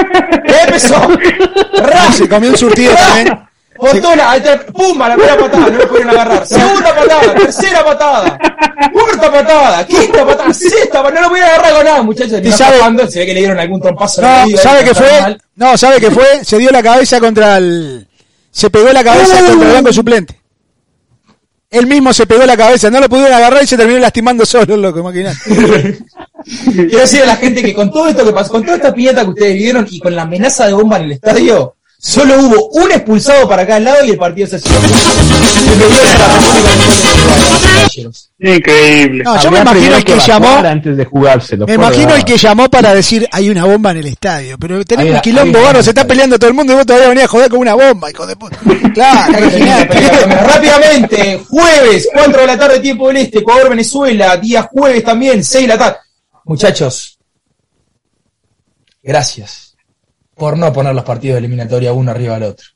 Ya 0.47 0.61
empezó. 0.63 0.95
¡Ra! 1.81 2.11
Se 2.11 2.29
comió 2.29 2.51
un 2.51 2.57
surtido 2.57 2.93
también. 2.93 3.39
Botona, 3.77 4.35
está, 4.35 4.59
pumba, 4.67 5.09
la 5.09 5.15
primera 5.15 5.37
patada, 5.39 5.65
no 5.71 5.77
me 5.79 5.87
pudieron 5.87 6.11
agarrar. 6.11 6.45
Segunda 6.47 6.93
patada, 6.95 7.33
tercera 7.33 7.83
patada, 7.83 8.37
cuarta 8.93 9.31
patada, 9.31 9.87
quinta 9.87 10.23
patada, 10.23 10.53
sexta 10.53 11.01
patada, 11.01 11.15
no 11.15 11.21
lo 11.21 11.29
voy 11.29 11.39
a 11.39 11.47
agarrar 11.47 11.73
con 11.73 11.85
nada, 11.85 12.03
muchachos. 12.03 12.39
¿Y 12.43 12.49
No 12.49 12.55
sabe- 12.55 12.75
escapando, 12.75 13.07
se 13.09 13.19
ve 13.19 13.25
que 13.25 13.33
le 13.33 13.39
dieron 13.39 13.59
algún 13.59 13.81
trompazo. 13.81 14.21
No, 14.21 14.43
oído, 14.43 14.61
¿sabe 14.61 14.81
está 14.81 14.93
fue? 14.93 15.21
mal. 15.21 15.41
No, 15.55 15.77
¿sabe 15.79 15.99
qué 15.99 16.11
fue? 16.11 16.45
Se 16.45 16.59
dio 16.59 16.69
la 16.69 16.83
cabeza 16.83 17.19
contra 17.19 17.57
el... 17.57 18.07
Se 18.51 18.69
pegó 18.69 18.89
la 18.93 19.03
cabeza 19.03 19.39
contra 19.47 19.67
el 19.69 19.73
banco 19.73 19.91
suplente. 19.91 20.40
Él 21.71 21.87
mismo 21.87 22.13
se 22.13 22.27
pegó 22.27 22.45
la 22.45 22.57
cabeza, 22.57 22.89
no 22.89 22.99
lo 22.99 23.07
pudieron 23.07 23.33
agarrar 23.33 23.63
y 23.63 23.67
se 23.67 23.77
terminó 23.77 23.97
lastimando 23.99 24.45
solo, 24.45 24.75
loco, 24.75 24.99
imaginate. 24.99 25.39
Quiero 26.73 26.99
decir 26.99 27.23
a 27.23 27.27
la 27.27 27.37
gente 27.37 27.63
que 27.63 27.73
con 27.73 27.89
todo 27.89 28.09
esto 28.09 28.25
que 28.25 28.33
pasó, 28.33 28.51
con 28.51 28.63
toda 28.63 28.75
esta 28.75 28.93
piñata 28.93 29.23
que 29.23 29.29
ustedes 29.29 29.55
vieron 29.55 29.87
y 29.89 29.99
con 29.99 30.13
la 30.13 30.23
amenaza 30.23 30.67
de 30.67 30.73
bomba 30.73 30.97
en 30.97 31.03
el 31.03 31.11
estadio, 31.13 31.75
solo 32.01 32.39
hubo 32.39 32.69
un 32.69 32.91
expulsado 32.91 33.47
para 33.47 33.65
cada 33.65 33.79
lado 33.79 34.05
y 34.05 34.09
el 34.09 34.17
partido 34.17 34.47
se 34.47 34.59
cerró. 34.59 34.79
Increíble. 38.39 39.23
No, 39.23 39.39
yo 39.39 39.51
me 39.51 39.59
imagino 39.59 39.95
el 39.95 40.03
que 40.03 40.17
llamó, 40.17 40.47
antes 40.47 40.97
de 40.97 41.05
jugárselo. 41.05 41.67
me 41.67 41.75
imagino 41.75 42.15
el 42.15 42.25
que 42.25 42.37
llamó 42.37 42.69
para 42.69 42.95
decir 42.95 43.27
hay 43.31 43.49
una 43.49 43.65
bomba 43.65 43.91
en 43.91 43.97
el 43.97 44.07
estadio, 44.07 44.57
pero 44.57 44.83
tenemos 44.83 45.15
un 45.15 45.21
quilombo 45.21 45.61
barro, 45.61 45.83
se 45.83 45.91
está 45.91 46.07
peleando 46.07 46.39
todo 46.39 46.49
el 46.49 46.55
mundo 46.55 46.73
y 46.73 46.77
vos 46.77 46.85
todavía 46.85 47.09
venís 47.09 47.25
a 47.25 47.27
joder 47.27 47.49
con 47.49 47.59
una 47.59 47.75
bomba, 47.75 48.09
hijo 48.09 48.25
de 48.25 48.35
puta. 48.35 48.57
Claro. 48.93 49.33
Rápidamente, 50.47 51.43
jueves, 51.47 52.09
4 52.13 52.41
de 52.41 52.47
la 52.47 52.57
tarde, 52.57 52.79
tiempo 52.79 53.09
del 53.09 53.17
este, 53.17 53.39
Ecuador, 53.39 53.69
Venezuela, 53.69 54.37
día 54.37 54.63
jueves 54.63 55.03
también, 55.03 55.43
6 55.43 55.63
de 55.63 55.67
la 55.67 55.77
tarde. 55.77 55.97
Muchachos, 56.45 57.19
gracias 59.03 59.70
por 60.35 60.57
no 60.57 60.71
poner 60.73 60.93
los 60.95 61.03
partidos 61.03 61.35
de 61.35 61.39
eliminatoria 61.39 61.93
uno 61.93 62.11
arriba 62.11 62.35
del 62.35 62.43
otro. 62.49 62.67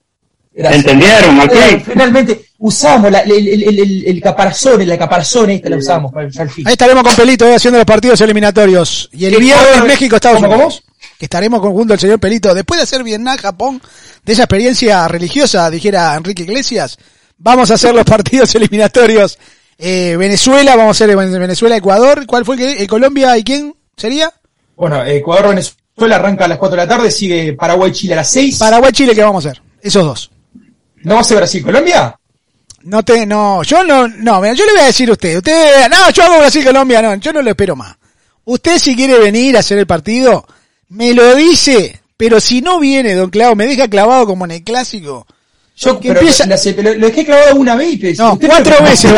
Gracias. 0.54 0.86
¿Entendieron? 0.86 1.40
Eh, 1.52 1.84
Finalmente, 1.86 2.46
usamos 2.60 3.12
la- 3.12 3.20
el, 3.22 3.32
el, 3.48 3.64
el, 3.64 3.80
el- 3.80 4.08
el 4.08 4.22
caparazón, 4.22 4.88
la 4.88 4.98
caparazón 4.98 5.50
esta 5.50 5.70
la 5.70 5.76
usamos 5.78 6.14
para 6.14 6.28
al 6.28 6.50
fin. 6.50 6.66
Ahí 6.66 6.74
estaremos 6.74 7.04
con 7.04 7.14
Pelito 7.16 7.46
eh, 7.46 7.56
haciendo 7.56 7.78
los 7.78 7.86
partidos 7.86 8.22
eliminatorios. 8.22 9.10
Y 9.12 9.26
el 9.26 9.34
¿Qué 9.34 9.40
viernes? 9.40 9.84
México, 9.84 10.16
Estados 10.16 10.40
¿Cómo, 10.42 10.54
Unidos. 10.54 10.84
Que 11.20 11.26
estaremos 11.26 11.60
con 11.60 11.74
junto 11.74 11.94
al 11.94 12.00
señor 12.00 12.20
Pelito. 12.20 12.54
Después 12.54 12.78
de 12.80 12.84
hacer 12.84 13.04
Vietnam, 13.04 13.38
Japón, 13.38 13.82
de 14.24 14.32
esa 14.34 14.44
experiencia 14.44 15.06
religiosa, 15.10 15.70
dijera 15.70 16.16
Enrique 16.16 16.44
Iglesias, 16.44 16.98
vamos 17.38 17.70
a 17.72 17.74
hacer 17.74 17.94
los 17.94 18.06
partidos 18.06 18.56
eliminatorios. 18.56 19.38
Eh, 19.78 20.16
Venezuela, 20.18 20.78
vamos 20.78 21.02
a 21.02 21.04
hacer 21.04 21.18
Venezuela, 21.18 21.76
Ecuador. 21.76 22.26
¿Cuál 22.26 22.46
fue 22.46 22.56
el 22.56 22.62
que? 22.62 22.84
eh, 22.84 22.88
Colombia 22.88 23.38
y 23.38 23.44
quién 23.44 23.76
sería? 23.98 24.32
Bueno, 24.78 25.04
Ecuador, 25.06 25.50
Venezuela 25.50 25.80
arranca 25.98 26.46
a 26.46 26.48
las 26.48 26.58
4 26.58 26.76
de 26.78 26.84
la 26.84 26.90
tarde, 26.90 27.10
sigue 27.12 27.54
Paraguay, 27.54 27.92
Chile 27.92 28.14
a 28.14 28.18
las 28.18 28.30
6. 28.30 28.58
Paraguay, 28.58 28.92
Chile, 28.92 29.16
¿qué 29.16 29.24
vamos 29.24 29.46
a 29.46 29.50
hacer? 29.50 29.62
Esos 29.82 30.04
dos. 30.04 30.32
¿No 31.04 31.16
va 31.16 31.22
a 31.22 31.24
ser 31.24 31.38
Brasil, 31.38 31.64
Colombia? 31.64 32.16
No 32.84 33.04
te, 33.04 33.26
no, 33.26 33.64
yo 33.64 33.84
no, 33.84 34.08
no, 34.08 34.42
mira, 34.42 34.54
yo 34.54 34.66
le 34.66 34.74
voy 34.74 34.82
a 34.82 34.86
decir 34.86 35.10
a 35.10 35.14
usted, 35.14 35.38
usted, 35.38 35.90
no, 35.90 36.10
yo 36.12 36.24
hago 36.24 36.38
Brasil, 36.40 36.64
Colombia, 36.64 37.02
no, 37.02 37.16
yo 37.16 37.34
no 37.34 37.42
lo 37.42 37.50
espero 37.50 37.76
más. 37.76 37.96
Usted 38.44 38.78
si 38.78 38.96
quiere 38.96 39.18
venir 39.18 39.56
a 39.58 39.62
hacer 39.62 39.78
el 39.80 39.88
partido, 39.88 40.46
me 40.90 41.14
lo 41.14 41.34
dice, 41.36 42.00
pero 42.18 42.40
si 42.40 42.62
no 42.62 42.80
viene, 42.80 43.16
don 43.16 43.30
Clavo, 43.32 43.56
me 43.56 43.66
deja 43.66 43.88
clavado 43.88 44.28
como 44.28 44.46
en 44.46 44.52
el 44.52 44.64
clásico. 44.64 45.26
Yo 45.78 46.00
Que 46.00 46.10
pero 46.10 46.20
empieza- 46.22 46.46
la- 46.46 46.56
lo, 46.84 46.94
lo 47.00 47.08
dejé 47.08 47.26
clavado 47.26 47.56
una 47.56 47.76
vez. 47.76 47.98
pero 48.00 48.14
No, 48.24 48.34
usted 48.34 48.48
cuatro 48.48 48.76
veces 48.84 49.12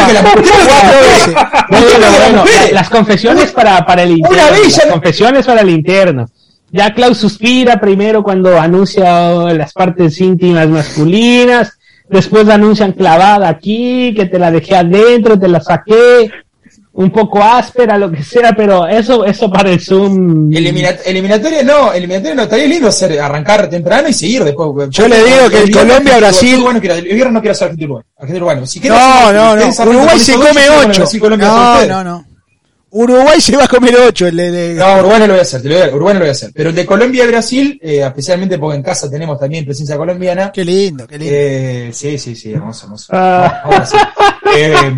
las 2.72 2.90
confesiones 2.90 3.52
para, 3.52 3.86
para 3.86 4.04
el 4.04 4.12
interno. 4.12 4.36
Una 4.38 4.52
vez 4.52 4.70
ya 4.76 4.78
Las 4.78 4.86
no- 4.88 4.92
confesiones 4.94 5.46
para 5.46 5.62
el 5.62 5.70
interno. 5.70 6.30
Ya 6.72 6.94
Klaus 6.94 7.18
suspira 7.18 7.80
primero 7.80 8.22
cuando 8.24 8.60
anuncia 8.60 9.32
las 9.54 9.74
partes 9.74 10.20
íntimas 10.20 10.68
masculinas. 10.68 11.74
Después 12.10 12.48
anuncian 12.50 12.94
clavada 12.94 13.50
aquí, 13.50 14.14
que 14.16 14.26
te 14.28 14.40
la 14.40 14.50
dejé 14.52 14.76
adentro, 14.76 15.38
te 15.38 15.48
la 15.48 15.60
saqué. 15.62 16.30
Un 16.94 17.12
poco 17.12 17.44
áspera, 17.44 17.96
lo 17.96 18.10
que 18.12 18.24
sea, 18.24 18.54
pero 18.54 18.88
eso, 18.88 19.24
eso 19.24 19.52
para 19.52 19.70
el 19.70 19.80
Zoom. 19.80 20.50
Elimina- 20.52 20.96
eliminatoria 21.06 21.62
no, 21.62 21.94
eliminatoria 21.94 22.34
no, 22.34 22.42
estaría 22.44 22.66
lindo 22.66 22.88
hacer, 22.88 23.20
arrancar 23.20 23.70
temprano 23.70 24.08
y 24.10 24.14
seguir 24.14 24.44
después. 24.44 24.90
Yo 24.90 25.08
le 25.08 25.18
digo 25.24 25.50
que 25.50 25.58
el 25.62 25.72
Colombia-Brasil- 25.72 26.60
Bueno, 26.64 26.80
el 26.82 27.02
viernes 27.04 27.34
no 27.34 27.40
quiero 27.42 27.52
hacer 27.52 27.66
Argentina-Uruguay. 27.66 28.04
Argentina-Uruguay. 28.18 28.68
Si 28.68 28.80
No, 28.80 29.32
no, 29.32 29.56
no, 29.56 29.62
Uruguay 29.92 30.20
se 30.20 30.34
come 30.34 30.62
ocho. 30.90 31.06
No, 31.38 31.76
no, 31.88 32.04
no. 32.04 32.26
Uruguay 32.90 33.42
se 33.42 33.56
va 33.56 33.66
a 33.66 33.68
comer 33.68 33.96
ocho. 33.98 34.28
El 34.28 34.38
de, 34.38 34.52
de- 34.52 34.74
No, 34.76 35.00
Uruguay 35.00 35.20
no 35.20 35.28
lo 35.28 35.34
voy 35.34 35.40
a 35.40 35.44
hacer, 35.44 35.62
te 35.62 35.70
lo 35.70 35.76
voy 35.76 35.84
a- 35.90 35.94
Uruguay 35.96 36.14
no 36.14 36.20
lo 36.20 36.26
voy 36.26 36.30
a 36.30 36.32
hacer. 36.32 36.52
Pero 36.54 36.70
el 36.70 36.76
de 36.76 36.86
Colombia 36.86 37.24
y 37.24 37.28
Brasil, 37.28 37.80
eh, 37.84 38.02
especialmente 38.06 38.58
porque 38.58 38.78
en 38.78 38.84
casa 38.84 39.10
tenemos 39.10 39.40
también 39.40 39.66
presencia 39.66 39.98
colombiana. 39.98 40.52
Qué 40.54 40.64
lindo, 40.64 41.06
qué 41.08 41.18
lindo. 41.18 41.34
Eh, 41.36 41.90
sí, 41.94 42.18
sí, 42.18 42.36
sí, 42.36 42.52
hermoso, 42.54 42.86
hermoso. 42.86 43.08
Ah. 43.12 43.62
Ahora 43.64 43.86
sí. 43.86 43.98
Eh, 44.56 44.92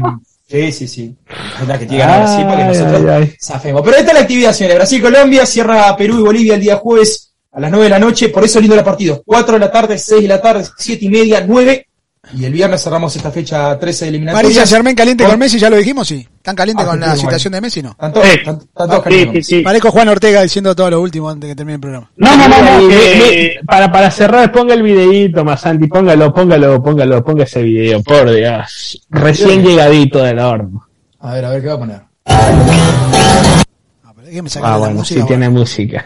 sí, 0.48 0.72
sí, 0.72 0.88
sí. 0.88 1.16
Es 1.62 1.68
la 1.68 1.78
que 1.80 1.86
tiene 1.86 2.04
así 2.04 2.44
para 2.44 2.58
que 2.58 2.64
nosotros 2.80 3.02
ay, 3.10 3.24
ay. 3.24 3.34
zafemos. 3.42 3.82
Pero 3.84 3.98
esta 3.98 4.08
es 4.10 4.14
la 4.14 4.22
actividad, 4.22 4.54
señores. 4.54 4.78
Brasil-Colombia, 4.78 5.46
cierra 5.46 5.98
Perú 5.98 6.20
y 6.20 6.22
Bolivia 6.22 6.56
el 6.56 6.62
día 6.62 6.76
jueves 6.78 7.34
a 7.52 7.60
las 7.60 7.72
9 7.72 7.86
de 7.86 7.90
la 7.90 8.00
noche. 8.00 8.30
Por 8.30 8.44
eso 8.46 8.60
lindo 8.60 8.76
los 8.76 8.86
partidos. 8.86 9.22
4 9.26 9.54
de 9.56 9.60
la 9.60 9.72
tarde, 9.72 9.98
6 9.98 10.22
de 10.22 10.28
la 10.28 10.42
tarde, 10.42 10.64
7 10.78 11.06
y 11.06 11.10
media, 11.10 11.44
9. 11.46 11.88
Y 12.32 12.46
el 12.46 12.54
viernes 12.54 12.84
cerramos 12.84 13.16
esta 13.16 13.32
fecha 13.32 13.78
13 13.80 14.06
de 14.06 14.10
eliminatoria. 14.10 14.44
Paris 14.44 14.56
Saint 14.58 14.70
Germain 14.70 14.96
caliente 14.96 15.24
Con- 15.24 15.32
con 15.32 15.40
Messi, 15.40 15.58
ya 15.58 15.70
lo 15.70 15.78
dijimos, 15.78 16.08
sí. 16.08 16.28
¿Están 16.38 16.56
caliente 16.56 16.84
Ah, 16.84 16.88
con 16.88 17.00
la 17.00 17.16
situación 17.16 17.54
de 17.54 17.62
Messi, 17.62 17.82
no? 17.82 17.90
Están 17.92 18.14
todos, 18.14 18.28
Sí. 18.28 18.34
están- 18.38 18.56
están 18.56 18.88
todos 18.88 18.96
Sí, 18.96 19.02
calientes. 19.04 19.48
sí, 19.48 19.56
sí. 19.58 19.62
Parezco 19.64 19.92
Juan 19.92 20.10
Ortega 20.10 20.42
diciendo 20.44 20.76
todo 20.76 20.90
lo 20.92 21.02
último 21.02 21.30
antes 21.30 21.48
de 21.48 21.52
que 21.54 21.58
termine 21.58 21.76
el 21.76 21.82
programa. 21.82 22.12
No, 22.18 22.38
no, 22.38 22.48
no, 22.48 22.62
no. 22.62 22.90
Eh, 22.92 23.56
para, 23.66 23.92
para 23.92 24.12
cerrar, 24.12 24.52
ponga 24.52 24.74
el 24.76 24.84
videíto, 24.84 25.44
Masanti, 25.44 25.88
póngalo, 25.88 26.34
póngalo, 26.34 26.82
póngalo, 26.84 27.24
ponga 27.24 27.44
ese 27.46 27.64
video, 27.64 28.04
por 28.04 28.30
Dios. 28.32 29.02
Recién 29.10 29.64
llegadito 29.64 30.24
del 30.24 30.40
horno. 30.40 30.88
A 31.22 31.34
ver, 31.34 31.46
a 31.46 31.50
ver 31.50 31.62
qué 31.62 31.68
va 31.68 31.74
a 31.74 31.80
poner. 31.80 32.02
Ah, 32.26 34.14
pero 34.16 34.48
Ah, 34.64 34.78
bueno, 34.78 34.96
música, 34.96 35.22
sí 35.22 35.28
tiene 35.28 35.50
música. 35.50 36.06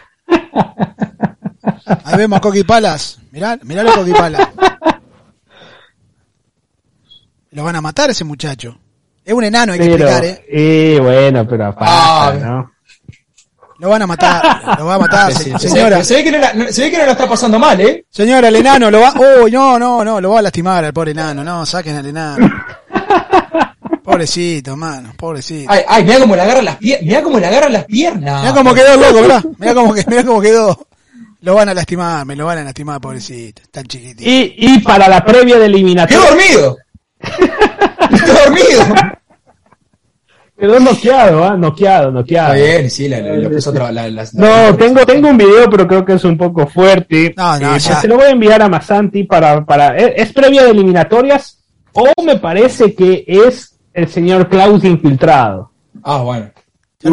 Ahí 2.05 2.17
vemos 2.17 2.37
a 2.37 2.41
Coqui 2.41 2.63
Palas. 2.63 3.19
Mirá, 3.31 3.59
mirá 3.63 3.81
a 3.81 3.93
Coqui 3.93 4.11
Palas. 4.13 4.47
Lo 7.53 7.63
van 7.63 7.75
a 7.75 7.81
matar 7.81 8.09
ese 8.09 8.23
muchacho. 8.23 8.77
Es 9.25 9.33
un 9.33 9.43
enano, 9.43 9.73
hay 9.73 9.79
que 9.79 9.85
explicar, 9.85 10.25
¿eh? 10.25 10.45
eh, 10.51 10.99
bueno, 11.01 11.47
pero 11.47 11.67
aparte, 11.67 11.85
Ah, 11.95 12.33
¿no? 12.41 12.71
Lo 13.79 13.89
van 13.89 14.01
a 14.01 14.07
matar, 14.07 14.61
lo 14.79 14.85
va 14.85 14.95
a 14.95 14.99
matar, 14.99 15.33
Sí, 15.33 15.51
se- 15.51 15.59
sí, 15.59 15.69
señora. 15.69 16.03
Se, 16.03 16.15
ve 16.15 16.23
que 16.23 16.31
no 16.31 16.37
la, 16.39 16.71
se 16.71 16.81
ve 16.83 16.91
que 16.91 16.97
no 16.97 17.05
la 17.05 17.11
está 17.13 17.27
pasando 17.27 17.57
mal, 17.59 17.79
¿eh? 17.81 18.05
Señora, 18.09 18.47
el 18.49 18.55
enano 18.57 18.89
lo 18.91 18.99
va... 19.01 19.13
Oh, 19.17 19.47
no, 19.49 19.79
no, 19.79 20.03
no, 20.03 20.19
lo 20.21 20.29
va 20.31 20.39
a 20.39 20.41
lastimar 20.41 20.83
al 20.83 20.93
pobre 20.93 21.11
enano. 21.11 21.43
No, 21.43 21.65
saquen 21.65 21.95
al 21.97 22.05
enano. 22.05 22.49
Pobrecito, 24.03 24.75
mano, 24.75 25.13
pobrecito. 25.17 25.71
Ay, 25.71 25.81
ay, 25.87 26.03
mira 26.03 26.19
cómo 26.19 26.35
le 26.35 26.41
agarran 26.41 26.65
las 26.65 26.75
piernas. 26.77 27.05
Mira 27.07 27.23
cómo 27.23 27.39
le 27.39 27.47
agarran 27.47 27.71
las 27.73 27.85
piernas. 27.85 28.41
Mirá 28.41 28.53
cómo 28.53 28.73
quedó 28.73 28.97
loco, 28.97 29.21
¿verdad? 29.21 29.43
Mirá 29.57 29.73
cómo, 29.73 29.93
que- 29.93 30.03
mirá 30.07 30.23
cómo 30.25 30.41
quedó. 30.41 30.87
Lo 31.41 31.55
van 31.55 31.69
a 31.69 31.73
lastimar, 31.73 32.25
me 32.25 32.35
lo 32.35 32.45
van 32.45 32.57
a 32.59 32.63
lastimar, 32.65 32.99
pobrecito. 32.99 33.61
Tan 33.71 33.85
chiquitito. 33.85 34.29
Y, 34.29 34.55
y 34.57 34.79
para 34.79 35.07
la 35.07 35.23
previa 35.23 35.57
de 35.57 35.65
eliminatoria, 35.67 36.29
dormido. 36.29 36.77
Quedó 37.23 38.33
dormido. 38.45 38.83
quedó 40.59 40.79
noqueado, 40.79 41.43
¿ah? 41.43 41.57
Noqueado, 41.57 42.11
noqueado. 42.11 42.53
Está 42.53 42.65
bien, 42.77 42.89
sí, 42.89 43.07
la, 43.09 43.19
la, 43.19 43.35
la 43.37 43.49
puso 43.49 43.69
otra. 43.71 43.91
La, 43.91 44.07
la- 44.09 44.27
No, 44.33 44.75
tengo, 44.75 45.05
tengo 45.05 45.29
un 45.29 45.37
video, 45.37 45.69
pero 45.69 45.87
creo 45.87 46.05
que 46.05 46.13
es 46.13 46.23
un 46.23 46.37
poco 46.37 46.67
fuerte. 46.67 47.33
No, 47.35 47.59
no, 47.59 47.75
Eh, 47.75 47.79
ya. 47.79 47.99
Se 48.01 48.07
lo 48.07 48.15
voy 48.15 48.25
a 48.25 48.29
enviar 48.31 48.61
a 48.61 48.69
Masanti 48.69 49.23
para, 49.23 49.65
para, 49.65 49.95
¿es, 49.97 50.13
es 50.27 50.33
previa 50.33 50.63
de 50.63 50.71
eliminatorias 50.71 51.59
o 51.93 52.07
me 52.23 52.37
parece 52.37 52.93
que 52.95 53.23
es 53.27 53.77
el 53.93 54.07
señor 54.07 54.47
Klaus 54.49 54.83
infiltrado? 54.83 55.71
Ah, 56.03 56.17
bueno. 56.21 56.49
Sí, 57.03 57.09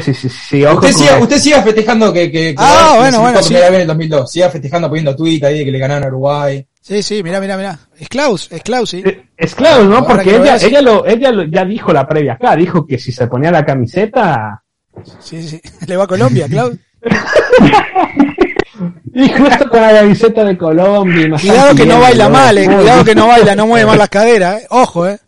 sí, 0.00 0.14
sí, 0.14 0.28
sí, 0.28 0.64
ojo 0.64 0.76
Usted 0.76 0.92
siga, 0.92 1.18
usted 1.18 1.38
siga 1.38 1.60
festejando 1.62 2.12
que, 2.12 2.30
que, 2.30 2.54
que 2.54 2.54
Ah, 2.56 2.90
que 2.92 2.98
bueno, 3.00 3.20
bueno, 3.20 3.42
sí. 3.42 3.48
primera 3.48 3.66
vez 3.70 3.74
en 3.76 3.80
el 3.82 3.86
2002. 3.88 4.30
Siga 4.30 4.48
festejando 4.48 4.88
poniendo 4.88 5.16
tweet 5.16 5.42
ahí 5.44 5.58
de 5.58 5.64
que 5.64 5.72
le 5.72 5.78
ganaron 5.80 6.04
a 6.04 6.06
Uruguay. 6.06 6.64
Sí, 6.88 7.02
sí, 7.02 7.22
mirá, 7.22 7.38
mirá, 7.38 7.58
mirá. 7.58 7.78
Es 8.00 8.08
Klaus, 8.08 8.48
es 8.50 8.62
Klaus, 8.62 8.88
sí. 8.88 9.02
Eh, 9.04 9.26
Es 9.36 9.54
Klaus, 9.54 9.84
¿no? 9.86 9.96
Ahora 9.98 10.06
Porque 10.14 10.36
ella, 10.36 10.54
ves. 10.54 10.62
ella, 10.64 10.80
lo, 10.80 11.04
ella 11.06 11.30
lo, 11.32 11.42
ya 11.44 11.62
dijo 11.66 11.92
la 11.92 12.08
previa 12.08 12.32
acá, 12.32 12.56
dijo 12.56 12.86
que 12.86 12.98
si 12.98 13.12
se 13.12 13.26
ponía 13.26 13.50
la 13.50 13.62
camiseta, 13.64 14.62
Sí, 15.20 15.42
sí. 15.46 15.60
Le 15.86 15.96
va 15.98 16.04
a 16.04 16.08
Colombia, 16.08 16.48
Klaus. 16.48 16.74
y 19.14 19.28
justo 19.28 19.68
con 19.68 19.80
la 19.82 19.92
camiseta 19.92 20.44
de 20.44 20.56
Colombia. 20.56 21.28
Cuidado 21.40 21.74
que 21.74 21.86
no 21.86 22.00
baila 22.00 22.28
mal, 22.28 22.58
eh. 22.58 22.66
Cuidado 22.66 23.04
que 23.04 23.14
no 23.14 23.26
baila, 23.28 23.54
no 23.54 23.66
mueve 23.66 23.86
mal 23.86 23.98
las 23.98 24.08
caderas, 24.08 24.62
eh. 24.62 24.66
Ojo, 24.70 25.06
eh. 25.08 25.18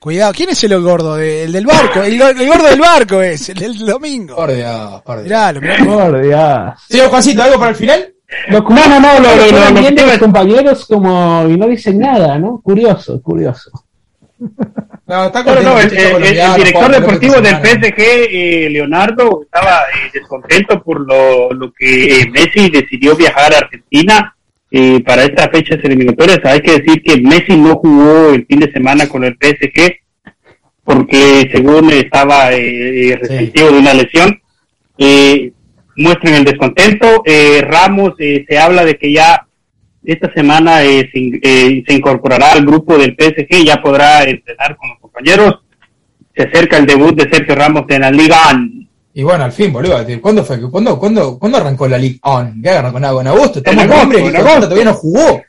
Cuidado, 0.00 0.32
¿quién 0.34 0.50
es 0.50 0.64
el 0.64 0.80
gordo? 0.80 1.14
De- 1.16 1.44
El 1.44 1.52
del 1.52 1.66
barco, 1.66 2.02
el, 2.02 2.18
go- 2.18 2.28
el 2.28 2.46
gordo 2.48 2.64
del 2.68 2.80
barco 2.80 3.22
es, 3.22 3.48
el 3.50 3.58
del 3.58 3.78
domingo. 3.86 4.34
Por 4.34 4.52
Dios, 4.52 5.02
por 5.02 5.22
Dios. 5.22 5.24
Miralo. 5.24 5.60
Por 5.84 6.22
Dios. 6.22 6.74
Señor 6.88 7.08
Juancito, 7.10 7.42
¿algo 7.44 7.58
para 7.58 7.70
el 7.70 7.76
final? 7.76 8.12
Lo 8.48 8.60
No, 8.60 8.88
no, 8.88 9.00
no, 9.00 9.20
lo, 9.20 9.36
lo, 9.36 9.36
lo, 9.36 9.80
los 10.06 10.14
a- 10.14 10.18
compañeros 10.18 10.86
como 10.86 11.46
y 11.48 11.56
no 11.56 11.66
dicen 11.68 11.98
nada, 11.98 12.38
¿no? 12.38 12.60
Curioso, 12.62 13.20
curioso. 13.22 13.70
No, 15.06 15.24
está 15.26 15.42
No, 15.42 15.54
no, 15.56 15.62
no, 15.62 15.80
el, 15.80 15.90
director 15.90 16.90
deportivo 16.92 17.40
del. 17.40 17.56
PSG, 17.56 17.94
eh, 17.98 18.68
Leonardo, 18.70 19.42
estaba 19.42 19.80
eh, 19.92 20.10
descontento 20.14 20.82
por 20.82 21.00
lo, 21.00 21.52
lo 21.52 21.72
que 21.72 22.20
eh, 22.22 22.30
Messi 22.30 22.70
decidió 22.70 23.16
viajar 23.16 23.52
a 23.52 23.58
Argentina 23.58 24.34
eh, 24.70 25.02
para 25.04 25.24
estas 25.24 25.50
fechas 25.50 25.78
eliminatorias. 25.82 26.38
Hay 26.44 26.60
que 26.60 26.78
decir 26.78 27.02
que 27.02 27.20
Messi 27.20 27.56
no 27.56 27.74
jugó 27.76 28.30
el 28.30 28.46
fin 28.46 28.60
de 28.60 28.72
semana 28.72 29.08
con 29.08 29.24
el 29.24 29.34
PSG 29.36 29.96
porque 30.84 31.48
según 31.52 31.90
estaba 31.90 32.52
eh, 32.52 33.18
resentido 33.20 33.72
de 33.72 33.78
una 33.78 33.94
lesión. 33.94 34.40
Muestran 36.00 36.34
el 36.34 36.44
descontento. 36.44 37.22
Eh, 37.24 37.62
Ramos 37.62 38.14
eh, 38.18 38.44
se 38.48 38.58
habla 38.58 38.84
de 38.84 38.96
que 38.98 39.12
ya 39.12 39.46
esta 40.04 40.32
semana 40.32 40.82
eh, 40.82 41.08
se, 41.12 41.18
in- 41.18 41.40
eh, 41.42 41.84
se 41.86 41.94
incorporará 41.94 42.52
al 42.52 42.64
grupo 42.64 42.96
del 42.98 43.14
PSG, 43.18 43.64
ya 43.64 43.80
podrá 43.82 44.24
entrenar 44.24 44.76
con 44.76 44.88
los 44.90 44.98
compañeros. 44.98 45.56
Se 46.34 46.44
acerca 46.44 46.78
el 46.78 46.86
debut 46.86 47.14
de 47.14 47.28
Sergio 47.30 47.54
Ramos 47.54 47.84
en 47.88 48.00
la 48.00 48.10
Liga. 48.10 48.36
Y 49.12 49.22
bueno, 49.22 49.44
al 49.44 49.52
fin, 49.52 49.72
boludo. 49.72 49.98
¿Cuándo 50.22 50.44
fue? 50.44 50.58
¿Cuándo, 50.70 50.98
cuándo, 50.98 51.38
¿cuándo 51.38 51.58
arrancó 51.58 51.86
la 51.88 51.98
League 51.98 52.18
On? 52.22 52.62
¿Qué 52.62 52.70
arrancó 52.70 52.98
en 52.98 53.04
agosto? 53.04 53.20
En 53.20 53.26
agosto. 53.36 53.58
Estamos 53.58 53.84
En 53.84 54.36
agosto. 54.36 54.60
todavía 54.62 54.84
no 54.84 54.94
jugó. 54.94 55.42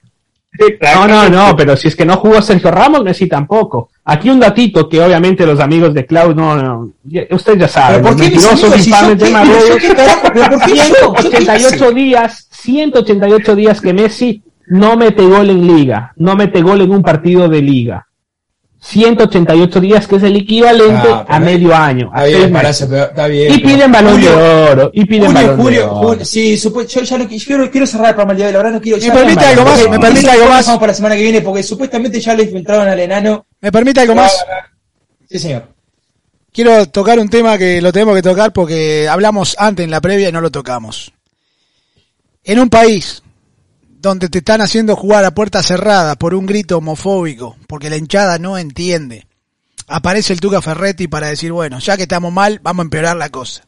No, 0.81 1.07
no, 1.07 1.29
no, 1.29 1.55
pero 1.55 1.77
si 1.77 1.87
es 1.87 1.95
que 1.95 2.05
no 2.05 2.17
jugó 2.17 2.41
Sergio 2.41 2.71
Ramos, 2.71 3.03
Messi 3.03 3.27
tampoco. 3.27 3.89
Aquí 4.03 4.29
un 4.31 4.39
datito 4.39 4.89
que 4.89 4.99
obviamente 4.99 5.45
los 5.45 5.59
amigos 5.59 5.93
de 5.93 6.05
Cloud 6.07 6.35
no, 6.35 6.55
no 6.55 6.91
ya- 7.03 7.27
usted 7.31 7.57
ya 7.57 7.67
sabe, 7.67 7.97
¿Pero 7.99 8.07
por 8.09 8.15
qué 8.17 8.21
mentirosos 8.23 8.87
infames 8.87 9.09
yo 9.09 9.09
de 9.09 9.17
qué- 9.17 9.19
pero 9.19 9.27
yo 9.27 9.31
Marruecos. 9.33 9.81
qué 9.81 9.95
carajo, 9.95 10.27
pero 10.33 10.49
por 10.49 10.61
qué 10.65 10.75
yo? 10.75 10.83
¿Yo 10.83 11.13
qué 11.13 11.21
188 11.21 11.75
hice? 11.85 11.93
días, 11.93 12.47
188 12.51 13.55
días 13.55 13.79
que 13.81 13.93
Messi 13.93 14.43
no 14.67 14.97
mete 14.97 15.23
gol 15.23 15.49
en 15.51 15.67
liga, 15.67 16.13
no 16.17 16.35
mete 16.35 16.61
gol 16.61 16.81
en 16.81 16.91
un 16.91 17.03
partido 17.03 17.47
de 17.47 17.61
liga. 17.61 18.07
188 18.83 19.79
días 19.79 20.07
que 20.07 20.15
es 20.15 20.23
el 20.23 20.35
equivalente 20.37 21.07
Ah, 21.07 21.25
a 21.27 21.39
medio 21.39 21.73
año. 21.75 22.09
a 22.13 22.25
Está 22.25 22.37
bien, 22.47 22.65
eso, 22.65 22.87
pero 22.89 23.03
está 23.05 23.27
bien. 23.27 23.53
Y 23.53 23.57
pero- 23.59 23.67
piden 23.69 23.91
balón 23.91 24.19
de 24.21 24.27
Julio, 24.27 24.71
oro, 24.71 24.91
y 24.93 25.05
piden 25.05 25.25
Julio, 25.27 25.33
balón 25.41 25.57
de 25.57 25.63
Julio, 25.63 25.91
oro. 25.93 26.07
Julio, 26.09 26.25
sí, 26.25 26.57
supo- 26.57 26.81
yo 26.87 27.01
ya 27.03 27.17
no 27.19 27.29
yo 27.29 27.45
quiero, 27.45 27.69
quiero 27.71 27.85
cerrar 27.87 28.07
el 28.09 28.15
programa 28.15 28.31
el 28.31 28.37
día 28.37 28.45
de 28.47 28.51
la 28.53 28.57
verdad, 28.57 28.71
no 28.73 28.81
quiero 28.81 28.97
¿Me 28.97 29.11
permite 29.11 29.45
algo 29.45 29.63
más? 29.65 29.79
¿Me 29.89 29.99
permite 29.99 30.29
algo 30.31 30.45
más? 30.47 30.57
dejamos 30.59 30.79
para 30.79 30.91
la 30.91 30.95
semana 30.95 31.15
que 31.15 31.21
viene 31.21 31.41
porque 31.41 31.61
supuestamente 31.63 32.19
ya 32.19 32.33
le 32.33 32.43
infiltraron 32.43 32.87
al 32.87 32.99
enano. 32.99 33.45
¿Me 33.61 33.71
permite 33.71 33.99
algo 34.01 34.15
más? 34.15 34.45
Sí, 35.29 35.37
señor. 35.37 35.67
Quiero 36.51 36.85
tocar 36.87 37.19
un 37.19 37.29
tema 37.29 37.57
que 37.59 37.81
lo 37.81 37.93
tenemos 37.93 38.15
que 38.15 38.21
tocar 38.23 38.51
porque 38.51 39.07
hablamos 39.07 39.55
antes 39.59 39.83
en 39.85 39.91
la 39.91 40.01
previa 40.01 40.29
y 40.29 40.31
no 40.31 40.41
lo 40.41 40.49
tocamos. 40.49 41.13
En 42.43 42.59
un 42.59 42.69
país 42.69 43.21
donde 44.01 44.29
te 44.29 44.39
están 44.39 44.61
haciendo 44.61 44.95
jugar 44.95 45.23
a 45.25 45.35
puerta 45.35 45.61
cerrada 45.61 46.15
por 46.15 46.33
un 46.33 46.47
grito 46.47 46.77
homofóbico, 46.77 47.55
porque 47.67 47.89
la 47.89 47.97
hinchada 47.97 48.39
no 48.39 48.57
entiende, 48.57 49.27
aparece 49.87 50.33
el 50.33 50.39
Tuca 50.39 50.61
Ferretti 50.61 51.07
para 51.07 51.27
decir, 51.27 51.51
bueno, 51.51 51.77
ya 51.79 51.95
que 51.97 52.03
estamos 52.03 52.33
mal, 52.33 52.59
vamos 52.63 52.83
a 52.83 52.85
empeorar 52.85 53.15
la 53.15 53.29
cosa. 53.29 53.63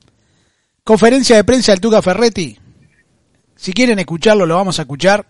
Conferencia 0.84 1.36
de 1.36 1.44
prensa 1.44 1.72
del 1.72 1.82
Tuca 1.82 2.02
Ferretti. 2.02 2.58
Si 3.56 3.74
quieren 3.74 4.00
escucharlo, 4.00 4.46
lo 4.46 4.56
vamos 4.56 4.80
a 4.80 4.82
escuchar. 4.82 5.28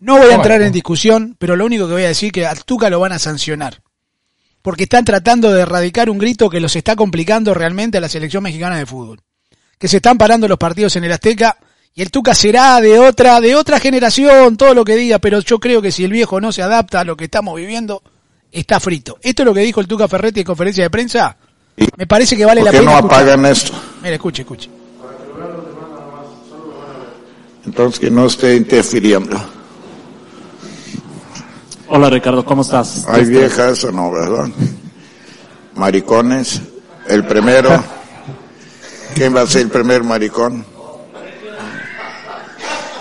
No 0.00 0.16
voy 0.16 0.30
a 0.30 0.36
entrar 0.36 0.62
en 0.62 0.72
discusión, 0.72 1.34
pero 1.38 1.56
lo 1.56 1.66
único 1.66 1.86
que 1.86 1.94
voy 1.94 2.04
a 2.04 2.08
decir 2.08 2.28
es 2.28 2.32
que 2.32 2.46
al 2.46 2.64
Tuca 2.64 2.88
lo 2.88 3.00
van 3.00 3.12
a 3.12 3.18
sancionar 3.18 3.82
porque 4.62 4.84
están 4.84 5.04
tratando 5.04 5.52
de 5.52 5.62
erradicar 5.62 6.10
un 6.10 6.18
grito 6.18 6.50
que 6.50 6.60
los 6.60 6.76
está 6.76 6.94
complicando 6.94 7.54
realmente 7.54 7.98
a 7.98 8.00
la 8.00 8.08
selección 8.08 8.42
mexicana 8.42 8.76
de 8.76 8.86
fútbol. 8.86 9.20
Que 9.78 9.88
se 9.88 9.96
están 9.96 10.18
parando 10.18 10.46
los 10.46 10.58
partidos 10.58 10.96
en 10.96 11.04
el 11.04 11.12
Azteca 11.12 11.56
y 11.94 12.02
el 12.02 12.10
Tuca 12.10 12.34
será 12.34 12.80
de 12.80 12.98
otra, 12.98 13.40
de 13.40 13.56
otra 13.56 13.80
generación, 13.80 14.56
todo 14.56 14.72
lo 14.74 14.84
que 14.84 14.96
diga, 14.96 15.18
pero 15.18 15.40
yo 15.40 15.58
creo 15.58 15.82
que 15.82 15.90
si 15.90 16.04
el 16.04 16.12
viejo 16.12 16.40
no 16.40 16.52
se 16.52 16.62
adapta 16.62 17.00
a 17.00 17.04
lo 17.04 17.16
que 17.16 17.24
estamos 17.24 17.56
viviendo, 17.56 18.02
está 18.52 18.78
frito. 18.78 19.18
Esto 19.20 19.42
es 19.42 19.46
lo 19.46 19.54
que 19.54 19.60
dijo 19.60 19.80
el 19.80 19.88
Tuca 19.88 20.06
Ferretti 20.06 20.40
en 20.40 20.46
conferencia 20.46 20.84
de 20.84 20.90
prensa. 20.90 21.36
Me 21.96 22.06
parece 22.06 22.36
que 22.36 22.44
vale 22.44 22.60
¿Por 22.60 22.66
la 22.66 22.70
qué 22.72 22.78
pena. 22.78 22.90
no 22.92 22.96
escuchar. 22.98 23.18
apagan 23.20 23.46
esto? 23.46 23.72
Mira, 24.02 24.14
escuche, 24.14 24.42
escuche. 24.42 24.70
Entonces 27.66 28.00
que 28.00 28.10
no 28.10 28.26
esté 28.26 28.56
interfiriendo. 28.56 29.36
Hola 31.88 32.10
Ricardo, 32.10 32.44
¿cómo 32.44 32.62
estás? 32.62 33.06
Hay 33.08 33.24
viejas 33.24 33.82
o 33.84 33.92
no, 33.92 34.10
¿verdad? 34.12 34.48
Maricones. 35.74 36.60
El 37.08 37.24
primero. 37.26 37.82
¿Quién 39.14 39.34
va 39.34 39.42
a 39.42 39.46
ser 39.46 39.62
el 39.62 39.68
primer 39.70 40.04
maricón? 40.04 40.64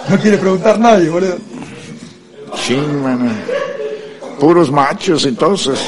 No 0.09 0.17
quiere 0.19 0.37
preguntar 0.37 0.79
nadie, 0.79 1.09
boludo. 1.09 1.37
Chin, 2.55 3.01
mano. 3.01 3.31
Puros 4.39 4.71
machos, 4.71 5.25
entonces. 5.25 5.79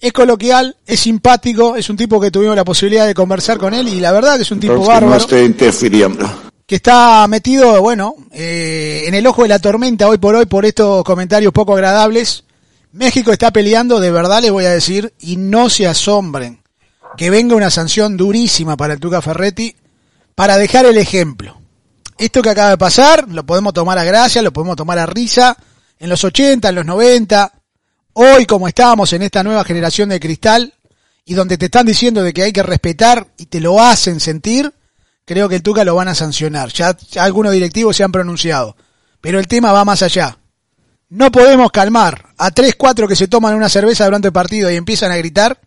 Es 0.00 0.12
coloquial, 0.12 0.76
es 0.86 1.00
simpático, 1.00 1.76
es 1.76 1.90
un 1.90 1.96
tipo 1.96 2.20
que 2.20 2.30
tuvimos 2.30 2.54
la 2.54 2.64
posibilidad 2.64 3.06
de 3.06 3.14
conversar 3.14 3.58
con 3.58 3.74
él 3.74 3.88
y 3.88 4.00
la 4.00 4.12
verdad 4.12 4.36
que 4.36 4.42
es 4.42 4.50
un 4.50 4.60
tipo 4.60 4.74
no 4.74 4.84
bárbaro. 4.84 5.16
esté 5.16 5.44
interfiriendo. 5.44 6.28
que 6.66 6.76
está 6.76 7.26
metido, 7.26 7.80
bueno, 7.82 8.14
eh, 8.32 9.04
en 9.06 9.14
el 9.14 9.26
ojo 9.26 9.42
de 9.42 9.48
la 9.48 9.58
tormenta 9.58 10.08
hoy 10.08 10.18
por 10.18 10.36
hoy 10.36 10.46
por 10.46 10.64
estos 10.64 11.02
comentarios 11.02 11.52
poco 11.52 11.74
agradables. 11.74 12.44
México 12.92 13.32
está 13.32 13.50
peleando, 13.50 14.00
de 14.00 14.10
verdad 14.10 14.40
les 14.40 14.52
voy 14.52 14.64
a 14.64 14.70
decir, 14.70 15.12
y 15.20 15.36
no 15.36 15.68
se 15.68 15.86
asombren 15.86 16.62
que 17.16 17.30
venga 17.30 17.56
una 17.56 17.70
sanción 17.70 18.16
durísima 18.16 18.76
para 18.76 18.94
el 18.94 19.00
Tuca 19.00 19.20
Ferretti 19.20 19.74
para 20.34 20.56
dejar 20.56 20.86
el 20.86 20.98
ejemplo. 20.98 21.57
Esto 22.18 22.42
que 22.42 22.50
acaba 22.50 22.70
de 22.70 22.78
pasar 22.78 23.28
lo 23.28 23.44
podemos 23.46 23.72
tomar 23.72 23.98
a 23.98 24.04
gracia, 24.04 24.42
lo 24.42 24.52
podemos 24.52 24.76
tomar 24.76 24.98
a 24.98 25.06
risa 25.06 25.56
en 25.98 26.08
los 26.08 26.22
80, 26.24 26.68
en 26.68 26.74
los 26.74 26.84
90, 26.86 27.52
hoy 28.14 28.44
como 28.46 28.66
estamos 28.68 29.12
en 29.12 29.22
esta 29.22 29.42
nueva 29.42 29.64
generación 29.64 30.08
de 30.08 30.20
cristal 30.20 30.74
y 31.24 31.34
donde 31.34 31.58
te 31.58 31.66
están 31.66 31.86
diciendo 31.86 32.22
de 32.22 32.32
que 32.32 32.42
hay 32.42 32.52
que 32.52 32.62
respetar 32.62 33.28
y 33.36 33.46
te 33.46 33.60
lo 33.60 33.80
hacen 33.82 34.18
sentir, 34.20 34.72
creo 35.24 35.48
que 35.48 35.56
el 35.56 35.62
Tuca 35.62 35.84
lo 35.84 35.94
van 35.94 36.08
a 36.08 36.14
sancionar. 36.14 36.72
Ya, 36.72 36.96
algunos 37.20 37.52
directivos 37.52 37.96
se 37.96 38.02
han 38.04 38.12
pronunciado. 38.12 38.76
Pero 39.20 39.38
el 39.38 39.46
tema 39.48 39.72
va 39.72 39.84
más 39.84 40.02
allá. 40.02 40.38
No 41.10 41.30
podemos 41.30 41.70
calmar 41.70 42.28
a 42.38 42.50
tres, 42.50 42.74
cuatro 42.76 43.06
que 43.08 43.16
se 43.16 43.28
toman 43.28 43.54
una 43.54 43.68
cerveza 43.68 44.04
durante 44.04 44.28
el 44.28 44.32
partido 44.32 44.70
y 44.70 44.76
empiezan 44.76 45.10
a 45.12 45.16
gritar. 45.16 45.60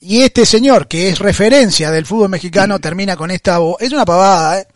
Y 0.00 0.22
este 0.22 0.44
señor, 0.46 0.88
que 0.88 1.08
es 1.08 1.18
referencia 1.18 1.90
del 1.90 2.06
fútbol 2.06 2.28
mexicano, 2.30 2.78
termina 2.80 3.16
con 3.16 3.30
esta... 3.30 3.58
bo- 3.58 3.78
Es 3.78 3.92
una 3.92 4.04
pavada, 4.04 4.60
¿eh? 4.60 4.66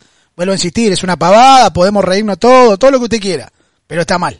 Vuelvo 0.41 0.53
a 0.53 0.55
insistir, 0.55 0.91
es 0.91 1.03
una 1.03 1.17
pavada, 1.17 1.71
podemos 1.71 2.03
reírnos 2.03 2.39
todo, 2.39 2.75
todo 2.75 2.89
lo 2.89 2.97
que 2.97 3.03
usted 3.03 3.19
quiera. 3.19 3.47
Pero 3.85 4.01
está 4.01 4.17
mal. 4.17 4.39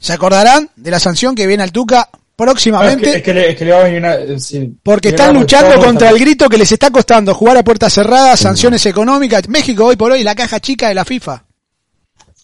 ¿Se 0.00 0.14
acordarán 0.14 0.70
de 0.74 0.90
la 0.90 0.98
sanción 0.98 1.34
que 1.34 1.46
viene 1.46 1.62
al 1.62 1.70
Tuca 1.70 2.08
próximamente? 2.34 3.04
Es 3.04 3.12
que, 3.12 3.18
es 3.18 3.22
que 3.22 3.34
le, 3.34 3.50
es 3.50 3.56
que 3.58 3.64
le 3.66 3.72
va 3.72 3.80
a 3.80 3.84
venir 3.84 3.98
una. 3.98 4.14
eh, 4.14 4.40
sí. 4.40 4.72
Porque 4.82 5.10
están 5.10 5.34
luchando 5.34 5.78
contra 5.84 6.08
el 6.08 6.18
grito 6.18 6.48
que 6.48 6.56
les 6.56 6.72
está 6.72 6.90
costando 6.90 7.34
jugar 7.34 7.58
a 7.58 7.62
puertas 7.62 7.92
cerradas, 7.92 8.40
sanciones 8.40 8.86
económicas. 8.86 9.46
México 9.50 9.84
hoy 9.84 9.96
por 9.96 10.12
hoy 10.12 10.22
la 10.22 10.34
caja 10.34 10.60
chica 10.60 10.88
de 10.88 10.94
la 10.94 11.04
FIFA. 11.04 11.44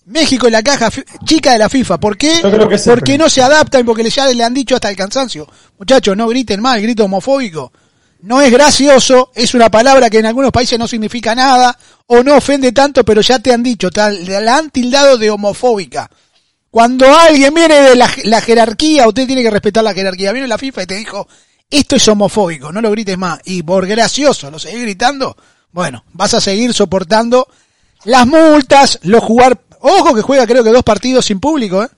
México 0.04 0.44
es 0.44 0.52
la 0.52 0.62
caja 0.62 0.90
chica 1.24 1.54
de 1.54 1.58
la 1.58 1.70
FIFA. 1.70 1.98
¿Por 1.98 2.18
qué? 2.18 2.38
Porque 2.84 3.16
no 3.16 3.30
se 3.30 3.40
adaptan, 3.40 3.86
porque 3.86 4.10
ya 4.10 4.26
le 4.26 4.44
han 4.44 4.52
dicho 4.52 4.74
hasta 4.74 4.90
el 4.90 4.96
cansancio. 4.96 5.48
Muchachos, 5.78 6.14
no 6.14 6.28
griten 6.28 6.60
más, 6.60 6.76
el 6.76 6.82
grito 6.82 7.06
homofóbico. 7.06 7.72
No 8.22 8.40
es 8.40 8.50
gracioso, 8.52 9.30
es 9.34 9.54
una 9.54 9.70
palabra 9.70 10.08
que 10.08 10.18
en 10.18 10.26
algunos 10.26 10.50
países 10.52 10.78
no 10.78 10.86
significa 10.88 11.34
nada, 11.34 11.76
o 12.06 12.22
no 12.22 12.36
ofende 12.36 12.72
tanto, 12.72 13.04
pero 13.04 13.20
ya 13.20 13.38
te 13.40 13.52
han 13.52 13.62
dicho, 13.62 13.90
tal- 13.90 14.24
la 14.26 14.56
han 14.56 14.70
tildado 14.70 15.18
de 15.18 15.30
homofóbica. 15.30 16.08
Cuando 16.70 17.14
alguien 17.14 17.52
viene 17.52 17.74
de 17.82 17.96
la, 17.96 18.08
la 18.24 18.40
jerarquía, 18.40 19.06
usted 19.06 19.26
tiene 19.26 19.42
que 19.42 19.50
respetar 19.50 19.84
la 19.84 19.92
jerarquía. 19.92 20.32
Viene 20.32 20.48
la 20.48 20.56
FIFA 20.56 20.82
y 20.84 20.86
te 20.86 20.94
dijo, 20.94 21.28
esto 21.68 21.96
es 21.96 22.08
homofóbico, 22.08 22.72
no 22.72 22.80
lo 22.80 22.90
grites 22.90 23.18
más. 23.18 23.40
Y 23.44 23.62
por 23.62 23.86
gracioso, 23.86 24.50
lo 24.50 24.58
seguís 24.58 24.82
gritando, 24.82 25.36
bueno, 25.72 26.04
vas 26.12 26.32
a 26.34 26.40
seguir 26.40 26.72
soportando 26.72 27.46
las 28.04 28.26
multas, 28.26 28.98
los 29.02 29.22
jugar... 29.22 29.60
Ojo 29.80 30.14
que 30.14 30.22
juega 30.22 30.46
creo 30.46 30.62
que 30.62 30.70
dos 30.70 30.84
partidos 30.84 31.24
sin 31.26 31.40
público, 31.40 31.82
¿eh? 31.82 31.88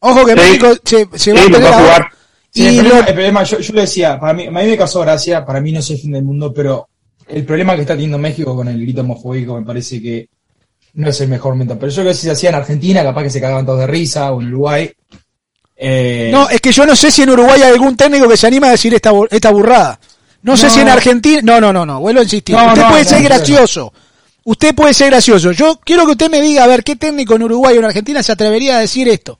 Ojo 0.00 0.26
que 0.26 0.32
Sí. 0.32 0.38
México 0.38 0.72
se, 0.84 1.08
se 1.16 1.32
va 1.32 1.40
a 1.40 1.44
tener 1.44 1.66
a. 1.72 2.10
Sí, 2.52 2.62
Y 2.62 2.66
el, 2.66 2.76
lo- 2.76 2.80
problema, 2.82 3.06
el 3.08 3.14
problema, 3.14 3.42
yo, 3.44 3.58
yo 3.60 3.72
lo 3.74 3.80
decía, 3.82 4.18
para 4.18 4.32
mí, 4.32 4.46
a 4.46 4.50
mí 4.50 4.66
me 4.66 4.76
causó 4.76 5.00
gracia, 5.00 5.44
para 5.44 5.60
mí 5.60 5.72
no 5.72 5.80
es 5.80 5.90
el 5.90 5.98
fin 5.98 6.12
del 6.12 6.24
mundo, 6.24 6.52
pero 6.52 6.88
el 7.28 7.44
problema 7.44 7.74
que 7.74 7.82
está 7.82 7.94
teniendo 7.94 8.18
México 8.18 8.56
con 8.56 8.68
el 8.68 8.80
grito 8.80 9.02
homofóbico 9.02 9.58
me 9.58 9.66
parece 9.66 10.00
que 10.00 10.28
no 10.94 11.08
es 11.10 11.20
el 11.20 11.28
mejor 11.28 11.52
momento. 11.52 11.78
Pero 11.78 11.90
yo 11.92 12.02
creo 12.02 12.12
que 12.12 12.16
si 12.18 12.22
se 12.26 12.30
hacía 12.32 12.48
en 12.48 12.54
Argentina, 12.56 13.02
capaz 13.02 13.22
que 13.24 13.30
se 13.30 13.40
cagaban 13.40 13.66
todos 13.66 13.80
de 13.80 13.86
risa, 13.86 14.32
o 14.32 14.40
en 14.40 14.48
Uruguay. 14.48 14.90
Eh, 15.76 16.30
No, 16.32 16.48
es 16.48 16.60
que 16.60 16.72
yo 16.72 16.86
no 16.86 16.96
sé 16.96 17.10
si 17.10 17.22
en 17.22 17.30
Uruguay 17.30 17.60
hay 17.62 17.70
algún 17.72 17.96
técnico 17.96 18.28
que 18.28 18.36
se 18.36 18.46
anima 18.46 18.68
a 18.68 18.70
decir 18.72 18.94
esta, 18.94 19.12
esta 19.30 19.50
burrada. 19.50 20.00
No, 20.42 20.56
sé 20.56 20.70
si 20.70 20.80
en 20.80 20.88
Argentina... 20.88 21.40
No, 21.42 21.60
no, 21.60 21.72
no, 21.72 21.84
no, 21.84 22.00
vuelvo 22.00 22.20
a 22.20 22.22
insistir. 22.22 22.56
No, 22.56 22.66
usted 22.68 22.82
no, 22.82 22.88
puede 22.90 23.04
ser 23.04 23.22
gracioso. 23.22 23.92
Usted 24.44 24.74
puede 24.74 24.94
ser 24.94 25.10
gracioso. 25.10 25.52
Yo 25.52 25.78
quiero 25.84 26.06
que 26.06 26.12
usted 26.12 26.30
me 26.30 26.40
diga, 26.40 26.64
a 26.64 26.66
ver, 26.66 26.82
¿qué 26.82 26.96
técnico 26.96 27.34
en 27.36 27.42
Uruguay 27.42 27.76
o 27.76 27.80
en 27.80 27.84
Argentina 27.84 28.22
se 28.22 28.32
atrevería 28.32 28.78
a 28.78 28.80
decir 28.80 29.08
esto? 29.08 29.38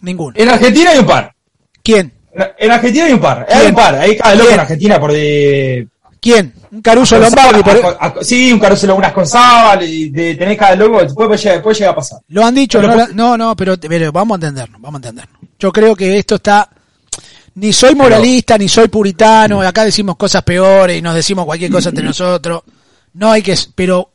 Ninguno. 0.00 0.34
En 0.36 0.48
Argentina 0.48 0.90
hay 0.90 0.98
un 1.00 1.06
par. 1.06 1.34
¿Quién? 1.82 2.12
En 2.58 2.70
Argentina 2.70 3.04
hay 3.06 3.12
un 3.12 3.20
par, 3.20 3.46
hay 3.50 3.66
un 3.68 3.74
par, 3.74 3.94
hay 3.96 4.16
cada 4.16 4.34
loco 4.34 4.50
en 4.50 4.60
Argentina 4.60 4.98
por 5.00 5.12
de... 5.12 5.86
¿Quién? 6.20 6.54
Un 6.70 6.80
Caruso 6.80 7.18
Lombardi. 7.18 7.62
Por... 7.62 7.76
A- 8.00 8.06
a- 8.06 8.14
sí, 8.24 8.52
un 8.52 8.58
Caruso 8.60 8.86
Lagunas 8.86 9.12
con 9.12 9.26
Zabal, 9.26 9.82
y 9.82 10.08
de 10.08 10.34
tener 10.36 10.56
cada 10.56 10.74
loco, 10.76 11.00
puede, 11.14 11.36
llegar- 11.36 11.60
puede 11.62 11.74
llegar 11.76 11.92
a 11.92 11.96
pasar. 11.96 12.20
Lo 12.28 12.44
han 12.44 12.54
dicho, 12.54 12.80
Pero 12.80 12.94
no, 12.94 13.06
no, 13.08 13.36
no, 13.36 13.56
pero, 13.56 13.76
pero 13.78 14.12
vamos 14.12 14.36
a 14.36 14.46
entendernos, 14.46 14.80
vamos 14.80 14.94
a 15.02 15.08
entendernos. 15.08 15.40
Yo 15.58 15.72
creo 15.72 15.94
que 15.96 16.16
esto 16.16 16.36
está, 16.36 16.70
ni 17.56 17.72
soy 17.72 17.94
moralista, 17.94 18.56
ni 18.56 18.68
soy 18.68 18.88
puritano, 18.88 19.60
acá 19.60 19.84
decimos 19.84 20.16
cosas 20.16 20.42
peores 20.42 20.96
y 20.96 21.02
nos 21.02 21.14
decimos 21.14 21.44
cualquier 21.44 21.70
cosa 21.70 21.90
entre 21.90 22.04
nosotros. 22.06 22.62
No 23.14 23.30
hay 23.32 23.42
que, 23.42 23.54
pero 23.74 24.10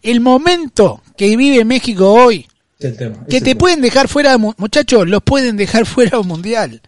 el 0.00 0.20
momento 0.20 1.02
que 1.16 1.36
vive 1.36 1.64
México 1.66 2.10
hoy, 2.12 2.46
tema. 2.78 3.16
que 3.28 3.40
te 3.40 3.46
tema. 3.50 3.58
pueden 3.58 3.80
dejar 3.82 4.08
fuera, 4.08 4.38
muchachos, 4.38 5.06
los 5.08 5.22
pueden 5.22 5.56
dejar 5.56 5.84
fuera 5.86 6.12
de 6.12 6.16
un 6.18 6.28
mundial. 6.28 6.80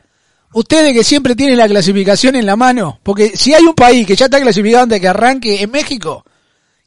Ustedes 0.55 0.93
que 0.93 1.03
siempre 1.03 1.35
tienen 1.35 1.59
la 1.59 1.67
clasificación 1.67 2.37
en 2.37 2.47
la 2.47 2.55
mano, 2.55 3.01
porque 3.03 3.37
si 3.37 3.53
hay 3.53 3.65
un 3.65 3.75
país 3.75 4.07
que 4.07 4.15
ya 4.15 4.27
está 4.27 4.41
clasificado 4.41 4.85
antes 4.85 4.97
de 4.97 5.01
que 5.01 5.09
arranque 5.09 5.61
en 5.61 5.71
México, 5.71 6.25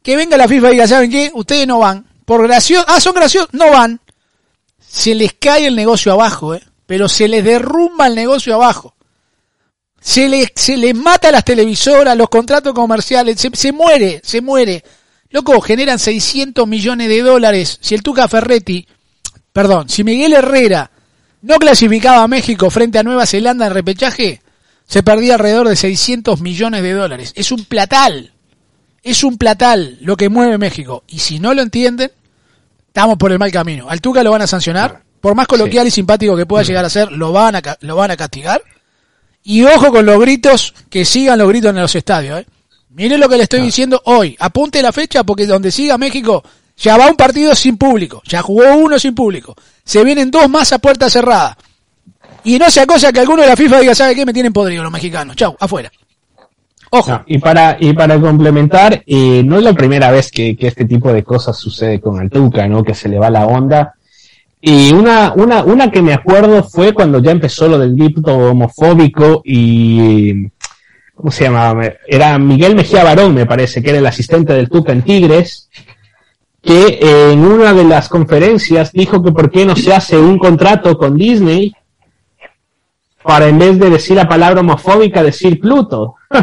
que 0.02 0.16
venga 0.16 0.38
la 0.38 0.48
FIFA 0.48 0.70
y 0.70 0.72
diga, 0.72 0.88
¿saben 0.88 1.12
qué? 1.12 1.32
Ustedes 1.34 1.68
no 1.68 1.80
van. 1.80 2.06
Por 2.24 2.44
gracioso, 2.44 2.86
ah, 2.88 3.02
son 3.02 3.14
graciosos, 3.14 3.50
no 3.52 3.70
van. 3.70 4.00
Se 4.80 5.14
les 5.14 5.34
cae 5.34 5.68
el 5.68 5.76
negocio 5.76 6.14
abajo, 6.14 6.56
eh. 6.56 6.64
Pero 6.86 7.10
se 7.10 7.28
les 7.28 7.44
derrumba 7.44 8.08
el 8.08 8.16
negocio 8.16 8.56
abajo. 8.56 8.96
Se 10.00 10.30
les, 10.30 10.50
se 10.56 10.78
les 10.78 10.96
mata 10.96 11.30
las 11.30 11.44
televisoras, 11.44 12.16
los 12.16 12.30
contratos 12.30 12.74
comerciales, 12.74 13.38
se, 13.38 13.50
se 13.54 13.74
muere, 13.74 14.22
se 14.24 14.40
muere. 14.40 14.82
Loco, 15.30 15.60
generan 15.60 16.00
600 16.00 16.66
millones 16.66 17.10
de 17.10 17.22
dólares. 17.22 17.80
Si 17.82 17.96
el 17.96 18.02
Tuca 18.02 18.30
Ferretti, 18.30 18.88
perdón, 19.52 19.90
si 19.90 20.06
Miguel 20.06 20.32
Herrera 20.32 20.90
no 21.48 21.60
clasificaba 21.60 22.24
a 22.24 22.28
México 22.28 22.70
frente 22.70 23.00
a 23.00 23.04
Nueva 23.04 23.26
Zelanda 23.26 23.68
en 23.68 23.74
repechaje, 23.74 24.42
se 24.86 25.02
perdía 25.02 25.36
alrededor 25.36 25.70
de 25.70 25.78
600 25.78 26.42
millones 26.42 26.84
de 26.84 26.92
dólares. 26.92 27.32
Es 27.36 27.54
un 27.54 27.64
platal. 27.64 28.34
Es 29.02 29.24
un 29.24 29.38
platal 29.38 29.98
lo 30.02 30.18
que 30.18 30.28
mueve 30.28 30.58
México. 30.58 31.06
Y 31.08 31.20
si 31.20 31.40
no 31.40 31.54
lo 31.54 31.62
entienden, 31.62 32.12
estamos 32.88 33.18
por 33.18 33.32
el 33.32 33.40
mal 33.40 33.50
camino. 33.50 33.90
Al 33.90 34.02
Tuca 34.02 34.24
lo 34.24 34.32
van 34.32 34.42
a 34.42 34.48
sancionar. 34.48 35.04
Por 35.22 35.36
más 35.36 35.48
coloquial 35.48 35.88
y 35.88 35.92
simpático 35.92 36.36
que 36.36 36.46
pueda 36.46 36.64
llegar 36.64 36.84
a 36.84 36.90
ser, 36.90 37.14
lo 37.14 37.32
van 37.32 37.56
a, 37.56 37.62
lo 37.80 37.96
van 37.96 38.12
a 38.12 38.18
castigar. 38.18 38.62
Y 39.42 39.64
ojo 39.64 39.90
con 39.90 40.06
los 40.06 40.20
gritos, 40.20 40.74
que 40.90 41.06
sigan 41.06 41.40
los 41.40 41.48
gritos 41.48 41.70
en 41.70 41.78
los 41.78 41.96
estadios. 41.96 42.42
¿eh? 42.42 42.46
Miren 42.90 43.22
lo 43.22 43.30
que 43.30 43.38
le 43.38 43.44
estoy 43.44 43.62
diciendo 43.62 44.02
hoy. 44.04 44.36
Apunte 44.38 44.82
la 44.82 44.92
fecha 44.92 45.24
porque 45.24 45.46
donde 45.46 45.72
siga 45.72 45.98
México, 45.98 46.44
ya 46.78 46.98
va 46.98 47.10
un 47.10 47.16
partido 47.16 47.56
sin 47.56 47.78
público. 47.78 48.22
Ya 48.26 48.42
jugó 48.42 48.76
uno 48.76 49.00
sin 49.00 49.16
público. 49.16 49.56
Se 49.84 50.04
vienen 50.04 50.32
dos 50.32 50.50
más 50.50 50.72
a 50.74 50.80
puerta 50.80 51.10
cerrada. 51.10 51.58
Y 52.44 52.58
no 52.58 52.70
sea 52.70 52.86
cosa 52.86 53.12
que 53.12 53.20
alguno 53.20 53.42
de 53.42 53.50
la 53.50 53.56
FIFA 53.56 53.80
diga, 53.80 53.96
¿sabe 53.96 54.16
qué? 54.16 54.26
Me 54.26 54.34
tienen 54.34 54.54
podrido 54.54 54.84
los 54.84 54.92
mexicanos. 54.92 55.36
Chau, 55.36 55.56
afuera. 55.60 55.92
Ojo. 56.92 57.22
Y 57.28 57.40
para 57.40 57.76
y 57.80 57.94
para 57.94 58.20
complementar, 58.20 59.04
eh, 59.06 59.42
no 59.44 59.58
es 59.58 59.64
la 59.64 59.74
primera 59.74 60.12
vez 60.12 60.32
que, 60.32 60.56
que 60.56 60.68
este 60.68 60.86
tipo 60.86 61.12
de 61.12 61.24
cosas 61.24 61.58
sucede 61.58 62.00
con 62.00 62.22
el 62.22 62.30
Tuca, 62.30 62.68
¿no? 62.68 62.84
Que 62.84 62.94
se 62.94 63.10
le 63.10 63.20
va 63.20 63.30
la 63.30 63.46
onda. 63.46 63.96
Y 64.62 64.92
una, 64.94 65.34
una, 65.34 65.64
una 65.64 65.92
que 65.92 66.02
me 66.02 66.14
acuerdo 66.14 66.64
fue 66.64 66.94
cuando 66.94 67.20
ya 67.20 67.32
empezó 67.32 67.68
lo 67.68 67.78
del 67.78 67.96
grito 67.96 68.36
homofóbico 68.36 69.42
y 69.44 70.48
¿cómo 71.14 71.32
se 71.32 71.46
llamaba? 71.46 71.92
Era 72.08 72.38
Miguel 72.40 72.76
Mejía 72.76 73.04
Barón, 73.04 73.36
me 73.36 73.46
parece, 73.46 73.84
que 73.84 73.90
era 73.90 74.00
el 74.00 74.06
asistente 74.06 74.54
del 74.54 74.70
Tuca 74.70 74.94
en 74.94 75.04
Tigres, 75.04 75.70
que 76.68 77.32
en 77.32 77.40
una 77.46 77.74
de 77.74 77.84
las 77.86 78.10
conferencias 78.10 78.92
dijo 78.92 79.24
que 79.24 79.32
por 79.32 79.50
qué 79.50 79.66
no 79.66 79.76
se 79.76 79.94
hace 79.94 80.18
un 80.18 80.38
contrato 80.38 80.98
con 80.98 81.18
Disney 81.18 81.74
para 83.24 83.48
en 83.48 83.58
vez 83.60 83.80
de 83.80 83.90
decir 83.90 84.16
la 84.16 84.28
palabra 84.28 84.62
homofóbica 84.62 85.24
decir 85.24 85.60
Pluto. 85.60 86.16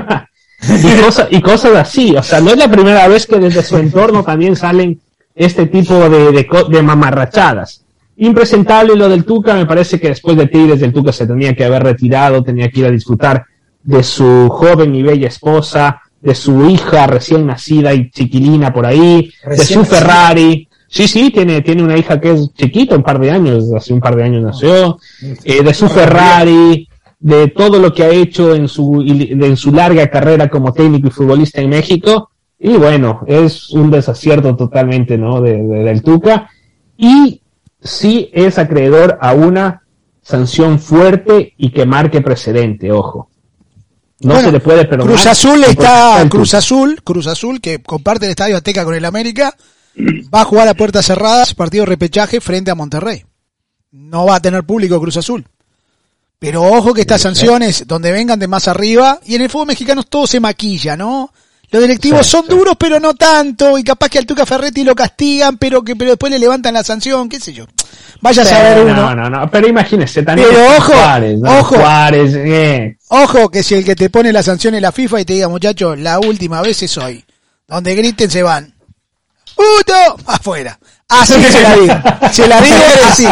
y, 0.63 1.03
cosa- 1.03 1.29
y 1.31 1.41
cosas 1.41 1.75
así. 1.77 2.15
O 2.17 2.23
sea, 2.23 2.41
no 2.41 2.51
es 2.51 2.57
la 2.59 2.69
primera 2.71 3.07
vez 3.09 3.27
que 3.27 3.39
desde 3.39 3.63
su 3.63 3.77
entorno 3.77 4.23
también 4.25 4.57
salen 4.57 5.01
este 5.35 5.67
tipo 5.67 6.09
de, 6.09 6.33
de, 6.33 6.47
de 6.69 6.83
mamarrachadas. 6.83 7.83
Impresentable 8.17 8.95
lo 8.95 9.09
del 9.09 9.25
Tuca, 9.25 9.55
me 9.55 9.67
parece 9.67 9.99
que 9.99 10.09
después 10.09 10.37
de 10.37 10.47
Tigres 10.47 10.83
el 10.83 10.93
Tuca 10.93 11.13
se 11.13 11.27
tenía 11.27 11.55
que 11.55 11.65
haber 11.65 11.83
retirado, 11.83 12.43
tenía 12.43 12.71
que 12.71 12.81
ir 12.81 12.87
a 12.87 12.91
disfrutar 12.91 13.45
de 13.83 14.03
su 14.03 14.49
joven 14.51 14.95
y 14.95 15.03
bella 15.03 15.29
esposa, 15.29 16.01
de 16.25 16.35
su 16.35 16.69
hija 16.69 17.07
recién 17.07 17.47
nacida 17.47 17.93
y 17.95 18.11
chiquilina 18.11 18.73
por 18.73 18.87
ahí, 18.87 19.31
de 19.47 19.57
su. 19.59 19.85
Ferrari. 19.85 20.69
Sí, 20.89 21.07
sí, 21.09 21.31
tiene, 21.31 21.61
tiene 21.61 21.83
una 21.83 21.97
hija 21.99 22.21
que 22.21 22.33
es 22.33 22.53
chiquita, 22.55 22.97
un 22.97 23.03
par 23.03 23.19
de 23.19 23.31
años, 23.31 23.65
hace 23.77 23.93
un 23.93 24.01
par 24.01 24.17
de 24.17 24.23
años 24.25 24.43
nació, 24.43 24.99
eh, 25.45 25.63
de 25.63 25.75
su 25.75 25.89
Ferrari, 25.89 26.89
de 27.19 27.49
todo 27.49 27.79
lo 27.81 27.93
que 27.93 28.05
ha 28.05 28.11
hecho 28.11 28.55
en 28.55 28.69
su, 28.69 29.03
en 29.07 29.57
su 29.57 29.73
larga 29.73 30.09
carrera 30.09 30.49
como 30.49 30.73
técnico 30.73 31.09
y 31.09 31.11
futbolista 31.11 31.61
en 31.61 31.71
México. 31.71 32.31
Y 32.59 32.75
bueno, 32.77 33.21
es 33.27 33.71
un 33.71 33.91
desacierto 33.91 34.55
totalmente, 34.57 35.19
¿no? 35.19 35.41
De, 35.41 35.57
de- 35.63 35.83
del 35.85 36.03
Tuca. 36.03 36.49
Y 36.97 37.41
sí 37.83 38.31
es 38.33 38.59
acreedor 38.59 39.19
a 39.21 39.35
una 39.35 39.83
sanción 40.23 40.79
fuerte 40.79 41.53
y 41.59 41.71
que 41.71 41.85
marque 41.87 42.21
precedente, 42.23 42.93
ojo. 42.93 43.29
No 44.21 44.35
Bueno, 44.35 44.49
se 44.49 44.53
le 44.53 44.61
puede 44.61 44.85
perdonar. 44.85 45.15
Cruz 45.15 45.27
Azul 45.27 45.65
está, 45.65 46.27
Cruz. 46.31 46.55
Azul, 46.55 47.01
Cruz 47.03 47.27
Azul, 47.27 47.61
que 47.61 47.83
comparte 47.83 48.27
el 48.27 48.31
Estadio 48.31 48.57
Azteca 48.57 48.85
con 48.85 48.95
el 48.95 49.05
América, 49.05 49.55
va 50.35 50.43
a 50.43 50.45
jugar 50.45 50.69
a 50.69 50.75
puertas 50.75 51.07
cerradas, 51.07 51.55
partido 51.55 51.85
repechaje 51.85 52.41
frente 52.41 52.71
a 52.71 52.75
Monterrey. 52.75 53.25
No 53.91 54.27
va 54.27 54.37
a 54.37 54.41
tener 54.41 54.65
público 54.65 55.01
Cruz 55.01 55.17
Azul. 55.17 55.45
Pero 56.39 56.63
ojo 56.63 56.93
que 56.93 57.03
estas 57.03 57.23
sanciones, 57.23 57.87
donde 57.87 58.13
vengan 58.13 58.39
de 58.39 58.49
más 58.49 58.69
arriba, 58.69 59.21
y 59.25 59.35
en 59.35 59.43
el 59.43 59.51
fútbol 59.51 59.69
mexicano 59.69 60.03
todo 60.03 60.27
se 60.27 60.41
maquilla, 60.41 60.97
¿no? 60.97 61.33
Los 61.75 61.83
directivos 61.83 62.25
Sí, 62.25 62.31
son 62.31 62.43
sí. 62.43 62.51
duros, 62.51 62.77
pero 62.79 63.01
no 63.01 63.15
tanto, 63.15 63.77
y 63.77 63.83
capaz 63.83 64.09
que 64.09 64.19
al 64.19 64.27
Tuca 64.27 64.47
Ferretti 64.47 64.85
lo 64.85 64.95
castigan, 64.95 65.59
pero 65.59 65.83
que 65.83 65.97
pero 65.97 66.11
después 66.11 66.31
le 66.31 66.39
levantan 66.39 66.73
la 66.73 66.85
sanción, 66.85 67.29
qué 67.29 67.41
sé 67.41 67.53
yo. 67.53 67.67
Vaya 68.21 68.43
a 68.43 68.47
saber 68.47 68.85
uno. 68.85 68.95
No, 68.95 69.15
no, 69.17 69.29
no, 69.29 69.51
pero 69.51 69.67
imagínese 69.67 70.23
también. 70.23 70.47
Pero 70.49 70.77
ojo, 70.77 70.93
Juárez, 70.93 71.41
¿no? 71.41 71.59
ojo. 71.59 71.75
Juárez, 71.75 72.33
eh. 72.37 72.97
Ojo 73.09 73.51
que 73.51 73.65
si 73.65 73.75
el 73.75 73.85
que 73.85 73.97
te 73.97 74.09
pone 74.09 74.33
la 74.33 74.45
sanción 74.45 74.77
es 74.77 74.83
la 74.83 74.93
FIFA 74.93 75.23
y 75.23 75.25
te 75.25 75.33
diga, 75.33 75.49
muchachos, 75.49 75.99
la 75.99 76.21
última 76.21 76.63
vez 76.63 76.81
es 76.85 76.97
hoy. 76.97 77.25
Donde 77.67 77.93
griten 77.97 78.31
se 78.31 78.45
van. 78.45 78.73
¡Puto! 79.57 80.17
Afuera. 80.27 80.79
Así 81.09 81.35
que 81.35 81.51
se 81.51 81.61
la 81.61 81.75
digo. 81.75 81.95
Se 82.33 82.47
la 82.47 82.61
digo 82.61 82.77
así. 83.09 83.27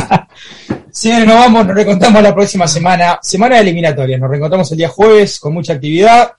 Señores, 0.91 1.27
nos 1.29 1.37
vamos, 1.37 1.65
nos 1.65 1.77
reencontramos 1.77 2.21
la 2.25 2.35
próxima 2.35 2.67
semana. 2.67 3.21
Semana 3.23 3.55
de 3.55 3.61
eliminatorias. 3.63 4.19
Nos 4.21 4.29
reencontramos 4.29 4.69
el 4.73 4.79
día 4.79 4.89
jueves 4.89 5.39
con 5.39 5.55
mucha 5.55 5.75
actividad. 5.75 6.33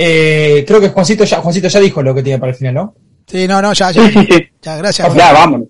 Eh, 0.00 0.64
creo 0.64 0.80
que 0.80 0.90
Juancito 0.90 1.24
ya, 1.24 1.40
Juancito 1.40 1.66
ya 1.66 1.80
dijo 1.80 2.00
lo 2.00 2.14
que 2.14 2.22
tiene 2.22 2.38
para 2.38 2.52
el 2.52 2.56
final, 2.56 2.74
¿no? 2.74 2.94
Sí, 3.26 3.48
no, 3.48 3.60
no, 3.60 3.72
ya, 3.72 3.90
ya. 3.90 4.08
Ya, 4.62 4.76
gracias. 4.76 5.12
Ya, 5.12 5.32
vámonos. 5.32 5.66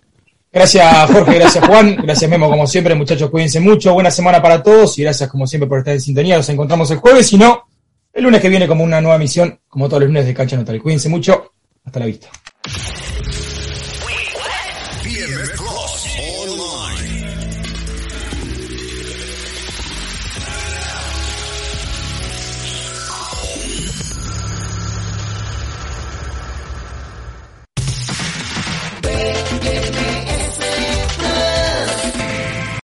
Gracias 0.53 1.11
Jorge, 1.11 1.35
gracias 1.35 1.67
Juan, 1.67 1.97
gracias 1.97 2.31
Memo 2.31 2.49
como 2.49 2.67
siempre, 2.67 2.95
muchachos, 2.95 3.29
cuídense 3.31 3.61
mucho, 3.61 3.93
buena 3.93 4.11
semana 4.11 4.41
para 4.41 4.63
todos 4.63 4.99
y 4.99 5.03
gracias 5.03 5.29
como 5.29 5.47
siempre 5.47 5.69
por 5.69 5.79
estar 5.79 5.95
en 5.95 6.01
sintonía. 6.01 6.37
Nos 6.37 6.49
encontramos 6.51 6.91
el 6.91 6.99
jueves, 6.99 7.27
si 7.27 7.39
no, 7.39 7.69
el 8.13 8.25
lunes 8.25 8.41
que 8.41 8.51
viene 8.51 8.67
como 8.67 8.85
una 8.85 9.01
nueva 9.01 9.19
misión, 9.19 9.61
como 9.67 9.89
todos 9.89 10.03
los 10.03 10.09
lunes 10.09 10.27
de 10.27 10.35
Cancha 10.35 10.57
Notable. 10.57 10.83
Cuídense 10.83 11.09
mucho, 11.09 11.53
hasta 11.85 12.01
la 12.01 12.07
vista. 12.07 12.29